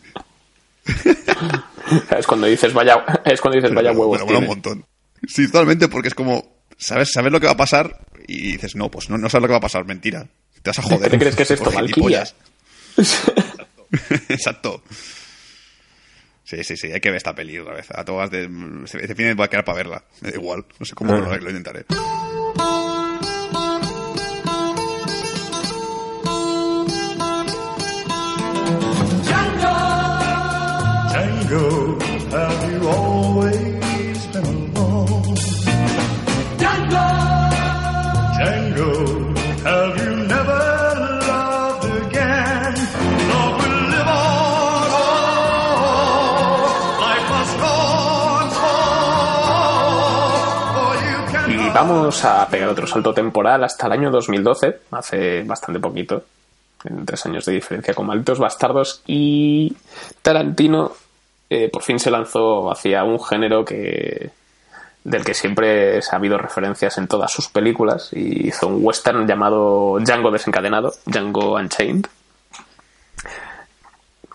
Es 2.16 2.26
cuando 2.26 2.46
dices 2.46 2.72
vaya, 2.72 3.04
es 3.24 3.40
cuando 3.40 3.56
dices 3.60 3.74
vaya 3.74 3.90
Pero 3.90 4.00
huevos. 4.00 4.18
me 4.20 4.24
mola 4.24 4.38
un 4.38 4.46
montón. 4.46 4.86
Sí, 5.26 5.46
totalmente, 5.46 5.88
porque 5.88 6.08
es 6.08 6.14
como, 6.14 6.62
¿sabes, 6.78 7.10
sabes 7.12 7.30
lo 7.32 7.40
que 7.40 7.46
va 7.46 7.52
a 7.52 7.56
pasar? 7.56 7.98
Y 8.28 8.52
dices, 8.52 8.76
no, 8.76 8.90
pues 8.90 9.08
no, 9.08 9.16
no 9.16 9.30
sabes 9.30 9.42
lo 9.42 9.48
que 9.48 9.52
va 9.52 9.58
a 9.58 9.62
pasar, 9.62 9.86
mentira. 9.86 10.28
Te 10.62 10.70
vas 10.70 10.78
a 10.78 10.82
joder. 10.82 11.00
¿Qué 11.00 11.10
te 11.10 11.18
crees 11.18 11.34
que 11.34 11.42
es 11.44 11.50
esto, 11.50 11.70
Valkyria? 11.72 12.24
Exacto. 14.28 14.82
Sí, 16.44 16.62
sí, 16.62 16.76
sí, 16.76 16.92
hay 16.92 17.00
que 17.00 17.08
ver 17.08 17.16
esta 17.16 17.34
peli 17.34 17.58
otra 17.58 17.74
vez. 17.74 17.86
A 17.90 18.04
todas 18.04 18.30
de. 18.30 18.48
Este 18.84 19.14
fin 19.14 19.34
voy 19.34 19.44
a 19.44 19.48
quedar 19.48 19.64
para 19.64 19.76
verla. 19.76 20.04
Me 20.20 20.30
da 20.30 20.36
igual. 20.36 20.64
No 20.78 20.86
sé 20.86 20.94
cómo, 20.94 21.12
pero 21.12 21.26
lo, 21.26 21.36
lo 21.38 21.50
intentaré. 21.50 21.86
Django, 31.10 31.98
have 32.30 32.72
you 32.72 32.88
always 32.88 33.17
vamos 51.80 52.24
a 52.24 52.48
pegar 52.48 52.68
otro 52.68 52.88
salto 52.88 53.14
temporal 53.14 53.62
hasta 53.62 53.86
el 53.86 53.92
año 53.92 54.10
2012, 54.10 54.80
hace 54.90 55.44
bastante 55.44 55.78
poquito, 55.78 56.24
en 56.84 57.06
tres 57.06 57.24
años 57.26 57.44
de 57.44 57.52
diferencia 57.52 57.94
con 57.94 58.06
Malditos 58.06 58.40
Bastardos, 58.40 59.00
y 59.06 59.76
Tarantino 60.20 60.90
eh, 61.48 61.68
por 61.70 61.84
fin 61.84 62.00
se 62.00 62.10
lanzó 62.10 62.68
hacia 62.72 63.04
un 63.04 63.22
género 63.22 63.64
que 63.64 64.30
del 65.04 65.24
que 65.24 65.34
siempre 65.34 65.98
ha 65.98 66.16
habido 66.16 66.36
referencias 66.36 66.98
en 66.98 67.06
todas 67.06 67.30
sus 67.30 67.48
películas 67.48 68.10
y 68.12 68.48
hizo 68.48 68.66
un 68.66 68.84
western 68.84 69.28
llamado 69.28 69.98
Django 70.00 70.32
desencadenado, 70.32 70.92
Django 71.06 71.54
Unchained, 71.54 72.06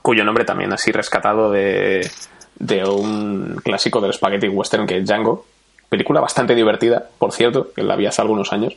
cuyo 0.02 0.24
nombre 0.24 0.46
también 0.46 0.72
así 0.72 0.94
rescatado 0.94 1.52
de, 1.52 2.10
de 2.56 2.86
un 2.86 3.60
clásico 3.62 4.00
del 4.00 4.14
spaghetti 4.14 4.48
western 4.48 4.88
que 4.88 5.00
es 5.00 5.06
Django, 5.06 5.46
Película 5.94 6.22
bastante 6.22 6.56
divertida, 6.56 7.08
por 7.20 7.32
cierto, 7.34 7.72
que 7.72 7.84
la 7.84 7.96
vi 7.96 8.08
hace 8.08 8.20
algunos 8.20 8.52
años, 8.52 8.76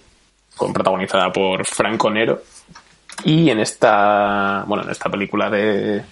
con 0.55 0.75
protagonizada 0.75 1.33
por 1.33 1.67
Franco 1.67 2.11
Nero. 2.11 2.43
Y 3.25 3.49
en 3.49 3.59
esta, 3.59 4.65
bueno, 4.67 4.85
en 4.85 4.91
esta 4.91 5.09
película 5.09 5.49
de 5.49 6.05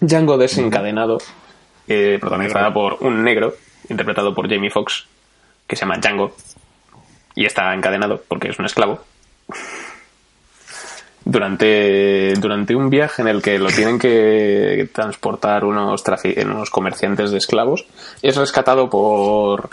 Django 0.00 0.36
desencadenado, 0.36 1.18
eh, 1.86 2.18
protagonizada 2.20 2.74
por 2.74 2.96
un 3.02 3.22
negro, 3.22 3.54
interpretado 3.88 4.34
por 4.34 4.50
Jamie 4.50 4.68
Foxx, 4.68 5.06
que 5.68 5.76
se 5.76 5.82
llama 5.82 5.98
Django, 5.98 6.34
y 7.36 7.44
está 7.44 7.72
encadenado 7.72 8.20
porque 8.26 8.48
es 8.48 8.58
un 8.58 8.64
esclavo. 8.64 8.98
Durante, 11.26 12.34
durante 12.34 12.74
un 12.74 12.90
viaje 12.90 13.22
en 13.22 13.28
el 13.28 13.40
que 13.40 13.58
lo 13.58 13.68
tienen 13.68 13.98
que 13.98 14.88
transportar 14.92 15.64
unos, 15.64 16.04
unos 16.44 16.70
comerciantes 16.70 17.30
de 17.30 17.38
esclavos, 17.38 17.86
es 18.20 18.36
rescatado 18.36 18.90
por, 18.90 19.70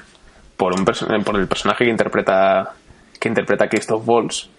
por, 0.55 0.73
un 0.73 0.85
por 0.85 1.35
el 1.37 1.47
personaje 1.47 1.83
que 1.83 1.91
interpreta, 1.91 2.73
que 3.19 3.27
interpreta 3.27 3.67
Christoph 3.67 4.07
Waltz, 4.07 4.49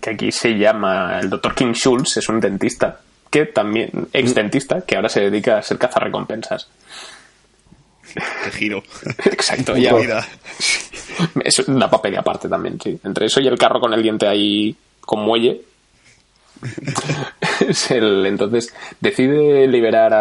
que 0.00 0.10
aquí 0.10 0.32
se 0.32 0.56
llama 0.56 1.18
el 1.20 1.28
Dr. 1.28 1.54
King 1.54 1.72
Schultz, 1.72 2.16
es 2.16 2.28
un 2.28 2.40
dentista, 2.40 2.98
que 3.30 3.46
también, 3.46 3.90
ex 4.12 4.34
dentista, 4.34 4.80
que 4.82 4.96
ahora 4.96 5.08
se 5.08 5.20
dedica 5.20 5.58
a 5.58 5.62
ser 5.62 5.76
cazarrecompensas. 5.76 6.68
Qué 8.44 8.50
giro. 8.52 8.82
Exacto, 9.24 9.76
ya. 9.76 9.94
vida. 9.94 10.26
Es 11.42 11.58
una 11.60 11.90
papel 11.90 12.16
aparte 12.16 12.48
también, 12.48 12.80
sí. 12.80 12.98
Entre 13.04 13.26
eso 13.26 13.40
y 13.40 13.46
el 13.46 13.58
carro 13.58 13.80
con 13.80 13.92
el 13.92 14.02
diente 14.02 14.26
ahí 14.26 14.76
con 15.00 15.20
muelle. 15.20 15.60
el, 17.90 18.26
entonces 18.26 18.74
decide 19.00 19.66
liberar 19.66 20.14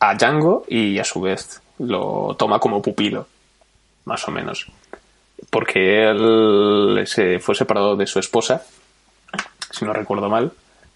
a, 0.00 0.14
Django 0.14 0.64
y 0.68 0.98
a 0.98 1.04
su 1.04 1.20
vez 1.20 1.60
lo 1.78 2.34
toma 2.38 2.58
como 2.58 2.82
pupilo, 2.82 3.26
más 4.04 4.26
o 4.28 4.30
menos. 4.30 4.66
Porque 5.50 6.08
él 6.08 7.04
se 7.06 7.38
fue 7.38 7.54
separado 7.54 7.96
de 7.96 8.06
su 8.06 8.18
esposa, 8.18 8.62
si 9.70 9.84
no 9.84 9.92
recuerdo 9.92 10.28
mal, 10.28 10.52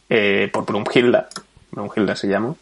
eh, 0.08 0.48
por 0.52 0.64
Brunhilda. 0.64 1.28
Brunhilda 1.70 2.16
se 2.16 2.28
llama. 2.28 2.54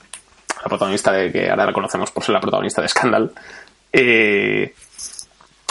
La 0.63 0.69
protagonista 0.69 1.13
de 1.13 1.33
que 1.33 1.51
ahora 1.51 1.67
la 1.67 1.73
conocemos 1.73 2.11
por 2.11 2.23
ser 2.23 2.35
la 2.35 2.41
protagonista 2.41 2.83
de 2.83 2.89
Scandal. 2.89 3.33
Eh, 3.93 4.75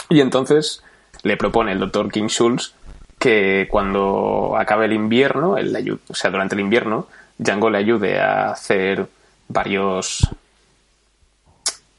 y 0.08 0.20
entonces 0.20 0.82
le 1.22 1.36
propone 1.36 1.72
el 1.72 1.78
doctor 1.78 2.10
King 2.10 2.28
Schultz 2.28 2.74
que 3.20 3.68
cuando 3.70 4.56
acabe 4.58 4.86
el 4.86 4.92
invierno, 4.94 5.56
ayu- 5.56 6.00
o 6.08 6.14
sea, 6.14 6.30
durante 6.32 6.56
el 6.56 6.60
invierno, 6.62 7.06
Django 7.38 7.70
le 7.70 7.78
ayude 7.78 8.18
a 8.18 8.50
hacer 8.50 9.06
varios 9.46 10.28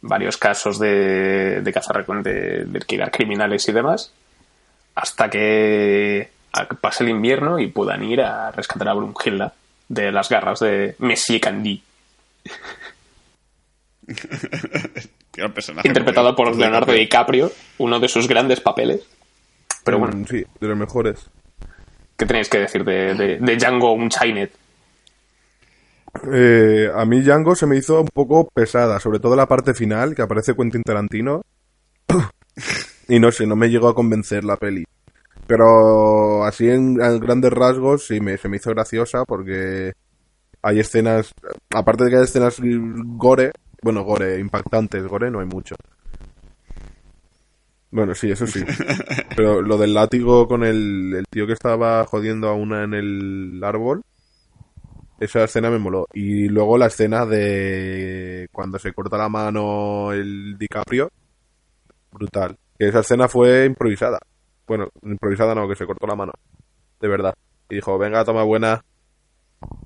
varios 0.01 0.35
casos 0.37 0.79
de, 0.79 1.61
de 1.61 1.73
cazar 1.73 2.03
de, 2.23 2.65
de 2.65 2.77
alquilar 2.79 3.11
criminales 3.11 3.69
y 3.69 3.71
demás, 3.71 4.11
hasta 4.95 5.29
que 5.29 6.31
pase 6.81 7.03
el 7.03 7.11
invierno 7.11 7.59
y 7.59 7.67
puedan 7.67 8.03
ir 8.03 8.21
a 8.21 8.49
rescatar 8.51 8.89
a 8.89 8.93
Brunhilda 8.93 9.53
de 9.87 10.11
las 10.11 10.27
garras 10.27 10.59
de 10.61 10.95
Monsieur 10.97 11.39
Candy, 11.39 11.83
interpretado 15.87 16.35
por 16.35 16.55
Leonardo 16.57 16.87
DiCaprio, 16.99 17.51
uno 17.77 17.99
de 17.99 18.07
sus 18.07 18.27
grandes 18.27 18.59
papeles. 18.59 19.01
Pero 19.83 19.99
bueno, 19.99 20.25
Sí, 20.27 20.45
de 20.59 20.67
los 20.67 20.77
mejores. 20.77 21.29
¿qué 22.17 22.25
tenéis 22.27 22.49
que 22.49 22.59
decir 22.59 22.85
de, 22.85 23.15
de, 23.15 23.39
de 23.39 23.57
Django 23.57 23.93
Unchained? 23.93 24.49
Eh, 26.31 26.89
a 26.93 27.05
mí 27.05 27.21
Django 27.21 27.55
se 27.55 27.65
me 27.65 27.77
hizo 27.77 28.01
un 28.01 28.09
poco 28.13 28.47
pesada, 28.53 28.99
sobre 28.99 29.19
todo 29.19 29.35
la 29.35 29.47
parte 29.47 29.73
final, 29.73 30.13
que 30.13 30.21
aparece 30.21 30.55
Quentin 30.55 30.83
Tarantino. 30.83 31.41
y 33.07 33.19
no 33.19 33.31
sé, 33.31 33.47
no 33.47 33.55
me 33.55 33.69
llegó 33.69 33.87
a 33.87 33.95
convencer 33.95 34.43
la 34.43 34.57
peli. 34.57 34.85
Pero 35.47 36.45
así 36.45 36.69
en, 36.69 37.01
en 37.01 37.19
grandes 37.19 37.51
rasgos 37.51 38.05
sí 38.05 38.19
me, 38.21 38.37
se 38.37 38.47
me 38.47 38.57
hizo 38.57 38.69
graciosa 38.69 39.25
porque 39.25 39.93
hay 40.61 40.79
escenas, 40.79 41.33
aparte 41.73 42.03
de 42.03 42.11
que 42.11 42.17
hay 42.17 42.23
escenas 42.23 42.57
gore, 42.61 43.51
bueno, 43.81 44.03
gore, 44.03 44.39
impactantes, 44.39 45.05
gore 45.07 45.31
no 45.31 45.39
hay 45.39 45.47
mucho. 45.47 45.75
Bueno, 47.91 48.15
sí, 48.15 48.31
eso 48.31 48.47
sí. 48.47 48.63
Pero 49.35 49.61
lo 49.61 49.77
del 49.77 49.93
látigo 49.93 50.47
con 50.47 50.63
el, 50.63 51.13
el 51.13 51.25
tío 51.29 51.45
que 51.45 51.53
estaba 51.53 52.05
jodiendo 52.05 52.47
a 52.47 52.53
una 52.53 52.83
en 52.83 52.93
el 52.93 53.61
árbol, 53.63 54.03
esa 55.21 55.43
escena 55.43 55.69
me 55.69 55.77
moló. 55.77 56.07
Y 56.13 56.47
luego 56.47 56.77
la 56.77 56.87
escena 56.87 57.25
de 57.25 58.47
cuando 58.51 58.79
se 58.79 58.91
corta 58.91 59.17
la 59.17 59.29
mano 59.29 60.11
el 60.11 60.57
DiCaprio, 60.57 61.11
brutal. 62.11 62.57
Que 62.77 62.87
esa 62.87 63.01
escena 63.01 63.27
fue 63.27 63.65
improvisada. 63.65 64.19
Bueno, 64.67 64.89
improvisada 65.03 65.53
no, 65.53 65.67
que 65.67 65.75
se 65.75 65.85
cortó 65.85 66.07
la 66.07 66.15
mano. 66.15 66.33
De 66.99 67.07
verdad. 67.07 67.35
Y 67.69 67.75
dijo, 67.75 67.97
venga, 67.97 68.25
toma 68.25 68.43
buena. 68.43 68.83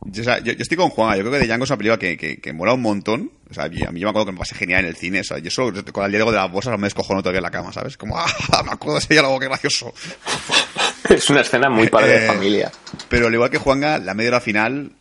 Yo, 0.06 0.22
o 0.22 0.26
sea, 0.26 0.40
yo- 0.40 0.54
yo 0.54 0.62
estoy 0.62 0.78
con 0.78 0.90
Juan, 0.90 1.18
yo 1.18 1.24
creo 1.24 1.34
que 1.34 1.40
de 1.40 1.48
Django 1.48 1.64
es 1.66 1.70
una 1.72 1.78
película 1.78 2.00
que, 2.00 2.16
que, 2.18 2.38
que 2.40 2.54
mola 2.54 2.74
un 2.74 2.82
montón. 2.82 3.32
O 3.50 3.54
sea, 3.54 3.66
a 3.66 3.70
mí 3.70 3.78
yo 3.80 3.92
me 3.92 4.00
acuerdo 4.10 4.28
que 4.28 4.32
me 4.32 4.38
pasé 4.38 4.56
genial 4.56 4.82
en 4.82 4.88
el 4.90 4.96
cine. 4.96 5.22
O 5.22 5.24
sea, 5.24 5.40
yo 5.40 5.50
solo 5.52 5.84
con 5.92 6.06
el 6.06 6.12
diálogo 6.12 6.32
de 6.32 6.38
las 6.38 6.52
bolsas 6.52 6.78
me 6.80 6.86
descojono 6.86 7.22
todavía 7.22 7.40
en 7.40 7.44
la 7.44 7.52
cama, 7.52 7.74
¿sabes? 7.74 7.98
Como, 7.98 8.18
¡ah! 8.20 8.26
Me 8.64 8.72
acuerdo 8.72 8.94
de 8.96 9.00
ese 9.00 9.14
diálogo, 9.16 9.40
qué 9.40 9.48
gracioso. 9.48 9.94
Es 11.10 11.30
una 11.30 11.42
escena 11.42 11.70
muy 11.70 11.88
padre 11.88 12.20
de 12.20 12.26
Eh, 12.26 12.28
familia. 12.28 12.72
Pero 13.10 13.28
al 13.28 13.34
igual 13.34 13.52
que 13.52 13.60
Juanga, 13.60 14.00
la 14.00 14.16
media 14.16 14.32
hora 14.32 14.42
final. 14.42 14.92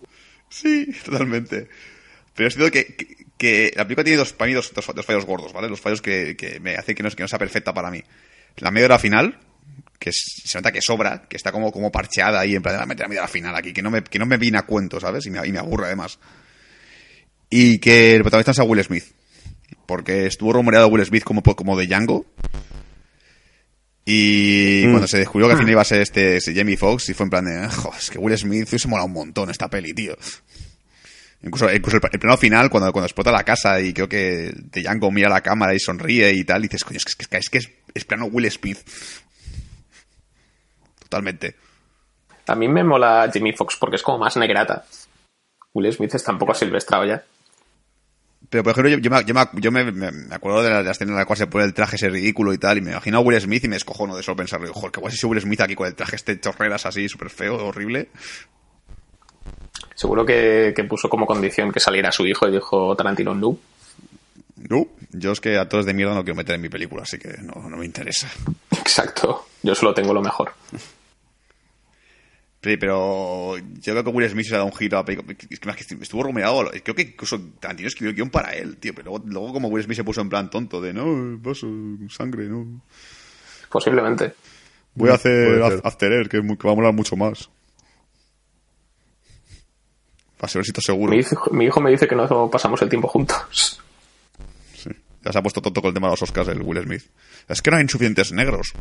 Sí, 0.51 0.87
totalmente. 1.05 1.69
Pero 2.35 2.49
es 2.49 2.55
cierto 2.55 2.71
que, 2.71 2.95
que, 2.95 3.27
que 3.39 3.73
la 3.75 3.85
película 3.85 4.05
tiene 4.05 4.19
dos, 4.19 4.35
para 4.35 4.49
mí 4.49 4.55
dos, 4.55 4.71
dos, 4.75 4.85
dos 4.95 5.07
fallos 5.07 5.25
gordos, 5.25 5.53
¿vale? 5.55 5.69
Los 5.71 5.81
fallos 5.81 6.03
que, 6.03 6.37
que 6.37 6.61
me 6.61 6.77
hacen 6.77 6.95
que 6.95 7.03
no, 7.03 7.11
que 7.11 7.23
no 7.23 7.29
sea 7.29 7.39
perfecta 7.39 7.73
para 7.73 7.91
mí. 7.91 8.03
La 8.59 8.71
media 8.71 8.85
hora 8.85 8.99
final, 8.99 9.39
que 9.99 10.11
es- 10.11 10.43
se 10.45 10.59
nota 10.59 10.73
que 10.73 10.81
sobra, 10.83 11.23
que 11.29 11.37
está 11.37 11.51
como, 11.53 11.73
como 11.73 11.91
parcheada 11.91 12.41
ahí, 12.41 12.55
en 12.55 12.63
plan, 12.63 12.79
de 12.81 12.87
meter 12.87 13.05
la 13.05 13.09
media 13.09 13.21
hora 13.23 13.29
final 13.29 13.55
aquí, 13.57 13.73
que 13.73 13.83
no 13.83 13.91
me, 13.91 14.03
que 14.03 14.19
no 14.19 14.27
me 14.27 14.37
viene 14.37 14.59
a 14.59 14.63
cuento, 14.63 15.01
¿sabes? 15.01 15.25
Y 15.27 15.31
me, 15.31 15.47
y 15.47 15.53
me 15.53 15.59
aburre 15.59 15.87
además. 15.87 16.19
Y 17.51 17.79
que 17.79 18.15
el 18.17 18.23
protagonista 18.23 18.53
sea 18.55 18.65
Will 18.65 18.83
Smith. 18.85 19.05
Porque 19.87 20.27
estuvo 20.27 20.53
rumoreado 20.53 20.89
Will 20.89 21.05
Smith 21.07 21.25
como, 21.25 21.43
como 21.43 21.77
de 21.77 21.87
Django. 21.87 22.27
Y 24.05 24.83
cuando 24.91 25.09
se 25.09 25.19
descubrió 25.19 25.49
que 25.49 25.53
al 25.53 25.59
final 25.61 25.73
iba 25.73 25.83
a 25.83 25.85
ser 25.87 26.01
este, 26.03 26.37
ese 26.37 26.55
Jamie 26.55 26.77
Foxx, 26.77 27.09
y 27.09 27.15
fue 27.15 27.25
en 27.25 27.31
plan 27.31 27.45
de, 27.45 27.69
"Jo, 27.69 27.93
es 27.99 28.11
que 28.11 28.19
Will 28.19 28.37
Smith 28.37 28.69
se 28.69 28.89
mola 28.89 29.05
un 29.05 29.13
montón 29.13 29.51
esta 29.51 29.69
peli, 29.69 29.95
tío. 29.95 30.17
Incluso, 31.43 31.71
incluso 31.73 31.99
el, 31.99 32.03
el 32.13 32.19
plano 32.19 32.37
final, 32.39 32.71
cuando, 32.71 32.91
cuando 32.93 33.07
explota 33.07 33.31
la 33.31 33.45
casa 33.45 33.81
y 33.81 33.93
creo 33.93 34.09
que 34.09 34.53
de 34.55 34.83
Django 34.83 35.11
mira 35.11 35.29
a 35.29 35.31
la 35.31 35.43
cámara 35.43 35.75
y 35.75 35.79
sonríe 35.79 36.33
y 36.33 36.45
tal, 36.45 36.65
y 36.65 36.69
dices, 36.69 36.85
coño, 36.85 36.97
es 36.99 37.05
que 37.05 37.11
es, 37.23 37.29
que- 37.29 37.37
es, 37.39 37.49
que 37.51 37.59
es, 37.59 37.71
es 37.95 38.05
plano 38.05 38.27
Will 38.27 38.51
Smith. 38.51 38.79
Totalmente. 41.15 41.55
A 42.49 42.57
mí 42.57 42.67
me 42.67 42.83
mola 42.83 43.31
Jimmy 43.33 43.53
Fox 43.53 43.77
porque 43.79 43.97
es 43.97 44.03
como 44.03 44.19
más 44.19 44.37
negrata. 44.37 44.85
Will 45.73 45.93
Smith 45.93 46.13
está 46.15 46.33
un 46.33 46.39
poco 46.39 46.55
silvestrado 46.55 47.05
ya. 47.05 47.23
Pero, 48.51 48.65
por 48.65 48.73
ejemplo, 48.73 48.91
yo, 48.91 48.99
yo, 48.99 49.11
me, 49.11 49.25
yo, 49.25 49.33
me, 49.35 49.61
yo 49.61 49.71
me- 49.71 49.93
me- 49.93 50.11
me 50.11 50.35
acuerdo 50.35 50.63
de 50.63 50.71
la, 50.71 50.79
de 50.79 50.85
la 50.85 50.91
escena 50.91 51.13
en 51.13 51.19
la 51.19 51.25
cual 51.25 51.37
se 51.39 51.47
pone 51.47 51.65
el 51.65 51.73
traje 51.73 51.95
ese 51.97 52.11
ridículo 52.11 52.53
y 52.53 52.59
tal, 52.59 52.79
y 52.79 52.81
me 52.81 52.91
imagino 52.91 53.19
a 53.19 53.21
Will 53.21 53.41
Smith 53.41 53.65
y 53.65 53.69
me 53.69 53.77
escojono 53.77 54.17
de 54.17 54.23
solo 54.25 54.37
pensarlo. 54.37 54.73
Joder, 54.75 54.91
qué 54.91 55.01
guay 55.01 55.13
si 55.15 55.25
Will 55.27 55.41
Smith 55.41 55.61
aquí 55.61 55.75
con 55.77 55.87
el 55.87 55.95
traje 55.95 56.17
este 56.17 56.39
chorreras 56.41 56.85
así, 56.85 57.09
súper 57.09 57.31
feo, 57.31 57.55
horrible. 57.65 58.09
Seguro 59.95 60.27
que, 60.27 60.73
que 60.75 60.85
puso 60.85 61.09
como 61.09 61.27
condición 61.27 61.71
que 61.71 61.79
saliera 61.81 62.11
su 62.11 62.27
hijo 62.27 62.49
y 62.49 62.53
dijo 62.53 62.95
Tarantino 62.97 63.35
no. 63.35 63.57
No, 64.69 64.87
yo 65.13 65.33
es 65.33 65.41
que 65.41 65.59
a 65.59 65.69
todos 65.69 65.87
de 65.87 65.95
mierda 65.95 66.15
no 66.15 66.25
quiero 66.25 66.37
meter 66.37 66.55
en 66.57 66.61
mi 66.63 66.69
película, 66.69 67.03
así 67.03 67.19
que 67.19 67.37
no, 67.43 67.69
no 67.69 67.77
me 67.77 67.85
interesa. 67.87 68.29
Exacto. 68.79 69.47
Yo 69.63 69.75
solo 69.75 69.95
tengo 69.95 70.13
lo 70.13 70.21
mejor. 70.23 70.53
Sí, 72.65 72.79
pero 72.79 73.59
yo 73.59 73.93
creo 73.93 74.03
que 74.03 74.11
Will 74.11 74.31
Smith 74.31 74.47
se 74.47 74.55
ha 74.55 74.59
dado 74.59 74.71
un 74.71 74.75
giro 74.75 74.97
a 74.97 75.01
la 75.01 75.05
película. 75.05 75.37
Es 75.51 75.61
que 75.61 75.67
más 75.67 75.77
que 75.77 75.83
estuvo 76.01 76.23
rumoreado. 76.23 76.71
Creo 76.83 76.95
que 76.95 77.03
incluso 77.03 77.39
Tarantino 77.61 77.89
escribió 77.89 78.09
el 78.09 78.17
guion 78.17 78.31
para 78.31 78.55
él, 78.55 78.79
tío. 78.79 78.95
Pero 78.95 79.11
luego, 79.11 79.25
luego 79.27 79.53
como 79.53 79.69
Will 79.69 79.85
Smith 79.85 79.99
se 79.99 80.05
puso 80.05 80.23
en 80.23 80.31
plan 80.31 80.49
tonto 80.49 80.81
de 80.81 80.95
no, 80.95 81.39
vaso, 81.41 81.69
sangre, 82.09 82.47
no. 82.47 82.81
Posiblemente. 83.69 84.33
Voy 84.95 85.11
a 85.11 85.15
hacer. 85.15 85.61
After 85.85 86.11
Air, 86.11 86.31
que, 86.31 86.41
va 86.41 86.73
a 86.73 86.75
molar 86.75 86.95
mucho 86.95 87.17
más. 87.17 87.51
Va 90.43 90.47
a 90.47 90.49
ser 90.49 90.65
seguro. 90.65 91.13
Mi 91.13 91.19
hijo, 91.19 91.51
mi 91.51 91.67
hijo 91.67 91.83
me 91.83 91.91
dice 91.91 92.09
que 92.09 92.17
no 92.17 92.51
pasamos 92.51 92.81
el 92.81 92.89
tiempo 92.89 93.09
juntos. 93.09 93.79
Sí. 94.73 94.89
Ya 95.23 95.33
se 95.33 95.39
ha 95.39 95.43
puesto 95.43 95.61
tonto 95.61 95.83
con 95.83 95.89
el 95.89 95.95
tema 95.95 96.07
de 96.07 96.13
los 96.13 96.23
Oscars 96.23 96.49
el 96.49 96.63
Will 96.63 96.83
Smith. 96.83 97.03
Es 97.47 97.61
que 97.61 97.71
no 97.71 97.77
hay 97.77 97.87
suficientes 97.87 98.33
negros. 98.33 98.73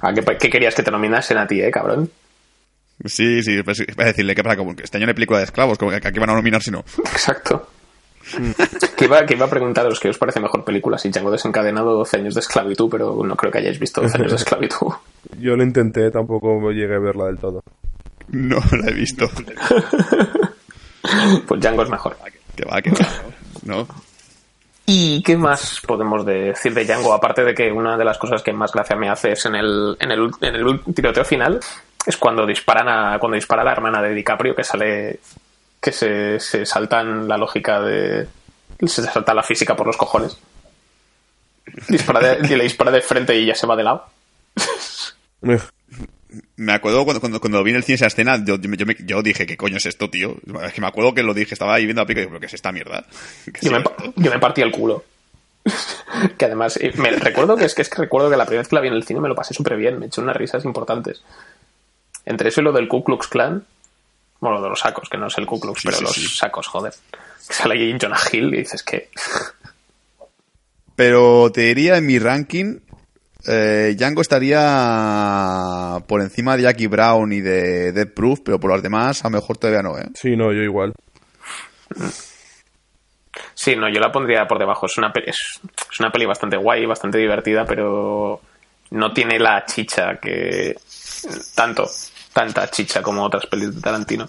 ¿A 0.00 0.12
qué, 0.12 0.24
qué 0.40 0.50
querías 0.50 0.74
que 0.74 0.82
te 0.82 0.90
nominasen 0.90 1.38
a 1.38 1.46
ti, 1.46 1.60
eh, 1.60 1.70
cabrón? 1.70 2.10
Sí, 3.04 3.42
sí, 3.42 3.62
pues, 3.62 3.84
voy 3.94 4.04
a 4.04 4.08
decirle 4.08 4.34
que 4.34 4.42
pasa 4.42 4.56
como 4.56 4.74
que 4.74 4.84
este 4.84 4.96
año 4.96 5.06
no 5.06 5.10
hay 5.10 5.14
película 5.14 5.38
de 5.38 5.44
esclavos, 5.44 5.78
como 5.78 5.90
que 5.90 5.96
aquí 5.96 6.18
van 6.18 6.30
a 6.30 6.34
nominar 6.34 6.62
si 6.62 6.70
no. 6.70 6.80
Exacto. 7.12 7.68
que, 8.96 9.04
iba, 9.04 9.24
que 9.24 9.34
iba 9.34 9.46
a 9.46 9.50
preguntaros 9.50 10.00
qué 10.00 10.08
os 10.08 10.18
parece 10.18 10.40
mejor 10.40 10.64
película 10.64 10.98
si 10.98 11.10
Django 11.10 11.30
desencadenado 11.30 11.92
12 11.98 12.16
años 12.16 12.34
de 12.34 12.40
esclavitud, 12.40 12.88
pero 12.90 13.22
no 13.22 13.36
creo 13.36 13.52
que 13.52 13.58
hayáis 13.58 13.78
visto 13.78 14.00
12 14.00 14.18
años 14.18 14.30
de 14.32 14.36
esclavitud. 14.36 14.88
Yo 15.38 15.54
lo 15.54 15.62
intenté, 15.62 16.10
tampoco 16.10 16.70
llegué 16.70 16.96
a 16.96 17.00
verla 17.00 17.26
del 17.26 17.38
todo. 17.38 17.62
No 18.28 18.56
la 18.72 18.90
he 18.90 18.94
visto. 18.94 19.28
Pues 21.46 21.60
Django 21.60 21.84
es 21.84 21.90
mejor. 21.90 22.16
Que 22.56 22.64
va, 22.64 22.82
que 22.82 22.90
va. 22.90 23.06
No. 23.62 23.86
¿Y 24.86 25.20
qué 25.22 25.36
más 25.36 25.80
podemos 25.84 26.24
decir 26.24 26.72
de 26.72 26.84
Django? 26.84 27.12
Aparte 27.12 27.42
de 27.44 27.54
que 27.54 27.72
una 27.72 27.96
de 27.96 28.04
las 28.04 28.18
cosas 28.18 28.42
que 28.42 28.52
más 28.52 28.72
gracia 28.72 28.94
me 28.94 29.08
hace 29.10 29.32
es 29.32 29.44
en 29.46 29.56
el, 29.56 29.96
en 29.98 30.12
el, 30.12 30.30
en 30.40 30.54
el 30.54 30.80
tiroteo 30.94 31.24
final, 31.24 31.58
es 32.06 32.16
cuando 32.16 32.46
disparan 32.46 32.88
a, 32.88 33.18
cuando 33.18 33.34
dispara 33.34 33.64
la 33.64 33.72
hermana 33.72 34.00
de 34.00 34.14
DiCaprio 34.14 34.54
que 34.54 34.62
sale, 34.62 35.18
que 35.80 35.90
se, 35.90 36.38
se 36.38 36.64
saltan 36.64 37.26
la 37.26 37.36
lógica 37.36 37.80
de, 37.80 38.28
se 38.86 39.02
salta 39.02 39.34
la 39.34 39.42
física 39.42 39.74
por 39.74 39.88
los 39.88 39.96
cojones. 39.96 40.38
Dispara 41.88 42.20
de- 42.20 42.46
y 42.46 42.54
le 42.56 42.62
dispara 42.62 42.92
de 42.92 43.00
frente 43.02 43.34
y 43.36 43.46
ya 43.46 43.54
se 43.56 43.66
va 43.66 43.74
de 43.74 43.82
lado. 43.82 44.04
Me 46.56 46.72
acuerdo 46.72 47.04
cuando, 47.04 47.20
cuando, 47.20 47.40
cuando 47.40 47.62
vi 47.62 47.70
en 47.70 47.76
el 47.76 47.84
cine 47.84 47.94
esa 47.96 48.06
escena, 48.06 48.42
yo, 48.44 48.56
yo, 48.60 48.68
me- 48.68 48.76
yo 48.76 48.84
me- 48.86 48.96
yo 49.00 49.22
dije, 49.22 49.46
¿qué 49.46 49.56
coño 49.56 49.76
es 49.76 49.86
esto, 49.86 50.10
tío? 50.10 50.36
Es 50.64 50.72
que 50.72 50.80
me 50.80 50.86
acuerdo 50.88 51.14
que 51.14 51.22
lo 51.22 51.34
dije, 51.34 51.54
estaba 51.54 51.74
ahí 51.74 51.84
viendo 51.84 52.02
la 52.02 52.06
película 52.06 52.24
y 52.24 52.28
¿pero 52.28 52.40
qué 52.40 52.46
es 52.46 52.54
esta 52.54 52.72
mierda? 52.72 53.06
¿Qué 53.44 53.60
Yo 53.62 53.70
me, 53.72 53.82
yo 54.16 54.40
partí 54.40 54.60
el 54.62 54.72
culo. 54.72 55.04
que 56.38 56.44
además, 56.44 56.76
eh, 56.80 56.92
me 56.96 57.10
recuerdo 57.10 57.56
que 57.56 57.64
es, 57.64 57.74
que 57.74 57.82
es 57.82 57.88
que 57.88 58.02
recuerdo 58.02 58.30
que 58.30 58.36
la 58.36 58.44
primera 58.46 58.60
vez 58.62 58.68
que 58.68 58.74
la 58.76 58.80
vi 58.80 58.88
en 58.88 58.94
el 58.94 59.04
cine 59.04 59.20
me 59.20 59.28
lo 59.28 59.34
pasé 59.34 59.54
súper 59.54 59.76
bien, 59.76 59.98
me 59.98 60.06
eché 60.06 60.20
unas 60.20 60.36
risas 60.36 60.64
importantes. 60.64 61.22
Entre 62.24 62.48
eso 62.48 62.60
y 62.60 62.64
lo 62.64 62.72
del 62.72 62.88
Ku 62.88 63.02
Klux 63.04 63.28
Klan, 63.28 63.64
bueno, 64.40 64.56
lo 64.58 64.62
de 64.64 64.68
los 64.70 64.80
sacos, 64.80 65.08
que 65.08 65.16
no 65.18 65.28
es 65.28 65.38
el 65.38 65.46
Ku 65.46 65.58
Klux, 65.60 65.80
Sí, 65.80 65.86
pero 65.88 65.98
sí, 65.98 66.04
los 66.04 66.12
sí. 66.14 66.28
sacos, 66.28 66.66
joder. 66.66 66.92
Sale 67.38 67.74
ahí 67.74 67.96
Jonah 68.00 68.18
Hill 68.32 68.52
y 68.54 68.58
dices 68.58 68.82
que. 68.82 69.10
Pero 70.96 71.52
te 71.52 71.60
diría 71.62 71.96
en 71.98 72.06
mi 72.06 72.18
ranking, 72.18 72.78
eh, 73.46 73.94
Django 73.96 74.22
estaría 74.22 75.98
por 76.06 76.20
encima 76.20 76.56
de 76.56 76.64
Jackie 76.64 76.86
Brown 76.86 77.32
y 77.32 77.40
de 77.40 77.92
Dead 77.92 78.08
Proof, 78.08 78.40
pero 78.44 78.58
por 78.58 78.72
las 78.72 78.82
demás 78.82 79.24
a 79.24 79.28
lo 79.28 79.36
mejor 79.38 79.56
todavía 79.58 79.82
no, 79.82 79.98
¿eh? 79.98 80.06
Sí, 80.14 80.36
no, 80.36 80.52
yo 80.52 80.62
igual. 80.62 80.92
Sí, 83.54 83.76
no, 83.76 83.88
yo 83.88 84.00
la 84.00 84.12
pondría 84.12 84.46
por 84.46 84.58
debajo. 84.58 84.86
Es 84.86 84.98
una, 84.98 85.12
peli, 85.12 85.30
es, 85.30 85.60
es 85.92 86.00
una 86.00 86.10
peli 86.10 86.26
bastante 86.26 86.56
guay, 86.56 86.86
bastante 86.86 87.18
divertida, 87.18 87.64
pero 87.64 88.40
no 88.90 89.12
tiene 89.12 89.38
la 89.38 89.64
chicha 89.64 90.16
que. 90.20 90.74
Tanto, 91.54 91.86
tanta 92.32 92.70
chicha 92.70 93.02
como 93.02 93.24
otras 93.24 93.46
pelis 93.46 93.74
de 93.74 93.80
Tarantino. 93.80 94.28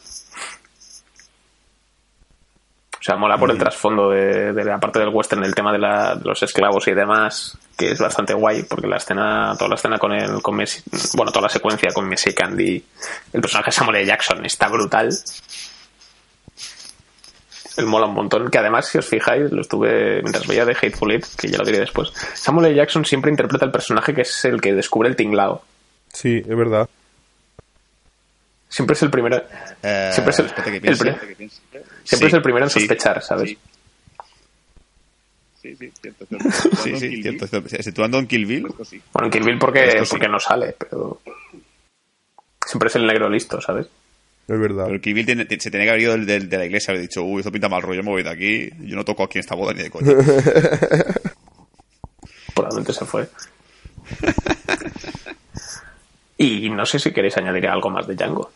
O 2.99 3.03
sea, 3.03 3.15
mola 3.15 3.37
por 3.37 3.51
el 3.51 3.57
trasfondo 3.57 4.09
de, 4.09 4.53
de 4.53 4.63
la 4.65 4.79
parte 4.79 4.99
del 4.99 5.09
western, 5.09 5.43
el 5.43 5.53
tema 5.55 5.71
de, 5.71 5.77
la- 5.79 6.15
de 6.15 6.23
los 6.25 6.41
esclavos 6.43 6.87
y 6.87 6.93
demás, 6.93 7.57
que 7.77 7.91
es 7.91 7.99
bastante 7.99 8.33
guay, 8.33 8.63
porque 8.63 8.87
la 8.87 8.97
escena, 8.97 9.53
toda 9.57 9.69
la 9.69 9.75
escena 9.75 9.99
con 9.99 10.11
el, 10.13 10.41
con 10.41 10.55
Messi, 10.55 10.81
bueno, 11.15 11.31
toda 11.31 11.43
la 11.43 11.49
secuencia 11.49 11.91
con 11.93 12.07
Messi 12.09 12.33
Candy, 12.33 12.83
el 13.33 13.41
personaje 13.41 13.67
de 13.69 13.75
Samuel 13.75 13.97
L. 13.97 14.05
Jackson 14.07 14.45
está 14.45 14.67
brutal. 14.67 15.09
El 17.77 17.85
mola 17.85 18.07
un 18.07 18.15
montón, 18.15 18.49
que 18.49 18.57
además, 18.57 18.87
si 18.87 18.97
os 18.97 19.05
fijáis, 19.05 19.51
lo 19.51 19.61
estuve 19.61 20.21
mientras 20.23 20.47
veía 20.47 20.65
de 20.65 20.71
Hateful 20.73 21.11
Eight, 21.11 21.25
que 21.37 21.47
ya 21.49 21.59
lo 21.59 21.63
diré 21.65 21.79
después. 21.79 22.11
Samuel 22.33 22.67
L. 22.67 22.75
Jackson 22.75 23.05
siempre 23.05 23.29
interpreta 23.29 23.65
el 23.65 23.71
personaje 23.71 24.15
que 24.15 24.21
es 24.21 24.45
el 24.45 24.59
que 24.59 24.73
descubre 24.73 25.07
el 25.07 25.15
tinglao. 25.15 25.63
Sí, 26.11 26.37
es 26.37 26.57
verdad. 26.57 26.89
Siempre 28.69 28.93
es 28.95 29.01
el 29.03 29.09
primero. 29.09 29.43
Eh, 29.83 30.09
Siempre 30.13 30.31
es 30.33 30.39
el- 30.39 30.53
que 30.53 30.69
el 30.69 30.81
piense, 30.81 31.03
pri- 31.03 31.09
espérate 31.11 31.27
que 31.27 31.35
piense. 31.35 31.55
Siempre 31.71 31.89
Sí, 32.03 32.25
es 32.25 32.33
el 32.33 32.41
primero 32.41 32.65
en 32.65 32.69
sí, 32.69 32.79
sospechar, 32.81 33.21
¿sabes? 33.23 33.49
sí. 33.51 33.57
Sí, 35.61 35.75
sí, 35.75 35.91
cierto, 36.01 36.25
cierto. 36.25 36.49
Sí, 36.83 36.95
sí, 36.97 37.21
cierto, 37.21 37.47
cierto. 37.47 37.83
Situando 37.83 38.19
en 38.19 38.27
Kill 38.27 38.45
Bill, 38.45 38.67
Bueno, 39.13 39.25
en 39.27 39.31
Kill 39.31 39.43
Bill 39.43 39.57
porque, 39.59 39.91
sí. 40.03 40.07
porque 40.09 40.27
no 40.27 40.39
sale, 40.39 40.75
pero. 40.77 41.19
Siempre 42.65 42.87
es 42.89 42.95
el 42.95 43.05
negro 43.07 43.29
listo, 43.29 43.59
¿sabes? 43.61 43.87
Es 44.47 44.59
verdad. 44.59 44.85
pero 44.87 45.01
Kill 45.01 45.13
Bill 45.13 45.25
tiene- 45.25 45.45
se 45.59 45.71
tenía 45.71 45.85
que 45.85 45.89
haber 45.89 46.01
ido 46.03 46.11
del- 46.13 46.25
del- 46.25 46.49
de, 46.49 46.57
la 46.57 46.65
iglesia, 46.65 46.91
haber 46.91 47.01
dicho, 47.01 47.23
uy, 47.23 47.39
esto 47.39 47.51
pinta 47.51 47.67
mal 47.69 47.81
rollo, 47.81 48.03
me 48.03 48.09
voy 48.11 48.23
de 48.23 48.29
aquí, 48.29 48.69
yo 48.81 48.95
no 48.95 49.03
toco 49.03 49.23
aquí 49.23 49.39
en 49.39 49.41
esta 49.41 49.55
boda 49.55 49.73
ni 49.73 49.83
de 49.83 49.89
coña. 49.89 50.13
Probablemente 52.53 52.93
se 52.93 53.05
fue. 53.05 53.27
y 56.37 56.69
no 56.69 56.85
sé 56.85 56.99
si 56.99 57.11
queréis 57.11 57.37
añadir 57.37 57.67
algo 57.67 57.89
más 57.89 58.07
de 58.07 58.15
Django. 58.15 58.51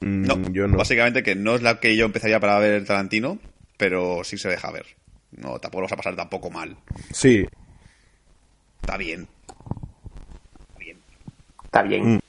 Mm, 0.00 0.26
No, 0.26 0.48
yo 0.50 0.66
no. 0.68 0.76
básicamente 0.78 1.22
que 1.22 1.34
no 1.34 1.54
es 1.54 1.62
la 1.62 1.80
que 1.80 1.96
yo 1.96 2.04
empezaría 2.06 2.40
para 2.40 2.58
ver 2.58 2.84
Tarantino, 2.84 3.38
pero 3.76 4.22
sí 4.24 4.36
se 4.38 4.48
deja 4.48 4.70
ver. 4.70 4.86
No, 5.32 5.58
tampoco 5.58 5.80
lo 5.82 5.84
vas 5.86 5.92
a 5.92 5.96
pasar 5.96 6.16
tampoco 6.16 6.50
mal. 6.50 6.76
Sí, 7.12 7.46
Está 8.80 8.96
bien. 8.98 9.26
Está 11.64 11.82
bien. 11.82 12.14
Mm. 12.16 12.20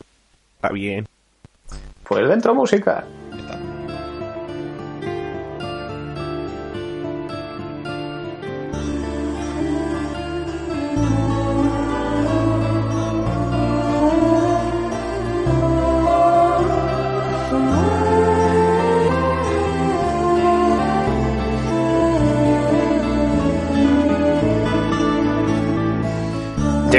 está 0.56 0.70
bien. 0.70 1.06
Pues 2.07 2.28
dentro 2.30 2.56
música. 2.56 3.06
Está. 3.38 3.60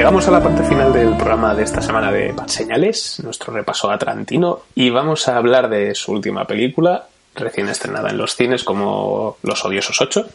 Llegamos 0.07 0.27
a 0.29 0.31
la 0.31 0.41
parte 0.41 0.63
final 0.63 0.93
del 0.93 1.17
programa 1.17 1.53
de 1.53 1.63
esta 1.63 1.81
semana 1.81 2.09
de 2.13 2.31
Bad 2.31 2.47
Señales, 2.47 3.19
nuestro 3.25 3.53
repaso 3.53 3.91
a 3.91 3.97
Tarantino, 3.97 4.61
y 4.73 4.89
vamos 4.89 5.27
a 5.27 5.35
hablar 5.35 5.67
de 5.67 5.93
su 5.95 6.13
última 6.13 6.47
película, 6.47 7.07
recién 7.35 7.67
estrenada 7.67 8.09
en 8.09 8.17
los 8.17 8.33
cines 8.33 8.63
como 8.63 9.35
Los 9.43 9.65
Odiosos 9.65 9.99
8, 9.99 10.25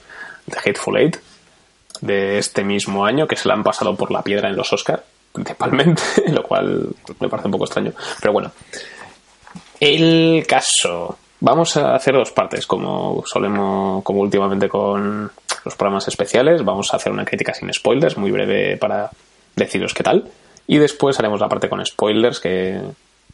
de 0.45 0.59
Hateful 0.59 0.99
Eight, 0.99 1.17
de 2.03 2.37
este 2.37 2.65
mismo 2.65 3.07
año, 3.07 3.27
que 3.27 3.37
se 3.37 3.49
la 3.49 3.55
han 3.55 3.63
pasado 3.63 3.97
por 3.97 4.11
la 4.11 4.21
piedra 4.21 4.51
en 4.51 4.57
los 4.57 4.71
Oscar, 4.75 5.03
principalmente, 5.33 6.03
lo 6.27 6.43
cual 6.43 6.89
me 7.19 7.31
parece 7.31 7.49
un 7.49 7.53
poco 7.53 7.65
extraño. 7.65 7.93
Pero 8.21 8.35
bueno, 8.35 8.53
el 9.81 10.45
caso. 10.47 11.17
Vamos 11.41 11.79
a 11.79 11.95
hacer 11.95 12.13
dos 12.13 12.31
partes, 12.31 12.67
como 12.67 13.25
solemos, 13.25 14.05
como 14.05 14.21
últimamente 14.21 14.69
con 14.69 15.33
los 15.65 15.75
programas 15.77 16.07
especiales. 16.09 16.63
Vamos 16.63 16.93
a 16.93 16.99
hacer 16.99 17.11
una 17.11 17.25
crítica 17.25 17.55
sin 17.55 17.73
spoilers, 17.73 18.19
muy 18.19 18.31
breve 18.31 18.77
para 18.77 19.11
deciros 19.57 19.95
qué 19.95 20.03
tal. 20.03 20.29
Y 20.67 20.79
después 20.79 21.19
haremos 21.19 21.41
la 21.41 21.49
parte 21.49 21.69
con 21.69 21.85
spoilers, 21.85 22.41
que 22.41 22.81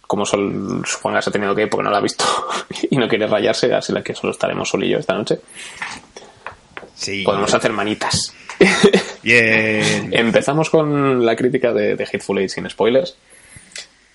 como 0.06 0.24
sol, 0.24 0.82
supongas 0.86 1.28
ha 1.28 1.30
tenido 1.30 1.54
que 1.54 1.62
ir 1.62 1.68
porque 1.68 1.84
no 1.84 1.90
la 1.90 1.98
ha 1.98 2.02
visto 2.02 2.24
y 2.90 2.96
no 2.96 3.08
quiere 3.08 3.26
rayarse, 3.26 3.72
así 3.74 3.92
la 3.92 4.02
que 4.02 4.14
solo 4.14 4.32
estaremos 4.32 4.68
Sol 4.68 4.82
y 4.84 4.88
yo 4.90 4.98
esta 4.98 5.14
noche. 5.14 5.38
Sí. 6.94 7.22
Podemos 7.22 7.52
hacer 7.54 7.72
manitas. 7.72 8.34
Bien. 9.22 10.08
Empezamos 10.12 10.70
con 10.70 11.24
la 11.24 11.36
crítica 11.36 11.72
de, 11.72 11.94
de 11.94 12.04
Hateful 12.04 12.38
Eight 12.38 12.50
sin 12.50 12.68
spoilers. 12.68 13.16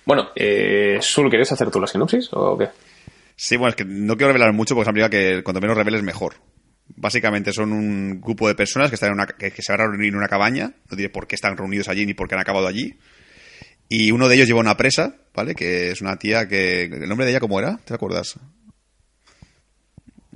Bueno, 0.04 0.28
eh, 0.34 0.98
Sul, 1.00 1.30
¿quieres 1.30 1.50
hacer 1.52 1.70
tú 1.70 1.80
la 1.80 1.86
sinopsis 1.86 2.28
o 2.32 2.58
qué? 2.58 2.68
Sí, 3.36 3.56
bueno, 3.56 3.70
es 3.70 3.76
que 3.76 3.84
no 3.84 4.16
quiero 4.16 4.32
revelar 4.32 4.52
mucho 4.52 4.74
porque 4.74 4.82
es 4.82 4.88
una 4.88 5.06
película 5.06 5.10
que 5.10 5.42
cuanto 5.42 5.60
menos 5.60 5.76
reveles 5.76 6.02
mejor. 6.02 6.34
Básicamente 6.96 7.52
son 7.52 7.72
un 7.72 8.20
grupo 8.20 8.46
de 8.46 8.54
personas 8.54 8.90
que 8.90 8.94
están 8.94 9.08
en 9.08 9.14
una, 9.14 9.26
que, 9.26 9.50
que 9.50 9.62
se 9.62 9.72
van 9.72 9.80
a 9.80 9.86
reunir 9.86 10.08
en 10.08 10.16
una 10.16 10.28
cabaña. 10.28 10.74
No 10.90 10.96
diré 10.96 11.08
por 11.08 11.26
qué 11.26 11.34
están 11.34 11.56
reunidos 11.56 11.88
allí 11.88 12.04
ni 12.06 12.14
por 12.14 12.28
qué 12.28 12.34
han 12.34 12.40
acabado 12.40 12.66
allí. 12.66 12.98
Y 13.88 14.10
uno 14.10 14.28
de 14.28 14.34
ellos 14.36 14.46
lleva 14.48 14.60
una 14.60 14.76
presa, 14.76 15.14
¿vale? 15.34 15.54
Que 15.54 15.90
es 15.90 16.00
una 16.00 16.16
tía 16.16 16.48
que... 16.48 16.82
¿El 16.84 17.08
nombre 17.08 17.24
de 17.26 17.32
ella 17.32 17.40
cómo 17.40 17.58
era? 17.58 17.78
¿Te 17.84 17.94
acuerdas? 17.94 18.38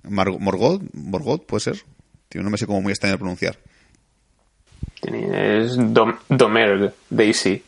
Mar- 0.05 0.39
Morgot, 0.39 0.83
Morgot, 0.95 1.45
puede 1.47 1.61
ser. 1.61 1.77
Tiene 2.29 2.43
un 2.43 2.45
nombre 2.45 2.57
así 2.57 2.67
como 2.67 2.81
muy 2.83 2.93
extraño 2.93 3.13
de 3.15 3.19
pronunciar. 3.19 3.59
Es 5.03 5.77
Dom, 5.77 6.15
Domergue, 6.29 6.93
Daisy. 7.09 7.63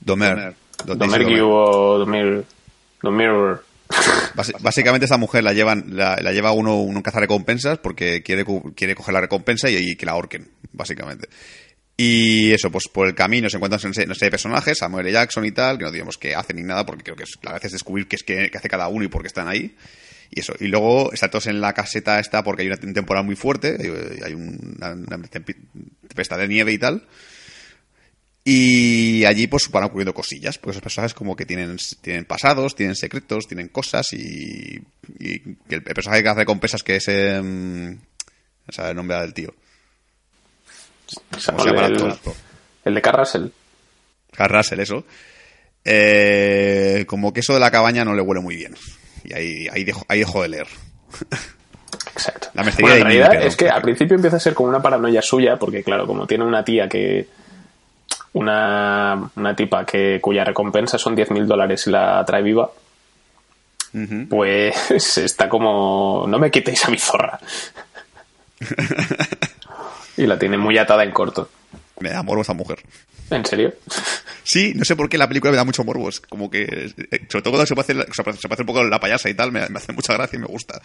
Domer. 0.00 0.54
Do- 0.84 0.94
Daisy 0.94 0.98
Domergue 0.98 1.38
Domer. 1.38 1.42
o 1.42 1.98
Domir. 1.98 2.44
Domir. 3.02 3.60
Básicamente 4.60 5.04
esta 5.04 5.16
mujer 5.16 5.44
la 5.44 5.52
llevan, 5.52 5.84
la, 5.96 6.16
la 6.20 6.32
lleva 6.32 6.52
uno 6.52 6.80
un 6.80 7.00
cazarrecompensas 7.02 7.78
porque 7.78 8.22
quiere, 8.22 8.44
quiere 8.74 8.94
coger 8.94 9.14
la 9.14 9.20
recompensa 9.20 9.70
y, 9.70 9.96
que 9.96 10.06
la 10.06 10.12
ahorquen, 10.12 10.48
básicamente. 10.72 11.28
Y 11.96 12.50
eso, 12.52 12.70
pues 12.72 12.88
por 12.88 13.06
el 13.06 13.14
camino 13.14 13.48
se 13.48 13.56
encuentran 13.56 13.80
serie 13.94 14.08
de 14.08 14.30
personajes, 14.30 14.78
Samuel. 14.78 15.12
Jackson 15.12 15.44
y 15.44 15.52
tal, 15.52 15.78
que 15.78 15.84
no 15.84 15.92
digamos 15.92 16.18
que 16.18 16.34
hacen 16.34 16.56
ni 16.56 16.62
nada, 16.64 16.84
porque 16.84 17.04
creo 17.04 17.16
que 17.16 17.22
es, 17.22 17.38
la 17.42 17.52
gracia 17.52 17.68
es 17.68 17.72
descubrir 17.74 18.08
qué 18.08 18.16
es 18.16 18.24
que, 18.24 18.50
hace 18.52 18.68
cada 18.68 18.88
uno 18.88 19.04
y 19.04 19.08
por 19.08 19.22
qué 19.22 19.28
están 19.28 19.46
ahí. 19.46 19.76
Y 20.30 20.40
eso. 20.40 20.54
Y 20.58 20.66
luego 20.66 21.12
está 21.12 21.30
todos 21.30 21.46
en 21.46 21.60
la 21.60 21.72
caseta 21.72 22.18
esta 22.18 22.42
porque 22.42 22.62
hay 22.62 22.68
una 22.68 22.78
tem- 22.78 22.92
temporada 22.94 23.22
muy 23.24 23.36
fuerte, 23.36 23.76
hay, 23.78 24.22
hay 24.24 24.34
una, 24.34 24.92
una 24.92 25.18
tempestad 25.28 26.38
de 26.38 26.48
nieve 26.48 26.72
y 26.72 26.78
tal. 26.78 27.06
Y 28.44 29.24
allí 29.24 29.46
pues 29.46 29.70
van 29.70 29.84
ocurriendo 29.84 30.12
cosillas, 30.12 30.58
porque 30.58 30.72
esos 30.72 30.82
personajes 30.82 31.14
como 31.14 31.34
que 31.34 31.46
tienen, 31.46 31.78
tienen 32.02 32.26
pasados, 32.26 32.74
tienen 32.74 32.94
secretos, 32.94 33.46
tienen 33.46 33.68
cosas 33.68 34.12
y, 34.12 34.82
y 35.18 35.38
que 35.40 35.76
el, 35.76 35.82
el 35.86 35.94
personaje 35.94 36.22
que 36.22 36.28
hace 36.28 36.40
recompensas 36.40 36.82
que 36.82 36.96
es... 36.96 37.08
Eh, 37.08 37.40
no 37.42 38.72
sabe 38.72 38.90
el 38.90 38.96
nombre 38.96 39.18
del 39.18 39.34
tío. 39.34 39.54
¿Cómo 41.30 41.40
se 41.40 41.52
llama 41.52 41.86
el 41.86 42.14
el, 42.84 42.94
de 42.94 43.02
Carrasel. 43.02 43.52
Carl 44.32 44.54
Russell, 44.54 44.80
eso. 44.80 45.04
Eh, 45.84 47.04
como 47.06 47.32
que 47.32 47.40
eso 47.40 47.54
de 47.54 47.60
la 47.60 47.70
cabaña 47.70 48.04
no 48.04 48.14
le 48.14 48.22
huele 48.22 48.40
muy 48.40 48.56
bien. 48.56 48.74
Y 49.24 49.32
ahí, 49.34 49.68
ahí, 49.70 49.84
dejo, 49.84 50.04
ahí 50.08 50.20
dejo 50.20 50.42
de 50.42 50.48
leer. 50.48 50.66
Exacto. 52.12 52.48
La 52.54 52.62
Bueno, 52.62 52.96
en 52.96 53.02
realidad 53.02 53.34
es 53.42 53.56
que 53.56 53.68
al 53.68 53.82
principio 53.82 54.16
empieza 54.16 54.36
a 54.36 54.40
ser 54.40 54.54
como 54.54 54.68
una 54.68 54.82
paranoia 54.82 55.22
suya, 55.22 55.56
porque 55.56 55.82
claro, 55.82 56.06
como 56.06 56.26
tiene 56.26 56.44
una 56.44 56.64
tía 56.64 56.88
que. 56.88 57.26
Una, 58.34 59.30
una 59.36 59.56
tipa 59.56 59.86
que 59.86 60.18
cuya 60.20 60.44
recompensa 60.44 60.98
son 60.98 61.16
10.000 61.16 61.46
dólares 61.46 61.86
y 61.86 61.90
la 61.90 62.24
trae 62.24 62.42
viva, 62.42 62.70
pues 64.28 65.18
está 65.18 65.48
como. 65.48 66.26
No 66.28 66.38
me 66.38 66.50
quitéis 66.50 66.84
a 66.84 66.90
mi 66.90 66.98
zorra. 66.98 67.38
y 70.16 70.26
la 70.26 70.38
tiene 70.38 70.58
muy 70.58 70.76
atada 70.78 71.04
en 71.04 71.12
corto. 71.12 71.48
Me 72.00 72.10
da 72.10 72.22
morbo 72.22 72.42
esa 72.42 72.54
mujer. 72.54 72.80
¿En 73.30 73.44
serio? 73.44 73.72
Sí, 74.42 74.72
no 74.74 74.84
sé 74.84 74.96
por 74.96 75.08
qué 75.08 75.16
la 75.16 75.28
película 75.28 75.52
me 75.52 75.56
da 75.56 75.64
mucho 75.64 75.84
morbos. 75.84 76.20
Como 76.20 76.50
que, 76.50 76.62
eh, 76.64 77.26
sobre 77.28 77.42
todo 77.42 77.52
cuando 77.52 77.66
se 77.66 77.74
puede 77.74 78.02
hacer, 78.02 78.14
se 78.14 78.22
puede 78.22 78.36
hacer 78.36 78.60
un 78.60 78.66
poco 78.66 78.82
la 78.82 79.00
payasa 79.00 79.30
y 79.30 79.34
tal, 79.34 79.52
me, 79.52 79.66
me 79.68 79.78
hace 79.78 79.92
mucha 79.92 80.12
gracia 80.14 80.36
y 80.36 80.40
me 80.40 80.46
gusta. 80.46 80.82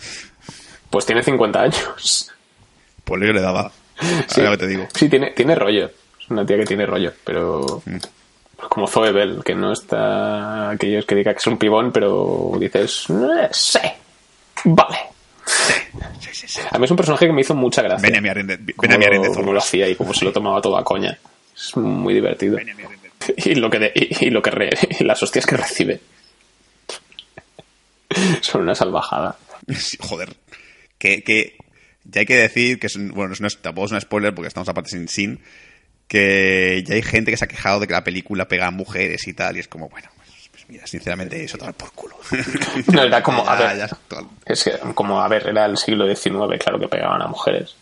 Pues 0.90 1.06
tiene 1.06 1.24
50 1.24 1.62
años. 1.62 2.32
Pues 3.04 3.22
yo 3.22 3.34
le 3.34 3.42
daba. 3.42 3.72
Sí. 4.28 4.42
Que 4.42 4.58
te 4.58 4.68
digo. 4.68 4.88
Sí, 4.94 5.10
tiene, 5.10 5.32
tiene 5.32 5.56
rollo. 5.56 5.92
Una 6.30 6.46
tía 6.46 6.58
que 6.58 6.66
tiene 6.66 6.86
rollo, 6.86 7.12
pero. 7.24 7.82
Como 8.70 8.88
Zoe 8.88 9.12
Bell, 9.12 9.42
que 9.44 9.56
no 9.56 9.72
está. 9.74 10.70
Aquellos 10.72 11.06
que 11.06 11.16
diga 11.16 11.34
que 11.34 11.40
es 11.40 11.48
un 11.48 11.58
pibón, 11.58 11.92
pero 11.92 12.52
dices. 12.60 13.06
"Eh, 13.10 13.48
sí. 13.52 13.80
Vale. 14.66 14.98
A 16.72 16.78
mí 16.78 16.86
es 16.86 16.92
un 16.92 16.98
personaje 16.98 17.26
que 17.28 17.34
me 17.34 17.42
hizo 17.42 17.56
mucha 17.56 17.82
gracia. 17.82 18.08
Ven 18.08 18.18
a 18.18 18.22
mi 18.22 18.30
arende, 18.30 18.58
ven 18.58 18.92
a 18.94 18.98
mi 18.98 19.06
arende, 19.06 19.30
zorro. 19.34 19.54
lo 19.54 19.60
hacía 19.60 19.88
y 19.88 19.96
cómo 19.96 20.14
se 20.14 20.26
lo 20.26 20.32
tomaba 20.34 20.62
todo 20.62 20.78
a 20.78 20.84
coña. 20.84 21.18
Es 21.56 21.76
muy 21.78 22.14
divertido. 22.14 22.58
Ven 22.58 22.70
a 22.70 22.76
mi. 22.76 22.84
Y 23.38 23.56
lo 23.56 23.70
que, 23.70 23.80
de- 23.80 23.92
y, 23.96 24.28
y 24.28 24.30
lo 24.30 24.42
que 24.42 24.50
re- 24.52 24.70
y 25.00 25.04
las 25.04 25.22
hostias 25.24 25.46
que 25.46 25.58
recibe. 25.58 26.00
Son 28.42 28.62
una 28.62 28.76
salvajada. 28.76 29.38
Joder. 30.00 30.36
Que, 30.98 31.24
que 31.24 31.56
ya 32.06 32.22
hay 32.22 32.26
que 32.26 32.36
decir 32.38 32.80
que 32.80 32.88
es, 32.88 32.98
bueno, 32.98 33.34
no 33.40 33.48
es, 33.48 33.58
tampoco 33.62 33.86
es 33.88 33.92
un 33.92 34.02
spoiler 34.02 34.34
porque 34.34 34.48
estamos 34.48 34.68
aparte 34.70 34.90
sin 34.90 35.08
sin 35.08 35.40
que 36.10 36.84
ya 36.86 36.96
hay 36.96 37.04
gente 37.04 37.32
que 37.32 37.38
se 37.38 37.46
ha 37.46 37.48
quejado 37.48 37.80
de 37.80 37.88
que 37.88 37.94
la 37.94 38.04
película 38.04 38.48
pega 38.48 38.68
a 38.68 38.72
mujeres 38.72 39.26
y 39.28 39.34
tal 39.34 39.56
y 39.56 39.60
es 39.60 39.68
como 39.68 39.88
bueno 39.88 40.10
pues, 40.18 40.50
pues 40.52 40.66
mira 40.68 40.86
sinceramente 40.88 41.42
eso 41.42 41.58
tomar 41.58 41.76
por 41.76 41.94
culo 41.94 42.18
No, 42.92 43.04
era 43.04 43.24
como, 43.24 43.46
a 43.48 43.56
ver, 43.56 43.78
ya 43.78 43.90
es 44.46 44.64
que, 44.64 44.78
como, 44.94 45.22
a 45.22 45.28
ver, 45.28 45.48
era 45.48 45.66
el 45.66 45.78
siglo 45.78 46.06
XIX, 46.14 46.62
claro 46.62 46.80
que 46.80 46.88
pegaban 46.88 47.22
a 47.22 47.28
mujeres. 47.28 47.76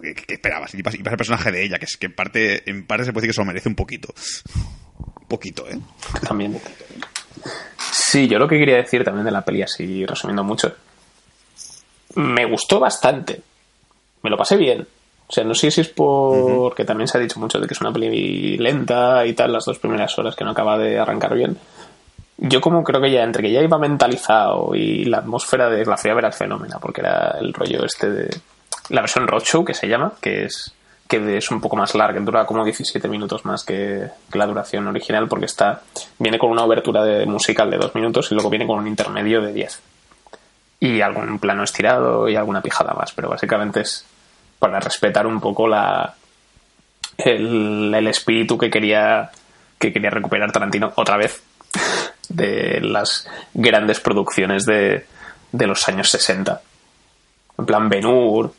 ¿qué, 0.00 0.14
qué 0.14 0.34
esperabas? 0.34 0.74
Y 0.74 0.82
pasa 0.82 0.96
el 0.96 1.02
personaje 1.02 1.52
de 1.52 1.64
ella 1.64 1.78
que 1.78 1.84
es 1.84 1.96
que 1.96 2.06
en 2.06 2.14
parte 2.14 2.68
en 2.70 2.86
parte 2.86 3.04
se 3.04 3.12
puede 3.12 3.26
decir 3.26 3.30
que 3.30 3.34
se 3.34 3.40
lo 3.42 3.46
merece 3.46 3.68
un 3.68 3.74
poquito 3.74 4.14
un 4.94 5.28
poquito 5.28 5.68
eh 5.68 5.78
También. 6.26 6.60
Sí, 7.92 8.28
yo 8.28 8.38
lo 8.38 8.46
que 8.46 8.58
quería 8.58 8.76
decir 8.76 9.02
también 9.04 9.24
de 9.24 9.32
la 9.32 9.44
peli, 9.44 9.62
así 9.62 10.06
resumiendo 10.06 10.44
mucho, 10.44 10.74
me 12.14 12.44
gustó 12.44 12.78
bastante. 12.78 13.40
Me 14.22 14.30
lo 14.30 14.36
pasé 14.36 14.56
bien. 14.56 14.86
O 15.28 15.32
sea, 15.32 15.44
no 15.44 15.54
sé 15.54 15.70
si 15.70 15.80
es 15.80 15.88
porque 15.88 16.84
también 16.84 17.08
se 17.08 17.18
ha 17.18 17.20
dicho 17.20 17.40
mucho 17.40 17.58
de 17.58 17.66
que 17.66 17.74
es 17.74 17.80
una 17.80 17.92
peli 17.92 18.56
lenta 18.58 19.26
y 19.26 19.32
tal, 19.32 19.52
las 19.52 19.64
dos 19.64 19.78
primeras 19.78 20.16
horas 20.18 20.36
que 20.36 20.44
no 20.44 20.52
acaba 20.52 20.78
de 20.78 20.98
arrancar 20.98 21.34
bien. 21.34 21.58
Yo 22.38 22.60
como 22.60 22.84
creo 22.84 23.00
que 23.00 23.10
ya, 23.10 23.24
entre 23.24 23.42
que 23.42 23.50
ya 23.50 23.62
iba 23.62 23.78
mentalizado 23.78 24.74
y 24.74 25.04
la 25.06 25.18
atmósfera 25.18 25.68
de 25.68 25.84
la 25.84 25.96
fui 25.96 26.10
a 26.10 26.14
ver 26.14 26.26
al 26.26 26.32
fenómeno, 26.32 26.78
porque 26.80 27.00
era 27.00 27.36
el 27.40 27.52
rollo 27.52 27.84
este 27.84 28.10
de 28.10 28.36
la 28.90 29.00
versión 29.00 29.26
Roadshow 29.26 29.64
que 29.64 29.74
se 29.74 29.88
llama, 29.88 30.12
que 30.20 30.44
es 30.44 30.72
que 31.08 31.36
es 31.36 31.50
un 31.50 31.60
poco 31.60 31.76
más 31.76 31.94
larga, 31.94 32.20
dura 32.20 32.46
como 32.46 32.64
17 32.64 33.08
minutos 33.08 33.44
más 33.44 33.62
que, 33.64 34.08
que 34.30 34.38
la 34.38 34.46
duración 34.46 34.86
original, 34.88 35.28
porque 35.28 35.46
está 35.46 35.82
viene 36.18 36.38
con 36.38 36.50
una 36.50 36.64
obertura 36.64 37.04
de 37.04 37.26
musical 37.26 37.70
de 37.70 37.78
dos 37.78 37.94
minutos 37.94 38.30
y 38.30 38.34
luego 38.34 38.50
viene 38.50 38.66
con 38.66 38.78
un 38.78 38.88
intermedio 38.88 39.40
de 39.40 39.52
10. 39.52 39.82
Y 40.80 41.00
algún 41.00 41.38
plano 41.38 41.62
estirado 41.62 42.28
y 42.28 42.36
alguna 42.36 42.60
pijada 42.60 42.92
más, 42.92 43.12
pero 43.12 43.28
básicamente 43.28 43.80
es 43.80 44.04
para 44.58 44.80
respetar 44.80 45.26
un 45.26 45.40
poco 45.40 45.68
la 45.68 46.14
el, 47.18 47.92
el 47.94 48.06
espíritu 48.08 48.58
que 48.58 48.70
quería 48.70 49.30
que 49.78 49.92
quería 49.92 50.10
recuperar 50.10 50.52
Tarantino 50.52 50.92
otra 50.96 51.16
vez 51.16 51.42
de 52.28 52.80
las 52.80 53.28
grandes 53.54 54.00
producciones 54.00 54.64
de, 54.64 55.06
de 55.52 55.66
los 55.66 55.86
años 55.88 56.10
60. 56.10 56.60
En 57.58 57.66
plan 57.66 57.88
Ben 57.88 58.06
Hur 58.06 58.52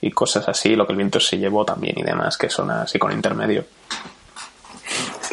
y 0.00 0.10
cosas 0.10 0.48
así, 0.48 0.76
lo 0.76 0.86
que 0.86 0.92
el 0.92 0.98
viento 0.98 1.20
se 1.20 1.38
llevó 1.38 1.64
también 1.64 1.98
y 1.98 2.02
demás, 2.02 2.36
que 2.36 2.50
son 2.50 2.70
así 2.70 2.98
con 2.98 3.12
intermedio. 3.12 3.64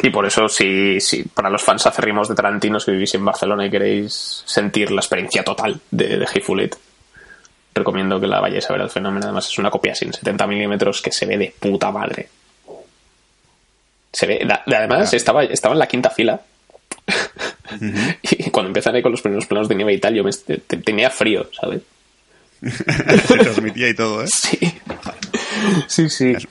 Y 0.02 0.10
por 0.10 0.26
eso, 0.26 0.48
si, 0.48 1.00
si 1.00 1.24
para 1.24 1.50
los 1.50 1.62
fans 1.62 1.86
acérrimos 1.86 2.28
de 2.28 2.34
Tarantino, 2.34 2.80
si 2.80 2.90
vivís 2.90 3.14
en 3.14 3.24
Barcelona 3.24 3.66
y 3.66 3.70
queréis 3.70 4.42
sentir 4.46 4.90
la 4.90 5.00
experiencia 5.00 5.44
total 5.44 5.80
de, 5.90 6.18
de 6.18 6.26
Eight, 6.34 6.76
recomiendo 7.74 8.20
que 8.20 8.26
la 8.26 8.40
vayáis 8.40 8.68
a 8.68 8.72
ver 8.72 8.82
al 8.82 8.90
fenómeno. 8.90 9.26
Además, 9.26 9.48
es 9.48 9.58
una 9.58 9.70
copia 9.70 9.94
sin 9.94 10.12
70 10.12 10.46
milímetros 10.46 11.00
que 11.02 11.10
se 11.12 11.26
ve 11.26 11.38
de 11.38 11.54
puta 11.58 11.90
madre. 11.90 12.28
Se 14.12 14.26
ve, 14.26 14.46
además, 14.66 15.12
estaba, 15.14 15.44
estaba 15.44 15.74
en 15.74 15.78
la 15.78 15.86
quinta 15.86 16.10
fila. 16.10 16.40
y 18.22 18.50
cuando 18.50 18.68
empiezan 18.68 18.94
ahí 18.94 19.02
con 19.02 19.12
los 19.12 19.22
primeros 19.22 19.46
planos 19.46 19.68
de 19.68 19.74
nieve 19.74 19.94
y 19.94 19.98
tal, 19.98 20.14
yo 20.14 20.22
me, 20.22 20.30
te- 20.32 20.58
te- 20.58 20.76
tenía 20.76 21.08
frío, 21.10 21.48
¿sabes? 21.58 21.80
se 22.62 22.74
transmitía 23.38 23.88
y 23.88 23.94
todo 23.94 24.22
eh 24.22 24.26
Sí. 24.28 24.58
Sí, 25.88 26.10
sí. 26.10 26.30
Es- 26.32 26.46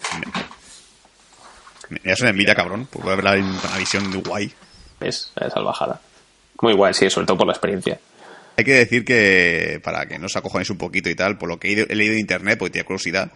das 2.04 2.22
una 2.22 2.30
envidia 2.32 2.56
cabrón 2.56 2.86
por 2.88 3.02
poder 3.04 3.22
ver 3.22 3.26
la, 3.26 3.46
una 3.46 3.78
visión 3.78 4.10
de 4.12 4.18
guay 4.18 4.52
Es 5.00 5.32
salvajada. 5.54 6.00
Muy 6.62 6.74
guay, 6.74 6.94
sí, 6.94 7.10
sobre 7.10 7.28
todo 7.28 7.38
por 7.38 7.48
la 7.48 7.54
experiencia. 7.54 8.00
Hay 8.62 8.66
que 8.66 8.74
decir 8.76 9.04
que, 9.04 9.80
para 9.84 10.06
que 10.06 10.20
no 10.20 10.28
os 10.28 10.36
acojonéis 10.36 10.70
un 10.70 10.78
poquito 10.78 11.10
y 11.10 11.16
tal, 11.16 11.40
por 11.40 11.50
lo 11.50 11.60
que 11.60 11.72
he, 11.74 11.96
leído 11.96 12.14
en 12.14 12.20
internet, 12.20 12.60
porque 12.60 12.74
tenía 12.74 12.86
curiosidad, 12.86 13.32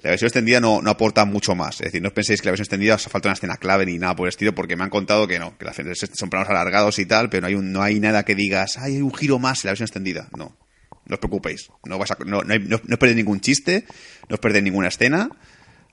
la 0.00 0.10
versión 0.10 0.28
extendida 0.28 0.60
no, 0.60 0.80
aporta 0.86 1.26
mucho 1.26 1.54
más. 1.54 1.74
Es 1.74 1.88
decir, 1.88 2.00
no 2.00 2.10
penséis 2.10 2.40
que 2.40 2.46
la 2.46 2.52
versión 2.52 2.64
extendida 2.64 2.94
os 2.94 3.02
falta 3.04 3.28
una 3.28 3.34
escena 3.34 3.58
clave 3.58 3.84
ni 3.84 3.98
nada 3.98 4.16
por 4.16 4.26
el 4.26 4.30
estilo, 4.30 4.54
porque 4.54 4.74
me 4.76 4.84
han 4.84 4.88
contado 4.88 5.28
que 5.28 5.38
no, 5.38 5.58
que 5.58 5.66
las 5.66 5.76
son 6.14 6.30
planos 6.30 6.48
alargados 6.48 6.98
y 6.98 7.04
tal, 7.04 7.28
pero 7.28 7.42
no 7.42 7.46
hay, 7.48 7.54
un- 7.54 7.70
no 7.70 7.82
hay 7.82 8.00
nada 8.00 8.24
que 8.24 8.34
digas, 8.34 8.78
"Ay, 8.78 8.94
hay 8.96 9.02
un 9.02 9.12
giro 9.14 9.38
más 9.38 9.62
en 9.62 9.68
la 9.68 9.72
versión 9.72 9.84
extendida. 9.88 10.28
No, 10.36 10.56
no 11.04 11.14
os 11.14 11.18
preocupéis. 11.18 11.68
No, 11.84 11.98
vais 11.98 12.10
a- 12.12 12.16
no, 12.24 12.40
no, 12.42 12.76
os 12.76 12.98
perdéis 12.98 13.16
ningún 13.16 13.40
chiste, 13.42 13.84
no 14.30 14.34
os 14.36 14.40
perdéis 14.40 14.64
ninguna 14.64 14.88
escena, 14.88 15.28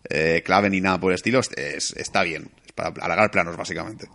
eh, 0.10 0.42
clave 0.46 0.70
ni 0.70 0.80
nada 0.80 0.98
por 1.02 1.12
el 1.12 1.16
estilo. 1.16 1.42
Es- 1.42 1.52
es- 1.58 1.94
está 1.98 2.24
bien. 2.24 2.50
Es 2.66 2.72
para 2.72 2.94
alargar 3.02 3.30
planos, 3.30 3.58
básicamente. 3.58 4.08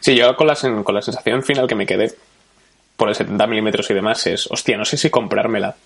Sí, 0.00 0.14
yo 0.14 0.36
con 0.36 0.46
la, 0.46 0.54
con 0.84 0.94
la 0.94 1.00
sensación 1.00 1.42
final 1.42 1.66
que 1.66 1.74
me 1.74 1.86
quedé 1.86 2.12
por 2.98 3.08
el 3.08 3.14
70 3.14 3.46
milímetros 3.46 3.88
y 3.90 3.94
demás 3.94 4.26
es, 4.26 4.50
hostia, 4.50 4.76
no 4.76 4.84
sé 4.84 4.96
si 4.96 5.08
comprármela 5.08 5.76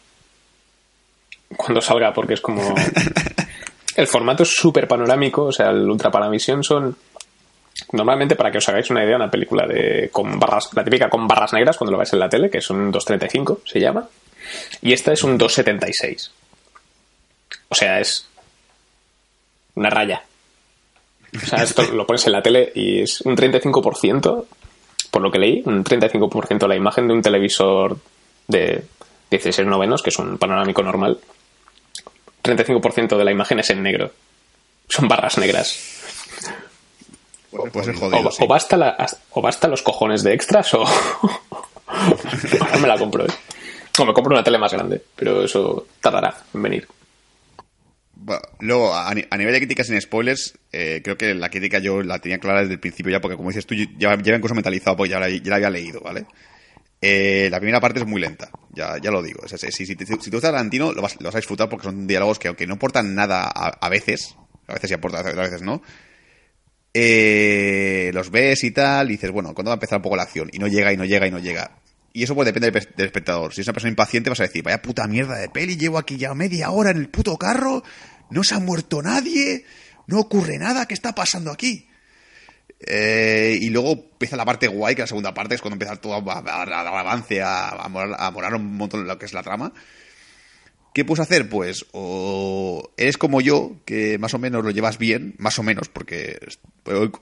cuando 1.57 1.83
salga, 1.83 2.13
porque 2.15 2.35
es 2.35 2.41
como... 2.41 2.75
el 3.97 4.07
formato 4.07 4.43
es 4.45 4.49
súper 4.49 4.89
panorámico, 4.89 5.45
o 5.45 5.53
sea, 5.53 5.69
el 5.69 5.89
Ultra 5.89 6.11
Panavisión 6.11 6.65
son... 6.65 6.97
Normalmente, 7.93 8.35
para 8.35 8.51
que 8.51 8.59
os 8.59 8.69
hagáis 8.71 8.89
una 8.89 9.05
idea, 9.05 9.17
una 9.17 9.31
película 9.31 9.67
de 9.67 10.09
con 10.11 10.39
barras, 10.39 10.71
la 10.73 10.85
típica 10.85 11.11
con 11.11 11.29
barras 11.29 11.53
negras 11.53 11.77
cuando 11.77 11.93
lo 11.93 11.99
veis 11.99 12.13
en 12.15 12.21
la 12.21 12.31
tele, 12.31 12.49
que 12.49 12.59
es 12.59 12.71
un 12.71 12.91
2.35, 12.91 13.59
se 13.67 13.79
llama. 13.79 14.09
Y 14.81 14.95
esta 14.95 15.13
es 15.13 15.23
un 15.23 15.39
2.76. 15.39 16.31
O 17.69 17.75
sea, 17.75 18.01
es 18.01 18.27
una 19.75 19.91
raya. 19.91 20.23
O 21.35 21.47
sea, 21.47 21.63
esto 21.63 21.83
lo 21.93 22.07
pones 22.07 22.27
en 22.27 22.33
la 22.33 22.43
tele 22.43 22.73
y 22.75 23.03
es 23.03 23.21
un 23.23 23.37
35%, 23.37 24.47
por 25.13 25.23
lo 25.23 25.31
que 25.31 25.39
leí, 25.39 25.63
un 25.67 25.85
35% 25.85 26.59
de 26.59 26.69
la 26.69 26.75
imagen 26.75 27.07
de 27.07 27.15
un 27.15 27.23
televisor 27.23 27.97
de 28.49 28.83
16 29.31 29.69
novenos, 29.69 30.03
que 30.03 30.11
es 30.11 30.19
un 30.19 30.39
panorámico 30.39 30.83
normal. 30.83 31.19
35% 32.43 33.17
de 33.17 33.25
la 33.25 33.31
imagen 33.31 33.61
es 33.61 33.71
en 33.71 33.83
negro. 33.85 34.11
Son 34.89 35.07
barras 35.07 35.39
negras. 35.39 35.79
Puede 37.51 37.85
ser 37.85 37.95
O, 37.95 37.99
jodido. 37.99 38.31
sí. 38.33 38.43
o 38.43 38.47
basta 38.49 38.77
la- 38.77 38.97
o 39.31 39.41
basta 39.43 39.69
los 39.69 39.83
cojones 39.83 40.23
de 40.25 40.33
extras 40.35 40.73
o... 40.75 40.85
no 42.73 42.79
me 42.81 42.89
la 42.89 42.99
compro, 42.99 43.25
¿eh? 43.27 43.31
O 43.99 44.05
me 44.07 44.15
compro 44.15 44.33
una 44.35 44.43
tele 44.43 44.57
más 44.59 44.73
grande, 44.73 45.03
pero 45.15 45.45
eso 45.45 45.87
tardará 46.01 46.35
en 46.55 46.63
venir. 46.63 46.89
Bueno, 48.25 48.41
luego, 48.61 48.95
a, 48.95 49.11
a 49.11 49.15
nivel 49.37 49.53
de 49.53 49.59
críticas 49.59 49.89
sin 49.89 50.01
spoilers, 50.01 50.57
eh, 50.71 51.01
creo 51.03 51.17
que 51.19 51.35
la 51.35 51.49
crítica 51.51 51.81
yo 51.81 52.03
la 52.03 52.21
tenía 52.21 52.39
clara 52.39 52.61
desde 52.61 52.75
el 52.75 52.79
principio 52.81 53.11
ya, 53.11 53.21
porque 53.21 53.37
como 53.37 53.49
dices 53.49 53.67
tú, 53.67 53.75
ya, 53.75 54.17
ya 54.23 54.37
incluso 54.37 54.55
mentalizado, 54.55 54.97
porque 54.97 55.11
ya 55.11 55.19
la, 55.19 55.27
había 55.57 55.71
leído, 55.71 56.01
¿vale? 56.01 56.27
Eh, 57.01 57.49
la 57.51 57.59
primera 57.59 57.81
parte 57.81 57.99
es 57.99 58.07
muy 58.07 58.21
lenta, 58.21 58.49
ya, 58.73 58.97
ya 59.03 59.11
lo 59.11 59.23
digo. 59.23 59.47
Sea, 59.49 59.59
si, 59.59 59.73
si, 59.87 59.97
te- 59.97 60.07
si 60.07 60.31
te 60.31 60.37
gusta 60.37 60.53
lo 60.53 61.03
vas, 61.03 61.17
lo 61.21 61.25
vas 61.27 61.35
a 61.35 61.39
disfrutar 61.39 61.69
porque 61.69 61.85
son 61.87 62.07
diálogos 62.07 62.39
que, 62.39 62.47
aunque 62.47 62.65
no 62.69 62.75
aportan 62.75 63.13
nada 63.17 63.49
a, 63.49 63.89
veces, 63.89 64.37
a 64.69 64.75
veces 64.75 64.89
sí 64.89 64.95
aportan, 64.95 65.27
a 65.27 65.33
veces 65.43 65.63
no, 65.63 65.83
eh, 66.95 68.11
los 68.15 68.31
ves 68.31 68.63
y 68.63 68.71
tal, 68.71 69.09
y 69.09 69.15
dices, 69.15 69.33
bueno, 69.33 69.53
¿cuándo 69.55 69.71
va 69.71 69.75
a 69.75 69.77
empezar 69.77 69.99
un 69.99 70.03
poco 70.03 70.17
la 70.17 70.23
acción? 70.25 70.49
Y 70.53 70.59
no 70.59 70.69
llega, 70.69 70.93
y 70.93 70.97
no 70.97 71.05
llega, 71.05 71.27
y 71.27 71.31
no 71.33 71.41
llega. 71.41 71.79
Y 72.13 72.23
eso 72.25 72.35
pues 72.35 72.45
depende 72.47 72.71
del, 72.71 72.89
del 72.95 73.07
espectador. 73.07 73.55
Si 73.55 73.63
es 73.63 73.67
una 73.67 73.73
persona 73.73 73.89
impaciente, 73.91 74.29
vas 74.31 74.41
a 74.41 74.45
decir, 74.45 74.63
vaya 74.63 74.83
puta 74.83 75.07
mierda 75.09 75.39
de 75.39 75.49
peli, 75.49 75.77
llevo 75.77 75.99
aquí 75.99 76.19
ya 76.19 76.35
media 76.35 76.71
hora 76.71 76.91
en 76.91 76.99
el 76.99 77.09
puto 77.09 77.37
carro, 77.39 77.83
no 78.33 78.43
se 78.45 78.55
ha 78.55 78.59
muerto 78.59 79.03
nadie, 79.03 79.65
no 80.07 80.19
ocurre 80.21 80.59
nada, 80.59 80.87
¿qué 80.87 80.95
está 80.95 81.15
pasando 81.15 81.51
aquí? 81.51 81.89
Eh, 82.85 83.59
y 83.61 83.71
luego 83.71 83.93
empieza 83.93 84.37
la 84.37 84.45
parte 84.45 84.67
guay, 84.67 84.95
que 84.95 85.03
la 85.03 85.07
segunda 85.07 85.33
parte 85.33 85.55
es 85.55 85.61
cuando 85.61 85.75
empieza 85.75 85.97
todo 85.97 86.15
a, 86.15 86.21
avance, 87.01 87.41
a, 87.43 87.89
molar 87.89 88.55
un 88.55 88.77
montón 88.77 89.07
lo 89.07 89.19
que 89.19 89.27
es 89.27 89.33
la 89.33 89.43
trama. 89.43 89.73
¿Qué 90.95 91.07
puedes 91.07 91.21
hacer? 91.21 91.49
Pues 91.49 91.87
o 91.93 92.93
eres 92.99 93.17
como 93.17 93.41
yo, 93.41 93.77
que 93.87 94.19
más 94.19 94.35
o 94.35 94.39
menos 94.39 94.63
lo 94.63 94.71
llevas 94.73 94.99
bien, 94.99 95.35
más 95.39 95.59
o 95.59 95.63
menos, 95.63 95.89
porque 95.89 96.39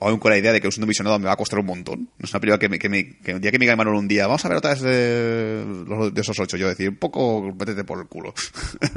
aún 0.01 0.17
con 0.19 0.31
la 0.31 0.37
idea 0.37 0.51
de 0.51 0.59
que 0.59 0.67
usando 0.67 0.87
visionado 0.87 1.19
me 1.19 1.27
va 1.27 1.33
a 1.33 1.37
costar 1.37 1.59
un 1.59 1.67
montón. 1.67 2.09
No 2.17 2.25
es 2.25 2.31
una 2.33 2.41
película 2.41 2.59
que, 2.59 2.67
me, 2.67 2.79
que, 2.79 2.89
me- 2.89 3.17
que 3.19 3.33
un 3.33 3.39
día 3.39 3.51
que 3.51 3.59
me 3.59 3.71
un 3.71 4.07
día, 4.09 4.27
vamos 4.27 4.43
a 4.43 4.49
ver 4.49 4.57
otra 4.57 4.71
vez 4.71 4.81
de, 4.81 5.63
los- 5.87 6.13
de 6.13 6.19
esos 6.21 6.37
ocho, 6.39 6.57
yo 6.57 6.67
decir, 6.67 6.89
un 6.89 6.97
poco, 6.97 7.53
métete 7.57 7.85
por 7.85 7.99
el 7.99 8.07
culo. 8.07 8.33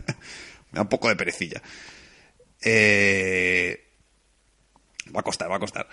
un 0.73 0.89
poco 0.89 1.09
de 1.09 1.15
perecilla. 1.15 1.63
Eh, 2.65 3.79
va 5.15 5.21
a 5.21 5.23
costar, 5.23 5.51
va 5.51 5.57
a 5.57 5.61
costar. 5.61 5.87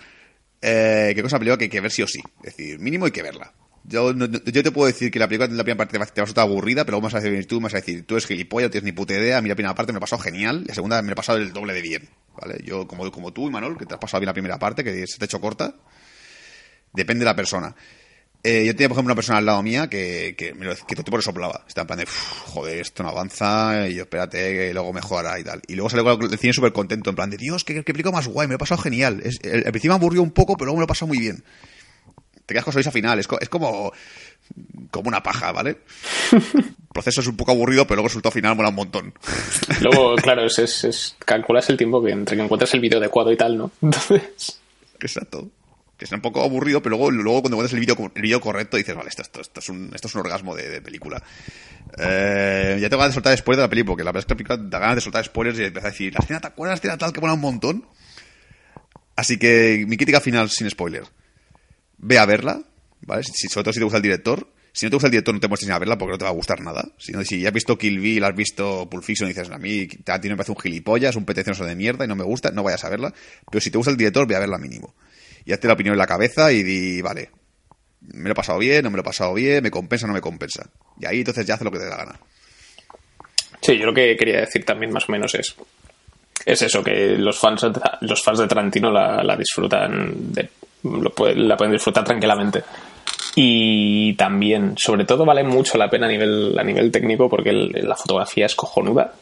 Eh, 0.61 1.11
¿Qué 1.15 1.21
cosa 1.21 1.37
película 1.39 1.57
que 1.57 1.65
hay 1.65 1.69
que 1.69 1.81
ver 1.81 1.91
sí 1.91 2.01
o 2.01 2.07
sí? 2.07 2.21
Es 2.43 2.55
decir, 2.55 2.79
mínimo 2.79 3.05
hay 3.05 3.11
que 3.11 3.23
verla. 3.23 3.53
Yo, 3.83 4.13
no- 4.13 4.27
yo 4.27 4.63
te 4.63 4.71
puedo 4.71 4.85
decir 4.87 5.09
que 5.11 5.17
la 5.17 5.27
película 5.27 5.47
la 5.51 5.63
primera 5.63 5.77
parte 5.77 5.93
te 5.93 5.97
va, 5.97 6.03
a 6.03 6.05
resultar 6.21 6.43
aburrida, 6.43 6.85
pero 6.85 7.01
vas 7.01 7.15
a 7.15 7.19
decir 7.19 7.47
tú, 7.47 7.59
vas 7.59 7.73
a 7.73 7.77
decir, 7.77 8.05
tú 8.05 8.13
eres 8.15 8.27
gilipollas, 8.27 8.67
no 8.67 8.71
tienes 8.71 8.85
ni 8.85 8.91
puta 8.91 9.13
idea, 9.13 9.39
a 9.39 9.41
mí 9.41 9.49
la 9.49 9.55
primera 9.55 9.73
parte 9.73 9.91
me 9.91 9.97
ha 9.97 9.99
pasado 9.99 10.21
genial, 10.21 10.61
y 10.63 10.67
la 10.67 10.75
segunda 10.75 11.01
me 11.01 11.07
la 11.07 11.13
he 11.13 11.15
pasado 11.15 11.39
el 11.39 11.51
doble 11.51 11.73
de 11.73 11.81
bien, 11.81 12.09
¿vale? 12.39 12.61
Yo, 12.63 12.87
como, 12.87 13.11
como 13.11 13.33
tú, 13.33 13.49
Manuel, 13.49 13.75
que 13.77 13.87
te 13.87 13.95
has 13.95 13.99
pasado 13.99 14.19
bien 14.21 14.27
la 14.27 14.33
primera 14.33 14.59
parte, 14.59 14.83
que 14.83 15.07
se 15.07 15.17
te 15.17 15.23
ha 15.23 15.25
hecho 15.25 15.41
corta, 15.41 15.75
depende 16.93 17.21
de 17.21 17.25
la 17.25 17.35
persona. 17.35 17.75
Eh, 18.43 18.65
yo 18.65 18.73
tenía, 18.75 18.87
por 18.89 18.95
ejemplo, 18.95 19.11
una 19.11 19.15
persona 19.15 19.37
al 19.37 19.45
lado 19.45 19.61
mía 19.61 19.87
que, 19.87 20.33
que, 20.35 20.53
me 20.55 20.65
lo, 20.65 20.71
que 20.75 20.81
todo 20.81 21.01
el 21.01 21.03
tiempo 21.05 21.17
le 21.17 21.23
soplaba. 21.23 21.63
Estaba 21.67 21.83
en 21.83 21.87
plan 21.87 21.99
de, 21.99 22.03
"Uf, 22.05 22.39
joder, 22.47 22.79
esto 22.79 23.03
no 23.03 23.09
avanza, 23.09 23.87
y 23.87 23.93
yo 23.95 24.01
espérate, 24.03 24.37
que 24.37 24.73
luego 24.73 24.91
mejorará 24.93 25.39
y 25.39 25.43
tal. 25.43 25.61
Y 25.67 25.75
luego 25.75 25.89
salió 25.91 26.17
del 26.17 26.39
cine 26.39 26.51
súper 26.53 26.73
contento, 26.73 27.11
en 27.11 27.15
plan 27.15 27.29
de, 27.29 27.37
Dios, 27.37 27.63
qué, 27.63 27.75
qué 27.83 27.93
película 27.93 28.15
más 28.15 28.27
guay, 28.27 28.47
me 28.47 28.53
lo 28.53 28.55
he 28.55 28.59
pasado 28.59 28.81
genial. 28.81 29.21
Es, 29.23 29.39
el, 29.43 29.57
al 29.65 29.71
principio 29.71 29.91
me 29.91 29.97
aburrió 29.97 30.23
un 30.23 30.31
poco, 30.31 30.55
pero 30.57 30.65
luego 30.65 30.77
me 30.77 30.81
lo 30.81 30.85
he 30.85 30.87
pasado 30.87 31.07
muy 31.07 31.19
bien. 31.19 31.43
Te 32.47 32.55
quedas 32.55 32.65
con 32.65 32.73
sonrisa 32.73 32.91
final, 32.91 33.19
es, 33.19 33.27
co- 33.27 33.39
es 33.39 33.47
como, 33.47 33.93
como 34.89 35.07
una 35.07 35.21
paja, 35.21 35.51
¿vale? 35.51 35.77
El 36.31 36.41
proceso 36.93 37.21
es 37.21 37.27
un 37.27 37.37
poco 37.37 37.51
aburrido, 37.51 37.85
pero 37.85 37.97
luego 37.97 38.07
el 38.07 38.09
resultado 38.09 38.31
final 38.33 38.55
mola 38.55 38.69
un 38.69 38.75
montón. 38.75 39.13
Luego, 39.81 40.15
claro, 40.15 40.45
es, 40.45 40.57
es, 40.59 40.83
es- 40.83 41.15
calculas 41.19 41.69
el 41.69 41.77
tiempo 41.77 42.03
que 42.03 42.11
entre 42.11 42.35
que 42.35 42.41
encuentras 42.43 42.73
el 42.73 42.79
vídeo 42.81 42.97
adecuado 42.97 43.31
y 43.31 43.37
tal, 43.37 43.55
¿no? 43.57 43.71
Entonces, 43.83 44.59
Exacto. 44.99 45.47
Que 46.01 46.05
es 46.05 46.11
un 46.13 46.19
poco 46.19 46.41
aburrido, 46.41 46.81
pero 46.81 46.97
luego, 46.97 47.11
luego 47.11 47.41
cuando 47.43 47.57
encuentras 47.57 47.73
el 47.73 47.79
vídeo 47.79 48.11
el 48.15 48.21
vídeo 48.23 48.41
correcto 48.41 48.75
dices, 48.75 48.95
vale, 48.95 49.09
esto, 49.09 49.21
esto, 49.21 49.39
esto 49.39 49.59
es, 49.59 49.69
un, 49.69 49.91
esto 49.93 50.07
es 50.07 50.15
un 50.15 50.21
orgasmo 50.21 50.55
de, 50.55 50.81
película. 50.81 51.21
Eh, 51.95 52.79
ya 52.81 52.89
tengo 52.89 53.01
ganas 53.01 53.11
de 53.11 53.13
soltar 53.13 53.37
spoilers 53.37 53.59
de 53.59 53.65
la 53.65 53.69
película, 53.69 53.91
porque 53.91 54.03
la 54.03 54.11
verdad 54.11 54.21
es 54.21 54.25
que 54.25 54.33
la 54.33 54.37
película 54.37 54.57
da 54.67 54.79
ganas 54.79 54.95
de 54.95 55.01
soltar 55.01 55.23
spoilers 55.23 55.59
y 55.59 55.63
empezar 55.65 55.89
a 55.89 55.91
decir, 55.91 56.11
la 56.11 56.21
escena, 56.21 56.39
¿te 56.39 56.47
acuerdas 56.47 56.71
la 56.71 56.77
escena 56.79 56.97
tal 56.97 57.13
que 57.13 57.21
mola 57.21 57.35
un 57.35 57.41
montón? 57.41 57.85
Así 59.15 59.37
que 59.37 59.85
mi 59.87 59.95
crítica 59.95 60.19
final 60.19 60.49
sin 60.49 60.67
spoiler. 60.71 61.03
Ve 61.99 62.17
a 62.17 62.25
verla, 62.25 62.63
¿vale? 63.01 63.21
Si, 63.21 63.47
sobre 63.47 63.65
todo 63.65 63.73
si 63.73 63.79
te 63.79 63.83
gusta 63.83 63.97
el 63.97 64.03
director. 64.03 64.51
Si 64.73 64.87
no 64.87 64.89
te 64.89 64.95
gusta 64.95 65.05
el 65.05 65.11
director, 65.11 65.35
no 65.35 65.39
te 65.39 65.49
muestres 65.49 65.67
ni 65.67 65.75
a 65.75 65.77
verla 65.77 65.99
porque 65.99 66.13
no 66.13 66.17
te 66.17 66.23
va 66.23 66.31
a 66.31 66.33
gustar 66.33 66.61
nada. 66.61 66.83
Si, 66.97 67.11
no, 67.11 67.23
si 67.23 67.41
ya 67.41 67.49
has 67.49 67.53
visto 67.53 67.77
Kill 67.77 67.99
Bill, 67.99 68.23
has 68.23 68.35
visto 68.35 68.89
Pulp 68.89 69.03
Fiction 69.03 69.29
y 69.29 69.33
dices, 69.33 69.51
a 69.51 69.59
mí 69.59 69.85
Tarantino 69.85 70.33
me 70.33 70.37
parece 70.37 70.53
un 70.53 70.59
gilipollas, 70.59 71.15
un 71.15 71.25
petencioso 71.25 71.63
de 71.63 71.75
mierda 71.75 72.05
y 72.05 72.07
no 72.07 72.15
me 72.15 72.23
gusta, 72.23 72.49
no 72.49 72.63
vayas 72.63 72.83
a 72.85 72.89
verla. 72.89 73.13
Pero 73.51 73.61
si 73.61 73.69
te 73.69 73.77
gusta 73.77 73.91
el 73.91 73.97
director, 73.97 74.25
ve 74.25 74.35
a 74.35 74.39
verla 74.39 74.57
mínimo. 74.57 74.95
Y 75.45 75.53
hazte 75.53 75.67
la 75.67 75.73
opinión 75.73 75.93
en 75.93 75.99
la 75.99 76.07
cabeza 76.07 76.51
y 76.51 76.63
di, 76.63 77.01
vale, 77.01 77.29
me 78.01 78.25
lo 78.25 78.31
he 78.31 78.35
pasado 78.35 78.59
bien, 78.59 78.83
no 78.83 78.89
me 78.91 78.97
lo 78.97 79.01
he 79.01 79.05
pasado 79.05 79.33
bien, 79.33 79.63
me 79.63 79.71
compensa, 79.71 80.07
no 80.07 80.13
me 80.13 80.21
compensa. 80.21 80.69
Y 80.99 81.05
ahí 81.05 81.19
entonces 81.19 81.45
ya 81.45 81.55
hace 81.55 81.63
lo 81.63 81.71
que 81.71 81.77
te 81.79 81.85
dé 81.85 81.89
la 81.89 81.97
gana. 81.97 82.19
sí, 83.61 83.77
yo 83.77 83.85
lo 83.85 83.93
que 83.93 84.15
quería 84.17 84.41
decir 84.41 84.65
también 84.65 84.91
más 84.91 85.07
o 85.07 85.11
menos 85.11 85.33
es, 85.35 85.55
es 86.45 86.61
eso, 86.61 86.83
que 86.83 87.15
los 87.17 87.37
fans 87.37 87.65
los 88.01 88.23
fans 88.23 88.39
de 88.39 88.47
Tarantino 88.47 88.91
la, 88.91 89.23
la 89.23 89.35
disfrutan, 89.35 90.33
de- 90.33 90.49
lo 90.83 91.13
la 91.35 91.57
pueden 91.57 91.73
disfrutar 91.73 92.03
tranquilamente. 92.03 92.63
Y 93.35 94.13
también, 94.15 94.77
sobre 94.77 95.05
todo, 95.05 95.23
vale 95.25 95.43
mucho 95.43 95.77
la 95.77 95.89
pena 95.89 96.07
a 96.07 96.09
nivel, 96.09 96.57
a 96.59 96.63
nivel 96.63 96.91
técnico 96.91 97.29
porque 97.29 97.51
la 97.53 97.95
fotografía 97.95 98.45
es 98.45 98.55
cojonuda. 98.55 99.13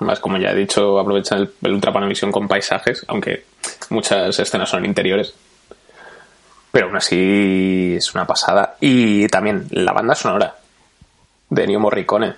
Más 0.00 0.20
como 0.20 0.36
ya 0.36 0.50
he 0.50 0.54
dicho, 0.54 0.98
aprovechan 0.98 1.48
el, 1.62 1.72
Ultra 1.72 1.92
con 2.30 2.46
paisajes, 2.48 3.02
aunque 3.08 3.44
muchas 3.90 4.38
escenas 4.38 4.68
son 4.68 4.84
interiores. 4.84 5.34
Pero 6.72 6.86
aún 6.86 6.96
así 6.96 7.94
es 7.96 8.14
una 8.14 8.26
pasada. 8.26 8.76
Y 8.80 9.28
también 9.28 9.66
la 9.70 9.92
banda 9.92 10.14
sonora 10.14 10.56
de 11.48 11.64
Ennio 11.64 11.80
Morricone. 11.80 12.34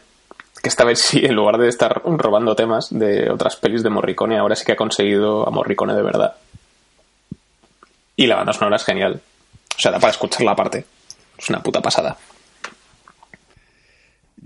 Que 0.63 0.69
esta 0.69 0.85
vez 0.85 1.01
sí, 1.01 1.25
en 1.25 1.35
lugar 1.35 1.59
de 1.59 1.69
estar 1.69 2.03
robando 2.05 2.57
temas 2.57 2.89
de 2.91 3.31
otras 3.31 3.57
pelis 3.57 3.83
de 3.83 3.91
Morricone, 3.91 4.39
ahora 4.39 4.57
sí 4.57 4.65
que 4.65 4.73
ha 4.73 4.77
conseguido 4.77 5.47
a 5.47 5.51
Morricone 5.51 5.95
de 5.95 6.03
verdad. 6.03 6.37
Y 8.17 8.27
la 8.27 8.37
banda 8.37 8.53
sonora 8.53 8.77
es 8.77 8.85
genial. 8.85 9.21
O 9.77 9.81
sea, 9.81 9.93
da 9.93 10.01
para 10.01 10.11
escucharla 10.11 10.53
aparte. 10.53 10.85
Es 11.37 11.49
una 11.51 11.63
puta 11.63 11.81
pasada. 11.81 12.17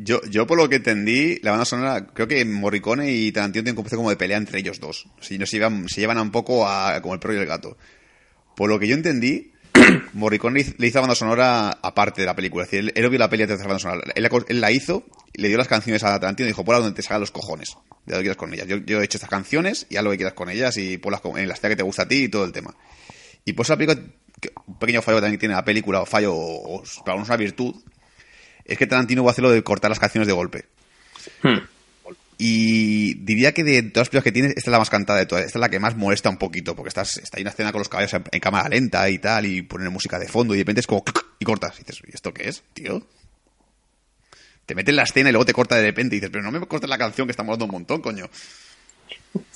Yo, 0.04 0.20
yo 0.28 0.46
por 0.46 0.58
lo 0.58 0.68
que 0.68 0.76
entendí, 0.76 1.38
la 1.42 1.52
banda 1.52 1.64
sonora, 1.64 2.06
creo 2.06 2.26
que 2.26 2.44
Morricone 2.44 3.12
y 3.12 3.30
Tarantino 3.30 3.62
tienen 3.64 3.84
como 3.84 4.10
de 4.10 4.16
pelea 4.16 4.36
entre 4.36 4.58
ellos 4.58 4.80
dos. 4.80 5.06
Si 5.20 5.38
no 5.38 5.46
se 5.46 5.56
llevan, 5.58 5.88
se 5.88 6.00
llevan 6.00 6.18
a 6.18 6.22
un 6.22 6.30
poco 6.30 6.66
a, 6.66 7.00
como 7.02 7.14
el 7.14 7.20
perro 7.20 7.34
y 7.34 7.38
el 7.38 7.46
gato. 7.46 7.76
Por 8.56 8.68
lo 8.68 8.78
que 8.78 8.88
yo 8.88 8.94
entendí, 8.94 9.52
Morricone 10.14 10.64
le 10.78 10.86
hizo- 10.86 10.96
la 10.96 11.00
banda 11.02 11.14
sonora 11.14 11.70
aparte 11.82 12.20
de 12.22 12.26
la 12.26 12.34
película. 12.34 12.64
Es 12.64 12.70
decir, 12.70 12.90
él, 12.94 13.04
él 13.04 13.10
vio 13.10 13.18
la 13.18 13.28
peli 13.30 13.46
de 13.46 13.56
la 13.56 13.62
banda 13.64 13.78
sonora. 13.78 14.00
Él, 14.14 14.60
la 14.60 14.70
hizo, 14.72 15.06
le 15.34 15.48
dio 15.48 15.56
las 15.56 15.68
canciones 15.68 16.02
a 16.04 16.18
Tarantino 16.18 16.46
y 16.46 16.50
dijo, 16.50 16.64
por 16.64 16.76
donde 16.76 16.92
te 16.92 17.02
salgan 17.02 17.20
los 17.20 17.30
cojones. 17.30 17.76
Ya 18.06 18.14
lo 18.14 18.18
que 18.18 18.22
quieras 18.22 18.36
con 18.36 18.52
ellas. 18.52 18.66
Yo, 18.66 19.00
he 19.00 19.04
hecho 19.04 19.18
estas 19.18 19.30
canciones 19.30 19.86
y 19.88 19.96
haz 19.96 20.04
lo 20.04 20.10
que 20.10 20.16
quieras 20.16 20.34
con 20.34 20.50
ellas 20.50 20.76
y 20.76 20.98
ponlas 20.98 21.22
en 21.36 21.48
la 21.48 21.54
que 21.54 21.76
te 21.76 21.82
gusta 21.82 22.02
a 22.02 22.08
ti 22.08 22.24
y 22.24 22.28
todo 22.28 22.44
el 22.44 22.52
tema. 22.52 22.74
Y 23.44 23.52
pues 23.52 23.68
la 23.68 23.76
película, 23.76 24.00
un 24.66 24.78
pequeño 24.78 25.02
fallo 25.02 25.18
que 25.18 25.22
también 25.22 25.38
tiene 25.40 25.54
la 25.54 25.64
película, 25.64 26.00
o 26.02 26.06
fallo, 26.06 26.34
o, 26.34 26.76
o 26.80 26.82
para 27.04 27.16
una 27.16 27.36
virtud, 27.36 27.74
es 28.64 28.78
que 28.78 28.86
Tarantino 28.86 29.24
va 29.24 29.30
a 29.30 29.32
hacer 29.32 29.42
lo 29.42 29.50
de 29.50 29.62
cortar 29.62 29.90
las 29.90 29.98
canciones 29.98 30.26
de 30.26 30.32
golpe. 30.32 30.66
Hmm. 31.42 31.58
Y 32.38 33.14
diría 33.14 33.52
que 33.52 33.62
de 33.62 33.82
todas 33.82 34.06
las 34.06 34.08
películas 34.08 34.24
que 34.24 34.32
tienes, 34.32 34.50
esta 34.56 34.70
es 34.70 34.72
la 34.72 34.78
más 34.78 34.90
cantada 34.90 35.18
de 35.20 35.26
todas. 35.26 35.44
Esta 35.44 35.58
es 35.58 35.60
la 35.60 35.68
que 35.68 35.78
más 35.78 35.96
molesta 35.96 36.28
un 36.28 36.38
poquito, 36.38 36.74
porque 36.74 36.88
estás, 36.88 37.18
está 37.18 37.38
ahí 37.38 37.42
una 37.42 37.50
escena 37.50 37.70
con 37.70 37.78
los 37.78 37.88
caballos 37.88 38.12
en, 38.14 38.24
en 38.30 38.40
cámara 38.40 38.68
lenta 38.68 39.08
y 39.08 39.18
tal, 39.18 39.46
y 39.46 39.62
poner 39.62 39.90
música 39.90 40.18
de 40.18 40.26
fondo, 40.26 40.54
y 40.54 40.58
de 40.58 40.62
repente 40.62 40.80
es 40.80 40.86
como 40.86 41.04
y 41.38 41.44
cortas. 41.44 41.76
Y 41.76 41.84
dices, 41.84 42.02
¿y 42.06 42.14
esto 42.14 42.34
qué 42.34 42.48
es, 42.48 42.64
tío? 42.72 43.02
Te 44.66 44.74
metes 44.74 44.90
en 44.90 44.96
la 44.96 45.02
escena 45.02 45.28
y 45.28 45.32
luego 45.32 45.44
te 45.44 45.52
corta 45.52 45.76
de 45.76 45.82
repente 45.82 46.16
y 46.16 46.18
dices, 46.18 46.30
pero 46.32 46.42
no 46.42 46.50
me 46.50 46.66
cortes 46.66 46.88
la 46.88 46.98
canción 46.98 47.26
que 47.26 47.32
está 47.32 47.42
molando 47.42 47.66
un 47.66 47.72
montón, 47.72 48.00
coño. 48.00 48.28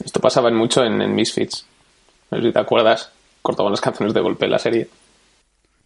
Esto 0.04 0.20
pasaba 0.20 0.50
mucho 0.50 0.84
en, 0.84 1.00
en 1.00 1.14
Misfits. 1.14 1.66
No 2.30 2.38
sé 2.38 2.46
si 2.46 2.52
te 2.52 2.58
acuerdas. 2.58 3.10
Cortaban 3.42 3.72
las 3.72 3.80
canciones 3.80 4.14
de 4.14 4.20
golpe 4.20 4.44
en 4.44 4.50
la 4.50 4.58
serie. 4.58 4.88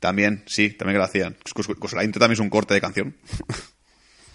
También, 0.00 0.42
sí, 0.46 0.70
también 0.70 0.94
que 0.94 0.98
lo 0.98 1.04
hacían. 1.04 1.36
La 1.92 2.02
intro 2.04 2.18
también 2.18 2.32
es 2.34 2.40
un 2.40 2.50
corte 2.50 2.74
de 2.74 2.80
canción. 2.80 3.14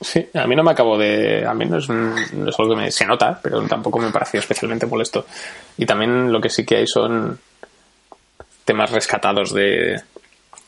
Sí, 0.01 0.27
a 0.33 0.45
mí 0.45 0.55
no 0.55 0.63
me 0.63 0.71
acabo 0.71 0.97
de. 0.97 1.45
A 1.45 1.53
mí 1.53 1.65
no 1.65 1.77
es, 1.79 1.89
no 1.89 2.15
es 2.49 2.59
algo 2.59 2.75
que 2.75 2.81
me, 2.81 2.91
se 2.91 3.05
nota, 3.05 3.39
pero 3.41 3.61
tampoco 3.63 3.97
me 3.99 4.11
pareció 4.11 4.39
especialmente 4.39 4.85
molesto. 4.85 5.25
Y 5.77 5.85
también 5.85 6.31
lo 6.31 6.39
que 6.39 6.49
sí 6.49 6.65
que 6.65 6.77
hay 6.77 6.87
son 6.87 7.39
temas 8.65 8.91
rescatados 8.91 9.53
de, 9.53 9.99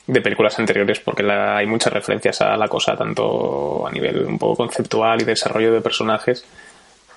de 0.07 0.21
películas 0.21 0.57
anteriores, 0.59 0.99
porque 0.99 1.23
la- 1.23 1.57
hay 1.57 1.67
muchas 1.67 1.91
referencias 1.93 2.41
a 2.41 2.55
la 2.57 2.67
cosa, 2.67 2.95
tanto 2.95 3.85
a 3.85 3.91
nivel 3.91 4.25
un 4.25 4.39
poco 4.39 4.55
conceptual 4.55 5.21
y 5.21 5.25
desarrollo 5.25 5.73
de 5.73 5.81
personajes. 5.81 6.45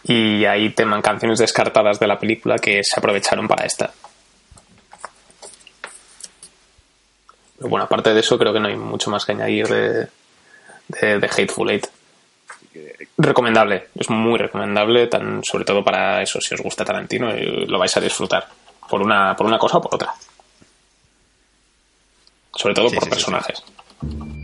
Y 0.03 0.45
hay 0.47 0.71
temas, 0.71 1.03
canciones 1.03 1.39
descartadas 1.39 2.01
de 2.01 2.07
la 2.07 2.19
película 2.19 2.57
que 2.57 2.81
se 2.83 2.99
aprovecharon 2.99 3.47
para 3.47 3.65
esta. 3.67 3.93
Pero 7.61 7.69
bueno, 7.69 7.85
aparte 7.85 8.15
de 8.15 8.21
eso, 8.21 8.39
creo 8.39 8.55
que 8.55 8.61
no 8.61 8.69
hay 8.69 8.77
mucho 8.77 9.11
más 9.11 9.27
que 9.27 9.33
añadir 9.33 9.69
de, 9.69 10.09
de, 10.89 11.19
de 11.19 11.27
Hateful 11.27 11.69
Eight. 11.69 11.87
Recomendable, 13.19 13.89
es 13.95 14.09
muy 14.09 14.39
recomendable, 14.39 15.09
tan, 15.09 15.45
sobre 15.45 15.67
todo 15.67 15.85
para 15.85 16.23
eso, 16.23 16.41
si 16.41 16.55
os 16.55 16.63
gusta 16.63 16.87
Tarantino, 16.87 17.31
lo 17.35 17.79
vais 17.79 17.95
a 17.95 18.01
disfrutar. 18.01 18.49
Por 18.89 19.03
una, 19.03 19.37
por 19.37 19.45
una 19.45 19.59
cosa 19.59 19.77
o 19.77 19.83
por 19.83 19.95
otra. 19.95 20.15
Sobre 22.55 22.75
todo 22.75 22.89
Sí, 22.89 22.95
por 22.97 23.05
sí, 23.05 23.11
sí, 23.11 24.40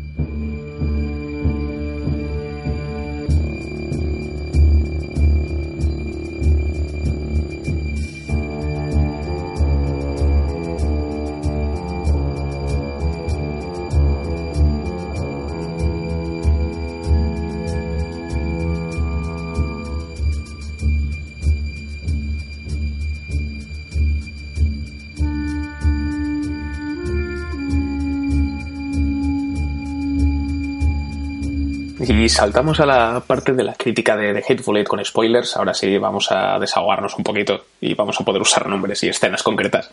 Y 32.08 32.28
saltamos 32.28 32.78
a 32.78 32.86
la 32.86 33.20
parte 33.26 33.52
de 33.52 33.64
la 33.64 33.74
crítica 33.74 34.16
de, 34.16 34.38
Hateful 34.38 34.76
Eight 34.76 34.86
con 34.86 35.04
spoilers. 35.04 35.56
Ahora 35.56 35.74
sí 35.74 35.98
vamos 35.98 36.30
a 36.30 36.56
desahogarnos 36.60 37.16
un 37.16 37.24
poquito 37.24 37.66
y 37.80 37.94
vamos 37.94 38.20
a 38.20 38.24
poder 38.24 38.40
usar 38.40 38.68
nombres 38.68 39.02
y 39.02 39.08
escenas 39.08 39.42
concretas. 39.42 39.90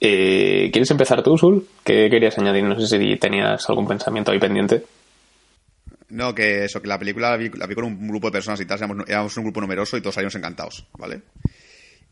Eh, 0.00 0.68
¿Quieres 0.72 0.90
empezar 0.90 1.22
tú, 1.22 1.38
Sul? 1.38 1.68
¿Qué 1.84 2.08
querías 2.10 2.36
añadir? 2.38 2.64
No 2.64 2.78
sé 2.80 2.98
si 2.98 3.16
tenías 3.18 3.68
algún 3.68 3.86
pensamiento 3.86 4.32
ahí 4.32 4.40
pendiente. 4.40 4.84
No, 6.08 6.34
que 6.34 6.64
eso, 6.64 6.82
que 6.82 6.88
la 6.88 6.98
película 6.98 7.30
la 7.30 7.36
vi, 7.36 7.50
con 7.50 7.84
un 7.84 8.08
grupo 8.08 8.28
de 8.28 8.32
personas 8.32 8.60
y 8.60 8.66
tal, 8.66 8.78
éramos, 8.78 9.08
éramos 9.08 9.36
un 9.36 9.44
grupo 9.44 9.60
numeroso 9.60 9.96
y 9.96 10.00
todos 10.00 10.16
salíamos 10.16 10.34
encantados, 10.34 10.86
¿vale? 10.98 11.22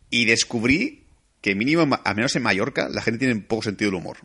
Y 0.09 0.25
descubrí 0.25 1.03
que 1.41 1.57
mínimo, 1.57 1.99
al 2.05 2.15
menos 2.15 2.37
en 2.37 2.43
Mallorca, 2.45 2.89
la 2.89 3.03
gente 3.03 3.19
tiene 3.19 3.41
poco 3.41 3.63
sentido 3.63 3.91
del 3.91 3.99
humor. 3.99 4.19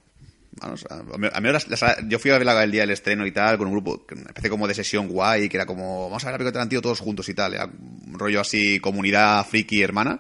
Las- 1.42 1.68
las- 1.68 1.98
yo 2.08 2.20
fui 2.20 2.32
a 2.32 2.38
verla 2.38 2.64
el 2.64 2.72
día 2.72 2.82
del 2.82 2.92
estreno 2.92 3.26
y 3.26 3.32
tal, 3.32 3.58
con 3.58 3.68
un 3.68 3.74
grupo, 3.74 4.06
que 4.06 4.16
una 4.16 4.28
especie 4.28 4.50
como 4.50 4.68
de 4.68 4.74
sesión 4.74 5.08
guay, 5.08 5.50
que 5.50 5.58
era 5.58 5.66
como, 5.66 6.10
vamos 6.10 6.24
a 6.24 6.28
ver 6.28 6.34
la 6.34 6.38
película 6.38 6.52
de 6.52 6.54
Tarantino 6.54 6.82
todos 6.82 7.00
juntos 7.00 7.28
y 7.30 7.34
tal, 7.34 7.54
era 7.54 7.66
un 7.66 8.18
rollo 8.20 8.42
así, 8.42 8.80
comunidad 8.80 9.46
friki 9.46 9.82
hermana. 9.82 10.20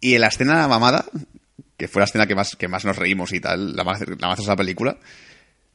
Y 0.00 0.14
en 0.14 0.20
la 0.20 0.28
escena 0.28 0.66
mamada, 0.68 1.04
que 1.76 1.88
fue 1.88 2.00
la 2.00 2.04
escena 2.06 2.26
que 2.26 2.34
más, 2.34 2.56
que 2.56 2.68
más 2.68 2.84
nos 2.84 2.96
reímos 2.96 3.32
y 3.32 3.40
tal, 3.40 3.76
la 3.76 3.84
más, 3.84 4.00
la 4.00 4.34
de 4.34 4.44
la 4.46 4.56
película, 4.56 4.98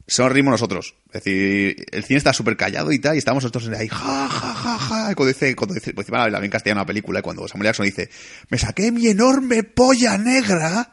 solo 0.06 0.30
reímos 0.30 0.52
nosotros. 0.52 0.96
Es 1.08 1.24
decir, 1.24 1.86
el 1.92 2.04
cine 2.04 2.18
está 2.18 2.34
súper 2.34 2.58
callado 2.58 2.92
y 2.92 3.00
tal, 3.00 3.16
y 3.16 3.20
estamos 3.20 3.44
nosotros 3.44 3.68
ahí, 3.78 3.88
ja, 3.88 4.28
ja, 4.30 4.54
ja, 4.54 4.78
ja. 4.80 5.12
Y 5.12 5.16
cuando 5.16 5.28
dice, 5.34 5.56
cuando 5.56 5.74
dice, 5.76 5.94
pues 5.94 6.06
encima 6.08 6.28
la 6.30 6.44
en 6.44 6.50
castellano 6.52 6.82
la 6.82 6.86
película, 6.86 7.20
y 7.20 7.22
cuando 7.22 7.48
Samuel 7.48 7.68
Jackson 7.68 7.86
dice, 7.86 8.10
me 8.50 8.58
saqué 8.58 8.92
mi 8.92 9.08
enorme 9.08 9.64
polla 9.64 10.18
negra, 10.18 10.92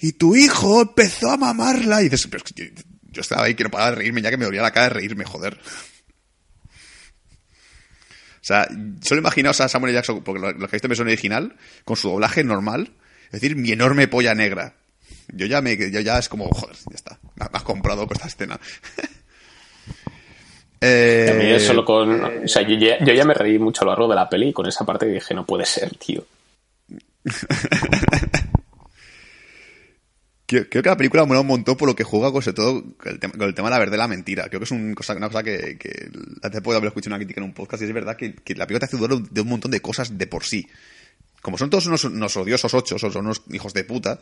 y 0.00 0.12
tu 0.12 0.36
hijo 0.36 0.82
empezó 0.82 1.30
a 1.30 1.36
mamarla, 1.36 2.00
y 2.00 2.04
dices, 2.04 2.26
pero 2.26 2.44
es 2.44 2.52
que 2.52 2.64
yo, 2.64 2.82
yo 3.10 3.20
estaba 3.20 3.44
ahí 3.44 3.54
que 3.54 3.64
no 3.64 3.70
paraba 3.70 3.90
de 3.90 3.96
reírme, 3.96 4.22
ya 4.22 4.30
que 4.30 4.36
me 4.36 4.44
dolía 4.44 4.62
la 4.62 4.70
cara 4.70 4.88
de 4.88 4.94
reírme, 4.94 5.24
joder. 5.24 5.58
O 8.40 8.44
sea, 8.48 8.68
solo 9.02 9.20
imaginaos 9.20 9.60
a 9.60 9.68
Samuel 9.68 9.94
Jackson, 9.94 10.22
porque 10.22 10.40
lo, 10.40 10.52
lo 10.52 10.68
que 10.68 10.76
he 10.76 10.76
visto 10.76 10.86
en 10.86 10.90
versión 10.90 11.08
original, 11.08 11.56
con 11.84 11.96
su 11.96 12.08
doblaje 12.08 12.44
normal, 12.44 12.92
es 13.26 13.40
decir, 13.40 13.56
mi 13.56 13.72
enorme 13.72 14.08
polla 14.08 14.34
negra. 14.34 14.74
Yo 15.28 15.46
ya 15.46 15.60
me, 15.60 15.76
yo 15.76 16.00
ya 16.00 16.18
es 16.18 16.28
como, 16.28 16.48
joder, 16.48 16.76
ya 16.88 16.94
está, 16.94 17.18
me 17.36 17.46
has 17.52 17.62
comprado 17.62 18.06
con 18.06 18.16
esta 18.16 18.28
escena. 18.28 18.58
Eh, 20.80 21.58
solo 21.58 21.84
con. 21.84 22.44
O 22.44 22.46
sea, 22.46 22.62
yo 22.62 22.76
ya, 22.76 23.04
yo 23.04 23.12
ya 23.12 23.24
me 23.24 23.34
reí 23.34 23.58
mucho 23.58 23.82
a 23.82 23.86
lo 23.86 23.90
largo 23.90 24.08
de 24.08 24.14
la 24.14 24.28
peli 24.28 24.50
y 24.50 24.52
con 24.52 24.64
esa 24.68 24.86
parte 24.86 25.06
dije, 25.06 25.34
no 25.34 25.44
puede 25.44 25.64
ser, 25.64 25.96
tío. 25.96 26.24
Creo, 30.48 30.66
que 30.66 30.80
la 30.80 30.96
película 30.96 31.26
mola 31.26 31.42
un 31.42 31.46
montón 31.46 31.76
por 31.76 31.86
lo 31.86 31.94
que 31.94 32.04
juega 32.04 32.32
con, 32.32 32.40
sobre 32.40 32.54
todo 32.54 32.82
con 32.96 33.12
el 33.12 33.20
tema, 33.20 33.34
con 33.34 33.48
el 33.48 33.54
tema 33.54 33.68
de 33.68 33.74
la 33.74 33.78
verdad 33.80 33.96
y 33.96 33.98
la 33.98 34.08
mentira. 34.08 34.48
Creo 34.48 34.60
que 34.60 34.64
es 34.64 34.70
un 34.70 34.94
cosa, 34.94 35.14
una 35.14 35.28
cosa 35.28 35.42
que, 35.42 35.76
que 35.76 36.08
hace 36.42 36.62
poco 36.62 36.74
haber 36.74 36.88
escuchado 36.88 37.14
una 37.14 37.18
crítica 37.18 37.42
en 37.42 37.48
un 37.48 37.52
podcast 37.52 37.82
y 37.82 37.84
es 37.84 37.92
verdad 37.92 38.16
que, 38.16 38.28
la 38.54 38.66
película 38.66 38.78
te 38.78 38.86
hace 38.86 38.96
dudar 38.96 39.20
de 39.20 39.40
un 39.42 39.48
montón 39.48 39.70
de 39.70 39.82
cosas 39.82 40.16
de 40.16 40.26
por 40.26 40.44
sí. 40.44 40.66
Como 41.42 41.58
son 41.58 41.68
todos 41.68 41.84
unos, 41.84 42.36
odiosos 42.38 42.72
ochos 42.72 43.04
o 43.04 43.10
son 43.10 43.26
unos 43.26 43.42
hijos 43.50 43.74
de 43.74 43.84
puta, 43.84 44.20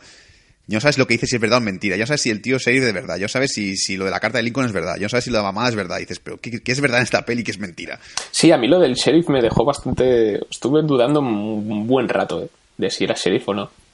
ya 0.67 0.75
no 0.75 0.81
sabes 0.81 0.97
lo 0.97 1.07
que 1.07 1.13
dice 1.13 1.27
si 1.27 1.37
es 1.37 1.41
verdad 1.41 1.59
o 1.59 1.61
mentira. 1.61 1.95
Ya 1.95 2.03
no 2.03 2.07
sabes 2.07 2.23
si 2.23 2.29
el 2.29 2.41
tío 2.41 2.57
es 2.57 2.63
sheriff 2.63 2.83
de 2.83 2.91
verdad. 2.91 3.15
Ya 3.15 3.23
no 3.23 3.29
sabes 3.29 3.53
si, 3.53 3.95
lo 3.95 4.03
de 4.03 4.11
la 4.11 4.19
carta 4.19 4.39
de 4.39 4.43
Lincoln 4.43 4.65
es 4.65 4.73
verdad. 4.73 4.97
Ya 4.97 5.03
no 5.03 5.09
sabes 5.09 5.23
si 5.23 5.29
lo 5.29 5.37
de 5.37 5.43
la 5.43 5.53
mamá 5.53 5.69
es 5.69 5.75
verdad. 5.75 5.95
Y 5.95 6.01
dices, 6.01 6.19
pero 6.19 6.41
¿qué, 6.41 6.61
es 6.61 6.81
verdad 6.81 6.97
en 6.97 7.03
esta 7.03 7.23
peli 7.23 7.39
y 7.39 7.43
qué 7.45 7.51
es 7.51 7.59
mentira? 7.59 8.01
Sí, 8.31 8.51
a 8.51 8.57
mí 8.57 8.67
lo 8.67 8.79
del 8.79 8.95
sheriff 8.95 9.29
me 9.29 9.41
dejó 9.41 9.63
bastante. 9.63 10.41
Estuve 10.51 10.81
dudando 10.81 11.21
un 11.21 11.87
buen 11.87 12.09
rato 12.09 12.49
de 12.77 12.91
si 12.91 13.05
era 13.05 13.15
sheriff 13.15 13.47
o 13.47 13.53
no. 13.53 13.86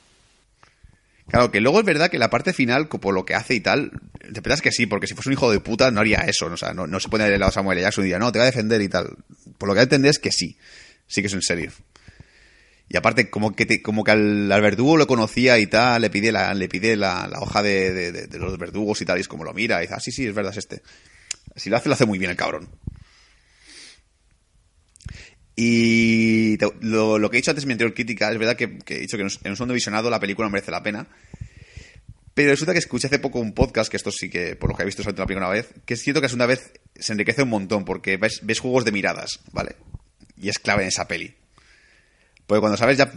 Claro, 1.34 1.50
que 1.50 1.62
luego 1.62 1.80
es 1.80 1.86
verdad 1.86 2.12
que 2.12 2.20
la 2.20 2.30
parte 2.30 2.54
final, 2.54 2.88
por 2.88 3.12
lo 3.12 3.26
que 3.26 3.34
hace 3.34 3.56
y 3.56 3.60
tal, 3.60 3.90
te 4.32 4.40
pensás 4.44 4.62
que 4.62 4.72
sí, 4.72 4.86
porque 4.86 5.08
si 5.08 5.16
fuese 5.16 5.30
un 5.30 5.34
hijo 5.34 5.52
de 5.52 5.60
puta 5.60 5.90
no 5.90 6.00
haría 6.00 6.20
eso, 6.28 6.48
¿no? 6.48 6.54
o 6.54 6.88
no, 6.88 7.00
se 7.00 7.10
pone 7.10 7.28
del 7.28 7.40
lado 7.40 7.52
Samuel 7.52 7.80
L. 7.80 7.86
Jackson 7.88 8.04
y 8.04 8.06
diría, 8.06 8.20
no, 8.20 8.32
te 8.32 8.38
va 8.38 8.44
a 8.44 8.46
defender 8.46 8.80
y 8.84 8.88
tal. 8.88 9.18
Por 9.58 9.68
lo 9.68 9.74
que 9.74 9.82
entendés 9.82 10.20
que 10.20 10.32
sí, 10.32 10.56
sí 11.08 11.22
que 11.22 11.28
es 11.28 11.34
un 11.34 11.40
sheriff. 11.40 11.80
Y 12.88 12.98
aparte, 12.98 13.32
como 13.32 13.56
que, 13.56 13.82
como 13.82 14.04
que 14.04 14.12
al, 14.12 14.48
verdugo 14.62 14.96
lo 14.96 15.08
conocía 15.08 15.58
y 15.58 15.66
tal, 15.66 16.04
le 16.04 16.12
pide 16.12 16.32
la, 16.32 16.54
le 16.54 16.70
pide 16.70 16.96
la, 16.96 17.28
hoja 17.42 17.64
de- 17.64 18.12
de 18.12 18.38
los 18.38 18.56
verdugos 18.60 19.02
y 19.02 19.06
tal, 19.06 19.18
y 19.18 19.22
es 19.22 19.28
como 19.28 19.44
lo 19.44 19.56
mira 19.56 19.80
y 19.80 19.88
dice, 19.88 19.96
ah, 19.98 20.00
sí, 20.00 20.12
sí, 20.12 20.28
es 20.28 20.36
verdad, 20.36 20.52
es 20.52 20.60
este. 20.60 20.84
Si 21.56 21.72
lo 21.72 21.78
hace, 21.78 21.90
lo 21.90 21.96
hace 21.96 22.06
muy 22.06 22.20
bien 22.20 22.30
el 22.30 22.38
cabrón. 22.38 22.70
Y 25.56 26.58
lo, 26.82 27.30
que 27.30 27.38
he 27.38 27.40
dicho 27.42 27.52
antes 27.52 27.64
en 27.64 27.68
mi 27.68 27.74
anterior 27.74 27.94
crítica, 27.94 28.32
es 28.32 28.38
verdad 28.40 28.56
que, 28.56 28.80
he 28.88 29.00
dicho 29.00 29.18
que 29.18 29.22
en 29.24 29.28
un- 29.52 29.56
segundo 29.56 29.74
visionado 29.74 30.10
la 30.10 30.20
película 30.20 30.50
merece 30.50 30.72
la 30.72 30.82
pena. 30.82 31.08
Pero 32.34 32.50
resulta 32.50 32.74
que 32.74 32.80
escuché 32.80 33.08
hace 33.08 33.20
poco 33.20 33.40
un 33.40 33.54
podcast, 33.54 33.92
que 33.92 33.98
esto 33.98 34.12
sí 34.12 34.30
que, 34.30 34.56
por 34.56 34.70
lo 34.72 34.76
que 34.76 34.82
he 34.82 34.86
visto 34.86 35.04
solamente 35.04 35.22
la 35.22 35.28
primera 35.28 35.50
vez, 35.50 35.70
que 35.86 35.94
es 35.94 36.02
cierto 36.02 36.20
que 36.20 36.26
la 36.26 36.30
segunda 36.30 36.48
vez 36.48 36.72
se 36.96 37.12
enriquece 37.14 37.44
un 37.44 37.50
montón, 37.50 37.86
porque 37.86 38.18
ves, 38.18 38.40
ves 38.42 38.60
juegos 38.60 38.86
de 38.86 38.92
miradas, 38.92 39.40
¿vale? 39.52 39.76
Y 40.42 40.50
es 40.50 40.58
clave 40.58 40.82
en 40.82 40.88
esa 40.88 41.08
peli. 41.08 41.36
Porque 42.48 42.60
cuando 42.60 42.76
sabes 42.76 42.98
ya, 42.98 43.14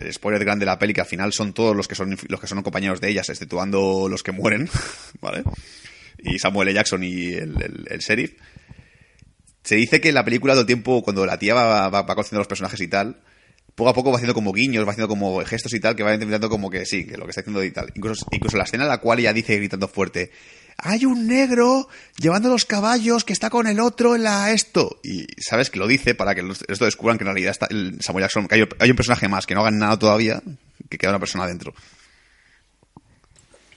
el 0.00 0.12
spoiler 0.12 0.44
grande 0.44 0.64
de 0.64 0.70
la 0.70 0.78
peli, 0.78 0.94
que 0.94 1.00
al 1.00 1.06
final 1.08 1.32
son 1.32 1.52
todos 1.52 1.76
los 1.76 1.88
que 1.88 1.96
son, 1.96 2.16
los 2.28 2.40
que 2.40 2.46
son 2.46 2.62
compañeros 2.62 3.00
de 3.00 3.08
ellas, 3.08 3.28
exceptuando 3.28 4.08
los 4.08 4.22
que 4.22 4.30
mueren, 4.30 4.70
¿vale? 5.20 5.42
Y 6.18 6.38
Samuel 6.38 6.68
L. 6.68 6.74
Jackson 6.76 7.02
y 7.02 7.32
el 7.32 7.98
sheriff. 7.98 8.34
Se 9.70 9.76
dice 9.76 10.00
que 10.00 10.08
en 10.08 10.16
la 10.16 10.24
película 10.24 10.54
todo 10.54 10.62
el 10.62 10.66
tiempo, 10.66 11.00
cuando 11.00 11.24
la 11.24 11.38
tía 11.38 11.54
va, 11.54 11.88
va, 11.88 12.02
va 12.02 12.14
conociendo 12.16 12.38
a 12.38 12.40
los 12.40 12.48
personajes 12.48 12.80
y 12.80 12.88
tal, 12.88 13.20
poco 13.76 13.90
a 13.90 13.94
poco 13.94 14.10
va 14.10 14.16
haciendo 14.16 14.34
como 14.34 14.52
guiños, 14.52 14.84
va 14.84 14.90
haciendo 14.90 15.06
como 15.06 15.44
gestos 15.44 15.72
y 15.74 15.78
tal, 15.78 15.94
que 15.94 16.02
va 16.02 16.12
intentando 16.12 16.50
como 16.50 16.68
que 16.70 16.84
sí, 16.84 17.06
que 17.06 17.16
lo 17.16 17.22
que 17.22 17.30
está 17.30 17.42
haciendo 17.42 17.62
y 17.62 17.70
tal. 17.70 17.92
Incluso, 17.94 18.26
incluso 18.32 18.56
la 18.56 18.64
escena 18.64 18.82
en 18.82 18.88
la 18.88 18.98
cual 18.98 19.20
ella 19.20 19.32
dice 19.32 19.54
gritando 19.58 19.86
fuerte, 19.86 20.32
hay 20.76 21.04
un 21.04 21.28
negro 21.28 21.88
llevando 22.18 22.48
los 22.48 22.64
caballos 22.64 23.22
que 23.22 23.32
está 23.32 23.48
con 23.48 23.68
el 23.68 23.78
otro 23.78 24.16
en 24.16 24.24
la 24.24 24.50
esto. 24.50 24.98
Y 25.04 25.28
sabes 25.40 25.70
que 25.70 25.78
lo 25.78 25.86
dice 25.86 26.16
para 26.16 26.34
que 26.34 26.42
esto 26.66 26.84
descubran 26.84 27.16
que 27.16 27.22
en 27.22 27.28
realidad 27.28 27.52
está 27.52 27.68
el 27.70 28.02
Samuel 28.02 28.24
Jackson, 28.24 28.48
que 28.48 28.56
hay, 28.56 28.64
hay 28.80 28.90
un 28.90 28.96
personaje 28.96 29.28
más, 29.28 29.46
que 29.46 29.54
no 29.54 29.60
hagan 29.60 29.78
nada 29.78 29.96
todavía, 29.96 30.42
que 30.88 30.98
queda 30.98 31.10
una 31.10 31.20
persona 31.20 31.46
dentro. 31.46 31.72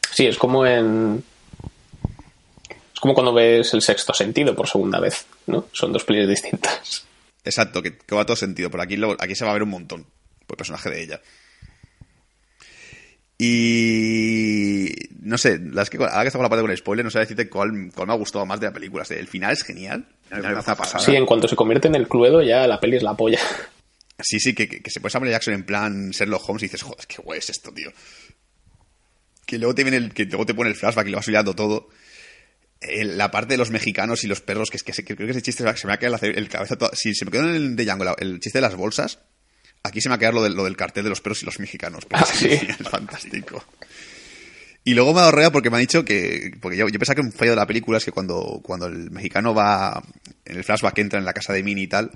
Sí, 0.10 0.26
es 0.26 0.40
como 0.40 0.65
en. 0.65 1.24
Es 3.03 3.05
como 3.05 3.15
cuando 3.15 3.34
ves 3.34 3.73
el 3.73 3.81
sexto 3.81 4.13
sentido 4.13 4.55
por 4.55 4.65
segunda 4.65 4.97
vez, 4.97 5.25
¿no? 5.47 5.67
Son 5.73 5.91
dos 5.91 6.05
pelis 6.05 6.25
distintas. 6.25 7.05
Exacto, 7.43 7.81
que, 7.84 7.97
que 7.97 8.15
va 8.15 8.25
todo 8.25 8.38
sentido, 8.38 8.71
pero 8.71 8.81
aquí, 8.81 8.95
lo- 8.95 9.17
aquí 9.19 9.35
se 9.35 9.43
va 9.43 9.49
a 9.51 9.53
ver 9.55 9.63
un 9.63 9.71
montón 9.71 10.03
por 10.47 10.53
el 10.53 10.57
personaje 10.57 10.89
de 10.89 11.03
ella. 11.03 11.21
Y 13.38 14.89
no 15.21 15.38
sé, 15.38 15.59
las 15.59 15.89
que, 15.89 15.97
ahora 15.97 16.21
que 16.21 16.27
estamos 16.27 16.45
la 16.45 16.49
parte 16.49 16.61
con 16.61 16.71
el 16.71 16.77
spoiler, 16.77 17.03
no 17.03 17.11
sé 17.11 17.19
decirte 17.19 17.49
cuál, 17.49 17.91
cuál 17.93 18.07
me 18.07 18.13
ha 18.13 18.15
gustado 18.15 18.45
más 18.45 18.61
de 18.61 18.67
la 18.67 18.73
película. 18.73 19.03
El 19.09 19.27
final 19.27 19.51
es 19.51 19.63
genial. 19.63 20.07
El 20.31 20.38
final 20.38 20.53
una 20.53 20.75
pasada. 20.75 21.03
Sí, 21.03 21.13
en 21.13 21.25
cuanto 21.25 21.49
se 21.49 21.57
convierte 21.57 21.89
en 21.89 21.95
el 21.95 22.07
cluedo, 22.07 22.41
ya 22.41 22.65
la 22.67 22.80
peli 22.80 22.95
es 22.95 23.03
la 23.03 23.15
polla. 23.15 23.39
Sí, 24.19 24.39
sí, 24.39 24.55
que, 24.55 24.69
que, 24.69 24.81
que 24.81 24.89
se 24.91 25.01
pone 25.01 25.11
Samuel 25.11 25.31
Jackson 25.34 25.55
en 25.55 25.65
plan 25.65 26.11
Sherlock 26.11 26.47
Holmes 26.47 26.63
y 26.63 26.65
dices, 26.67 26.84
joder, 26.84 27.05
qué 27.05 27.17
guay 27.21 27.39
es 27.39 27.49
esto, 27.49 27.73
tío. 27.73 27.91
Que 29.45 29.57
luego 29.57 29.75
te 29.75 29.84
viene 29.84 29.97
el, 29.97 30.13
que 30.13 30.23
luego 30.23 30.45
te 30.45 30.53
pone 30.53 30.69
el 30.69 30.75
flashback 30.77 31.07
y 31.07 31.11
lo 31.11 31.17
vas 31.17 31.27
olvidando 31.27 31.53
todo. 31.53 31.89
El- 32.88 33.18
la 33.18 33.31
parte 33.31 33.53
de 33.53 33.57
los 33.57 33.69
mexicanos 33.72 34.23
y 34.23 34.27
los 34.27 34.41
perros, 34.41 34.69
que 34.69 34.77
es 34.77 34.84
que, 34.84 34.93
se- 34.93 35.03
que 35.05 35.15
creo 35.15 35.27
que 35.27 35.31
ese 35.31 35.41
chiste 35.41 35.64
se 35.76 35.88
me 35.88 35.93
ha 35.93 35.97
quedado 35.97 36.18
el, 36.22 36.49
cabeza 36.49 36.76
todo- 36.77 36.91
Si 36.93 37.14
se 37.15 37.26
me 37.26 37.31
quedó 37.31 37.43
en 37.49 37.55
el 37.55 37.76
de 37.76 37.85
Django 37.85 38.15
el 38.18 38.39
chiste 38.39 38.57
de 38.60 38.61
las 38.64 38.76
bolsas, 38.76 39.19
aquí 39.84 40.01
se 40.01 40.10
me 40.10 40.15
ha 40.15 40.18
quedado 40.18 40.35
lo 40.35 40.43
del, 40.43 40.53
lo 40.53 40.64
del 40.65 40.76
cartel 40.77 41.03
de 41.03 41.10
los 41.10 41.22
perros 41.22 41.41
y 41.43 41.45
los 41.45 41.60
mexicanos. 41.60 42.05
porque 42.05 42.23
Ah, 42.23 42.34
sí. 42.34 42.47
Es 42.80 42.89
fantástico. 42.89 43.64
Y 44.85 44.93
luego 44.95 45.14
me 45.14 45.22
ha 45.22 45.31
dado 45.31 45.51
porque 45.51 45.69
me 45.69 45.77
han 45.77 45.81
dicho 45.81 46.03
que. 46.03 46.51
Porque 46.61 46.77
yo, 46.77 46.88
yo 46.89 46.99
pensaba 46.99 47.15
que 47.15 47.22
un 47.22 47.31
fallo 47.31 47.51
de 47.51 47.55
la 47.57 47.65
película 47.65 47.97
es 47.99 48.05
que 48.05 48.11
cuando, 48.11 48.60
cuando 48.64 48.88
el 48.88 49.11
mexicano 49.11 49.53
va. 49.53 50.03
En 50.45 50.57
el 50.57 50.64
flashback 50.65 50.97
entra 50.99 51.19
en 51.19 51.26
la 51.26 51.31
casa 51.34 51.53
de 51.53 51.64
Minnie 51.64 51.85
y 51.85 51.88
tal. 51.88 52.11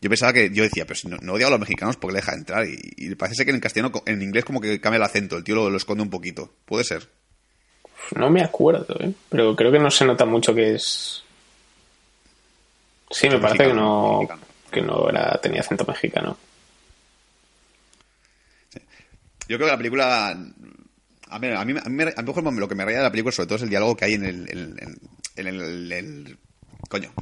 Yo 0.00 0.08
pensaba 0.08 0.32
que. 0.32 0.50
Yo 0.50 0.62
decía, 0.62 0.86
pues 0.86 1.04
no, 1.04 1.16
no 1.20 1.32
odiaba 1.32 1.48
a 1.48 1.58
los 1.58 1.60
mexicanos 1.60 1.96
porque 1.96 2.12
le 2.14 2.20
deja 2.20 2.34
entrar. 2.34 2.64
Y, 2.68 2.78
y 2.96 3.14
parece 3.16 3.34
ser 3.38 3.46
que 3.46 3.50
en 3.52 3.58
castellano, 3.58 3.90
en 4.06 4.22
inglés, 4.22 4.44
como 4.44 4.60
que 4.60 4.80
cambia 4.80 4.98
el 4.98 5.02
acento. 5.02 5.36
El 5.36 5.42
tío 5.42 5.56
lo, 5.56 5.68
lo 5.68 5.76
esconde 5.76 6.04
un 6.04 6.10
poquito. 6.10 6.54
Puede 6.64 6.84
ser. 6.84 7.08
No 8.14 8.30
me 8.30 8.42
acuerdo, 8.42 8.96
¿eh? 9.00 9.12
Pero 9.28 9.54
creo 9.56 9.72
que 9.72 9.78
no 9.78 9.90
se 9.90 10.04
nota 10.04 10.24
mucho 10.24 10.54
que 10.54 10.74
es. 10.74 11.22
Sí, 13.10 13.28
me 13.28 13.38
parece 13.38 13.66
que 13.68 13.72
no. 13.74 14.14
mexicano. 14.18 14.42
Que 14.70 14.80
no 14.82 15.08
era, 15.08 15.38
tenía 15.42 15.60
acento 15.60 15.84
mexicano. 15.86 16.36
Yo 19.48 19.56
creo 19.56 19.60
que 19.60 19.72
la 19.72 19.76
película. 19.78 20.28
A 21.28 21.38
mí, 21.38 21.48
a 21.48 21.64
mí, 21.64 21.74
a 21.84 21.88
mí 21.88 22.02
a 22.02 22.22
lo 22.22 22.22
mejor 22.22 22.52
lo 22.54 22.68
que 22.68 22.74
me 22.74 22.84
raya 22.84 22.98
de 22.98 23.04
la 23.04 23.10
película, 23.10 23.32
sobre 23.32 23.46
todo, 23.48 23.56
es 23.56 23.62
el 23.62 23.68
diálogo 23.70 23.96
que 23.96 24.04
hay 24.06 24.14
en 24.14 24.24
el. 24.24 24.50
En, 24.50 24.76
en- 24.78 24.98
en 25.36 25.46
el, 25.46 25.92
el- 25.92 26.38
coño. 26.88 27.12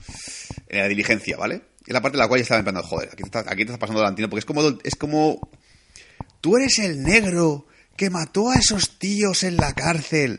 En 0.69 0.79
la 0.81 0.89
diligencia, 0.89 1.37
¿vale? 1.37 1.63
Es 1.87 1.93
la 1.93 2.01
parte 2.01 2.17
en 2.17 2.21
la 2.21 2.29
cual 2.29 2.39
ya 2.41 2.43
estaba 2.43 2.63
pensando, 2.63 2.87
joder, 2.89 3.09
aquí 3.13 3.23
te 3.23 3.25
está, 3.25 3.41
aquí 3.41 3.57
te 3.65 3.73
está 3.73 3.79
pasando 3.79 4.01
delantino, 4.01 4.29
porque 4.31 4.41
es 4.41 4.45
como. 4.47 4.63
Es 4.83 4.97
como. 4.97 5.49
Tú 6.41 6.57
eres 6.57 6.79
el 6.79 7.03
negro 7.03 7.67
que 7.97 8.11
mató 8.11 8.51
a 8.51 8.55
esos 8.57 8.99
tíos 8.99 9.43
en 9.43 9.57
la 9.57 9.73
cárcel. 9.75 10.39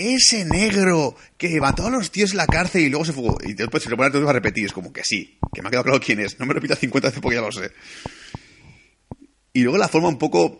Ese 0.00 0.46
negro 0.46 1.14
que 1.36 1.60
mató 1.60 1.86
a 1.86 1.90
los 1.90 2.10
tíos 2.10 2.30
en 2.30 2.38
la 2.38 2.46
cárcel 2.46 2.80
y 2.80 2.88
luego 2.88 3.04
se 3.04 3.12
fugó. 3.12 3.36
Y 3.44 3.52
después 3.52 3.82
se 3.82 3.90
lo 3.90 3.98
pone 3.98 4.08
a 4.08 4.32
repetir. 4.32 4.64
Es 4.64 4.72
como 4.72 4.94
que 4.94 5.04
sí, 5.04 5.38
que 5.52 5.60
me 5.60 5.68
ha 5.68 5.70
quedado 5.70 5.84
claro 5.84 6.00
quién 6.00 6.20
es. 6.20 6.40
No 6.40 6.46
me 6.46 6.54
repita 6.54 6.74
50 6.74 7.08
veces 7.08 7.20
porque 7.20 7.36
ya 7.36 7.42
lo 7.42 7.52
sé. 7.52 7.70
Y 9.52 9.60
luego 9.62 9.76
la 9.76 9.88
forma 9.88 10.08
un 10.08 10.16
poco 10.16 10.58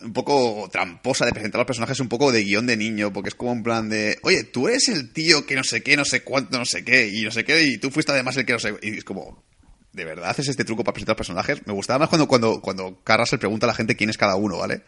un 0.00 0.12
poco 0.12 0.68
tramposa 0.72 1.26
de 1.26 1.32
presentar 1.32 1.58
a 1.58 1.62
los 1.62 1.66
personajes 1.66 2.00
un 2.00 2.08
poco 2.08 2.32
de 2.32 2.42
guion 2.42 2.66
de 2.66 2.76
niño, 2.76 3.12
porque 3.12 3.28
es 3.28 3.34
como 3.36 3.52
un 3.52 3.62
plan 3.62 3.88
de, 3.88 4.18
oye, 4.22 4.44
tú 4.44 4.66
eres 4.66 4.88
el 4.88 5.12
tío 5.12 5.46
que 5.46 5.54
no 5.54 5.62
sé 5.62 5.82
qué, 5.82 5.96
no 5.96 6.04
sé 6.04 6.22
cuánto, 6.22 6.58
no 6.58 6.64
sé 6.64 6.84
qué, 6.84 7.08
y 7.08 7.22
no 7.22 7.30
sé 7.30 7.44
qué, 7.44 7.62
y 7.62 7.78
tú 7.78 7.90
fuiste 7.90 8.10
además 8.10 8.36
el 8.38 8.46
que 8.46 8.54
no 8.54 8.58
sé, 8.58 8.74
y 8.82 8.96
es 8.96 9.04
como, 9.04 9.44
¿de 9.92 10.04
verdad 10.06 10.30
haces 10.30 10.48
este 10.48 10.64
truco 10.64 10.84
para 10.84 10.94
presentar 10.94 11.16
personajes? 11.16 11.66
Me 11.66 11.74
gustaba 11.74 11.98
más 11.98 12.08
cuando, 12.08 12.26
cuando, 12.26 12.62
cuando 12.62 13.02
Carras 13.04 13.30
le 13.32 13.38
pregunta 13.38 13.66
a 13.66 13.68
la 13.68 13.74
gente 13.74 13.94
quién 13.94 14.08
es 14.08 14.16
cada 14.16 14.36
uno, 14.36 14.58
¿vale? 14.58 14.82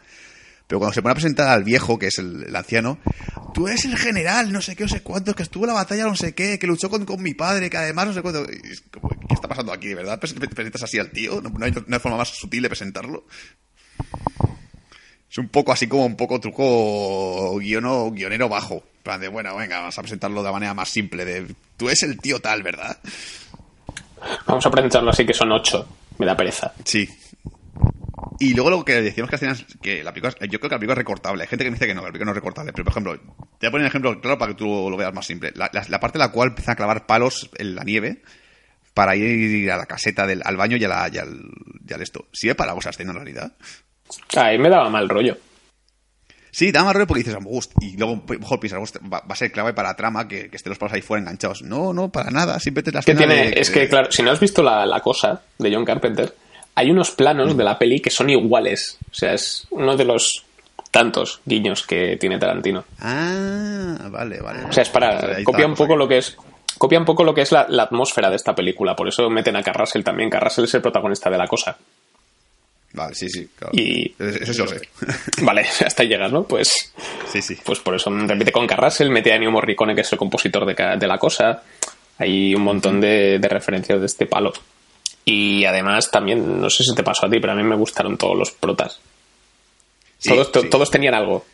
Pero 0.67 0.79
cuando 0.79 0.93
se 0.93 1.01
pone 1.01 1.11
a 1.11 1.15
presentar 1.15 1.49
al 1.49 1.63
viejo, 1.63 1.99
que 1.99 2.07
es 2.07 2.17
el, 2.17 2.45
el 2.47 2.55
anciano, 2.55 2.97
tú 3.53 3.67
eres 3.67 3.85
el 3.85 3.97
general, 3.97 4.51
no 4.51 4.61
sé 4.61 4.75
qué, 4.75 4.83
no 4.83 4.89
sé 4.89 5.01
cuánto, 5.03 5.35
que 5.35 5.43
estuvo 5.43 5.65
en 5.65 5.69
la 5.69 5.73
batalla, 5.73 6.05
no 6.05 6.15
sé 6.15 6.33
qué, 6.33 6.57
que 6.57 6.67
luchó 6.67 6.89
con, 6.89 7.05
con 7.05 7.21
mi 7.21 7.33
padre, 7.33 7.69
que 7.69 7.77
además 7.77 8.07
no 8.07 8.13
sé 8.13 8.21
cuánto. 8.21 8.45
¿Qué 8.47 9.33
está 9.33 9.47
pasando 9.47 9.71
aquí, 9.73 9.87
de 9.89 9.95
verdad? 9.95 10.19
¿Pres- 10.19 10.33
¿Presentas 10.33 10.83
así 10.83 10.97
al 10.99 11.11
tío? 11.11 11.41
¿No, 11.41 11.49
no 11.49 11.65
hay, 11.65 11.71
hay 11.73 11.99
forma 11.99 12.17
más 12.17 12.29
sutil 12.29 12.63
de 12.63 12.69
presentarlo? 12.69 13.25
Es 15.29 15.37
un 15.37 15.49
poco 15.49 15.71
así 15.71 15.87
como 15.87 16.05
un 16.05 16.15
poco 16.15 16.39
truco 16.39 17.57
guiono, 17.57 18.11
guionero 18.11 18.49
bajo. 18.49 18.83
Plan 19.01 19.19
de, 19.19 19.27
bueno, 19.27 19.55
venga, 19.55 19.79
vamos 19.79 19.97
a 19.97 20.01
presentarlo 20.01 20.41
de 20.41 20.45
la 20.47 20.51
manera 20.53 20.73
más 20.73 20.89
simple. 20.89 21.25
De, 21.25 21.47
tú 21.75 21.87
eres 21.87 22.03
el 22.03 22.19
tío 22.19 22.39
tal, 22.39 22.61
¿verdad? 22.63 22.97
Vamos 24.45 24.65
a 24.65 24.71
presentarlo 24.71 25.09
así 25.09 25.25
que 25.25 25.33
son 25.33 25.51
ocho. 25.51 25.87
Me 26.19 26.25
da 26.25 26.37
pereza. 26.37 26.71
Sí. 26.85 27.09
Y 28.39 28.53
luego 28.53 28.69
lo 28.69 28.83
que 28.85 29.01
decíamos 29.01 29.29
que 29.29 29.35
hacían 29.35 29.51
es 29.51 29.65
que 29.81 30.03
la 30.03 30.11
película, 30.13 30.33
yo 30.41 30.59
creo 30.59 30.69
que 30.69 30.75
la 30.75 30.79
película 30.79 30.93
es 30.93 30.97
recortable. 30.97 31.43
Hay 31.43 31.47
gente 31.49 31.63
que 31.65 31.71
me 31.71 31.75
dice 31.75 31.87
que 31.87 31.93
no, 31.93 32.01
que 32.01 32.07
la 32.07 32.11
película 32.11 32.25
no 32.25 32.31
es 32.31 32.35
recortable. 32.35 32.73
Pero, 32.73 32.83
por 32.85 32.91
ejemplo, 32.91 33.15
te 33.17 33.25
voy 33.25 33.67
a 33.67 33.71
poner 33.71 33.81
un 33.81 33.87
ejemplo 33.87 34.19
claro 34.21 34.37
para 34.37 34.51
que 34.53 34.57
tú 34.57 34.87
lo 34.89 34.97
veas 34.97 35.13
más 35.13 35.25
simple. 35.25 35.51
La, 35.55 35.69
la- 35.73 35.85
la 35.87 35.99
parte 35.99 36.17
en 36.17 36.21
la 36.21 36.31
cual 36.31 36.49
empiezan 36.49 36.73
a 36.73 36.75
clavar 36.75 37.05
palos 37.05 37.49
en 37.57 37.75
la 37.75 37.83
nieve 37.83 38.21
para 38.93 39.15
ir 39.15 39.71
a 39.71 39.77
la 39.77 39.85
caseta, 39.85 40.27
del, 40.27 40.41
al 40.45 40.57
baño 40.57 40.77
y, 40.77 40.83
a 40.83 40.87
la- 40.87 41.09
y 41.11 41.17
al, 41.17 41.39
y 41.87 41.93
al 41.93 42.01
esto. 42.01 42.27
¿Sirve 42.33 42.55
para 42.55 42.71
algo 42.71 42.79
esa 42.81 42.89
escena 42.91 43.11
en 43.11 43.17
realidad? 43.17 43.53
Ahí 44.35 44.57
me 44.57 44.69
daba 44.69 44.89
mal 44.89 45.07
rollo. 45.09 45.37
Sí, 46.51 46.71
da 46.71 46.83
más 46.83 46.93
rollo 46.93 47.07
porque 47.07 47.23
dices, 47.23 47.35
"Gust", 47.43 47.71
y 47.81 47.97
luego 47.97 48.23
mejor 48.39 48.59
piensas, 48.59 48.79
"Gust, 48.79 48.97
va, 49.11 49.21
va 49.21 49.25
a 49.29 49.35
ser 49.35 49.51
clave 49.51 49.73
para 49.73 49.89
la 49.89 49.95
trama 49.95 50.27
que, 50.27 50.49
que 50.51 50.57
estén 50.57 50.69
los 50.69 50.77
palos 50.77 50.93
ahí 50.93 51.01
fuera 51.01 51.21
enganchados. 51.21 51.63
No, 51.63 51.93
no, 51.93 52.11
para 52.11 52.29
nada. 52.29 52.59
Siempre 52.59 52.83
te 52.83 52.91
la 52.91 53.01
Que 53.01 53.13
escena 53.13 53.33
tiene, 53.33 53.49
de- 53.51 53.59
es 53.59 53.71
que, 53.71 53.89
claro, 53.89 54.11
si 54.11 54.21
no 54.21 54.29
has 54.29 54.39
visto 54.39 54.61
la, 54.61 54.85
la 54.85 54.99
cosa 54.99 55.41
de 55.57 55.73
John 55.73 55.83
Carpenter, 55.83 56.31
hay 56.75 56.91
unos 56.91 57.11
planos 57.11 57.55
de 57.55 57.63
la 57.63 57.77
peli 57.77 57.99
que 57.99 58.09
son 58.09 58.29
iguales. 58.29 58.97
O 59.11 59.13
sea, 59.13 59.33
es 59.33 59.67
uno 59.69 59.95
de 59.95 60.05
los 60.05 60.43
tantos 60.91 61.39
guiños 61.45 61.85
que 61.85 62.17
tiene 62.17 62.37
Tarantino. 62.37 62.83
Ah, 62.99 64.07
vale, 64.09 64.39
vale. 64.41 64.63
O 64.65 64.71
sea, 64.71 64.83
es 64.83 64.89
para. 64.89 65.43
Copia 65.43 65.65
un 65.65 65.75
poco 65.75 65.95
lo 65.95 66.07
que 66.07 66.17
es. 66.19 66.35
Copia 66.77 66.99
un 66.99 67.05
poco 67.05 67.23
lo 67.23 67.33
que 67.33 67.41
es 67.41 67.51
la, 67.51 67.65
la 67.69 67.83
atmósfera 67.83 68.29
de 68.29 68.35
esta 68.35 68.55
película. 68.55 68.95
Por 68.95 69.07
eso 69.07 69.29
meten 69.29 69.55
a 69.55 69.63
Carrasel 69.63 70.03
también. 70.03 70.29
Carrasel 70.29 70.65
es 70.65 70.73
el 70.73 70.81
protagonista 70.81 71.29
de 71.29 71.37
la 71.37 71.47
cosa. 71.47 71.77
Vale, 72.93 73.15
sí, 73.15 73.27
sí. 73.29 73.49
Claro. 73.55 73.71
Y- 73.75 74.13
Eso 74.19 74.53
sí 74.53 74.59
lo 74.59 74.67
sé. 74.67 74.81
Vale, 75.41 75.61
hasta 75.85 76.03
ahí 76.03 76.09
llegas, 76.09 76.31
¿no? 76.31 76.43
Pues. 76.43 76.93
sí, 77.31 77.41
sí. 77.41 77.57
Pues 77.63 77.79
por 77.79 77.95
eso 77.95 78.09
repite 78.11 78.51
con 78.51 78.67
Carrasel, 78.67 79.09
mete 79.09 79.31
a 79.31 79.35
Ennio 79.35 79.51
Morricone, 79.51 79.95
que 79.95 80.01
es 80.01 80.11
el 80.11 80.19
compositor 80.19 80.65
de, 80.65 81.07
la 81.07 81.17
cosa. 81.17 81.63
Hay 82.19 82.53
un 82.53 82.61
montón 82.61 83.01
de, 83.01 83.39
de 83.39 83.47
referencias 83.47 83.99
de 83.99 84.05
este 84.05 84.25
palo. 84.27 84.53
Y 85.25 85.63
además 85.65 86.11
también, 86.11 86.59
no 86.59 86.69
sé 86.69 86.83
si 86.83 86.93
te 86.95 87.03
pasó 87.03 87.25
a 87.25 87.29
ti, 87.29 87.39
pero 87.39 87.53
a 87.53 87.55
mí 87.55 87.63
me 87.63 87.75
gustaron 87.75 88.17
todos 88.17 88.37
los 88.37 88.51
protas. 88.51 88.99
Sí, 90.17 90.29
todos, 90.29 90.51
sí. 90.53 90.69
todos 90.69 90.91
tenían 90.91 91.13
algo. 91.13 91.45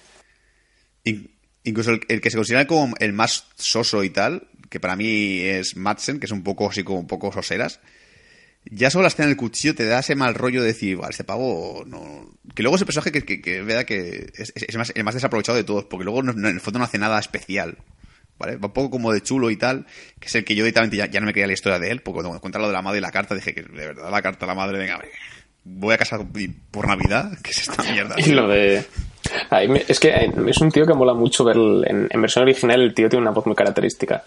In- 1.03 1.29
incluso 1.63 1.91
el, 1.91 2.01
el 2.07 2.21
que 2.21 2.31
se 2.31 2.37
considera 2.37 2.65
como 2.67 2.95
el 2.99 3.13
más 3.13 3.45
soso 3.55 4.03
y 4.03 4.09
tal, 4.09 4.47
que 4.69 4.79
para 4.79 4.95
mí 4.95 5.39
es 5.39 5.75
Madsen, 5.75 6.19
que 6.19 6.25
es 6.25 6.31
un 6.31 6.43
poco 6.43 6.69
así 6.69 6.83
como 6.83 6.99
un 6.99 7.07
poco 7.07 7.31
soseras. 7.31 7.79
Ya 8.65 8.89
solo 8.89 9.03
la 9.03 9.07
escena 9.07 9.27
del 9.27 9.37
cuchillo 9.37 9.73
te 9.73 9.85
da 9.85 9.99
ese 9.99 10.15
mal 10.15 10.35
rollo 10.35 10.61
de 10.61 10.67
decir, 10.67 10.97
"Buah, 10.97 11.09
este 11.09 11.23
pavo 11.23 11.83
no. 11.87 12.29
Que 12.53 12.61
luego 12.61 12.75
ese 12.75 12.85
personaje 12.85 13.11
que, 13.11 13.23
que, 13.23 13.41
que 13.41 13.61
vea 13.61 13.85
que 13.85 14.31
es, 14.35 14.51
es- 14.55 14.63
es 14.67 14.75
más, 14.77 14.91
el 14.95 15.03
más 15.03 15.13
desaprovechado 15.13 15.57
de 15.57 15.63
todos, 15.63 15.85
porque 15.85 16.03
luego 16.03 16.21
no- 16.23 16.33
no- 16.33 16.49
en 16.49 16.55
el 16.55 16.61
fondo 16.61 16.79
no 16.79 16.85
hace 16.85 16.97
nada 16.97 17.19
especial. 17.19 17.77
¿Vale? 18.39 18.55
Va 18.55 18.67
un 18.67 18.73
poco 18.73 18.89
como 18.89 19.11
de 19.11 19.21
chulo 19.21 19.49
y 19.51 19.57
tal, 19.57 19.85
que 20.19 20.27
es 20.27 20.35
el 20.35 20.45
que 20.45 20.55
yo 20.55 20.63
directamente 20.63 20.95
ya, 20.97 21.07
ya 21.07 21.19
no 21.19 21.25
me 21.25 21.33
creía 21.33 21.45
la 21.47 21.53
historia 21.53 21.77
de 21.77 21.91
él, 21.91 22.01
porque 22.01 22.21
cuando 22.23 22.39
cuenta 22.39 22.57
lo 22.57 22.67
de 22.67 22.73
la 22.73 22.81
madre 22.81 22.99
y 22.99 23.01
la 23.01 23.11
carta 23.11 23.35
dije 23.35 23.53
que 23.53 23.63
de 23.63 23.87
verdad 23.87 24.09
la 24.09 24.21
carta 24.21 24.45
a 24.45 24.47
la 24.47 24.55
madre, 24.55 24.77
venga, 24.77 24.99
voy 25.65 25.93
a 25.93 25.97
casa 25.97 26.17
por 26.71 26.87
Navidad, 26.87 27.31
que 27.43 27.51
es 27.51 27.59
esta 27.67 27.83
mierda. 27.83 28.15
Y 28.17 28.31
lo 28.31 28.47
de. 28.47 28.85
me- 29.67 29.83
es 29.87 29.99
que 29.99 30.13
es 30.47 30.57
un 30.61 30.71
tío 30.71 30.85
que 30.85 30.93
mola 30.93 31.13
mucho 31.13 31.43
ver 31.43 31.57
en, 31.57 32.07
en 32.09 32.21
versión 32.21 32.43
original. 32.43 32.81
El 32.81 32.93
tío 32.93 33.09
tiene 33.09 33.21
una 33.23 33.31
voz 33.31 33.45
muy 33.45 33.55
característica. 33.55 34.23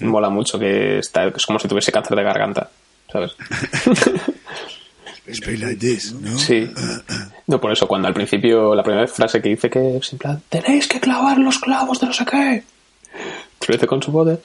Mola 0.00 0.30
mucho 0.30 0.58
que 0.58 0.98
está. 0.98 1.24
Es 1.26 1.44
como 1.46 1.58
si 1.58 1.68
tuviese 1.68 1.92
cáncer 1.92 2.16
de 2.16 2.22
garganta. 2.22 2.70
¿Sabes? 3.12 3.36
Like 5.26 5.76
this, 5.76 6.12
¿no? 6.12 6.36
Sí. 6.38 6.70
No, 7.46 7.58
por 7.60 7.72
eso, 7.72 7.88
cuando 7.88 8.08
al 8.08 8.14
principio, 8.14 8.74
la 8.74 8.82
primera 8.82 9.06
frase 9.06 9.40
que 9.40 9.48
dice 9.50 9.70
que 9.70 9.96
es 9.96 10.12
en 10.12 10.18
plan, 10.18 10.42
tenéis 10.50 10.86
que 10.86 11.00
clavar 11.00 11.38
los 11.38 11.58
clavos 11.58 11.98
de 12.00 12.06
no 12.08 12.12
sé 12.12 12.24
qué. 12.26 12.62
Lo 13.66 13.74
dice 13.74 13.86
con 13.86 14.02
su 14.02 14.24
de, 14.24 14.38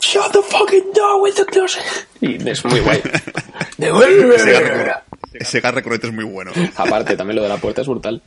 Shut 0.00 0.32
the 0.32 0.42
fucking 0.42 0.92
door 0.94 1.20
with 1.22 1.34
the 1.34 1.44
close. 1.46 1.78
Y 2.20 2.48
es 2.48 2.64
muy 2.64 2.80
guay. 2.80 3.02
Ese 3.78 4.52
garro, 4.52 5.02
ese 5.32 5.60
garro 5.60 5.76
recurrente 5.76 6.06
es 6.06 6.12
muy 6.12 6.24
bueno. 6.24 6.52
Aparte, 6.76 7.16
también 7.16 7.36
lo 7.36 7.42
de 7.42 7.48
la 7.48 7.56
puerta 7.56 7.82
es 7.82 7.88
brutal. 7.88 8.22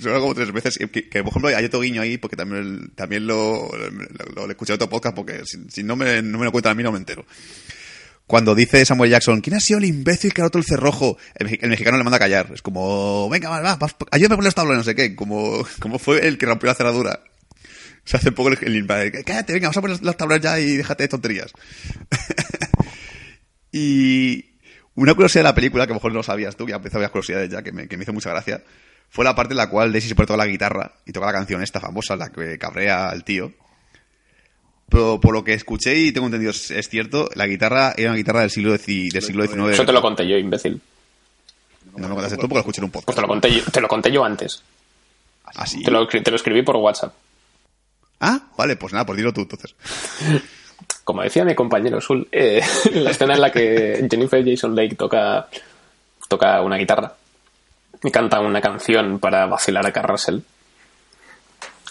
Suena 0.00 0.18
como 0.18 0.34
tres 0.34 0.52
veces. 0.52 0.78
Que, 0.78 1.08
que, 1.08 1.22
por 1.22 1.30
ejemplo, 1.30 1.48
hay 1.48 1.64
otro 1.64 1.80
guiño 1.80 2.02
ahí, 2.02 2.18
porque 2.18 2.36
también, 2.36 2.92
también 2.94 3.26
lo, 3.26 3.68
lo, 3.68 4.34
lo 4.34 4.46
he 4.46 4.50
escuchado 4.50 4.74
en 4.74 4.78
otro 4.78 4.88
podcast, 4.88 5.14
porque 5.14 5.42
si, 5.44 5.58
si 5.68 5.82
no, 5.82 5.96
me, 5.96 6.22
no 6.22 6.38
me 6.38 6.44
lo 6.44 6.52
cuentan 6.52 6.72
a 6.72 6.74
mí, 6.74 6.82
no 6.82 6.92
me 6.92 6.98
entero. 6.98 7.24
Cuando 8.26 8.54
dice 8.54 8.84
Samuel 8.84 9.10
Jackson, 9.10 9.40
¿quién 9.40 9.56
ha 9.56 9.60
sido 9.60 9.78
el 9.78 9.84
imbécil 9.86 10.32
que 10.32 10.40
ha 10.40 10.44
roto 10.44 10.58
el 10.58 10.64
cerrojo? 10.64 11.18
El, 11.34 11.58
el 11.60 11.68
mexicano 11.68 11.98
le 11.98 12.04
manda 12.04 12.16
a 12.16 12.20
callar. 12.20 12.50
Es 12.54 12.62
como, 12.62 13.28
venga, 13.28 13.50
va, 13.50 13.60
va, 13.60 13.76
va, 13.76 13.88
ayúdame 14.10 14.34
a 14.34 14.36
poner 14.36 14.44
los 14.46 14.54
tablones, 14.54 14.78
no 14.78 14.84
sé 14.84 14.94
qué. 14.94 15.14
Como, 15.14 15.66
como 15.80 15.98
fue 15.98 16.26
el 16.26 16.38
que 16.38 16.46
rompió 16.46 16.68
la 16.68 16.74
cerradura. 16.74 17.20
Se 18.10 18.16
hace 18.16 18.32
poco 18.32 18.48
el, 18.48 18.58
el 18.60 18.86
cállate, 19.24 19.52
venga, 19.52 19.68
vamos 19.68 19.76
a 19.76 19.80
poner 19.82 20.02
los 20.02 20.16
tablones 20.16 20.42
ya 20.42 20.58
y 20.58 20.78
déjate 20.78 21.04
de 21.04 21.08
tonterías. 21.08 21.52
y 23.70 24.46
una 24.96 25.14
curiosidad 25.14 25.44
de 25.44 25.48
la 25.50 25.54
película, 25.54 25.86
que 25.86 25.92
a 25.92 25.94
lo 25.94 26.00
mejor 26.00 26.12
no 26.12 26.24
sabías 26.24 26.56
tú, 26.56 26.66
que 26.66 26.70
ya 26.70 26.76
empezó 26.78 26.96
a 26.96 27.02
ver 27.02 27.10
curiosidades 27.10 27.50
ya, 27.50 27.62
que 27.62 27.70
me, 27.70 27.86
que 27.86 27.96
me 27.96 28.02
hizo 28.02 28.12
mucha 28.12 28.30
gracia, 28.30 28.64
fue 29.10 29.24
la 29.24 29.36
parte 29.36 29.52
en 29.52 29.58
la 29.58 29.70
cual 29.70 29.92
Daisy 29.92 30.08
se 30.08 30.16
pone 30.16 30.26
toda 30.26 30.38
la 30.38 30.46
guitarra 30.46 30.90
y 31.06 31.12
toca 31.12 31.26
la 31.26 31.32
canción 31.32 31.62
esta 31.62 31.78
famosa, 31.78 32.16
la 32.16 32.32
que 32.32 32.58
cabrea 32.58 33.10
al 33.10 33.22
tío. 33.22 33.52
Pero 34.88 35.20
por 35.20 35.32
lo 35.32 35.44
que 35.44 35.54
escuché 35.54 35.94
y 35.96 36.10
tengo 36.10 36.26
entendido 36.26 36.50
es, 36.50 36.72
es 36.72 36.88
cierto, 36.88 37.28
la 37.36 37.46
guitarra 37.46 37.94
era 37.96 38.10
una 38.10 38.16
guitarra 38.16 38.40
del 38.40 38.50
siglo, 38.50 38.72
del 38.72 38.80
siglo 38.80 39.46
XIX. 39.46 39.74
Eso 39.74 39.86
te 39.86 39.92
lo 39.92 40.02
conté 40.02 40.26
yo, 40.26 40.36
imbécil. 40.36 40.80
No 41.92 41.98
me 41.98 42.08
lo 42.08 42.14
contaste 42.16 42.36
tú 42.38 42.48
porque 42.48 42.54
lo 42.54 42.60
escuché 42.60 42.80
en 42.80 42.84
un 42.86 42.90
Pues 42.90 43.04
podcast. 43.04 43.16
te 43.18 43.22
lo 43.22 43.28
conté 43.28 43.54
yo, 43.54 43.62
te 43.70 43.80
lo 43.80 43.86
conté 43.86 44.10
yo 44.10 44.24
antes. 44.24 44.64
Te 45.84 45.90
lo, 45.92 46.08
te 46.08 46.30
lo 46.30 46.36
escribí 46.36 46.62
por 46.62 46.74
WhatsApp. 46.74 47.14
Ah, 48.20 48.40
vale, 48.56 48.76
pues 48.76 48.92
nada, 48.92 49.06
pues 49.06 49.16
dilo 49.16 49.32
tú 49.32 49.42
entonces. 49.42 49.74
Como 51.04 51.22
decía 51.22 51.44
mi 51.44 51.54
compañero 51.54 52.00
Sul, 52.00 52.28
eh, 52.30 52.62
la 52.92 53.10
escena 53.10 53.34
en 53.34 53.40
la 53.40 53.50
que 53.50 54.06
Jennifer 54.10 54.44
Jason 54.44 54.76
Lake 54.76 54.94
toca, 54.94 55.48
toca 56.28 56.60
una 56.60 56.76
guitarra 56.76 57.14
y 58.02 58.10
canta 58.10 58.40
una 58.40 58.60
canción 58.60 59.18
para 59.18 59.46
vacilar 59.46 59.86
a 59.86 59.92
Carrasel. 59.92 60.44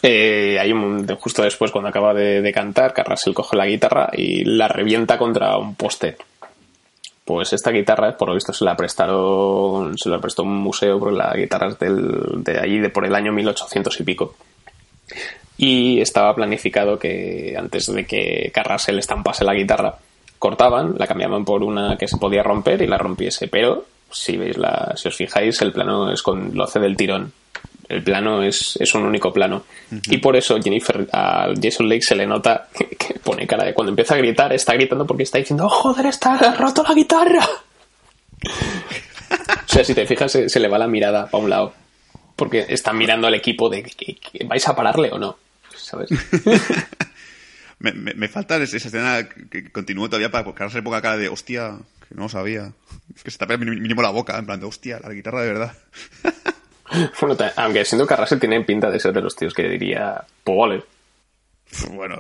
Eh, 0.02 0.58
hay 0.60 0.72
justo 1.20 1.42
después, 1.42 1.72
cuando 1.72 1.90
acaba 1.90 2.14
de, 2.14 2.52
cantar, 2.54 2.94
Carrasel 2.94 3.34
coge 3.34 3.58
la 3.58 3.66
guitarra 3.66 4.10
y 4.14 4.46
la 4.46 4.68
revienta 4.68 5.18
contra 5.18 5.58
un 5.58 5.76
poste. 5.76 6.16
Pues 7.26 7.54
esta 7.54 7.72
guitarra, 7.72 8.18
por 8.18 8.30
lo 8.30 8.34
visto, 8.34 8.54
se 8.54 8.66
la 8.66 8.76
prestaron, 8.76 9.98
se 9.98 10.10
la 10.10 10.20
prestó 10.20 10.44
un 10.44 10.56
museo, 10.56 11.00
porque 11.00 11.18
la 11.18 11.34
guitarra 11.36 11.74
del, 11.74 12.44
de 12.44 12.60
ahí, 12.60 12.80
de 12.80 12.90
por 12.90 13.06
el 13.06 13.14
año 13.14 13.32
1800 13.34 14.00
y 14.00 14.04
pico. 14.04 14.36
Y 15.62 16.00
estaba 16.00 16.34
planificado 16.34 16.98
que 16.98 17.54
antes 17.60 17.88
de 17.94 18.06
que 18.06 18.50
Carrasel 18.54 18.98
estampase 18.98 19.44
la 19.44 19.54
guitarra, 19.54 19.96
cortaban, 20.40 20.96
la 20.98 21.06
cambiaban 21.06 21.44
por 21.44 21.64
una 21.64 21.98
que 21.98 22.08
se 22.08 22.16
podía 22.18 22.42
romper 22.44 22.82
y 22.82 22.88
la 22.88 22.98
rompiese. 22.98 23.50
Pero 23.50 23.84
si 24.10 24.38
veis 24.38 24.58
la, 24.58 24.94
si 24.96 25.10
os 25.10 25.16
fijáis, 25.18 25.62
el 25.62 25.74
plano 25.74 26.12
es 26.14 26.22
con 26.24 26.56
lo 26.56 26.64
hace 26.64 26.80
del 26.80 26.96
tirón. 26.96 27.34
El 27.90 28.02
plano 28.04 28.42
es, 28.42 28.78
es 28.80 28.94
un 28.96 29.04
único 29.04 29.34
plano. 29.34 29.64
Y 30.10 30.20
por 30.20 30.38
eso 30.38 30.58
Jennifer, 30.62 31.08
a 31.12 31.50
Jason 31.62 31.90
Lake 31.90 32.04
se 32.04 32.16
le 32.16 32.26
nota 32.26 32.70
que, 32.74 32.86
que 32.98 33.16
pone 33.20 33.46
cara 33.46 33.66
de 33.66 33.74
cuando 33.74 33.90
empieza 33.90 34.14
a 34.14 34.18
gritar, 34.18 34.54
está 34.54 34.76
gritando 34.76 35.06
porque 35.06 35.24
está 35.24 35.40
diciendo, 35.40 35.66
"Oh, 35.66 35.70
joder, 35.70 36.06
está 36.06 36.38
roto 36.56 36.84
la 36.88 36.94
guitarra. 36.94 37.46
o 39.66 39.68
sea, 39.68 39.84
si 39.84 39.94
te 39.94 40.06
fijas, 40.06 40.32
se, 40.32 40.48
se 40.50 40.60
le 40.60 40.68
va 40.68 40.78
la 40.78 40.88
mirada 40.88 41.28
para 41.30 41.44
un 41.44 41.50
lado. 41.50 41.74
Porque 42.36 42.66
están 42.70 42.98
mirando 42.98 43.28
al 43.28 43.34
equipo 43.36 43.70
de 43.70 43.84
que, 43.84 44.16
que- 44.16 44.46
¿vais 44.46 44.66
a 44.68 44.76
pararle 44.76 45.12
o 45.12 45.20
no? 45.20 45.36
¿Sabes? 45.90 46.10
Me, 47.82 47.94
me, 47.94 48.14
me 48.14 48.28
falta 48.28 48.58
esa 48.58 48.76
escena 48.76 49.24
que, 49.30 49.48
que 49.48 49.72
continúe 49.72 50.08
todavía 50.10 50.30
para 50.30 50.44
que 50.44 50.50
ahora 50.50 50.70
se 50.70 50.82
ponga 50.82 51.02
cara 51.02 51.16
de 51.16 51.30
hostia, 51.30 51.78
que 52.10 52.14
no 52.16 52.24
lo 52.24 52.30
sabía. 52.30 52.74
Es 53.16 53.24
que 53.24 53.32
se 53.32 53.38
tapa 53.38 53.56
mínimo 53.56 54.02
la 54.02 54.10
boca, 54.10 54.38
en 54.38 54.46
plan 54.46 54.60
de 54.60 54.66
hostia, 54.66 55.00
la 55.02 55.14
guitarra 55.14 55.42
de 55.44 55.48
verdad. 55.54 55.78
Bueno, 57.22 57.38
aunque 57.58 57.86
siendo 57.86 58.08
Carrasel 58.08 58.40
tiene 58.40 58.62
pinta 58.66 58.90
de 58.90 59.00
ser 59.00 59.14
de 59.14 59.22
los 59.22 59.36
tíos 59.36 59.54
que 59.54 59.62
diría, 59.70 60.26
pues 60.44 60.58
vale. 60.58 60.84
Bueno, 61.96 62.18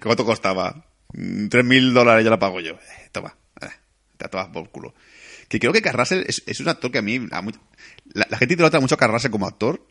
¿cuánto 0.00 0.24
costaba? 0.24 0.84
Mm, 1.12 1.48
Tres 1.48 1.64
mil 1.64 1.92
dólares 1.92 2.22
ya 2.24 2.30
la 2.30 2.38
pago 2.38 2.60
yo. 2.60 2.74
Eh, 2.74 3.08
toma, 3.10 3.34
eh, 3.60 3.66
te 4.16 4.28
tomas 4.28 4.48
por 4.50 4.70
culo. 4.70 4.94
Que 5.48 5.58
creo 5.58 5.72
que 5.72 5.82
Carrasel 5.82 6.24
es, 6.28 6.44
es 6.46 6.60
un 6.60 6.68
actor 6.68 6.92
que 6.92 6.98
a 6.98 7.02
mí... 7.02 7.26
a 7.32 7.42
mu- 7.42 7.50
la, 8.14 8.26
la 8.30 8.38
gente 8.38 8.54
idolatra 8.54 8.78
mucho 8.78 8.94
a 8.94 8.98
Carrasel 8.98 9.32
como 9.32 9.48
actor, 9.48 9.84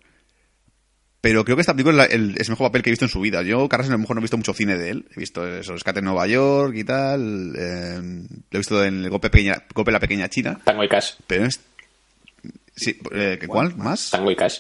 pero 1.21 1.43
creo 1.43 1.55
que 1.57 1.61
esta 1.61 1.73
película 1.73 2.03
es, 2.05 2.09
la- 2.09 2.15
el, 2.15 2.31
es 2.37 2.47
el 2.47 2.51
mejor 2.53 2.67
papel 2.67 2.81
que 2.83 2.89
he 2.89 2.93
visto 2.93 3.05
en 3.05 3.09
su 3.11 3.19
vida. 3.19 3.41
Yo, 3.41 3.67
Carrasel, 3.67 3.91
a 3.93 3.95
lo 3.97 3.99
mejor 4.01 4.15
no 4.15 4.21
he 4.21 4.23
visto 4.23 4.37
mucho 4.37 4.53
cine 4.53 4.77
de 4.77 4.89
él. 4.91 5.05
He 5.15 5.19
visto 5.19 5.45
eso, 5.47 5.73
Rescate 5.73 5.99
en 5.99 6.05
Nueva 6.05 6.27
York 6.27 6.75
y 6.75 6.83
tal. 6.83 7.53
eh, 7.57 7.99
lo 8.01 8.39
he 8.51 8.57
visto 8.57 8.83
en 8.83 9.03
el 9.03 9.09
golpe, 9.09 9.29
pequeña, 9.29 9.63
golpe 9.73 9.89
de 9.91 9.93
la 9.93 9.99
Pequeña 9.99 10.29
China. 10.29 10.59
Tango 10.63 10.83
y 10.83 10.87
Cash. 10.89 11.13
Pero 11.27 11.45
es... 11.45 11.59
Sí, 12.75 12.97
eh, 13.11 13.37
¿que 13.39 13.47
¿cuál? 13.47 13.75
¿Más? 13.75 14.09
Tango 14.11 14.31
y 14.31 14.35
Cash. 14.35 14.59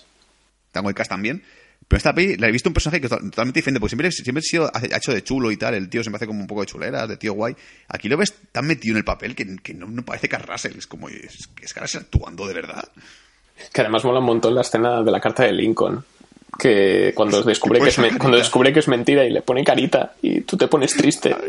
Tango 0.71 0.89
y 0.91 0.93
Cash 0.93 1.07
también. 1.07 1.41
Pero 1.87 1.97
esta 1.97 2.13
peli 2.13 2.35
la 2.35 2.47
he 2.47 2.51
visto 2.51 2.69
un 2.69 2.73
personaje 2.73 2.99
que 3.01 3.07
es 3.07 3.09
totalmente 3.09 3.59
diferente, 3.59 3.79
porque 3.79 3.89
siempre, 3.89 4.11
siempre 4.11 4.39
ha 4.39 4.43
sido 4.43 4.71
ha 4.71 4.97
hecho 4.97 5.11
de 5.11 5.23
chulo 5.23 5.49
y 5.51 5.57
tal, 5.57 5.73
el 5.73 5.89
tío 5.89 6.03
siempre 6.03 6.17
hace 6.17 6.27
como 6.27 6.39
un 6.41 6.45
poco 6.45 6.61
de 6.61 6.67
chulera, 6.67 7.07
de 7.07 7.17
tío 7.17 7.33
guay. 7.33 7.55
Aquí 7.87 8.07
lo 8.09 8.17
ves 8.17 8.31
tan 8.51 8.67
metido 8.67 8.93
en 8.93 8.97
el 8.97 9.03
papel 9.05 9.33
que, 9.33 9.55
que 9.63 9.73
no, 9.73 9.87
no 9.87 10.03
parece 10.05 10.29
Carl 10.29 10.45
Russell, 10.47 10.77
es 10.77 10.85
como, 10.85 11.09
es, 11.09 11.49
es 11.63 11.73
Carl 11.73 11.85
Russell 11.85 12.01
actuando 12.01 12.45
de 12.45 12.53
verdad. 12.53 12.87
Que 13.73 13.81
además 13.81 14.03
mola 14.05 14.19
un 14.19 14.25
montón 14.25 14.53
la 14.53 14.61
escena 14.61 15.01
de 15.01 15.09
la 15.11 15.19
carta 15.19 15.43
de 15.45 15.53
Lincoln. 15.53 16.05
Que 16.59 17.13
cuando 17.15 17.41
descubre 17.41 17.79
que, 17.79 17.89
es, 17.89 17.95
cuando 18.17 18.37
descubre 18.37 18.73
que 18.73 18.79
es 18.79 18.87
mentira 18.87 19.23
y 19.25 19.31
le 19.31 19.41
pone 19.41 19.63
carita 19.63 20.13
y 20.21 20.41
tú 20.41 20.57
te 20.57 20.67
pones 20.67 20.93
triste. 20.93 21.35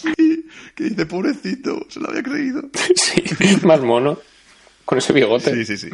Sí, 0.00 0.46
que 0.74 0.84
dice, 0.84 1.04
pobrecito, 1.04 1.86
se 1.90 2.00
lo 2.00 2.08
había 2.08 2.22
creído. 2.22 2.62
Sí, 2.96 3.22
más 3.66 3.80
mono. 3.82 4.18
Con 4.86 4.96
ese 4.96 5.12
bigote. 5.12 5.52
Sí, 5.54 5.64
sí, 5.66 5.76
sí. 5.76 5.88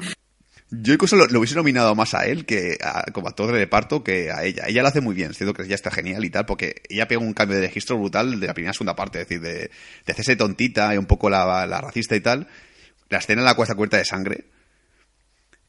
Yo 0.70 0.94
incluso 0.94 1.16
lo, 1.16 1.26
lo 1.26 1.40
hubiese 1.40 1.56
nominado 1.56 1.94
más 1.96 2.14
a 2.14 2.24
él 2.26 2.44
que 2.46 2.78
a- 2.80 3.04
como 3.12 3.26
actor 3.28 3.46
de 3.48 3.58
reparto 3.58 4.04
que 4.04 4.30
a 4.30 4.44
ella. 4.44 4.64
Ella 4.68 4.82
lo 4.82 4.88
hace 4.88 5.00
muy 5.00 5.14
bien, 5.16 5.32
es 5.32 5.38
cierto 5.38 5.54
que 5.54 5.62
ella 5.64 5.74
está 5.74 5.90
genial 5.90 6.24
y 6.24 6.30
tal, 6.30 6.46
porque 6.46 6.82
ella 6.88 7.08
pega 7.08 7.20
un 7.20 7.34
cambio 7.34 7.56
de 7.56 7.66
registro 7.66 7.98
brutal 7.98 8.38
de 8.38 8.46
la 8.46 8.54
primera 8.54 8.70
a 8.70 8.74
segunda 8.74 8.94
parte, 8.94 9.20
es 9.22 9.28
decir, 9.28 9.42
de, 9.42 9.70
de 10.06 10.12
hacerse 10.12 10.36
tontita 10.36 10.94
y 10.94 10.98
un 10.98 11.06
poco 11.06 11.28
la, 11.30 11.66
la 11.66 11.80
racista 11.80 12.14
y 12.14 12.20
tal. 12.20 12.46
La 13.08 13.18
escena 13.18 13.40
en 13.42 13.46
la 13.46 13.54
cual 13.54 13.64
está 13.66 13.74
cubierta 13.74 13.96
de 13.98 14.04
sangre. 14.04 14.44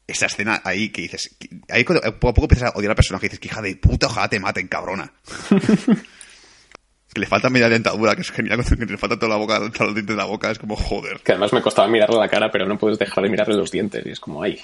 Esa 0.08 0.26
escena 0.26 0.60
ahí 0.64 0.88
que 0.88 1.02
dices, 1.02 1.36
ahí 1.68 1.84
cuando, 1.84 2.02
poco 2.18 2.30
a 2.30 2.34
poco 2.34 2.44
empiezas 2.46 2.74
a 2.74 2.78
odiar 2.78 2.90
al 2.90 2.96
personaje 2.96 3.26
y 3.26 3.28
dices, 3.28 3.40
que 3.40 3.48
hija 3.48 3.62
de 3.62 3.76
puta, 3.76 4.06
ojalá 4.06 4.28
te 4.28 4.40
maten, 4.40 4.66
cabrona. 4.66 5.12
que 7.12 7.20
le 7.20 7.26
falta 7.26 7.50
media 7.50 7.68
dentadura, 7.68 8.16
que 8.16 8.22
es 8.22 8.30
genial, 8.30 8.64
que 8.64 8.86
le 8.86 8.96
falta 8.96 9.18
toda 9.18 9.28
la 9.28 9.36
boca, 9.36 9.58
todos 9.58 9.88
los 9.88 9.94
dientes 9.94 10.16
de 10.16 10.16
la 10.16 10.24
boca, 10.24 10.50
es 10.50 10.58
como 10.58 10.76
joder. 10.76 11.20
Que 11.20 11.32
además 11.32 11.52
me 11.52 11.62
costaba 11.62 11.88
mirarle 11.88 12.16
la 12.16 12.28
cara, 12.28 12.50
pero 12.50 12.66
no 12.66 12.78
puedes 12.78 12.98
dejar 12.98 13.22
de 13.22 13.30
mirarle 13.30 13.54
los 13.54 13.70
dientes. 13.70 14.04
Y 14.06 14.10
es 14.10 14.18
como, 14.18 14.42
ay. 14.42 14.58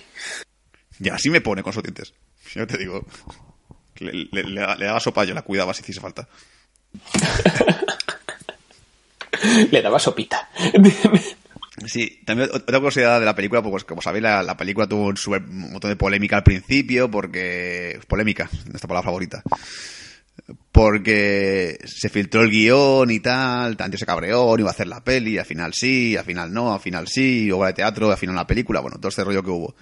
Y 0.99 1.11
así 1.11 1.29
me 1.29 1.43
pone 1.43 1.63
con 1.63 1.75
sus 1.75 1.83
dientes. 1.83 2.15
Yo 2.55 2.67
te 2.67 2.79
digo. 2.79 3.05
Le, 3.97 4.13
le, 4.13 4.43
le, 4.43 4.77
le 4.77 4.85
daba 4.87 4.99
sopa, 4.99 5.25
yo 5.25 5.35
la 5.35 5.43
cuidaba 5.43 5.75
si 5.75 5.83
hiciese 5.83 6.01
falta. 6.01 6.27
Le 9.71 9.83
daba 9.83 9.99
sopita. 9.99 10.49
Sí, 11.87 12.21
también 12.25 12.49
ot- 12.51 12.57
otra 12.63 12.79
curiosidad 12.79 13.19
de 13.21 13.27
la 13.27 13.35
película, 13.35 13.63
pues 13.63 13.85
como 13.85 14.01
sabéis, 14.01 14.23
la, 14.23 14.43
la 14.43 14.57
película 14.57 14.87
tuvo 14.87 15.07
un, 15.07 15.17
super- 15.17 15.43
un 15.43 15.73
montón 15.73 15.91
de 15.91 15.97
polémica 15.97 16.37
al 16.37 16.43
principio, 16.45 17.11
porque... 17.11 17.99
Polémica, 18.07 18.49
nuestra 18.67 18.87
palabra 18.89 19.07
favorita. 19.07 19.43
Porque 20.73 21.79
se 21.85 22.09
filtró 22.09 22.43
el 22.43 22.51
guion 22.51 23.11
y 23.11 23.21
tal, 23.21 23.77
tanto 23.77 23.97
se 23.97 24.07
cabreó, 24.07 24.55
no 24.55 24.59
iba 24.61 24.71
a 24.71 24.73
hacer 24.73 24.89
la 24.89 25.03
peli, 25.05 25.39
al 25.39 25.47
final 25.47 25.73
sí, 25.73 26.17
al 26.17 26.25
final 26.25 26.53
no, 26.53 26.75
al 26.75 26.81
final 26.81 27.07
sí, 27.07 27.51
obra 27.53 27.69
de 27.69 27.75
teatro, 27.75 28.11
al 28.11 28.17
final 28.19 28.35
la 28.35 28.47
película, 28.47 28.81
bueno, 28.81 28.99
todo 28.99 29.09
este 29.09 29.23
rollo 29.25 29.43
que 29.43 29.51
hubo. 29.51 29.77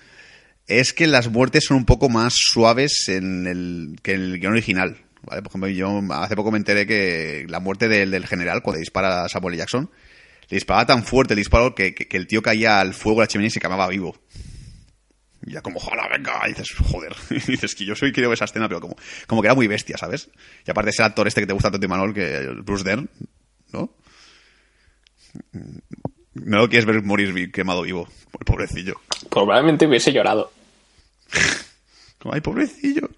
Es 0.66 0.92
que 0.92 1.06
las 1.06 1.28
muertes 1.30 1.64
son 1.64 1.78
un 1.78 1.84
poco 1.86 2.08
más 2.08 2.34
suaves 2.36 3.08
en 3.08 3.46
el, 3.46 3.96
que 4.02 4.12
en 4.14 4.20
el 4.22 4.38
guion 4.40 4.52
original. 4.52 4.96
¿vale? 5.22 5.42
Por 5.42 5.50
ejemplo, 5.50 5.68
yo 5.70 6.00
hace 6.12 6.36
poco 6.36 6.52
me 6.52 6.58
enteré 6.58 6.86
que 6.86 7.46
la 7.48 7.58
muerte 7.60 7.88
del, 7.88 8.10
del 8.10 8.26
general, 8.26 8.62
cuando 8.62 8.78
dispara 8.80 9.24
a 9.24 9.28
Samuel. 9.28 9.56
Jackson, 9.56 9.90
le 10.52 10.56
disparaba 10.56 10.84
tan 10.84 11.02
fuerte 11.02 11.32
el 11.32 11.38
disparo 11.38 11.74
que, 11.74 11.94
que- 11.94 12.06
que 12.06 12.16
el 12.18 12.26
tío 12.26 12.42
caía 12.42 12.78
al 12.78 12.92
fuego 12.92 13.20
de 13.20 13.24
la 13.24 13.28
chimenea 13.28 13.48
y 13.48 13.50
se 13.50 13.58
quemaba 13.60 13.88
vivo. 13.88 14.14
Y 15.44 15.52
ya 15.52 15.62
como, 15.62 15.78
ojalá, 15.78 16.06
venga, 16.08 16.40
y 16.46 16.50
dices, 16.50 16.68
joder. 16.76 17.16
Y 17.30 17.52
dices 17.52 17.74
que 17.74 17.84
yo 17.86 17.96
soy 17.96 18.12
quiero 18.12 18.32
esa 18.32 18.44
escena, 18.44 18.68
pero 18.68 18.80
como, 18.80 18.94
como 19.26 19.40
que 19.42 19.48
era 19.48 19.54
muy 19.54 19.66
bestia, 19.66 19.96
¿sabes? 19.96 20.28
Y 20.66 20.70
aparte 20.70 20.90
ese 20.90 21.02
actor 21.02 21.26
este 21.26 21.40
que 21.40 21.46
te 21.46 21.52
gusta 21.54 21.70
tanto, 21.70 21.88
Manuel, 21.88 22.12
que 22.14 22.48
Bruce 22.62 22.84
Dern, 22.84 23.08
¿no? 23.72 23.94
No 26.34 26.58
lo 26.58 26.68
quieres 26.68 26.86
ver 26.86 27.02
morir 27.02 27.50
quemado 27.50 27.82
vivo, 27.82 28.08
el 28.38 28.44
pobrecillo. 28.44 29.00
Probablemente 29.30 29.86
hubiese 29.86 30.12
llorado. 30.12 30.52
Como, 32.18 32.34
ay, 32.34 32.40
pobrecillo. 32.40 33.08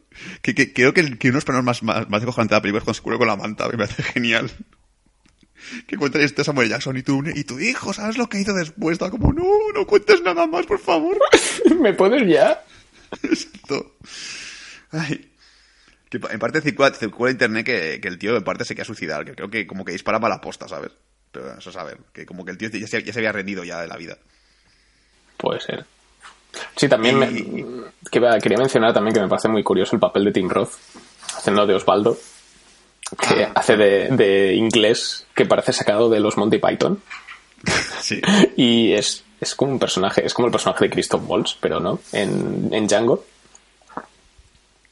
Que, 0.40 0.54
que- 0.54 0.72
creo 0.72 0.94
que, 0.94 1.02
que 1.18 1.28
uno 1.28 1.32
de 1.34 1.38
los 1.38 1.44
planos 1.44 1.64
más, 1.64 1.82
más, 1.82 2.08
más 2.08 2.22
de 2.22 2.26
la 2.26 2.62
película 2.62 2.78
es 2.78 2.84
cuando 2.84 2.94
se 2.94 3.02
cubre 3.02 3.18
con 3.18 3.26
la 3.26 3.36
manta, 3.36 3.68
me 3.68 3.76
parece 3.76 4.02
genial. 4.02 4.50
Que 5.86 5.96
cuenta 5.96 6.18
esto 6.20 6.42
a 6.42 6.44
Samuel 6.44 6.68
Jackson 6.68 6.96
y 6.96 7.02
tu, 7.02 7.22
y 7.26 7.44
tu 7.44 7.58
hijo, 7.58 7.92
¿sabes 7.92 8.18
lo 8.18 8.28
que 8.28 8.40
hizo 8.40 8.52
después? 8.52 8.94
Está 8.94 9.10
como, 9.10 9.32
no, 9.32 9.44
no 9.74 9.86
cuentes 9.86 10.20
nada 10.22 10.46
más, 10.46 10.66
por 10.66 10.78
favor. 10.78 11.16
¿Me 11.80 11.92
puedes 11.94 12.26
ya? 12.28 12.62
Exacto. 13.22 13.96
Ay. 14.90 15.30
Que 16.10 16.20
en 16.30 16.38
parte 16.38 16.60
circula, 16.60 16.92
circula 16.92 17.30
en 17.30 17.34
internet 17.34 17.66
que, 17.66 17.98
que 18.00 18.08
el 18.08 18.18
tío 18.18 18.36
en 18.36 18.44
parte 18.44 18.64
se 18.64 18.74
quería 18.74 18.84
suicidar, 18.84 19.24
que 19.24 19.34
creo 19.34 19.50
que 19.50 19.66
como 19.66 19.84
que 19.84 19.92
disparaba 19.92 20.28
la 20.28 20.40
posta, 20.40 20.68
¿sabes? 20.68 20.92
Pero 21.32 21.58
eso 21.58 21.72
saber, 21.72 21.98
que 22.12 22.24
como 22.24 22.44
que 22.44 22.52
el 22.52 22.58
tío 22.58 22.68
ya 22.68 22.86
se, 22.86 23.02
ya 23.02 23.12
se 23.12 23.18
había 23.18 23.32
rendido 23.32 23.64
ya 23.64 23.80
de 23.80 23.88
la 23.88 23.96
vida. 23.96 24.16
Puede 25.36 25.60
ser. 25.60 25.84
Sí, 26.76 26.88
también 26.88 27.18
me- 27.18 27.32
que 28.10 28.20
quería 28.40 28.58
mencionar 28.58 28.94
también 28.94 29.12
que 29.14 29.20
me 29.20 29.28
parece 29.28 29.48
muy 29.48 29.64
curioso 29.64 29.96
el 29.96 30.00
papel 30.00 30.24
de 30.26 30.30
Tim 30.32 30.48
Roth, 30.48 30.74
haciendo 31.36 31.66
de 31.66 31.74
Osvaldo, 31.74 32.16
que 33.16 33.44
Ah. 33.44 33.52
hace 33.54 33.76
de, 33.76 34.08
de 34.08 34.54
inglés 34.54 35.26
que 35.34 35.46
parece 35.46 35.72
sacado 35.72 36.08
de 36.08 36.20
los 36.20 36.36
Monty 36.36 36.58
Python. 36.58 37.00
Sí. 38.00 38.20
Y 38.56 38.92
es, 38.92 39.24
es 39.40 39.54
como 39.54 39.72
un 39.72 39.78
personaje, 39.78 40.24
es 40.26 40.34
como 40.34 40.46
el 40.46 40.52
personaje 40.52 40.84
de 40.84 40.90
Christoph 40.90 41.22
Waltz, 41.26 41.56
pero 41.58 41.80
no, 41.80 42.00
en, 42.12 42.68
en 42.72 42.86
Django. 42.86 43.24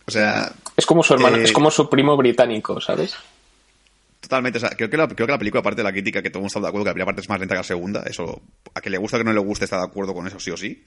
O 0.07 0.11
sea, 0.11 0.51
Es 0.77 0.87
como 0.87 1.03
su 1.03 1.13
hermano, 1.15 1.37
Eh, 1.37 1.43
es 1.45 1.53
como 1.53 1.71
su 1.71 1.89
primo 1.91 2.17
británico, 2.17 2.81
¿sabes? 2.81 3.15
Totalmente, 4.21 4.59
o 4.59 4.61
sea, 4.61 4.71
creo 4.71 4.89
que, 4.89 4.97
la, 4.97 5.09
creo 5.09 5.27
que 5.27 5.33
la 5.33 5.39
película, 5.39 5.61
aparte 5.61 5.81
de 5.81 5.85
la 5.85 5.93
crítica, 5.93 6.23
que 6.23 6.31
todo 6.31 6.39
el 6.39 6.43
mundo 6.43 6.49
está 6.49 6.61
de 6.61 6.69
acuerdo 6.69 6.85
que 6.85 6.91
la 6.91 6.95
primera 6.95 7.07
parte 7.07 7.21
es 7.21 7.29
más 7.29 7.39
lenta 7.41 7.55
que 7.55 7.59
la 7.59 7.65
segunda, 7.65 8.03
eso, 8.07 8.41
a 8.73 8.81
que 8.81 8.89
le 8.89 8.99
gusta 8.99 9.17
o 9.17 9.21
que 9.21 9.25
no 9.25 9.33
le 9.33 9.41
guste 9.41 9.65
está 9.67 9.79
de 9.79 9.85
acuerdo 9.85 10.15
con 10.15 10.27
eso 10.27 10.39
sí 10.41 10.51
o 10.51 10.57
sí, 10.57 10.83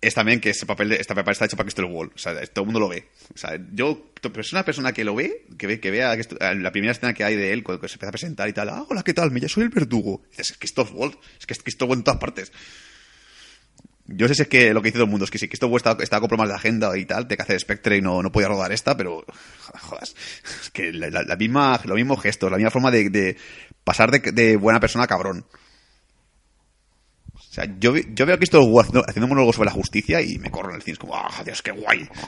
es 0.00 0.14
también 0.14 0.40
que 0.40 0.50
este 0.50 0.64
papel, 0.66 0.92
este 0.92 1.14
papel 1.14 1.32
está 1.32 1.46
hecho 1.46 1.56
para 1.56 1.68
que 1.68 1.82
wall, 1.82 2.12
o 2.14 2.18
sea, 2.18 2.34
todo 2.46 2.62
el 2.62 2.66
mundo 2.66 2.78
lo 2.80 2.88
ve. 2.88 3.08
O 3.34 3.38
sea, 3.38 3.58
yo, 3.72 4.12
es 4.40 4.52
una 4.52 4.64
persona 4.64 4.92
que 4.92 5.02
lo 5.04 5.14
ve, 5.14 5.46
que 5.58 5.66
ve, 5.66 5.80
que 5.80 5.90
vea 5.90 6.14
esto- 6.14 6.36
la 6.38 6.70
primera 6.70 6.92
escena 6.92 7.14
que 7.14 7.24
hay 7.24 7.34
de 7.36 7.52
él, 7.52 7.64
cuando 7.64 7.86
se 7.88 7.94
empieza 7.94 8.10
a 8.10 8.12
presentar 8.12 8.48
y 8.48 8.52
tal, 8.52 8.68
ah, 8.68 8.84
hola, 8.88 9.02
¿qué 9.02 9.12
tal? 9.14 9.30
Me 9.32 9.40
ya 9.40 9.48
soy 9.48 9.64
el 9.64 9.70
verdugo. 9.70 10.22
Dices, 10.30 10.52
es 10.52 10.56
que 10.58 10.66
esto 10.66 10.82
es 10.82 10.90
Walt, 10.92 11.16
es 11.40 11.46
que 11.46 11.54
esto 11.54 11.86
es 11.86 11.92
en 11.92 12.04
todas 12.04 12.20
partes. 12.20 12.52
Yo 14.10 14.26
sé 14.26 14.34
si 14.34 14.42
es 14.42 14.48
que 14.48 14.72
lo 14.72 14.80
que 14.80 14.86
dice 14.88 14.94
todo 14.98 15.04
el 15.04 15.10
mundo 15.10 15.24
es 15.26 15.30
que 15.30 15.38
sí, 15.38 15.48
que 15.48 15.54
esto 15.54 15.74
está, 15.76 15.94
está 16.00 16.18
con 16.18 16.28
problemas 16.28 16.48
de 16.48 16.54
agenda 16.54 16.96
y 16.96 17.04
tal, 17.04 17.28
de 17.28 17.36
que 17.36 17.42
hacer 17.42 17.60
Spectre 17.60 17.98
y 17.98 18.00
no, 18.00 18.22
no 18.22 18.32
podía 18.32 18.48
rodar 18.48 18.72
esta, 18.72 18.96
pero 18.96 19.26
jodas, 19.80 20.14
es 20.62 20.70
que 20.70 20.92
la, 20.92 21.10
la- 21.10 21.24
la 21.24 21.36
misma, 21.36 21.78
los 21.84 21.94
mismos 21.96 22.22
gestos, 22.22 22.50
la 22.50 22.56
misma 22.56 22.70
forma 22.70 22.90
de, 22.90 23.10
de 23.10 23.36
pasar 23.84 24.10
de, 24.10 24.20
de 24.32 24.56
buena 24.56 24.80
persona 24.80 25.04
a 25.04 25.08
cabrón. 25.08 25.44
Sea, 27.64 27.74
yo, 27.78 27.94
yo 27.96 28.26
veo 28.26 28.34
a 28.34 28.38
Cristo 28.38 28.60
haciendo, 28.80 29.04
haciendo 29.06 29.26
monólogos 29.28 29.56
sobre 29.56 29.66
la 29.70 29.74
justicia 29.74 30.20
y 30.20 30.38
me 30.38 30.50
corro 30.50 30.70
en 30.70 30.76
el 30.76 30.82
cine, 30.82 30.92
es 30.94 30.98
como, 30.98 31.16
ah, 31.16 31.30
Dios, 31.44 31.62
qué 31.62 31.70
guay. 31.72 32.08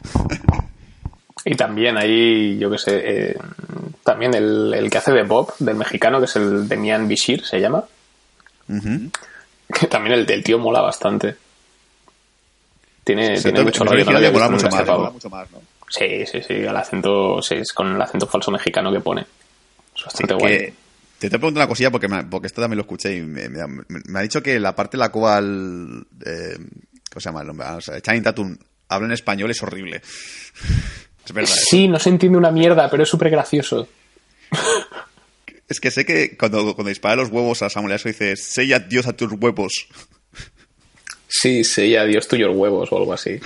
Y 1.42 1.54
también 1.54 1.96
ahí, 1.96 2.58
yo 2.58 2.70
qué 2.70 2.76
sé, 2.76 3.00
eh, 3.02 3.38
también 4.04 4.34
el, 4.34 4.74
el 4.74 4.90
que 4.90 4.98
hace 4.98 5.10
de 5.10 5.22
Bob, 5.22 5.54
del 5.58 5.74
mexicano, 5.74 6.18
que 6.18 6.26
es 6.26 6.36
el 6.36 6.68
Demian 6.68 7.08
Bishir, 7.08 7.46
se 7.46 7.58
llama. 7.58 7.82
Que 9.72 9.86
también 9.86 10.16
el 10.18 10.26
del 10.26 10.44
tío 10.44 10.58
mola 10.58 10.82
bastante. 10.82 11.36
Tiene, 13.04 13.38
Sí, 13.38 13.44
tiene 13.44 13.62
mucho 13.62 13.84
el 13.84 13.88
rollo. 13.88 14.04
¿no? 14.04 14.32
mola 14.32 14.50
mucho 14.50 14.68
más, 14.68 14.86
mola 14.86 15.10
mucho 15.10 15.30
más, 15.30 15.50
¿no? 15.50 15.62
Sí, 15.88 16.26
sí, 16.26 16.42
sí, 16.42 16.52
el 16.52 16.76
acento, 16.76 17.40
sí, 17.40 17.54
es 17.54 17.72
con 17.72 17.94
el 17.94 18.02
acento 18.02 18.26
falso 18.26 18.50
mexicano 18.50 18.92
que 18.92 19.00
pone. 19.00 19.22
Es 19.96 20.04
bastante 20.04 20.34
Que- 20.34 20.40
guay. 20.40 20.74
Te 21.20 21.30
te 21.30 21.38
pregunto 21.38 21.60
una 21.60 21.68
cosilla 21.68 21.90
porque, 21.92 22.08
me- 22.08 22.24
porque 22.24 22.48
esto 22.48 22.60
también 22.60 22.78
lo 22.78 22.82
escuché 22.82 23.14
y 23.16 23.20
me, 23.22 23.48
me- 23.48 23.66
me- 23.66 23.84
me 24.06 24.18
ha 24.18 24.22
dicho 24.22 24.42
que 24.42 24.58
la 24.58 24.74
parte 24.74 24.96
en 24.96 25.00
la 25.00 25.10
cual. 25.10 26.06
Eh, 26.26 26.56
¿Cómo 27.12 27.20
se 27.20 27.28
llama 27.28 27.40
el 27.42 27.46
nombre? 27.48 27.66
O 27.68 27.80
sea, 27.80 28.00
Channing 28.00 28.22
Tatum 28.24 28.56
habla 28.88 29.06
en 29.06 29.12
español 29.12 29.50
es 29.50 29.62
horrible. 29.62 30.02
Es 31.24 31.32
verdad. 31.34 31.52
¿eh? 31.54 31.60
Sí, 31.70 31.86
no 31.86 31.98
se 32.00 32.08
entiende 32.08 32.38
una 32.38 32.50
mierda, 32.50 32.90
pero 32.90 33.02
es 33.04 33.08
súper 33.08 33.30
gracioso. 33.30 33.86
Es 35.68 35.78
que 35.80 35.90
sé 35.92 36.04
que 36.04 36.36
cuando, 36.36 36.74
cuando 36.74 36.88
dispara 36.88 37.16
los 37.16 37.28
huevos 37.30 37.62
a 37.62 37.70
Samuel 37.70 37.92
Jackson 37.92 38.10
dice: 38.12 38.36
Say 38.36 38.72
adiós 38.72 39.06
a 39.06 39.12
tus 39.12 39.30
huevos. 39.38 39.86
Sí, 41.28 41.62
sí, 41.62 41.94
adiós 41.94 42.26
tuyos 42.26 42.50
huevos 42.56 42.90
o 42.90 42.96
algo 42.96 43.12
así. 43.12 43.38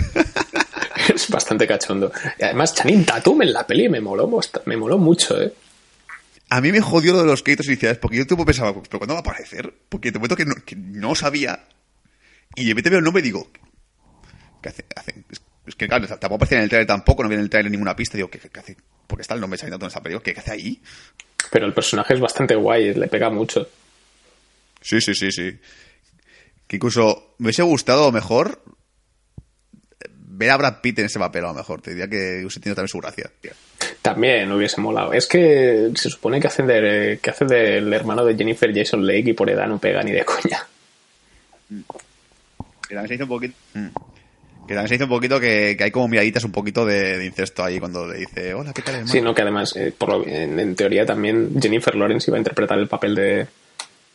es 1.14 1.28
bastante 1.28 1.66
cachondo. 1.66 2.10
Y 2.38 2.44
además, 2.44 2.74
Channing 2.74 3.04
Tatum 3.04 3.42
en 3.42 3.52
la 3.52 3.66
peli 3.66 3.88
me 3.90 4.00
moló, 4.00 4.30
me 4.64 4.76
moló 4.76 4.96
mucho, 4.96 5.38
¿eh? 5.42 5.52
A 6.50 6.60
mí 6.60 6.70
me 6.72 6.80
jodió 6.80 7.12
lo 7.12 7.20
de 7.20 7.26
los 7.26 7.42
créditos 7.42 7.66
iniciales 7.66 7.98
porque 7.98 8.18
yo 8.18 8.26
tipo 8.26 8.44
pensaba, 8.44 8.72
¿pero 8.82 8.98
cuándo 8.98 9.14
va 9.14 9.18
a 9.18 9.20
aparecer? 9.20 9.74
Porque 9.88 10.12
te 10.12 10.18
momento 10.18 10.36
que 10.36 10.44
no, 10.44 10.54
que 10.64 10.76
no 10.76 11.14
sabía. 11.14 11.66
Y 12.54 12.64
de 12.64 12.70
repente 12.70 12.90
veo 12.90 12.98
el 13.00 13.04
nombre 13.04 13.20
y 13.20 13.24
digo, 13.24 13.50
¿qué 14.62 14.68
hace? 14.68 14.84
hace- 14.94 15.24
es, 15.30 15.40
es 15.66 15.74
que 15.74 15.88
claro, 15.88 16.06
tampoco 16.06 16.34
aparecía 16.36 16.58
en 16.58 16.64
el 16.64 16.68
trailer 16.70 16.86
tampoco, 16.86 17.22
no 17.22 17.28
viene 17.28 17.40
en 17.40 17.44
el 17.44 17.50
trailer 17.50 17.72
ninguna 17.72 17.96
pista. 17.96 18.16
Digo, 18.16 18.30
¿qué, 18.30 18.38
qué 18.38 18.60
hace? 18.60 18.76
¿Por 19.06 19.18
qué 19.18 19.22
está 19.22 19.34
el 19.34 19.40
nombre 19.40 19.58
Tatum 19.58 19.80
en 19.82 19.86
esta 19.88 20.02
película? 20.02 20.22
¿Qué, 20.22 20.34
qué 20.34 20.40
hace 20.40 20.52
ahí? 20.52 20.82
Pero 21.50 21.66
el 21.66 21.72
personaje 21.74 22.14
es 22.14 22.20
bastante 22.20 22.54
guay, 22.54 22.94
le 22.94 23.08
pega 23.08 23.30
mucho. 23.30 23.66
Sí, 24.80 25.00
sí, 25.00 25.14
sí, 25.14 25.32
sí. 25.32 25.58
Que 26.66 26.76
incluso 26.76 27.34
me 27.38 27.46
hubiese 27.46 27.62
gustado 27.62 28.12
mejor 28.12 28.62
ver 30.10 30.50
a 30.50 30.56
Brad 30.56 30.80
Pitt 30.80 30.98
en 30.98 31.06
ese 31.06 31.18
papel, 31.18 31.44
a 31.44 31.48
lo 31.48 31.54
mejor. 31.54 31.80
Te 31.80 31.90
diría 31.90 32.08
que 32.08 32.40
hubiese 32.40 32.60
tenido 32.60 32.76
también 32.76 32.88
su 32.88 32.98
gracia. 32.98 33.30
También 34.04 34.52
hubiese 34.52 34.82
molado. 34.82 35.14
Es 35.14 35.26
que 35.26 35.90
se 35.94 36.10
supone 36.10 36.38
que 36.38 36.46
hace, 36.48 36.62
de, 36.62 37.18
que 37.22 37.30
hace 37.30 37.46
del 37.46 37.90
hermano 37.90 38.22
de 38.22 38.36
Jennifer 38.36 38.70
Jason 38.74 39.06
Lake 39.06 39.30
y 39.30 39.32
por 39.32 39.48
edad 39.48 39.66
no 39.66 39.78
pega 39.78 40.02
ni 40.02 40.12
de 40.12 40.26
coña. 40.26 40.62
Que 42.86 42.94
también 42.94 43.08
se 43.08 43.14
dice 43.14 43.22
un 43.22 43.28
poquito. 43.30 43.54
Que 43.72 44.74
también 44.74 44.88
se 44.88 44.94
dice 44.96 45.04
un 45.04 45.08
poquito 45.10 45.40
que, 45.40 45.74
que 45.78 45.84
hay 45.84 45.90
como 45.90 46.08
miraditas 46.08 46.44
un 46.44 46.52
poquito 46.52 46.84
de, 46.84 47.16
de 47.16 47.24
incesto 47.24 47.64
ahí 47.64 47.78
cuando 47.80 48.06
le 48.06 48.18
dice, 48.18 48.52
hola, 48.52 48.74
¿qué 48.74 48.82
tal, 48.82 48.96
hermano? 48.96 49.10
Sí, 49.10 49.22
no, 49.22 49.34
que 49.34 49.40
además, 49.40 49.74
eh, 49.74 49.90
por 49.96 50.10
lo- 50.10 50.26
en, 50.26 50.60
en 50.60 50.76
teoría 50.76 51.06
también 51.06 51.58
Jennifer 51.58 51.94
Lawrence 51.94 52.30
iba 52.30 52.36
a 52.36 52.40
interpretar 52.40 52.78
el 52.78 52.88
papel 52.88 53.14
de, 53.14 53.46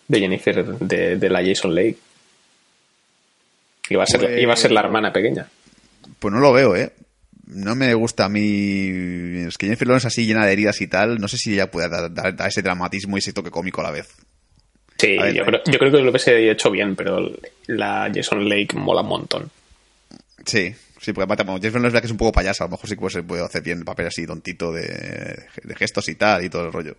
de 0.08 0.20
Jennifer 0.20 0.64
de, 0.66 1.16
de 1.18 1.30
la 1.30 1.44
Jason 1.44 1.74
Lake. 1.74 1.98
Iba 3.90 4.04
a, 4.04 4.06
ser, 4.06 4.20
Pues- 4.20 4.40
iba 4.40 4.54
a 4.54 4.56
ser 4.56 4.72
la 4.72 4.82
hermana 4.82 5.12
pequeña. 5.12 5.48
Pues 6.20 6.32
no 6.32 6.40
lo 6.40 6.54
veo, 6.54 6.76
¿eh? 6.76 6.92
No 7.50 7.76
me 7.76 7.94
gusta 7.96 8.26
a 8.26 8.30
mí. 8.30 9.42
Es 9.48 9.58
que 9.58 9.66
Jennifer 9.66 9.88
Lawrence 9.88 10.08
así 10.08 10.26
llena 10.26 10.46
de 10.46 10.54
heridas 10.54 10.80
y 10.82 10.88
tal. 10.88 11.18
No 11.20 11.28
sé 11.28 11.38
si 11.38 11.54
ella 11.54 11.70
puede 11.72 11.90
dar, 11.90 12.14
dar- 12.14 12.36
dar 12.36 12.48
ese 12.48 12.62
dramatismo 12.62 13.18
y 13.18 13.20
ese 13.20 13.34
toque 13.34 13.50
cómico 13.52 13.82
a 13.82 13.86
la 13.86 13.92
vez. 13.92 14.08
Sí, 14.98 15.18
ver, 15.18 15.34
yo, 15.34 15.46
creo, 15.46 15.62
yo 15.66 15.80
creo 15.80 15.92
que 15.92 15.98
lo 16.02 16.10
hubiese 16.12 16.52
hecho 16.52 16.70
bien, 16.70 16.96
pero 16.96 17.32
la 17.68 18.12
Jason 18.14 18.48
Lake 18.48 18.76
mola 18.76 19.02
un 19.02 19.08
montón. 19.08 19.50
Sí, 20.46 20.76
sí, 21.00 21.12
porque 21.14 21.24
aparte, 21.24 21.44
como 21.46 21.58
Jennifer 21.58 21.82
Lawrence 21.82 21.88
es 21.88 21.94
verdad 21.94 22.02
que 22.02 22.08
es 22.08 22.12
un 22.12 22.18
poco 22.18 22.32
payasa. 22.34 22.66
A 22.66 22.68
lo 22.68 22.72
mejor 22.72 22.90
sí 22.90 22.96
que 22.96 23.10
se 23.10 23.24
puede 23.24 23.44
hacer 23.44 23.64
bien 23.64 23.80
el 23.80 23.86
papel 23.86 24.08
así 24.08 24.28
tontito 24.28 24.72
de, 24.72 24.84
de 25.64 25.76
gestos 25.76 26.08
y 26.10 26.16
tal 26.16 26.44
y 26.46 26.50
todo 26.50 26.66
el 26.68 26.74
rollo. 26.74 26.98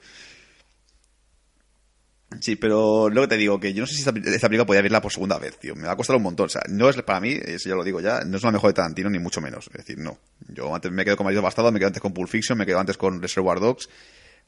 Sí, 2.38 2.54
pero 2.54 3.08
luego 3.08 3.26
te 3.26 3.36
digo 3.36 3.58
que 3.58 3.74
yo 3.74 3.80
no 3.80 3.86
sé 3.86 3.94
si 3.94 4.00
esta, 4.00 4.12
esta 4.16 4.48
película 4.48 4.64
podría 4.64 4.82
verla 4.82 5.02
por 5.02 5.12
segunda 5.12 5.38
vez, 5.38 5.58
tío. 5.58 5.74
Me 5.74 5.86
va 5.86 5.92
a 5.92 5.96
costar 5.96 6.14
un 6.16 6.22
montón. 6.22 6.46
O 6.46 6.48
sea, 6.48 6.62
no 6.68 6.88
es 6.88 7.02
para 7.02 7.20
mí, 7.20 7.32
eso 7.32 7.68
ya 7.68 7.74
lo 7.74 7.82
digo 7.82 8.00
ya, 8.00 8.20
no 8.24 8.36
es 8.36 8.42
la 8.42 8.52
mejor 8.52 8.70
de 8.70 8.74
Tarantino, 8.74 9.10
ni 9.10 9.18
mucho 9.18 9.40
menos. 9.40 9.66
Es 9.66 9.78
decir, 9.78 9.98
no. 9.98 10.18
Yo 10.48 10.72
antes 10.72 10.92
me 10.92 11.04
quedo 11.04 11.16
con 11.16 11.24
Marido 11.24 11.42
Bastardo, 11.42 11.72
me 11.72 11.80
quedo 11.80 11.88
antes 11.88 12.02
con 12.02 12.12
Pulp 12.12 12.28
Fiction, 12.28 12.56
me 12.56 12.66
quedo 12.66 12.78
antes 12.78 12.96
con 12.96 13.20
Reservoir 13.20 13.58
Dogs, 13.58 13.88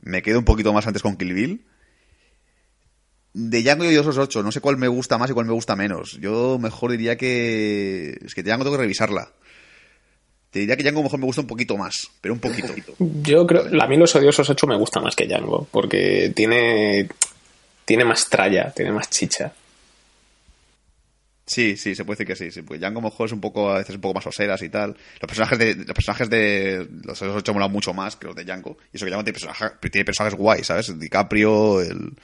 me 0.00 0.22
quedo 0.22 0.38
un 0.38 0.44
poquito 0.44 0.72
más 0.72 0.86
antes 0.86 1.02
con 1.02 1.16
Kill 1.16 1.34
Bill. 1.34 1.64
De 3.34 3.62
Django 3.62 3.90
y 3.90 3.94
esos 3.94 4.18
ocho, 4.18 4.42
no 4.42 4.52
sé 4.52 4.60
cuál 4.60 4.76
me 4.76 4.88
gusta 4.88 5.18
más 5.18 5.30
y 5.30 5.32
cuál 5.32 5.46
me 5.46 5.52
gusta 5.52 5.74
menos. 5.74 6.18
Yo 6.20 6.58
mejor 6.60 6.92
diría 6.92 7.16
que. 7.16 8.16
Es 8.24 8.34
que 8.34 8.42
Django 8.42 8.64
tengo 8.64 8.76
que 8.76 8.82
revisarla. 8.82 9.32
Te 10.50 10.58
diría 10.58 10.76
que 10.76 10.82
Django 10.82 11.02
mejor 11.02 11.18
me 11.18 11.24
gusta 11.24 11.40
un 11.40 11.46
poquito 11.46 11.78
más, 11.78 12.10
pero 12.20 12.34
un 12.34 12.40
poquito. 12.40 12.74
Yo 12.98 13.46
creo, 13.46 13.64
a 13.82 13.86
mí 13.88 13.96
Los 13.96 14.14
Odiosos 14.14 14.50
8 14.50 14.66
me 14.66 14.76
gusta 14.76 15.00
más 15.00 15.16
que 15.16 15.26
Django, 15.26 15.66
porque 15.70 16.30
tiene, 16.36 17.08
tiene 17.84 18.04
más 18.04 18.28
tralla, 18.28 18.70
tiene 18.70 18.92
más 18.92 19.10
chicha. 19.10 19.52
Sí, 21.44 21.76
sí, 21.76 21.94
se 21.94 22.04
puede 22.04 22.16
decir 22.16 22.26
que 22.26 22.36
sí. 22.36 22.50
sí 22.50 22.62
porque 22.62 22.78
Django 22.78 23.00
mejor 23.00 23.26
es 23.26 23.32
un 23.32 23.40
poco, 23.40 23.70
a 23.70 23.78
veces 23.78 23.96
un 23.96 24.00
poco 24.00 24.14
más 24.14 24.26
oseras 24.26 24.62
y 24.62 24.68
tal. 24.68 24.96
Los 25.20 25.28
personajes 25.28 25.58
de 25.58 25.74
los 25.74 25.94
personajes 25.94 26.30
de 26.30 26.88
los 27.04 27.20
otros 27.20 27.36
ocho 27.36 27.52
molan 27.52 27.70
mucho 27.70 27.92
más 27.92 28.16
que 28.16 28.26
los 28.28 28.36
de 28.36 28.44
Django. 28.44 28.78
Y 28.92 28.96
eso 28.96 29.04
que 29.04 29.10
Django 29.10 29.24
tiene 29.24 30.04
personajes 30.04 30.38
guays, 30.38 30.66
¿sabes? 30.66 30.98
DiCaprio, 30.98 31.80
el... 31.80 32.14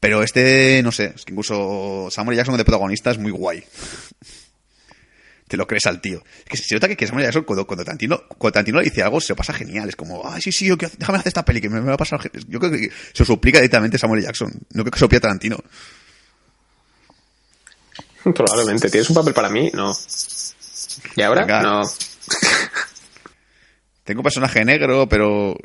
Pero 0.00 0.22
este, 0.22 0.82
no 0.82 0.92
sé, 0.92 1.12
es 1.16 1.24
que 1.24 1.32
incluso 1.32 2.08
Samuel 2.10 2.36
Jackson 2.36 2.56
de 2.56 2.64
protagonista 2.64 3.10
es 3.10 3.18
muy 3.18 3.32
guay. 3.32 3.64
Te 5.46 5.56
lo 5.58 5.66
crees 5.66 5.84
al 5.86 6.00
tío. 6.00 6.22
Es 6.38 6.44
que 6.44 6.56
se 6.56 6.74
nota 6.74 6.88
que, 6.88 6.96
que 6.96 7.06
Samuel 7.06 7.26
Jackson 7.26 7.44
cuando, 7.44 7.66
cuando, 7.66 7.84
Tarantino, 7.84 8.22
cuando 8.38 8.52
Tarantino 8.52 8.78
le 8.78 8.84
dice 8.84 9.02
algo 9.02 9.20
se 9.20 9.32
lo 9.32 9.36
pasa 9.36 9.52
genial. 9.52 9.88
Es 9.88 9.96
como, 9.96 10.22
ay, 10.28 10.40
sí, 10.40 10.50
sí, 10.52 10.66
yo 10.66 10.78
quiero- 10.78 10.94
déjame 10.98 11.18
hacer 11.18 11.28
esta 11.28 11.44
peli 11.44 11.60
que 11.60 11.68
me, 11.68 11.80
me 11.80 11.88
va 11.88 11.94
a 11.94 11.98
pasar. 11.98 12.20
gen-". 12.20 12.32
Yo 12.48 12.58
creo 12.58 12.72
que 12.72 12.90
se 13.12 13.22
lo 13.22 13.26
suplica 13.26 13.58
directamente 13.58 13.98
Samuel 13.98 14.22
Jackson. 14.22 14.50
No 14.72 14.82
creo 14.82 14.90
que 14.92 14.98
se 14.98 15.04
lo 15.04 15.08
pida 15.08 15.20
Tarantino. 15.20 15.58
Probablemente. 18.34 18.90
¿Tienes 18.90 19.08
un 19.10 19.16
papel 19.16 19.34
para 19.34 19.50
mí? 19.50 19.70
No. 19.74 19.92
¿Y 21.16 21.22
ahora? 21.22 21.42
Venga. 21.42 21.62
No. 21.62 21.82
Tengo 24.04 24.20
un 24.20 24.24
personaje 24.24 24.64
negro, 24.64 25.08
pero. 25.08 25.56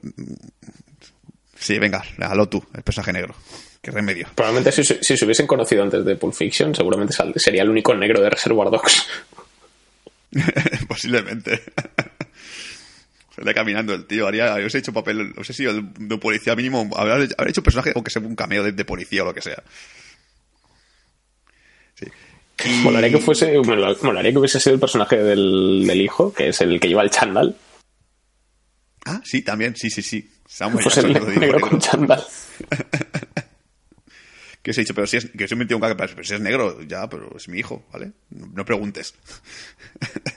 Sí, 1.58 1.78
venga, 1.78 2.04
hazlo 2.20 2.48
tú, 2.48 2.64
el 2.74 2.84
personaje 2.84 3.12
negro. 3.14 3.36
Qué 3.82 3.92
remedio. 3.92 4.28
Probablemente 4.36 4.72
si, 4.72 4.84
si 4.84 5.18
se 5.18 5.26
hubiesen 5.26 5.48
conocido 5.48 5.84
antes 5.84 6.04
de 6.06 6.16
Pulp 6.16 6.34
Fiction, 6.34 6.74
seguramente 6.76 7.14
sería 7.38 7.64
el 7.64 7.70
único 7.70 7.94
negro 7.96 8.22
de 8.22 8.30
Reservoir 8.30 8.70
Dogs. 8.70 9.06
Posiblemente. 10.88 11.62
Sale 13.36 13.54
caminando 13.54 13.94
el 13.94 14.06
tío. 14.06 14.28
Haría, 14.28 14.60
hecho 14.60 14.92
papel, 14.94 15.34
no 15.36 15.44
sé 15.44 15.54
si 15.54 15.66
el 15.66 15.92
de 15.94 16.18
policía 16.18 16.56
mínimo. 16.56 16.90
Habría, 16.96 17.14
habría 17.16 17.50
hecho 17.50 17.62
un 17.62 17.66
personaje, 17.66 17.92
aunque 17.96 18.12
sea 18.12 18.22
un 18.22 18.36
cameo 18.36 18.64
de, 18.64 18.72
de 18.74 18.86
policía 18.86 19.24
o 19.24 19.26
lo 19.26 19.34
que 19.34 19.42
sea. 19.42 19.62
Sí. 21.96 22.06
Y- 22.66 22.84
Molaría 22.84 23.10
que 23.12 23.20
fuese, 23.20 23.58
mola- 23.60 23.96
molaría 24.02 24.32
que 24.32 24.38
hubiese 24.38 24.60
sido 24.60 24.74
el 24.74 24.80
personaje 24.80 25.18
del, 25.18 25.86
del 25.88 26.02
hijo, 26.02 26.34
que 26.34 26.50
es 26.50 26.60
el 26.62 26.80
que 26.80 26.90
lleva 26.90 27.04
el 27.04 27.10
chándal. 27.10 27.56
Ah, 29.06 29.22
sí, 29.24 29.42
también, 29.42 29.76
sí, 29.78 29.90
sí, 29.90 30.02
sí. 30.02 30.30
Samuel 30.46 30.84
Fuese 30.84 31.00
el 31.02 31.14
negro 31.14 31.28
negro. 31.32 31.60
con 31.62 31.80
chándal. 31.80 32.24
Que 34.62 34.72
os 34.72 34.78
he 34.78 34.82
dicho, 34.82 34.94
pero 34.94 35.08
si 35.08 35.18
es, 35.18 35.26
que 35.26 35.56
metido 35.56 35.78
un 35.78 35.82
caca, 35.82 35.96
pero 35.96 36.24
si 36.24 36.34
es 36.34 36.42
negro, 36.42 36.82
ya, 36.84 37.08
pero 37.10 37.36
es 37.38 37.48
mi 37.48 37.60
hijo, 37.60 37.86
¿vale? 37.94 38.12
No, 38.30 38.66
preguntes. 38.66 39.14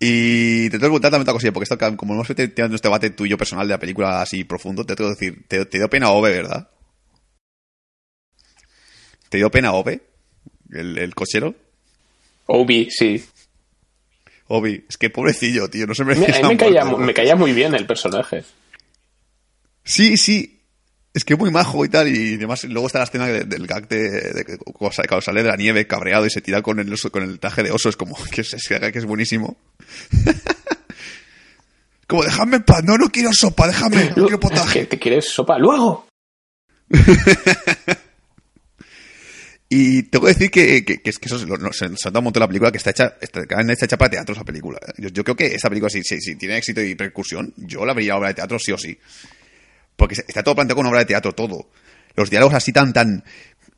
y 0.00 0.64
te 0.64 0.70
tengo 0.70 0.80
que 0.80 0.86
preguntar 0.86 1.10
también 1.12 1.22
otra 1.22 1.34
cosilla, 1.34 1.52
porque 1.52 1.72
esto, 1.72 1.96
como 1.96 2.14
hemos 2.14 2.26
tenido 2.26 2.74
este 2.74 2.88
debate 2.88 3.10
tuyo 3.10 3.38
personal 3.38 3.68
de 3.68 3.74
la 3.74 3.78
película 3.78 4.20
así 4.20 4.42
profundo, 4.42 4.84
te 4.84 4.96
tengo 4.96 5.10
que 5.14 5.24
decir, 5.26 5.44
te, 5.46 5.64
te 5.66 5.78
dio 5.78 5.88
pena 5.88 6.10
Ove, 6.10 6.32
¿verdad? 6.32 6.68
¿Te 9.28 9.38
dio 9.38 9.50
pena 9.50 9.72
Ove? 9.72 10.00
El, 10.70 10.98
el 10.98 11.14
cochero. 11.14 11.54
Obi, 12.46 12.90
sí. 12.90 13.24
Obi, 14.48 14.84
es 14.88 14.98
que 14.98 15.10
pobrecillo, 15.10 15.70
tío, 15.70 15.86
no 15.86 15.94
se 15.94 16.04
Me- 16.04 16.16
merece 16.16 16.40
a 16.40 16.42
mí 16.42 16.48
me 16.48 16.56
caía, 16.56 16.84
me 16.84 17.14
caía 17.14 17.36
muy 17.36 17.52
bien 17.52 17.74
el 17.74 17.86
personaje. 17.86 18.44
Sí, 19.84 20.16
sí. 20.16 20.61
Es 21.14 21.24
que 21.24 21.34
es 21.34 21.38
muy 21.38 21.50
majo 21.50 21.84
y 21.84 21.88
tal. 21.90 22.08
Y 22.08 22.34
además, 22.36 22.64
luego 22.64 22.86
está 22.86 22.98
la 22.98 23.04
escena 23.04 23.26
de- 23.26 23.44
del 23.44 23.66
gag 23.66 23.86
de, 23.86 23.98
de 24.32 24.44
que 24.44 24.56
cuando 24.58 24.92
sale- 25.20 25.42
de 25.42 25.48
la 25.50 25.56
nieve 25.56 25.86
cabreado 25.86 26.24
y 26.26 26.30
se 26.30 26.40
tira 26.40 26.62
con 26.62 26.78
el, 26.80 26.90
oso- 26.90 27.10
con 27.10 27.22
el 27.22 27.38
traje 27.38 27.62
de 27.62 27.70
oso. 27.70 27.88
Es 27.90 27.96
como 27.96 28.16
que 28.30 28.40
es, 28.40 28.56
que 28.68 29.00
buenísimo. 29.04 29.56
como, 32.06 32.24
déjame 32.24 32.56
en 32.56 32.62
paz. 32.62 32.82
No, 32.84 32.96
no 32.96 33.08
quiero 33.10 33.30
sopa, 33.32 33.66
déjame. 33.66 34.06
No 34.06 34.14
quiero 34.14 34.28
¿Que 34.28 34.38
potaje. 34.38 34.86
te 34.86 34.98
quieres 34.98 35.28
sopa? 35.28 35.58
¡Luego! 35.58 36.06
Y 39.74 40.02
tengo 40.02 40.26
que 40.26 40.32
decir 40.34 40.50
que, 40.50 40.84
que, 40.84 40.98
que 41.00 41.08
es 41.08 41.18
que 41.18 41.28
eso 41.28 41.38
lo- 41.46 41.56
no, 41.56 41.72
se, 41.72 41.86
se 41.96 42.08
nota 42.08 42.18
un 42.18 42.24
montón 42.24 42.40
la 42.42 42.46
película 42.46 42.70
que 42.70 42.76
está 42.76 42.90
hecha, 42.90 43.16
está, 43.18 43.40
está 43.40 43.86
hecha 43.86 43.96
para 43.96 44.10
teatro 44.10 44.34
esa 44.34 44.44
película. 44.44 44.78
Yo, 44.98 45.08
yo 45.08 45.24
creo 45.24 45.34
que 45.34 45.46
esa 45.46 45.70
película, 45.70 45.88
si, 45.88 46.02
si, 46.02 46.20
si 46.20 46.34
tiene 46.36 46.58
éxito 46.58 46.82
y 46.82 46.90
repercusión, 46.90 47.54
yo 47.56 47.86
la 47.86 47.94
vería 47.94 48.16
obra 48.18 48.28
de 48.28 48.34
teatro 48.34 48.58
sí 48.58 48.70
o 48.72 48.76
sí. 48.76 48.98
Porque 50.02 50.16
está 50.26 50.42
todo 50.42 50.56
planteado 50.56 50.80
una 50.80 50.88
obra 50.90 50.98
de 50.98 51.04
teatro, 51.06 51.32
todo. 51.32 51.70
Los 52.16 52.28
diálogos 52.28 52.54
así 52.54 52.72
tan, 52.72 52.92
tan... 52.92 53.22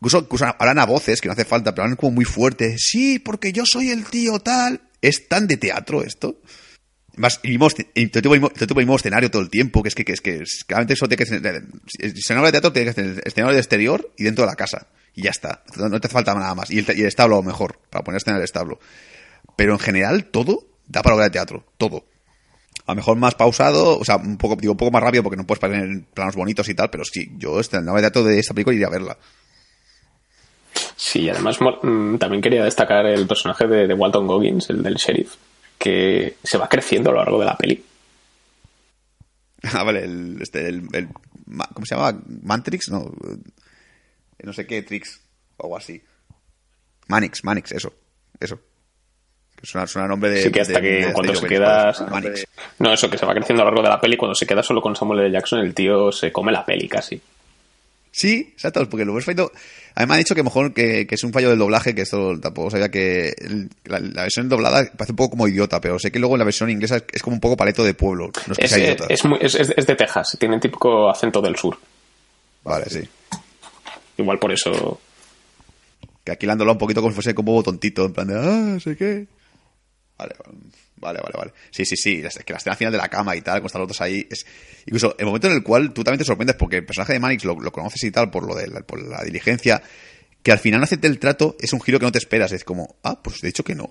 Incluso, 0.01 0.27
hablan 0.59 0.79
a 0.79 0.87
voces, 0.87 1.21
que 1.21 1.29
no 1.29 1.33
hace 1.33 1.45
falta, 1.45 1.75
pero 1.75 1.83
hablan 1.83 1.97
como 1.97 2.13
muy 2.13 2.25
fuerte. 2.25 2.77
Sí, 2.79 3.19
porque 3.19 3.53
yo 3.53 3.65
soy 3.67 3.91
el 3.91 4.07
tío 4.07 4.39
tal. 4.39 4.81
¿Es 5.03 5.29
tan 5.29 5.47
de 5.47 5.59
teatro 5.59 6.03
esto? 6.03 6.41
Más, 7.17 7.43
de 7.43 7.51
mismo- 7.51 7.69
tipo 7.69 8.31
de 8.31 8.75
mismo 8.75 8.97
escenario 8.97 9.31
todo 9.31 9.43
el 9.43 9.51
tiempo, 9.51 9.83
que 9.83 9.91
es 9.91 9.95
que, 9.95 10.03
que 10.07 10.15
es 10.15 10.23
que 10.23 10.43
claramente 10.67 10.95
eso 10.95 11.07
tiene 11.09 11.23
que 11.23 11.27
ser, 11.27 11.63
si 11.87 12.23
se 12.23 12.33
habla 12.33 12.47
de 12.47 12.53
teatro 12.53 12.73
tiene 12.73 12.89
que 12.89 12.95
ser 12.95 13.05
el 13.05 13.23
escenario 13.23 13.53
de 13.55 13.61
exterior 13.61 14.11
y 14.17 14.25
dentro 14.25 14.47
de 14.47 14.51
la 14.51 14.57
casa. 14.57 14.87
Y 15.15 15.25
ya 15.25 15.31
está. 15.31 15.63
No, 15.77 16.01
te 16.01 16.09
falta 16.09 16.33
nada 16.35 16.55
más. 16.55 16.71
Y 16.71 16.79
el, 16.79 16.91
el 16.91 17.05
establo 17.05 17.37
a 17.37 17.41
lo 17.41 17.45
mejor, 17.45 17.79
para 17.91 18.03
poner 18.03 18.17
escena 18.17 18.37
en 18.37 18.39
el 18.39 18.45
establo. 18.45 18.81
Pero 19.57 19.75
en 19.75 19.79
general 19.79 20.25
todo 20.31 20.67
da 20.87 21.03
para 21.03 21.17
obra 21.17 21.27
de 21.27 21.33
teatro, 21.33 21.67
todo. 21.77 22.07
A 22.87 22.93
lo 22.93 22.97
mejor 22.97 23.17
más 23.17 23.35
pausado, 23.35 23.99
o 23.99 24.05
sea, 24.05 24.17
un 24.17 24.37
poco, 24.37 24.57
digo, 24.57 24.73
un 24.73 24.77
poco 24.77 24.91
más 24.91 25.03
rápido 25.03 25.23
porque 25.23 25.37
no 25.39 25.47
puedes 25.47 25.61
poner 25.61 26.03
planos 26.13 26.37
bonitos 26.37 26.69
y 26.69 26.75
tal, 26.75 26.91
pero 26.91 27.05
sí, 27.05 27.31
yo 27.39 27.59
este, 27.59 27.81
la 27.81 27.93
obra 27.93 28.11
de 28.11 28.39
esta 28.39 28.53
película 28.53 28.75
iría 28.75 28.89
a 28.89 28.91
verla. 28.91 29.17
Sí, 30.97 31.29
además 31.29 31.59
mm, 31.61 32.17
también 32.17 32.43
quería 32.43 32.65
destacar 32.65 33.07
el 33.07 33.27
personaje 33.27 33.67
de, 33.67 33.87
de 33.87 33.95
Walton 33.95 34.27
Goggins, 34.27 34.69
el 34.71 34.83
del 34.83 34.95
sheriff, 34.97 35.35
que 35.79 36.37
se 36.43 36.59
va 36.59 36.69
creciendo 36.69 37.11
a 37.11 37.13
lo 37.15 37.19
largo 37.21 37.39
de 37.41 37.47
la 37.47 37.57
peli. 37.57 37.85
Ah, 39.73 39.83
vale, 39.83 40.05
el, 40.05 40.39
este, 40.43 40.69
el, 40.69 40.87
el- 40.93 41.09
¿cómo 41.73 41.87
se 41.87 41.95
llama? 41.95 42.21
¿Mantrix? 42.43 42.91
No, 42.91 43.01
eh, 43.27 44.45
no 44.45 44.53
sé 44.53 44.67
qué, 44.67 44.83
Trix, 44.83 45.23
o 45.57 45.65
algo 45.65 45.77
así. 45.79 46.03
Manix, 47.09 47.43
Manix, 47.45 47.73
eso, 47.73 47.95
eso. 48.39 48.61
Suena, 49.65 49.87
suena 49.87 50.07
nombre 50.09 50.31
de... 50.31 50.43
Sí, 50.43 50.51
que 50.53 50.61
hasta 50.61 50.75
de- 50.75 50.81
que 50.81 51.07
de 51.07 51.13
cuando 51.13 51.35
se 51.35 51.47
queda... 51.47 51.93
Manix. 52.11 52.47
No, 52.79 52.93
eso, 52.93 53.09
que 53.11 53.19
se 53.19 53.27
va 53.27 53.35
creciendo 53.35 53.63
a 53.63 53.65
lo 53.67 53.71
largo 53.73 53.83
de 53.83 53.89
la 53.89 54.01
peli. 54.01 54.17
Cuando 54.17 54.35
se 54.35 54.47
queda 54.47 54.63
solo 54.63 54.81
con 54.83 54.95
Samuel 54.95 55.21
L. 55.21 55.31
Jackson, 55.33 55.61
el 55.61 55.75
tío 55.75 56.13
se 56.13 56.31
come 56.33 56.53
la 56.53 56.65
peli 56.65 56.89
casi. 56.89 57.21
Sí, 58.11 58.51
exacto, 58.53 58.89
porque 58.89 59.05
lo 59.05 59.13
ves 59.15 59.25
fallo. 59.25 59.51
A 59.97 60.01
mí 60.03 60.07
me 60.07 60.15
han 60.15 60.19
dicho 60.21 60.35
que 60.37 60.43
mejor 60.45 60.73
que, 60.73 61.07
que 61.07 61.15
es 61.17 61.25
un 61.25 61.33
fallo 61.33 61.51
del 61.51 61.59
doblaje, 61.59 61.95
que 61.95 62.03
esto 62.03 62.39
tampoco 62.41 62.71
sabía 62.71 62.89
que 62.91 63.35
el- 63.39 63.69
la, 63.85 63.99
la 63.99 64.23
versión 64.23 64.49
doblada 64.49 64.85
parece 64.97 65.13
un 65.13 65.17
poco 65.17 65.31
como 65.31 65.49
idiota, 65.49 65.81
pero 65.81 65.99
sé 65.99 66.13
que 66.13 66.19
luego 66.21 66.35
en 66.37 66.39
la 66.41 66.45
versión 66.45 66.71
inglesa 66.71 66.97
es, 66.97 67.05
es 67.13 67.23
como 67.23 67.35
un 67.35 67.41
poco 67.41 67.57
paleto 67.57 67.83
de 67.83 67.95
pueblo. 67.95 68.31
No 68.47 68.53
es 68.53 68.59
que 68.59 68.65
Es, 68.67 68.71
sea 68.71 68.79
eh, 68.79 68.85
idiota. 68.87 69.07
es, 69.09 69.25
muy- 69.25 69.39
es- 69.41 69.55
es- 69.57 69.75
es 69.77 69.87
de 69.87 69.97
Texas, 69.97 70.37
tiene 70.39 70.61
típico 70.61 71.09
acento 71.11 71.41
del 71.43 71.57
sur. 71.57 71.77
Vale, 72.63 72.85
sí. 72.89 73.01
Igual 74.19 74.39
por 74.39 74.53
eso... 74.53 75.01
Que 76.25 76.33
aquí 76.33 76.47
la 76.47 76.53
han 76.53 76.59
doblado 76.59 76.75
un 76.75 76.79
poquito 76.79 77.01
como 77.03 77.11
si 77.11 77.17
fuese 77.17 77.35
como 77.35 77.63
tontito, 77.63 78.07
en 78.07 78.13
plan 78.15 78.27
de, 78.29 78.35
ah, 78.39 78.81
sé 78.81 78.97
qué. 78.97 79.27
Vale, 80.17 80.35
vale, 80.97 81.21
vale, 81.21 81.35
vale. 81.37 81.53
Sí, 81.71 81.85
sí, 81.85 81.97
sí, 81.97 82.23
es 82.25 82.39
que 82.45 82.53
la 82.53 82.59
escena 82.59 82.77
final 82.77 82.93
de 82.93 82.99
la 82.99 83.09
cama 83.09 83.35
y 83.35 83.41
tal, 83.41 83.59
con 83.61 83.67
están 83.67 83.81
los 83.81 83.89
dos 83.89 84.01
ahí, 84.01 84.27
es... 84.31 84.47
Incluso 84.87 85.17
el 85.19 85.27
momento 85.27 85.49
en 85.49 85.55
el 85.55 85.63
cual 85.63 85.93
tú 85.93 86.05
también 86.05 86.19
te 86.19 86.25
sorprendes 86.25 86.57
porque 86.57 86.77
el 86.77 86.87
personaje 86.87 87.15
de 87.15 87.21
Manix 87.21 87.45
lo, 87.45 87.59
lo 87.59 87.73
conoces 87.73 88.03
y 88.05 88.11
tal 88.11 88.31
por 88.31 88.47
lo 88.47 88.55
de 88.55 88.69
la, 88.69 88.81
por 88.81 89.03
la 89.03 89.23
diligencia, 89.25 89.83
que 90.43 90.53
al 90.53 90.59
final 90.59 90.83
hace 90.83 90.99
el 91.03 91.19
trato 91.19 91.57
es 91.59 91.73
un 91.73 91.81
giro 91.81 91.99
que 91.99 92.05
no 92.07 92.13
te 92.13 92.19
esperas. 92.19 92.53
Es 92.53 92.65
como, 92.65 92.97
ah, 93.03 93.21
pues 93.23 93.41
de 93.41 93.49
hecho 93.49 93.65
que 93.65 93.75
no. 93.75 93.91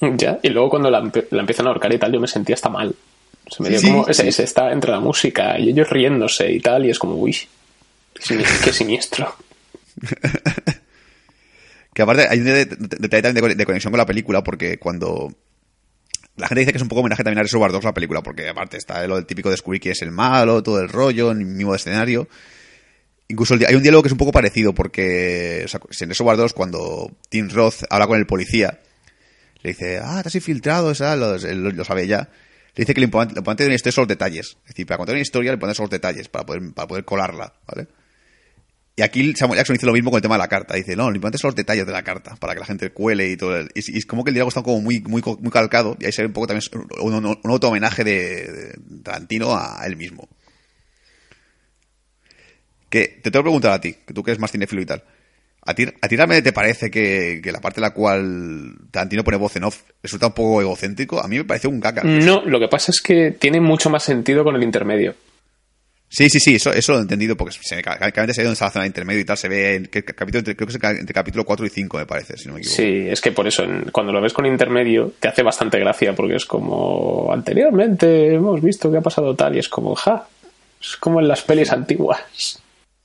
Ya, 0.16 0.38
y 0.42 0.48
luego 0.48 0.68
cuando 0.70 0.90
la, 0.90 0.98
empiezan 0.98 1.66
a 1.66 1.70
ahorcar 1.70 1.92
y 1.92 1.98
tal, 1.98 2.12
yo 2.12 2.20
me 2.20 2.26
sentía 2.26 2.56
hasta 2.56 2.68
mal. 2.68 2.94
Se 3.48 3.62
me 3.62 3.68
dio 3.70 3.78
Sí, 3.78 3.86
como. 3.86 4.04
sí. 4.04 4.10
Ese, 4.10 4.28
ese 4.28 4.42
está 4.44 4.72
entre 4.72 4.90
la 4.90 4.98
música 5.00 5.58
y 5.58 5.70
ellos 5.70 5.88
riéndose 5.90 6.50
y 6.52 6.60
tal, 6.60 6.84
y 6.86 6.90
es 6.90 6.98
como, 6.98 7.14
uy, 7.14 7.36
qué 8.14 8.72
siniestro. 8.72 9.34
Que 11.94 12.02
aparte 12.02 12.26
hay 12.28 12.38
un 12.38 12.44
de- 12.46 12.64
de- 12.64 12.76
detalle 12.98 13.22
también 13.22 13.56
de, 13.56 13.66
conexión 13.66 13.90
con 13.90 13.98
la 13.98 14.06
película, 14.06 14.42
porque 14.42 14.78
cuando. 14.78 15.34
La 16.36 16.48
gente 16.48 16.60
dice 16.60 16.72
que 16.72 16.78
es 16.78 16.82
un 16.82 16.88
poco 16.88 17.00
homenaje 17.02 17.22
también 17.22 17.40
a 17.40 17.42
Reservoir 17.42 17.72
Dogs 17.72 17.84
la 17.84 17.92
película, 17.92 18.22
porque 18.22 18.48
aparte 18.48 18.78
está 18.78 19.06
lo 19.06 19.16
del 19.16 19.26
típico 19.26 19.50
descubrir 19.50 19.82
quién 19.82 19.92
es 19.92 20.00
el 20.00 20.10
malo, 20.12 20.62
todo 20.62 20.80
el 20.80 20.88
rollo, 20.88 21.30
el 21.30 21.44
mismo 21.44 21.74
escenario. 21.74 22.26
Incluso 23.28 23.54
hay 23.66 23.74
un 23.74 23.82
diálogo 23.82 24.02
que 24.02 24.08
es 24.08 24.12
un 24.12 24.18
poco 24.18 24.32
parecido, 24.32 24.74
porque 24.74 25.62
o 25.64 25.68
sea, 25.68 25.80
en 26.00 26.08
Reservoir 26.08 26.38
Dogs 26.38 26.54
cuando 26.54 27.10
Tim 27.28 27.50
Roth 27.50 27.84
habla 27.90 28.06
con 28.06 28.18
el 28.18 28.26
policía, 28.26 28.78
le 29.62 29.70
dice, 29.70 29.98
ah, 29.98 30.22
has 30.24 30.34
infiltrado, 30.34 30.90
esa, 30.90 31.16
lo, 31.16 31.38
sabe 31.84 32.06
ya. 32.06 32.30
Le 32.74 32.82
dice 32.82 32.94
que 32.94 33.00
lo 33.00 33.04
importante, 33.04 33.40
lo 33.40 33.54
de 33.54 33.66
una 33.66 33.74
historia 33.74 33.92
son 33.92 34.02
los 34.02 34.08
detalles. 34.08 34.56
Es 34.62 34.68
decir, 34.68 34.86
para 34.86 34.98
contar 34.98 35.14
una 35.14 35.22
historia 35.22 35.52
le 35.52 35.58
pones 35.58 35.78
los 35.78 35.90
detalles, 35.90 36.28
para 36.28 36.46
poder, 36.46 36.72
para 36.72 36.88
poder 36.88 37.04
colarla, 37.04 37.52
¿vale? 37.66 37.88
Y 38.94 39.02
aquí 39.02 39.34
Samuel 39.34 39.58
Jackson 39.58 39.74
dice 39.74 39.86
lo 39.86 39.94
mismo 39.94 40.10
con 40.10 40.18
el 40.18 40.22
tema 40.22 40.34
de 40.34 40.40
la 40.40 40.48
carta. 40.48 40.74
Dice, 40.74 40.94
no, 40.96 41.08
lo 41.08 41.16
importante 41.16 41.38
son 41.38 41.48
los 41.48 41.54
detalles 41.54 41.86
de 41.86 41.92
la 41.92 42.02
carta, 42.02 42.36
para 42.36 42.52
que 42.52 42.60
la 42.60 42.66
gente 42.66 42.90
cuele 42.90 43.30
y 43.30 43.36
todo. 43.36 43.58
Y, 43.74 43.98
es 43.98 44.04
como 44.04 44.22
que 44.22 44.30
el 44.30 44.34
diálogo 44.34 44.50
está 44.50 44.62
como 44.62 44.82
muy, 44.82 45.00
muy, 45.00 45.22
muy 45.40 45.50
calcado, 45.50 45.96
y 45.98 46.04
ahí 46.04 46.12
se 46.12 46.26
un 46.26 46.32
poco 46.32 46.48
también 46.48 46.68
un, 47.00 47.14
un, 47.14 47.50
auto 47.50 47.68
homenaje 47.68 48.04
de, 48.04 48.74
Tarantino 49.02 49.56
a 49.56 49.82
él 49.86 49.96
mismo. 49.96 50.28
Que 52.90 53.20
te 53.22 53.30
tengo 53.30 53.42
que 53.42 53.48
preguntar 53.48 53.72
a 53.72 53.80
ti, 53.80 53.96
que 54.06 54.12
tú 54.12 54.22
que 54.22 54.32
eres 54.32 54.40
más 54.40 54.52
cinéfilo 54.52 54.82
y 54.82 54.86
tal. 54.86 55.02
¿A 55.64 55.74
ti, 55.74 55.84
a 55.84 56.08
ti 56.08 56.16
realmente 56.16 56.42
te 56.42 56.52
parece 56.52 56.90
que, 56.90 57.40
que 57.42 57.52
la 57.52 57.60
parte 57.60 57.80
en 57.80 57.82
la 57.82 57.94
cual 57.94 58.74
Tarantino 58.90 59.24
pone 59.24 59.36
voz 59.36 59.54
en 59.56 59.64
off 59.64 59.84
resulta 60.02 60.26
un 60.26 60.34
poco 60.34 60.60
egocéntrico? 60.60 61.18
A 61.18 61.28
mí 61.28 61.38
me 61.38 61.44
parece 61.44 61.68
un 61.68 61.80
caca. 61.80 62.02
No, 62.04 62.42
lo 62.44 62.60
que 62.60 62.68
pasa 62.68 62.90
es 62.90 63.00
que 63.00 63.30
tiene 63.30 63.60
mucho 63.60 63.88
más 63.88 64.02
sentido 64.02 64.44
con 64.44 64.54
el 64.56 64.62
intermedio. 64.64 65.14
Sí, 66.14 66.28
sí, 66.28 66.40
sí, 66.40 66.56
eso, 66.56 66.70
eso 66.74 66.92
lo 66.92 66.98
he 66.98 67.02
entendido 67.02 67.36
porque 67.38 67.54
se 67.58 67.74
ve, 67.76 67.82
claramente 67.82 68.34
se 68.34 68.42
ve 68.42 68.44
donde 68.44 68.52
está 68.52 68.66
la 68.66 68.70
zona 68.70 68.82
de 68.82 68.88
intermedio 68.88 69.20
y 69.22 69.24
tal, 69.24 69.38
se 69.38 69.48
ve 69.48 69.76
en 69.76 69.86
que 69.86 70.04
capítulo, 70.04 70.40
entre- 70.40 70.54
creo 70.54 70.66
que 70.68 70.76
es 70.76 70.82
el 70.82 70.96
entre 70.98 71.14
capítulo 71.14 71.44
4 71.46 71.64
y 71.64 71.70
5, 71.70 71.96
me 71.96 72.04
parece, 72.04 72.36
si 72.36 72.48
no 72.48 72.52
me 72.54 72.60
equivoco. 72.60 72.76
Sí, 72.82 73.06
es 73.08 73.20
que 73.22 73.32
por 73.32 73.46
eso, 73.46 73.62
en- 73.62 73.84
cuando 73.90 74.12
lo 74.12 74.20
ves 74.20 74.34
con 74.34 74.44
intermedio, 74.44 75.14
te 75.18 75.28
hace 75.28 75.42
bastante 75.42 75.78
gracia, 75.78 76.14
porque 76.14 76.34
es 76.36 76.44
como, 76.44 77.32
anteriormente 77.32 78.34
hemos 78.34 78.60
visto 78.60 78.90
que 78.92 78.98
ha 78.98 79.00
pasado 79.00 79.34
tal, 79.34 79.56
y 79.56 79.60
es 79.60 79.70
como, 79.70 79.94
ja, 79.94 80.26
es 80.80 80.96
como 80.96 81.18
en 81.18 81.28
las 81.28 81.40
pelis 81.42 81.72
antiguas. 81.72 82.60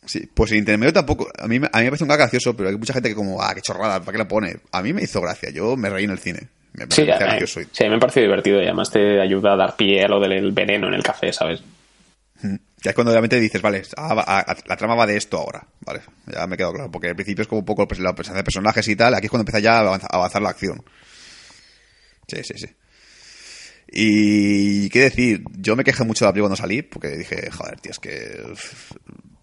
Sí, 0.06 0.28
pues 0.34 0.52
el 0.52 0.58
intermedio 0.58 0.92
tampoco, 0.92 1.30
a 1.38 1.48
mí, 1.48 1.60
me- 1.62 1.68
a 1.72 1.78
mí 1.78 1.84
me 1.86 1.90
parece 1.92 2.04
un 2.04 2.10
caca 2.10 2.24
gracioso, 2.24 2.58
pero 2.58 2.68
hay 2.68 2.76
mucha 2.76 2.92
gente 2.94 3.08
que 3.08 3.16
como, 3.16 3.42
ah, 3.42 3.54
qué 3.56 3.62
chorrada, 3.62 4.00
¿para 4.02 4.12
qué 4.12 4.18
la 4.18 4.28
pone? 4.28 4.58
A 4.74 4.82
mí 4.82 4.92
me 4.92 5.04
hizo 5.04 5.22
gracia, 5.22 5.50
yo 5.50 5.78
me 5.78 5.90
reí 5.90 6.04
en 6.04 6.12
el 6.12 6.20
cine. 6.20 6.48
Me 6.74 6.86
Sí, 6.90 7.10
a, 7.10 7.18
gracioso. 7.18 7.62
sí, 7.72 7.88
me 7.90 8.00
parece 8.00 8.20
divertido 8.22 8.60
y 8.62 8.66
además 8.66 8.92
te 8.92 9.22
ayuda 9.22 9.54
a 9.54 9.56
dar 9.56 9.76
pie 9.78 10.04
a 10.04 10.10
lo 10.10 10.20
del 10.20 10.52
veneno 10.52 10.88
en 10.90 10.94
el 10.94 11.04
café, 11.04 11.32
¿sabes? 11.32 11.62
Ya 12.84 12.92
es 12.92 12.96
cuando 12.96 13.12
realmente 13.12 13.40
dices, 13.40 13.62
vale, 13.62 13.82
ah, 13.98 14.24
ah, 14.48 14.56
la 14.68 14.78
trama 14.78 14.94
va 14.94 15.08
de 15.08 15.18
esto 15.18 15.38
ahora, 15.38 15.68
vale, 15.82 16.02
ya 16.28 16.46
me 16.46 16.56
quedó 16.58 16.72
claro, 16.72 16.92
porque 16.92 17.10
al 17.10 17.16
principio 17.16 17.42
es 17.42 17.48
como 17.48 17.60
un 17.60 17.66
poco 17.66 17.88
pues, 17.88 18.00
la 18.00 18.14
presentación 18.14 18.38
de 18.38 18.44
personajes 18.44 18.88
y 18.88 18.96
tal, 18.96 19.16
aquí 19.16 19.26
es 19.26 19.32
cuando 19.32 19.42
empieza 19.42 19.60
ya 19.60 19.78
a 19.78 19.80
avanzar, 19.80 20.10
a 20.12 20.16
avanzar 20.18 20.42
la 20.44 20.50
acción. 20.50 20.84
Sí, 22.28 22.44
sí, 22.44 22.54
sí. 22.56 22.68
Y 23.90 24.90
qué 24.90 25.02
decir, 25.02 25.44
yo 25.58 25.76
me 25.76 25.84
quejé 25.84 26.04
mucho 26.04 26.26
de 26.26 26.30
la 26.30 26.34
película 26.34 26.50
cuando 26.50 26.62
salí, 26.62 26.82
porque 26.82 27.10
dije, 27.10 27.50
joder, 27.52 27.80
tío, 27.80 27.92
es 27.92 28.00
que... 28.00 28.44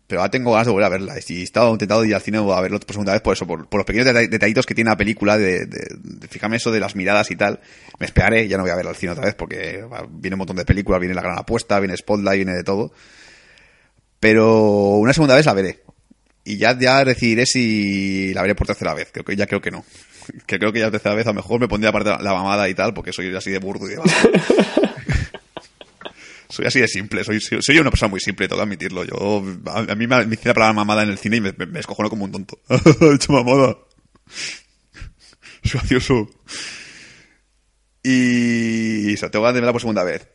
Pero 0.07 0.21
ahora 0.21 0.31
tengo 0.31 0.53
ganas 0.53 0.67
de 0.67 0.73
volver 0.73 0.85
a 0.85 0.91
verla. 0.91 1.15
Y 1.27 1.43
estaba 1.43 1.71
intentado 1.71 2.05
ir 2.05 2.15
al 2.15 2.21
cine 2.21 2.37
a 2.37 2.61
verlo 2.61 2.79
por 2.79 2.93
segunda 2.93 3.15
vez 3.15 3.23
por 3.23 3.33
eso, 3.33 3.47
por, 3.47 3.67
los 3.75 3.87
pequeños 3.87 4.07
detall- 4.07 4.29
detallitos 4.29 4.67
que 4.67 4.75
tiene 4.75 4.91
la 4.91 4.99
película, 4.99 5.39
de, 5.39 5.65
de, 5.65 6.29
fijarme 6.29 6.59
eso 6.59 6.71
de 6.71 6.79
las 6.79 6.95
miradas 6.95 7.31
y 7.31 7.37
tal. 7.37 7.61
Me 7.99 8.05
esperaré, 8.05 8.47
ya 8.47 8.59
no 8.59 8.65
voy 8.65 8.71
a 8.71 8.77
verla 8.77 8.91
al 8.91 8.97
cine 8.97 9.13
otra 9.13 9.25
vez 9.25 9.35
porque 9.35 9.83
viene 10.11 10.35
un 10.35 10.39
montón 10.39 10.57
de 10.57 10.67
películas, 10.67 11.01
viene 11.01 11.15
La 11.15 11.23
Gran 11.23 11.39
Apuesta, 11.39 11.81
viene 11.81 11.97
Spotlight, 11.97 12.37
viene 12.37 12.53
de 12.53 12.65
todo. 12.65 12.93
Pero 14.25 14.97
una 14.97 15.13
segunda 15.13 15.35
vez 15.35 15.45
la 15.45 15.53
veré. 15.53 15.83
Y 16.45 16.57
ya, 16.57 16.75
ya 16.79 17.05
decidiré 17.05 17.45
si 17.45 18.33
la 18.33 18.41
veré 18.41 18.55
por 18.55 18.67
tercera 18.67 18.95
vez. 18.95 19.11
Creo 19.13 19.23
que 19.23 19.37
ya 19.37 19.47
creo 19.47 19.61
que 19.61 19.71
no. 19.71 19.85
Que 20.47 20.59
creo 20.59 20.73
que 20.73 20.79
ya 20.79 20.87
la 20.87 20.93
tercera 20.93 21.15
vez 21.15 21.27
a 21.27 21.31
lo 21.33 21.35
mejor 21.35 21.61
me 21.61 21.69
pondría 21.69 21.91
aparte 21.91 22.09
la, 22.09 22.17
la 22.23 22.33
mamada 22.33 22.67
y 22.71 22.75
tal, 22.75 22.95
porque 22.95 23.13
soy 23.13 23.37
así 23.37 23.51
de 23.51 23.59
burdo 23.59 23.85
y 23.85 23.91
de 23.91 24.01
Soy 26.49 26.65
así 26.65 26.81
de 26.81 26.89
simple, 26.89 27.23
soy, 27.23 27.39
soy, 27.39 27.79
una 27.79 27.91
persona 27.91 28.09
muy 28.09 28.21
simple, 28.21 28.49
tengo 28.49 28.61
que 28.61 28.63
admitirlo. 28.63 29.05
Yo, 29.05 29.45
a, 29.67 29.81
a 29.81 29.95
mí 29.95 30.07
me, 30.07 30.25
me 30.25 30.37
hice 30.37 30.49
la 30.49 30.55
palabra 30.55 30.73
mamada 30.73 31.03
en 31.03 31.11
el 31.11 31.19
cine 31.19 31.37
y 31.37 31.41
me, 31.43 31.53
me, 31.53 31.67
me 31.67 31.81
escojono 31.81 32.09
como 32.09 32.25
un 32.25 32.33
tonto. 32.33 32.59
He 32.69 33.15
hecho 33.17 33.31
mamada. 33.31 33.77
Soy 35.65 35.81
gracioso. 35.81 36.31
Y 38.03 39.13
eso, 39.13 39.31
tengo 39.31 39.43
ganas 39.43 39.57
de 39.57 39.61
verla 39.61 39.73
por 39.73 39.83
segunda 39.83 40.03
vez. 40.03 40.27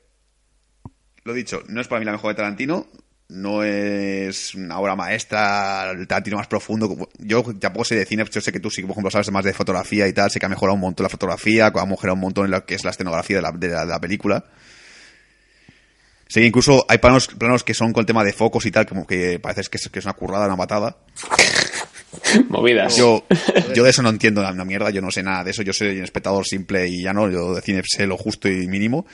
Lo 1.24 1.34
dicho, 1.34 1.64
no 1.70 1.82
es 1.82 1.88
para 1.88 2.00
mí 2.00 2.06
la 2.06 2.12
mejor 2.12 2.30
de 2.30 2.36
Tarantino, 2.36 2.86
no 3.30 3.64
es 3.64 4.56
una 4.56 4.80
obra 4.80 4.96
maestra, 4.96 5.92
el 5.92 6.08
Tarantino 6.08 6.38
más 6.38 6.48
profundo. 6.48 7.10
Yo 7.20 7.44
tampoco 7.60 7.86
sé 7.86 7.96
de 7.96 8.06
cine, 8.06 8.26
yo 8.30 8.42
sé 8.42 8.52
que 8.52 8.60
tú 8.60 8.70
sí, 8.70 8.82
por 8.82 8.92
ejemplo, 8.92 9.12
sabes 9.12 9.32
más 9.32 9.46
de 9.46 9.54
fotografía 9.54 10.08
y 10.08 10.14
tal, 10.14 10.32
sé 10.32 10.40
que 10.40 10.46
ha 10.48 10.50
mejorado 10.50 10.76
un 10.76 10.82
montón 10.82 11.04
la 11.04 11.10
fotografía, 11.10 11.72
que 11.72 11.80
ha 11.80 11.86
mejorado 11.86 12.16
un 12.16 12.22
montón 12.22 12.46
en 12.46 12.52
lo 12.52 12.66
que 12.66 12.76
es 12.76 12.84
la 12.84 12.90
escenografía 12.90 13.38
de 13.38 13.42
la, 13.44 13.52
de 13.52 13.68
la, 13.68 13.82
de 13.82 13.92
la 13.92 14.00
película. 14.00 14.46
Sí, 16.28 16.42
incluso 16.42 16.86
hay 16.88 16.98
planos, 16.98 17.28
planos 17.28 17.64
que 17.64 17.74
son 17.74 17.94
con 17.94 18.02
el 18.02 18.06
tema 18.06 18.24
de 18.24 18.34
focos 18.34 18.66
y 18.66 18.72
tal, 18.72 18.86
como 18.86 19.06
que 19.06 19.40
parece 19.40 19.62
que 19.70 19.78
es, 19.78 19.90
que 19.90 20.00
es 20.00 20.06
una 20.06 20.14
currada, 20.14 20.48
una 20.48 20.58
patada. 20.58 20.98
Movidas. 22.50 22.98
Yo, 22.98 23.26
yo 23.76 23.84
de 23.84 23.90
eso 23.92 24.02
no 24.02 24.10
entiendo 24.10 24.42
una 24.42 24.66
mierda, 24.66 24.90
yo 24.90 25.02
no 25.02 25.12
sé 25.12 25.22
nada 25.22 25.44
de 25.44 25.52
eso, 25.52 25.62
yo 25.62 25.74
soy 25.74 25.98
un 25.98 26.04
espectador 26.04 26.46
simple 26.46 26.88
y 26.88 27.04
ya 27.04 27.14
no, 27.14 27.30
yo 27.30 27.54
de 27.54 27.62
cine 27.62 27.82
sé 27.86 28.08
lo 28.08 28.18
justo 28.18 28.48
y 28.48 28.68
mínimo. 28.68 29.06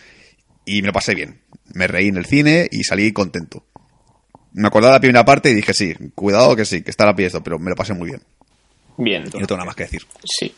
Y 0.66 0.82
me 0.82 0.88
lo 0.88 0.94
pasé 0.94 1.14
bien. 1.14 1.42
Me 1.74 1.88
reí 1.88 2.08
en 2.08 2.18
el 2.18 2.26
cine 2.26 2.68
y 2.72 2.84
salí 2.84 3.12
contento. 3.12 3.66
Me 4.56 4.68
acordaba 4.68 4.94
de 4.94 4.98
la 4.98 5.02
primera 5.02 5.26
parte 5.26 5.52
y 5.52 5.54
dije, 5.54 5.74
sí, 5.74 5.94
cuidado 6.16 6.56
que 6.56 6.66
sí, 6.66 6.82
que 6.82 6.90
está 6.90 7.06
la 7.06 7.16
pie 7.16 7.28
esto, 7.28 7.44
pero 7.44 7.60
me 7.60 7.70
lo 7.70 7.76
pasé 7.76 7.94
muy 7.94 8.10
bien. 8.10 8.22
Bien. 8.98 9.24
Y 9.34 9.40
no 9.40 9.48
tengo 9.48 9.58
nada 9.58 9.66
más 9.66 9.76
que 9.76 9.84
decir. 9.84 10.04
Sí. 10.24 10.54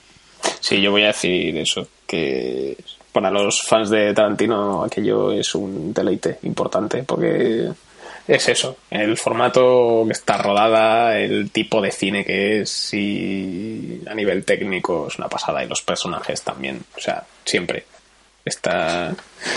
Sí, 0.59 0.81
yo 0.81 0.91
voy 0.91 1.03
a 1.03 1.07
decir 1.07 1.57
eso, 1.57 1.87
que 2.05 2.77
para 3.11 3.31
los 3.31 3.61
fans 3.61 3.89
de 3.89 4.13
Tarantino 4.13 4.83
aquello 4.83 5.31
es 5.31 5.55
un 5.55 5.93
deleite 5.93 6.37
importante, 6.43 7.03
porque 7.03 7.69
es 8.27 8.49
eso, 8.49 8.77
el 8.91 9.17
formato 9.17 10.03
que 10.05 10.13
está 10.13 10.37
rodada, 10.37 11.17
el 11.17 11.49
tipo 11.49 11.81
de 11.81 11.91
cine 11.91 12.23
que 12.23 12.61
es 12.61 12.93
y 12.93 14.01
a 14.07 14.13
nivel 14.13 14.45
técnico 14.45 15.07
es 15.07 15.17
una 15.17 15.27
pasada 15.27 15.63
y 15.63 15.67
los 15.67 15.81
personajes 15.81 16.41
también, 16.43 16.83
o 16.95 16.99
sea, 16.99 17.23
siempre 17.43 17.85
está... 18.45 19.15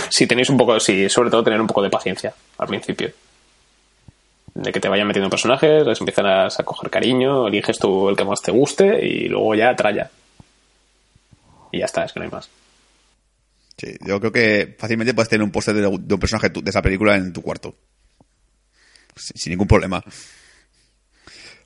Si 0.09 0.27
tenéis 0.27 0.49
un 0.49 0.57
poco, 0.57 0.81
sí, 0.81 1.09
sobre 1.09 1.31
todo 1.31 1.45
tener 1.45 1.61
un 1.61 1.67
poco 1.67 1.83
de 1.83 1.91
paciencia 1.91 2.33
al 2.59 2.69
principio. 2.69 3.11
De 4.55 4.73
que 4.73 4.81
te 4.81 4.89
vayan 4.89 5.07
metiendo 5.07 5.31
personajes, 5.31 5.87
les 5.87 6.01
empiezan 6.01 6.27
a, 6.27 6.49
coger 6.65 6.91
cariño, 6.91 7.49
eliges 7.49 7.79
tú 7.79 8.09
el 8.09 8.17
que 8.17 8.25
más 8.25 8.41
te 8.43 8.51
guste 8.51 9.07
y 9.07 9.29
luego 9.29 9.55
ya 9.55 9.75
tralla. 9.77 10.11
Y 11.73 11.79
ya 11.79 11.85
está, 11.85 12.05
es 12.05 12.13
que 12.13 12.21
no 12.21 12.25
hay 12.25 12.31
más. 12.33 12.49
Sí, 13.79 13.97
yo 14.05 14.19
creo 14.21 14.33
que 14.33 14.77
fácilmente 14.79 15.15
puedes 15.15 15.29
tener 15.29 15.45
un 15.45 15.53
póster 15.53 15.75
de, 15.75 15.83
de 15.83 16.15
un 16.15 16.21
personaje 16.21 16.49
de 16.51 16.69
esa 16.71 16.83
película 16.83 17.15
en 17.15 17.33
tu 17.33 17.43
cuarto. 17.43 17.75
Sin, 19.17 19.37
sin 19.37 19.51
ningún 19.53 19.69
problema. 19.69 20.03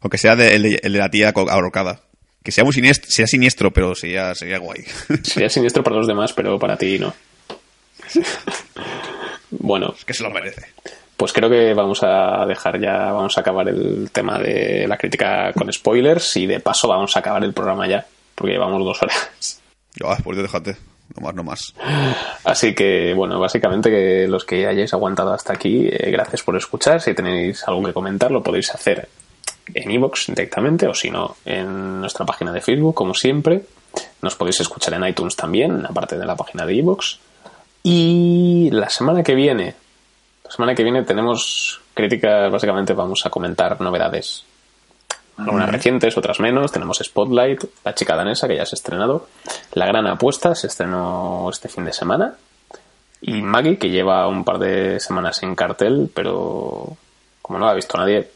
Aunque 0.00 0.18
sea 0.18 0.36
de- 0.36 0.54
el, 0.54 0.62
de, 0.62 0.80
el 0.82 0.92
de 0.92 0.98
la 0.98 1.10
tía 1.10 1.32
ahorcada. 1.34 2.02
Que 2.42 2.52
sea 2.52 2.62
muy 2.62 2.74
siniestro, 2.74 3.10
sea 3.10 3.26
siniestro, 3.26 3.72
pero 3.72 3.94
sería, 3.94 4.34
sería 4.34 4.58
guay. 4.58 4.84
Sería 5.22 5.48
siniestro 5.48 5.82
para 5.82 5.96
los 5.96 6.06
demás, 6.06 6.34
pero 6.34 6.58
para 6.58 6.76
ti 6.76 6.98
no. 6.98 7.14
bueno, 9.50 9.94
que 10.06 10.12
se 10.12 10.22
lo 10.22 10.30
merece. 10.30 10.66
Pues 11.16 11.32
creo 11.32 11.48
que 11.48 11.74
vamos 11.74 12.02
a 12.02 12.44
dejar 12.46 12.80
ya, 12.80 13.12
vamos 13.12 13.36
a 13.36 13.40
acabar 13.40 13.68
el 13.68 14.10
tema 14.10 14.38
de 14.38 14.86
la 14.88 14.96
crítica 14.96 15.52
con 15.52 15.72
spoilers 15.72 16.36
y 16.36 16.46
de 16.46 16.60
paso 16.60 16.88
vamos 16.88 17.16
a 17.16 17.20
acabar 17.20 17.44
el 17.44 17.52
programa 17.52 17.86
ya, 17.86 18.04
porque 18.34 18.52
llevamos 18.52 18.84
dos 18.84 19.02
horas. 19.02 19.60
Ah, 20.04 20.18
pues 20.22 20.38
déjate. 20.38 20.76
No 21.14 21.22
más, 21.22 21.34
no 21.34 21.44
más. 21.44 21.74
Así 22.44 22.74
que, 22.74 23.14
bueno, 23.14 23.38
básicamente 23.38 23.90
que 23.90 24.26
los 24.26 24.44
que 24.44 24.66
hayáis 24.66 24.92
aguantado 24.92 25.32
hasta 25.32 25.52
aquí, 25.52 25.86
eh, 25.88 26.10
gracias 26.10 26.42
por 26.42 26.56
escuchar. 26.56 27.00
Si 27.00 27.14
tenéis 27.14 27.62
algo 27.68 27.84
que 27.84 27.92
comentar, 27.92 28.30
lo 28.30 28.42
podéis 28.42 28.74
hacer 28.74 29.08
en 29.72 29.90
iVoox 29.90 30.26
directamente 30.28 30.86
o 30.88 30.94
si 30.94 31.10
no, 31.10 31.36
en 31.44 32.00
nuestra 32.00 32.26
página 32.26 32.52
de 32.52 32.60
Facebook, 32.60 32.94
como 32.94 33.14
siempre. 33.14 33.62
Nos 34.22 34.34
podéis 34.34 34.60
escuchar 34.60 34.94
en 34.94 35.06
iTunes 35.06 35.36
también, 35.36 35.86
aparte 35.86 36.18
de 36.18 36.26
la 36.26 36.34
página 36.36 36.66
de 36.66 36.74
iVoox. 36.74 37.18
Y 37.82 38.70
la 38.72 38.88
semana 38.88 39.22
que 39.22 39.34
viene, 39.34 39.74
semana 40.54 40.74
que 40.74 40.84
viene 40.84 41.02
tenemos 41.02 41.80
críticas, 41.94 42.50
básicamente 42.50 42.92
vamos 42.92 43.24
a 43.26 43.30
comentar 43.30 43.80
novedades. 43.80 44.44
Algunas 45.36 45.68
recientes, 45.68 46.16
otras 46.16 46.38
menos. 46.38 46.70
Tenemos 46.70 46.98
Spotlight, 46.98 47.64
La 47.84 47.94
chica 47.94 48.14
danesa, 48.14 48.46
que 48.46 48.56
ya 48.56 48.64
se 48.64 48.76
ha 48.76 48.78
estrenado. 48.78 49.26
La 49.72 49.86
gran 49.86 50.06
apuesta 50.06 50.54
se 50.54 50.68
estrenó 50.68 51.48
este 51.50 51.68
fin 51.68 51.84
de 51.84 51.92
semana. 51.92 52.34
Y 53.20 53.42
Maggie, 53.42 53.78
que 53.78 53.90
lleva 53.90 54.28
un 54.28 54.44
par 54.44 54.58
de 54.58 55.00
semanas 55.00 55.42
en 55.42 55.56
cartel, 55.56 56.10
pero 56.14 56.96
como 57.42 57.58
no 57.58 57.64
la 57.64 57.72
ha 57.72 57.74
visto 57.74 57.98
nadie, 57.98 58.28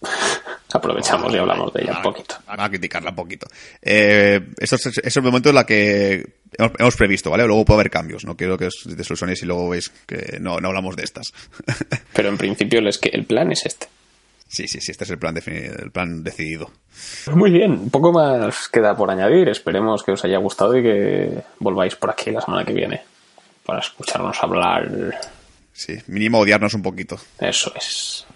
Aprovechamos 0.72 1.34
y 1.34 1.36
hablamos 1.38 1.72
de 1.72 1.82
ella 1.82 1.96
un 1.96 2.02
poquito. 2.02 2.36
Vamos 2.46 2.64
a 2.64 2.68
criticarla 2.68 3.10
un 3.10 3.16
poquito. 3.16 3.46
Eh, 3.82 4.40
esto 4.56 4.76
es, 4.76 4.98
es 4.98 5.16
el 5.16 5.22
momento 5.22 5.48
en 5.48 5.54
la 5.56 5.66
que 5.66 6.39
hemos, 6.60 6.72
hemos 6.78 6.96
previsto, 6.96 7.30
¿vale? 7.30 7.46
Luego 7.46 7.64
puede 7.64 7.80
haber 7.80 7.90
cambios. 7.90 8.24
No 8.24 8.36
quiero 8.36 8.56
que 8.58 8.66
os 8.66 8.82
desilusionéis 8.86 9.42
y 9.42 9.46
luego 9.46 9.68
veis 9.68 9.90
que 10.06 10.38
no, 10.40 10.58
no 10.60 10.68
hablamos 10.68 10.96
de 10.96 11.02
estas. 11.04 11.32
Pero 12.12 12.28
en 12.28 12.38
principio 12.38 12.86
es 12.88 12.98
que 12.98 13.08
el 13.10 13.24
plan 13.24 13.50
es 13.52 13.66
este. 13.66 13.86
sí, 14.48 14.66
sí, 14.68 14.80
sí, 14.80 14.90
este 14.92 15.04
es 15.04 15.10
el 15.10 15.18
plan, 15.18 15.34
defini- 15.34 15.82
el 15.82 15.90
plan 15.90 16.22
decidido. 16.24 16.70
Muy 17.32 17.50
bien, 17.50 17.88
poco 17.90 18.12
más 18.12 18.68
queda 18.68 18.96
por 18.96 19.10
añadir. 19.10 19.48
Esperemos 19.48 20.02
que 20.02 20.12
os 20.12 20.24
haya 20.24 20.38
gustado 20.38 20.76
y 20.76 20.82
que 20.82 21.42
volváis 21.58 21.96
por 21.96 22.10
aquí 22.10 22.30
la 22.30 22.40
semana 22.40 22.64
que 22.64 22.72
viene 22.72 23.00
para 23.64 23.80
escucharnos 23.80 24.36
hablar. 24.42 25.18
Sí, 25.72 25.96
mínimo 26.08 26.40
odiarnos 26.40 26.74
un 26.74 26.82
poquito. 26.82 27.18
Eso 27.38 27.72
es. 27.76 28.26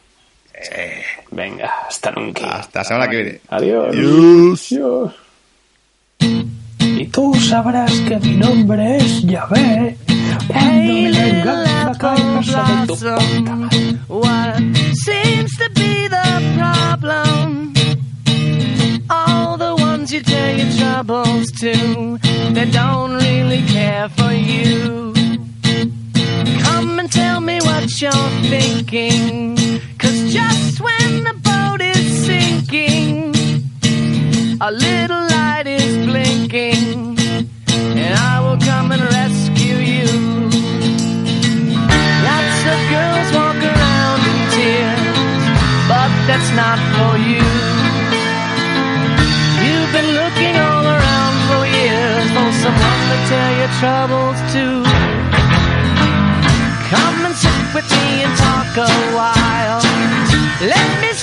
Venga, 1.31 1.87
hasta 1.89 2.11
nunca. 2.13 2.47
Hasta 2.59 2.79
la 2.81 2.85
semana 2.85 3.09
que 3.11 3.17
viene. 3.17 3.41
Adiós. 3.49 3.89
Adiós. 3.95 4.73
Adiós. 4.73 6.54
Y 7.05 7.09
tú 7.09 7.35
sabrás 7.35 7.93
que 8.09 8.19
mi 8.19 8.35
nombre 8.37 8.97
es 8.97 9.21
Yahvé. 9.25 9.95
Cuando 10.49 10.93
me 10.95 11.11
venga 11.11 11.53
la 11.53 11.93
cabeza 11.99 12.65
de 12.65 12.87
tu 12.87 12.95
puta 12.95 13.57
madre. 13.57 13.99
What 14.09 14.57
seems 14.95 15.55
to 15.59 15.69
be 15.75 16.09
the 16.09 16.29
problem? 16.57 17.75
All 19.11 19.59
the 19.59 19.75
ones 19.75 20.15
you 20.15 20.23
tell 20.23 20.57
your 20.57 20.73
troubles 20.79 21.53
to, 21.61 22.19
they 22.55 22.71
don't 22.71 23.17
really 23.17 23.63
care 23.67 24.09
for 24.09 24.33
you. 24.33 25.13
Come 26.63 27.01
and 27.01 27.13
tell 27.13 27.43
me 27.43 27.59
what 27.61 28.01
you're 28.01 28.31
thinking. 28.49 29.57
Cause 29.99 30.33
just 30.33 30.81
when 30.81 31.25
the 31.25 31.35
boat 31.43 31.83
is 31.83 32.25
sinking, 32.25 33.34
a 34.61 34.71
little 34.71 35.23
light 35.37 35.67
is 35.67 36.07
blinking, 36.07 37.19
and 37.99 38.15
I 38.15 38.41
will 38.41 38.59
come 38.59 38.93
and 38.93 39.03
rescue 39.03 39.79
you. 39.93 40.07
Lots 42.29 42.59
of 42.73 42.79
girls 42.95 43.29
walk 43.35 43.59
around 43.59 44.21
in 44.31 44.39
tears, 44.55 45.47
but 45.91 46.11
that's 46.29 46.51
not 46.55 46.79
for 46.95 47.19
you. 47.19 47.45
You've 49.65 49.93
been 49.97 50.11
looking 50.23 50.55
all 50.57 50.87
around 50.87 51.35
for 51.51 51.63
years 51.67 52.27
for 52.35 52.49
someone 52.63 53.03
to 53.11 53.19
tell 53.31 53.51
your 53.59 53.73
troubles 53.83 54.39
to. 54.55 54.65
Come 56.95 57.27
and 57.27 57.35
sit 57.35 57.65
with 57.75 57.89
me 57.91 58.23
and 58.23 58.33
talk 58.39 58.71
a 58.77 58.91
while. 59.19 59.83
Let 60.61 61.01
me 61.03 61.14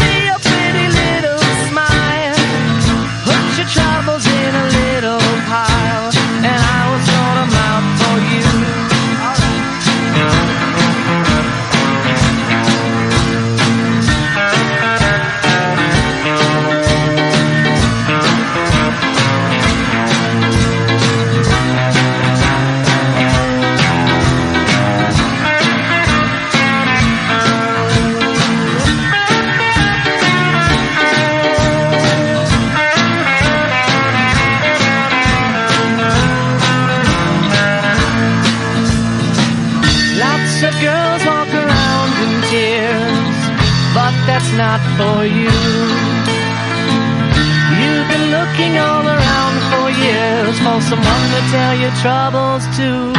tell 51.49 51.73
your 51.75 51.91
troubles 52.03 52.63
to. 52.77 53.13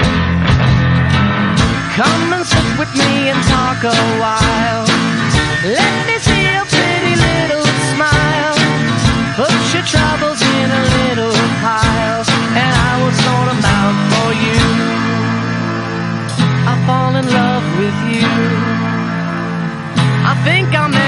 Come 1.99 2.33
and 2.33 2.47
sit 2.47 2.69
with 2.79 2.93
me 2.95 3.31
and 3.31 3.41
talk 3.51 3.83
a 3.85 3.97
while. 4.23 4.87
Let 5.65 6.07
me 6.07 6.17
see 6.19 6.43
your 6.55 6.67
pretty 6.71 7.15
little 7.29 7.67
smile. 7.93 8.57
Put 9.37 9.57
your 9.75 9.87
troubles 9.95 10.41
in 10.41 10.69
a 10.71 10.85
little 11.01 11.37
pile, 11.65 12.25
and 12.63 12.73
I 12.89 12.93
will 13.01 13.17
sort 13.25 13.47
them 13.51 13.63
out 13.79 13.97
for 14.13 14.31
you. 14.45 14.61
I 16.71 16.75
fall 16.87 17.13
in 17.21 17.27
love 17.27 17.67
with 17.81 17.99
you. 18.15 18.31
I 20.31 20.35
think 20.45 20.69
I'm. 20.79 21.02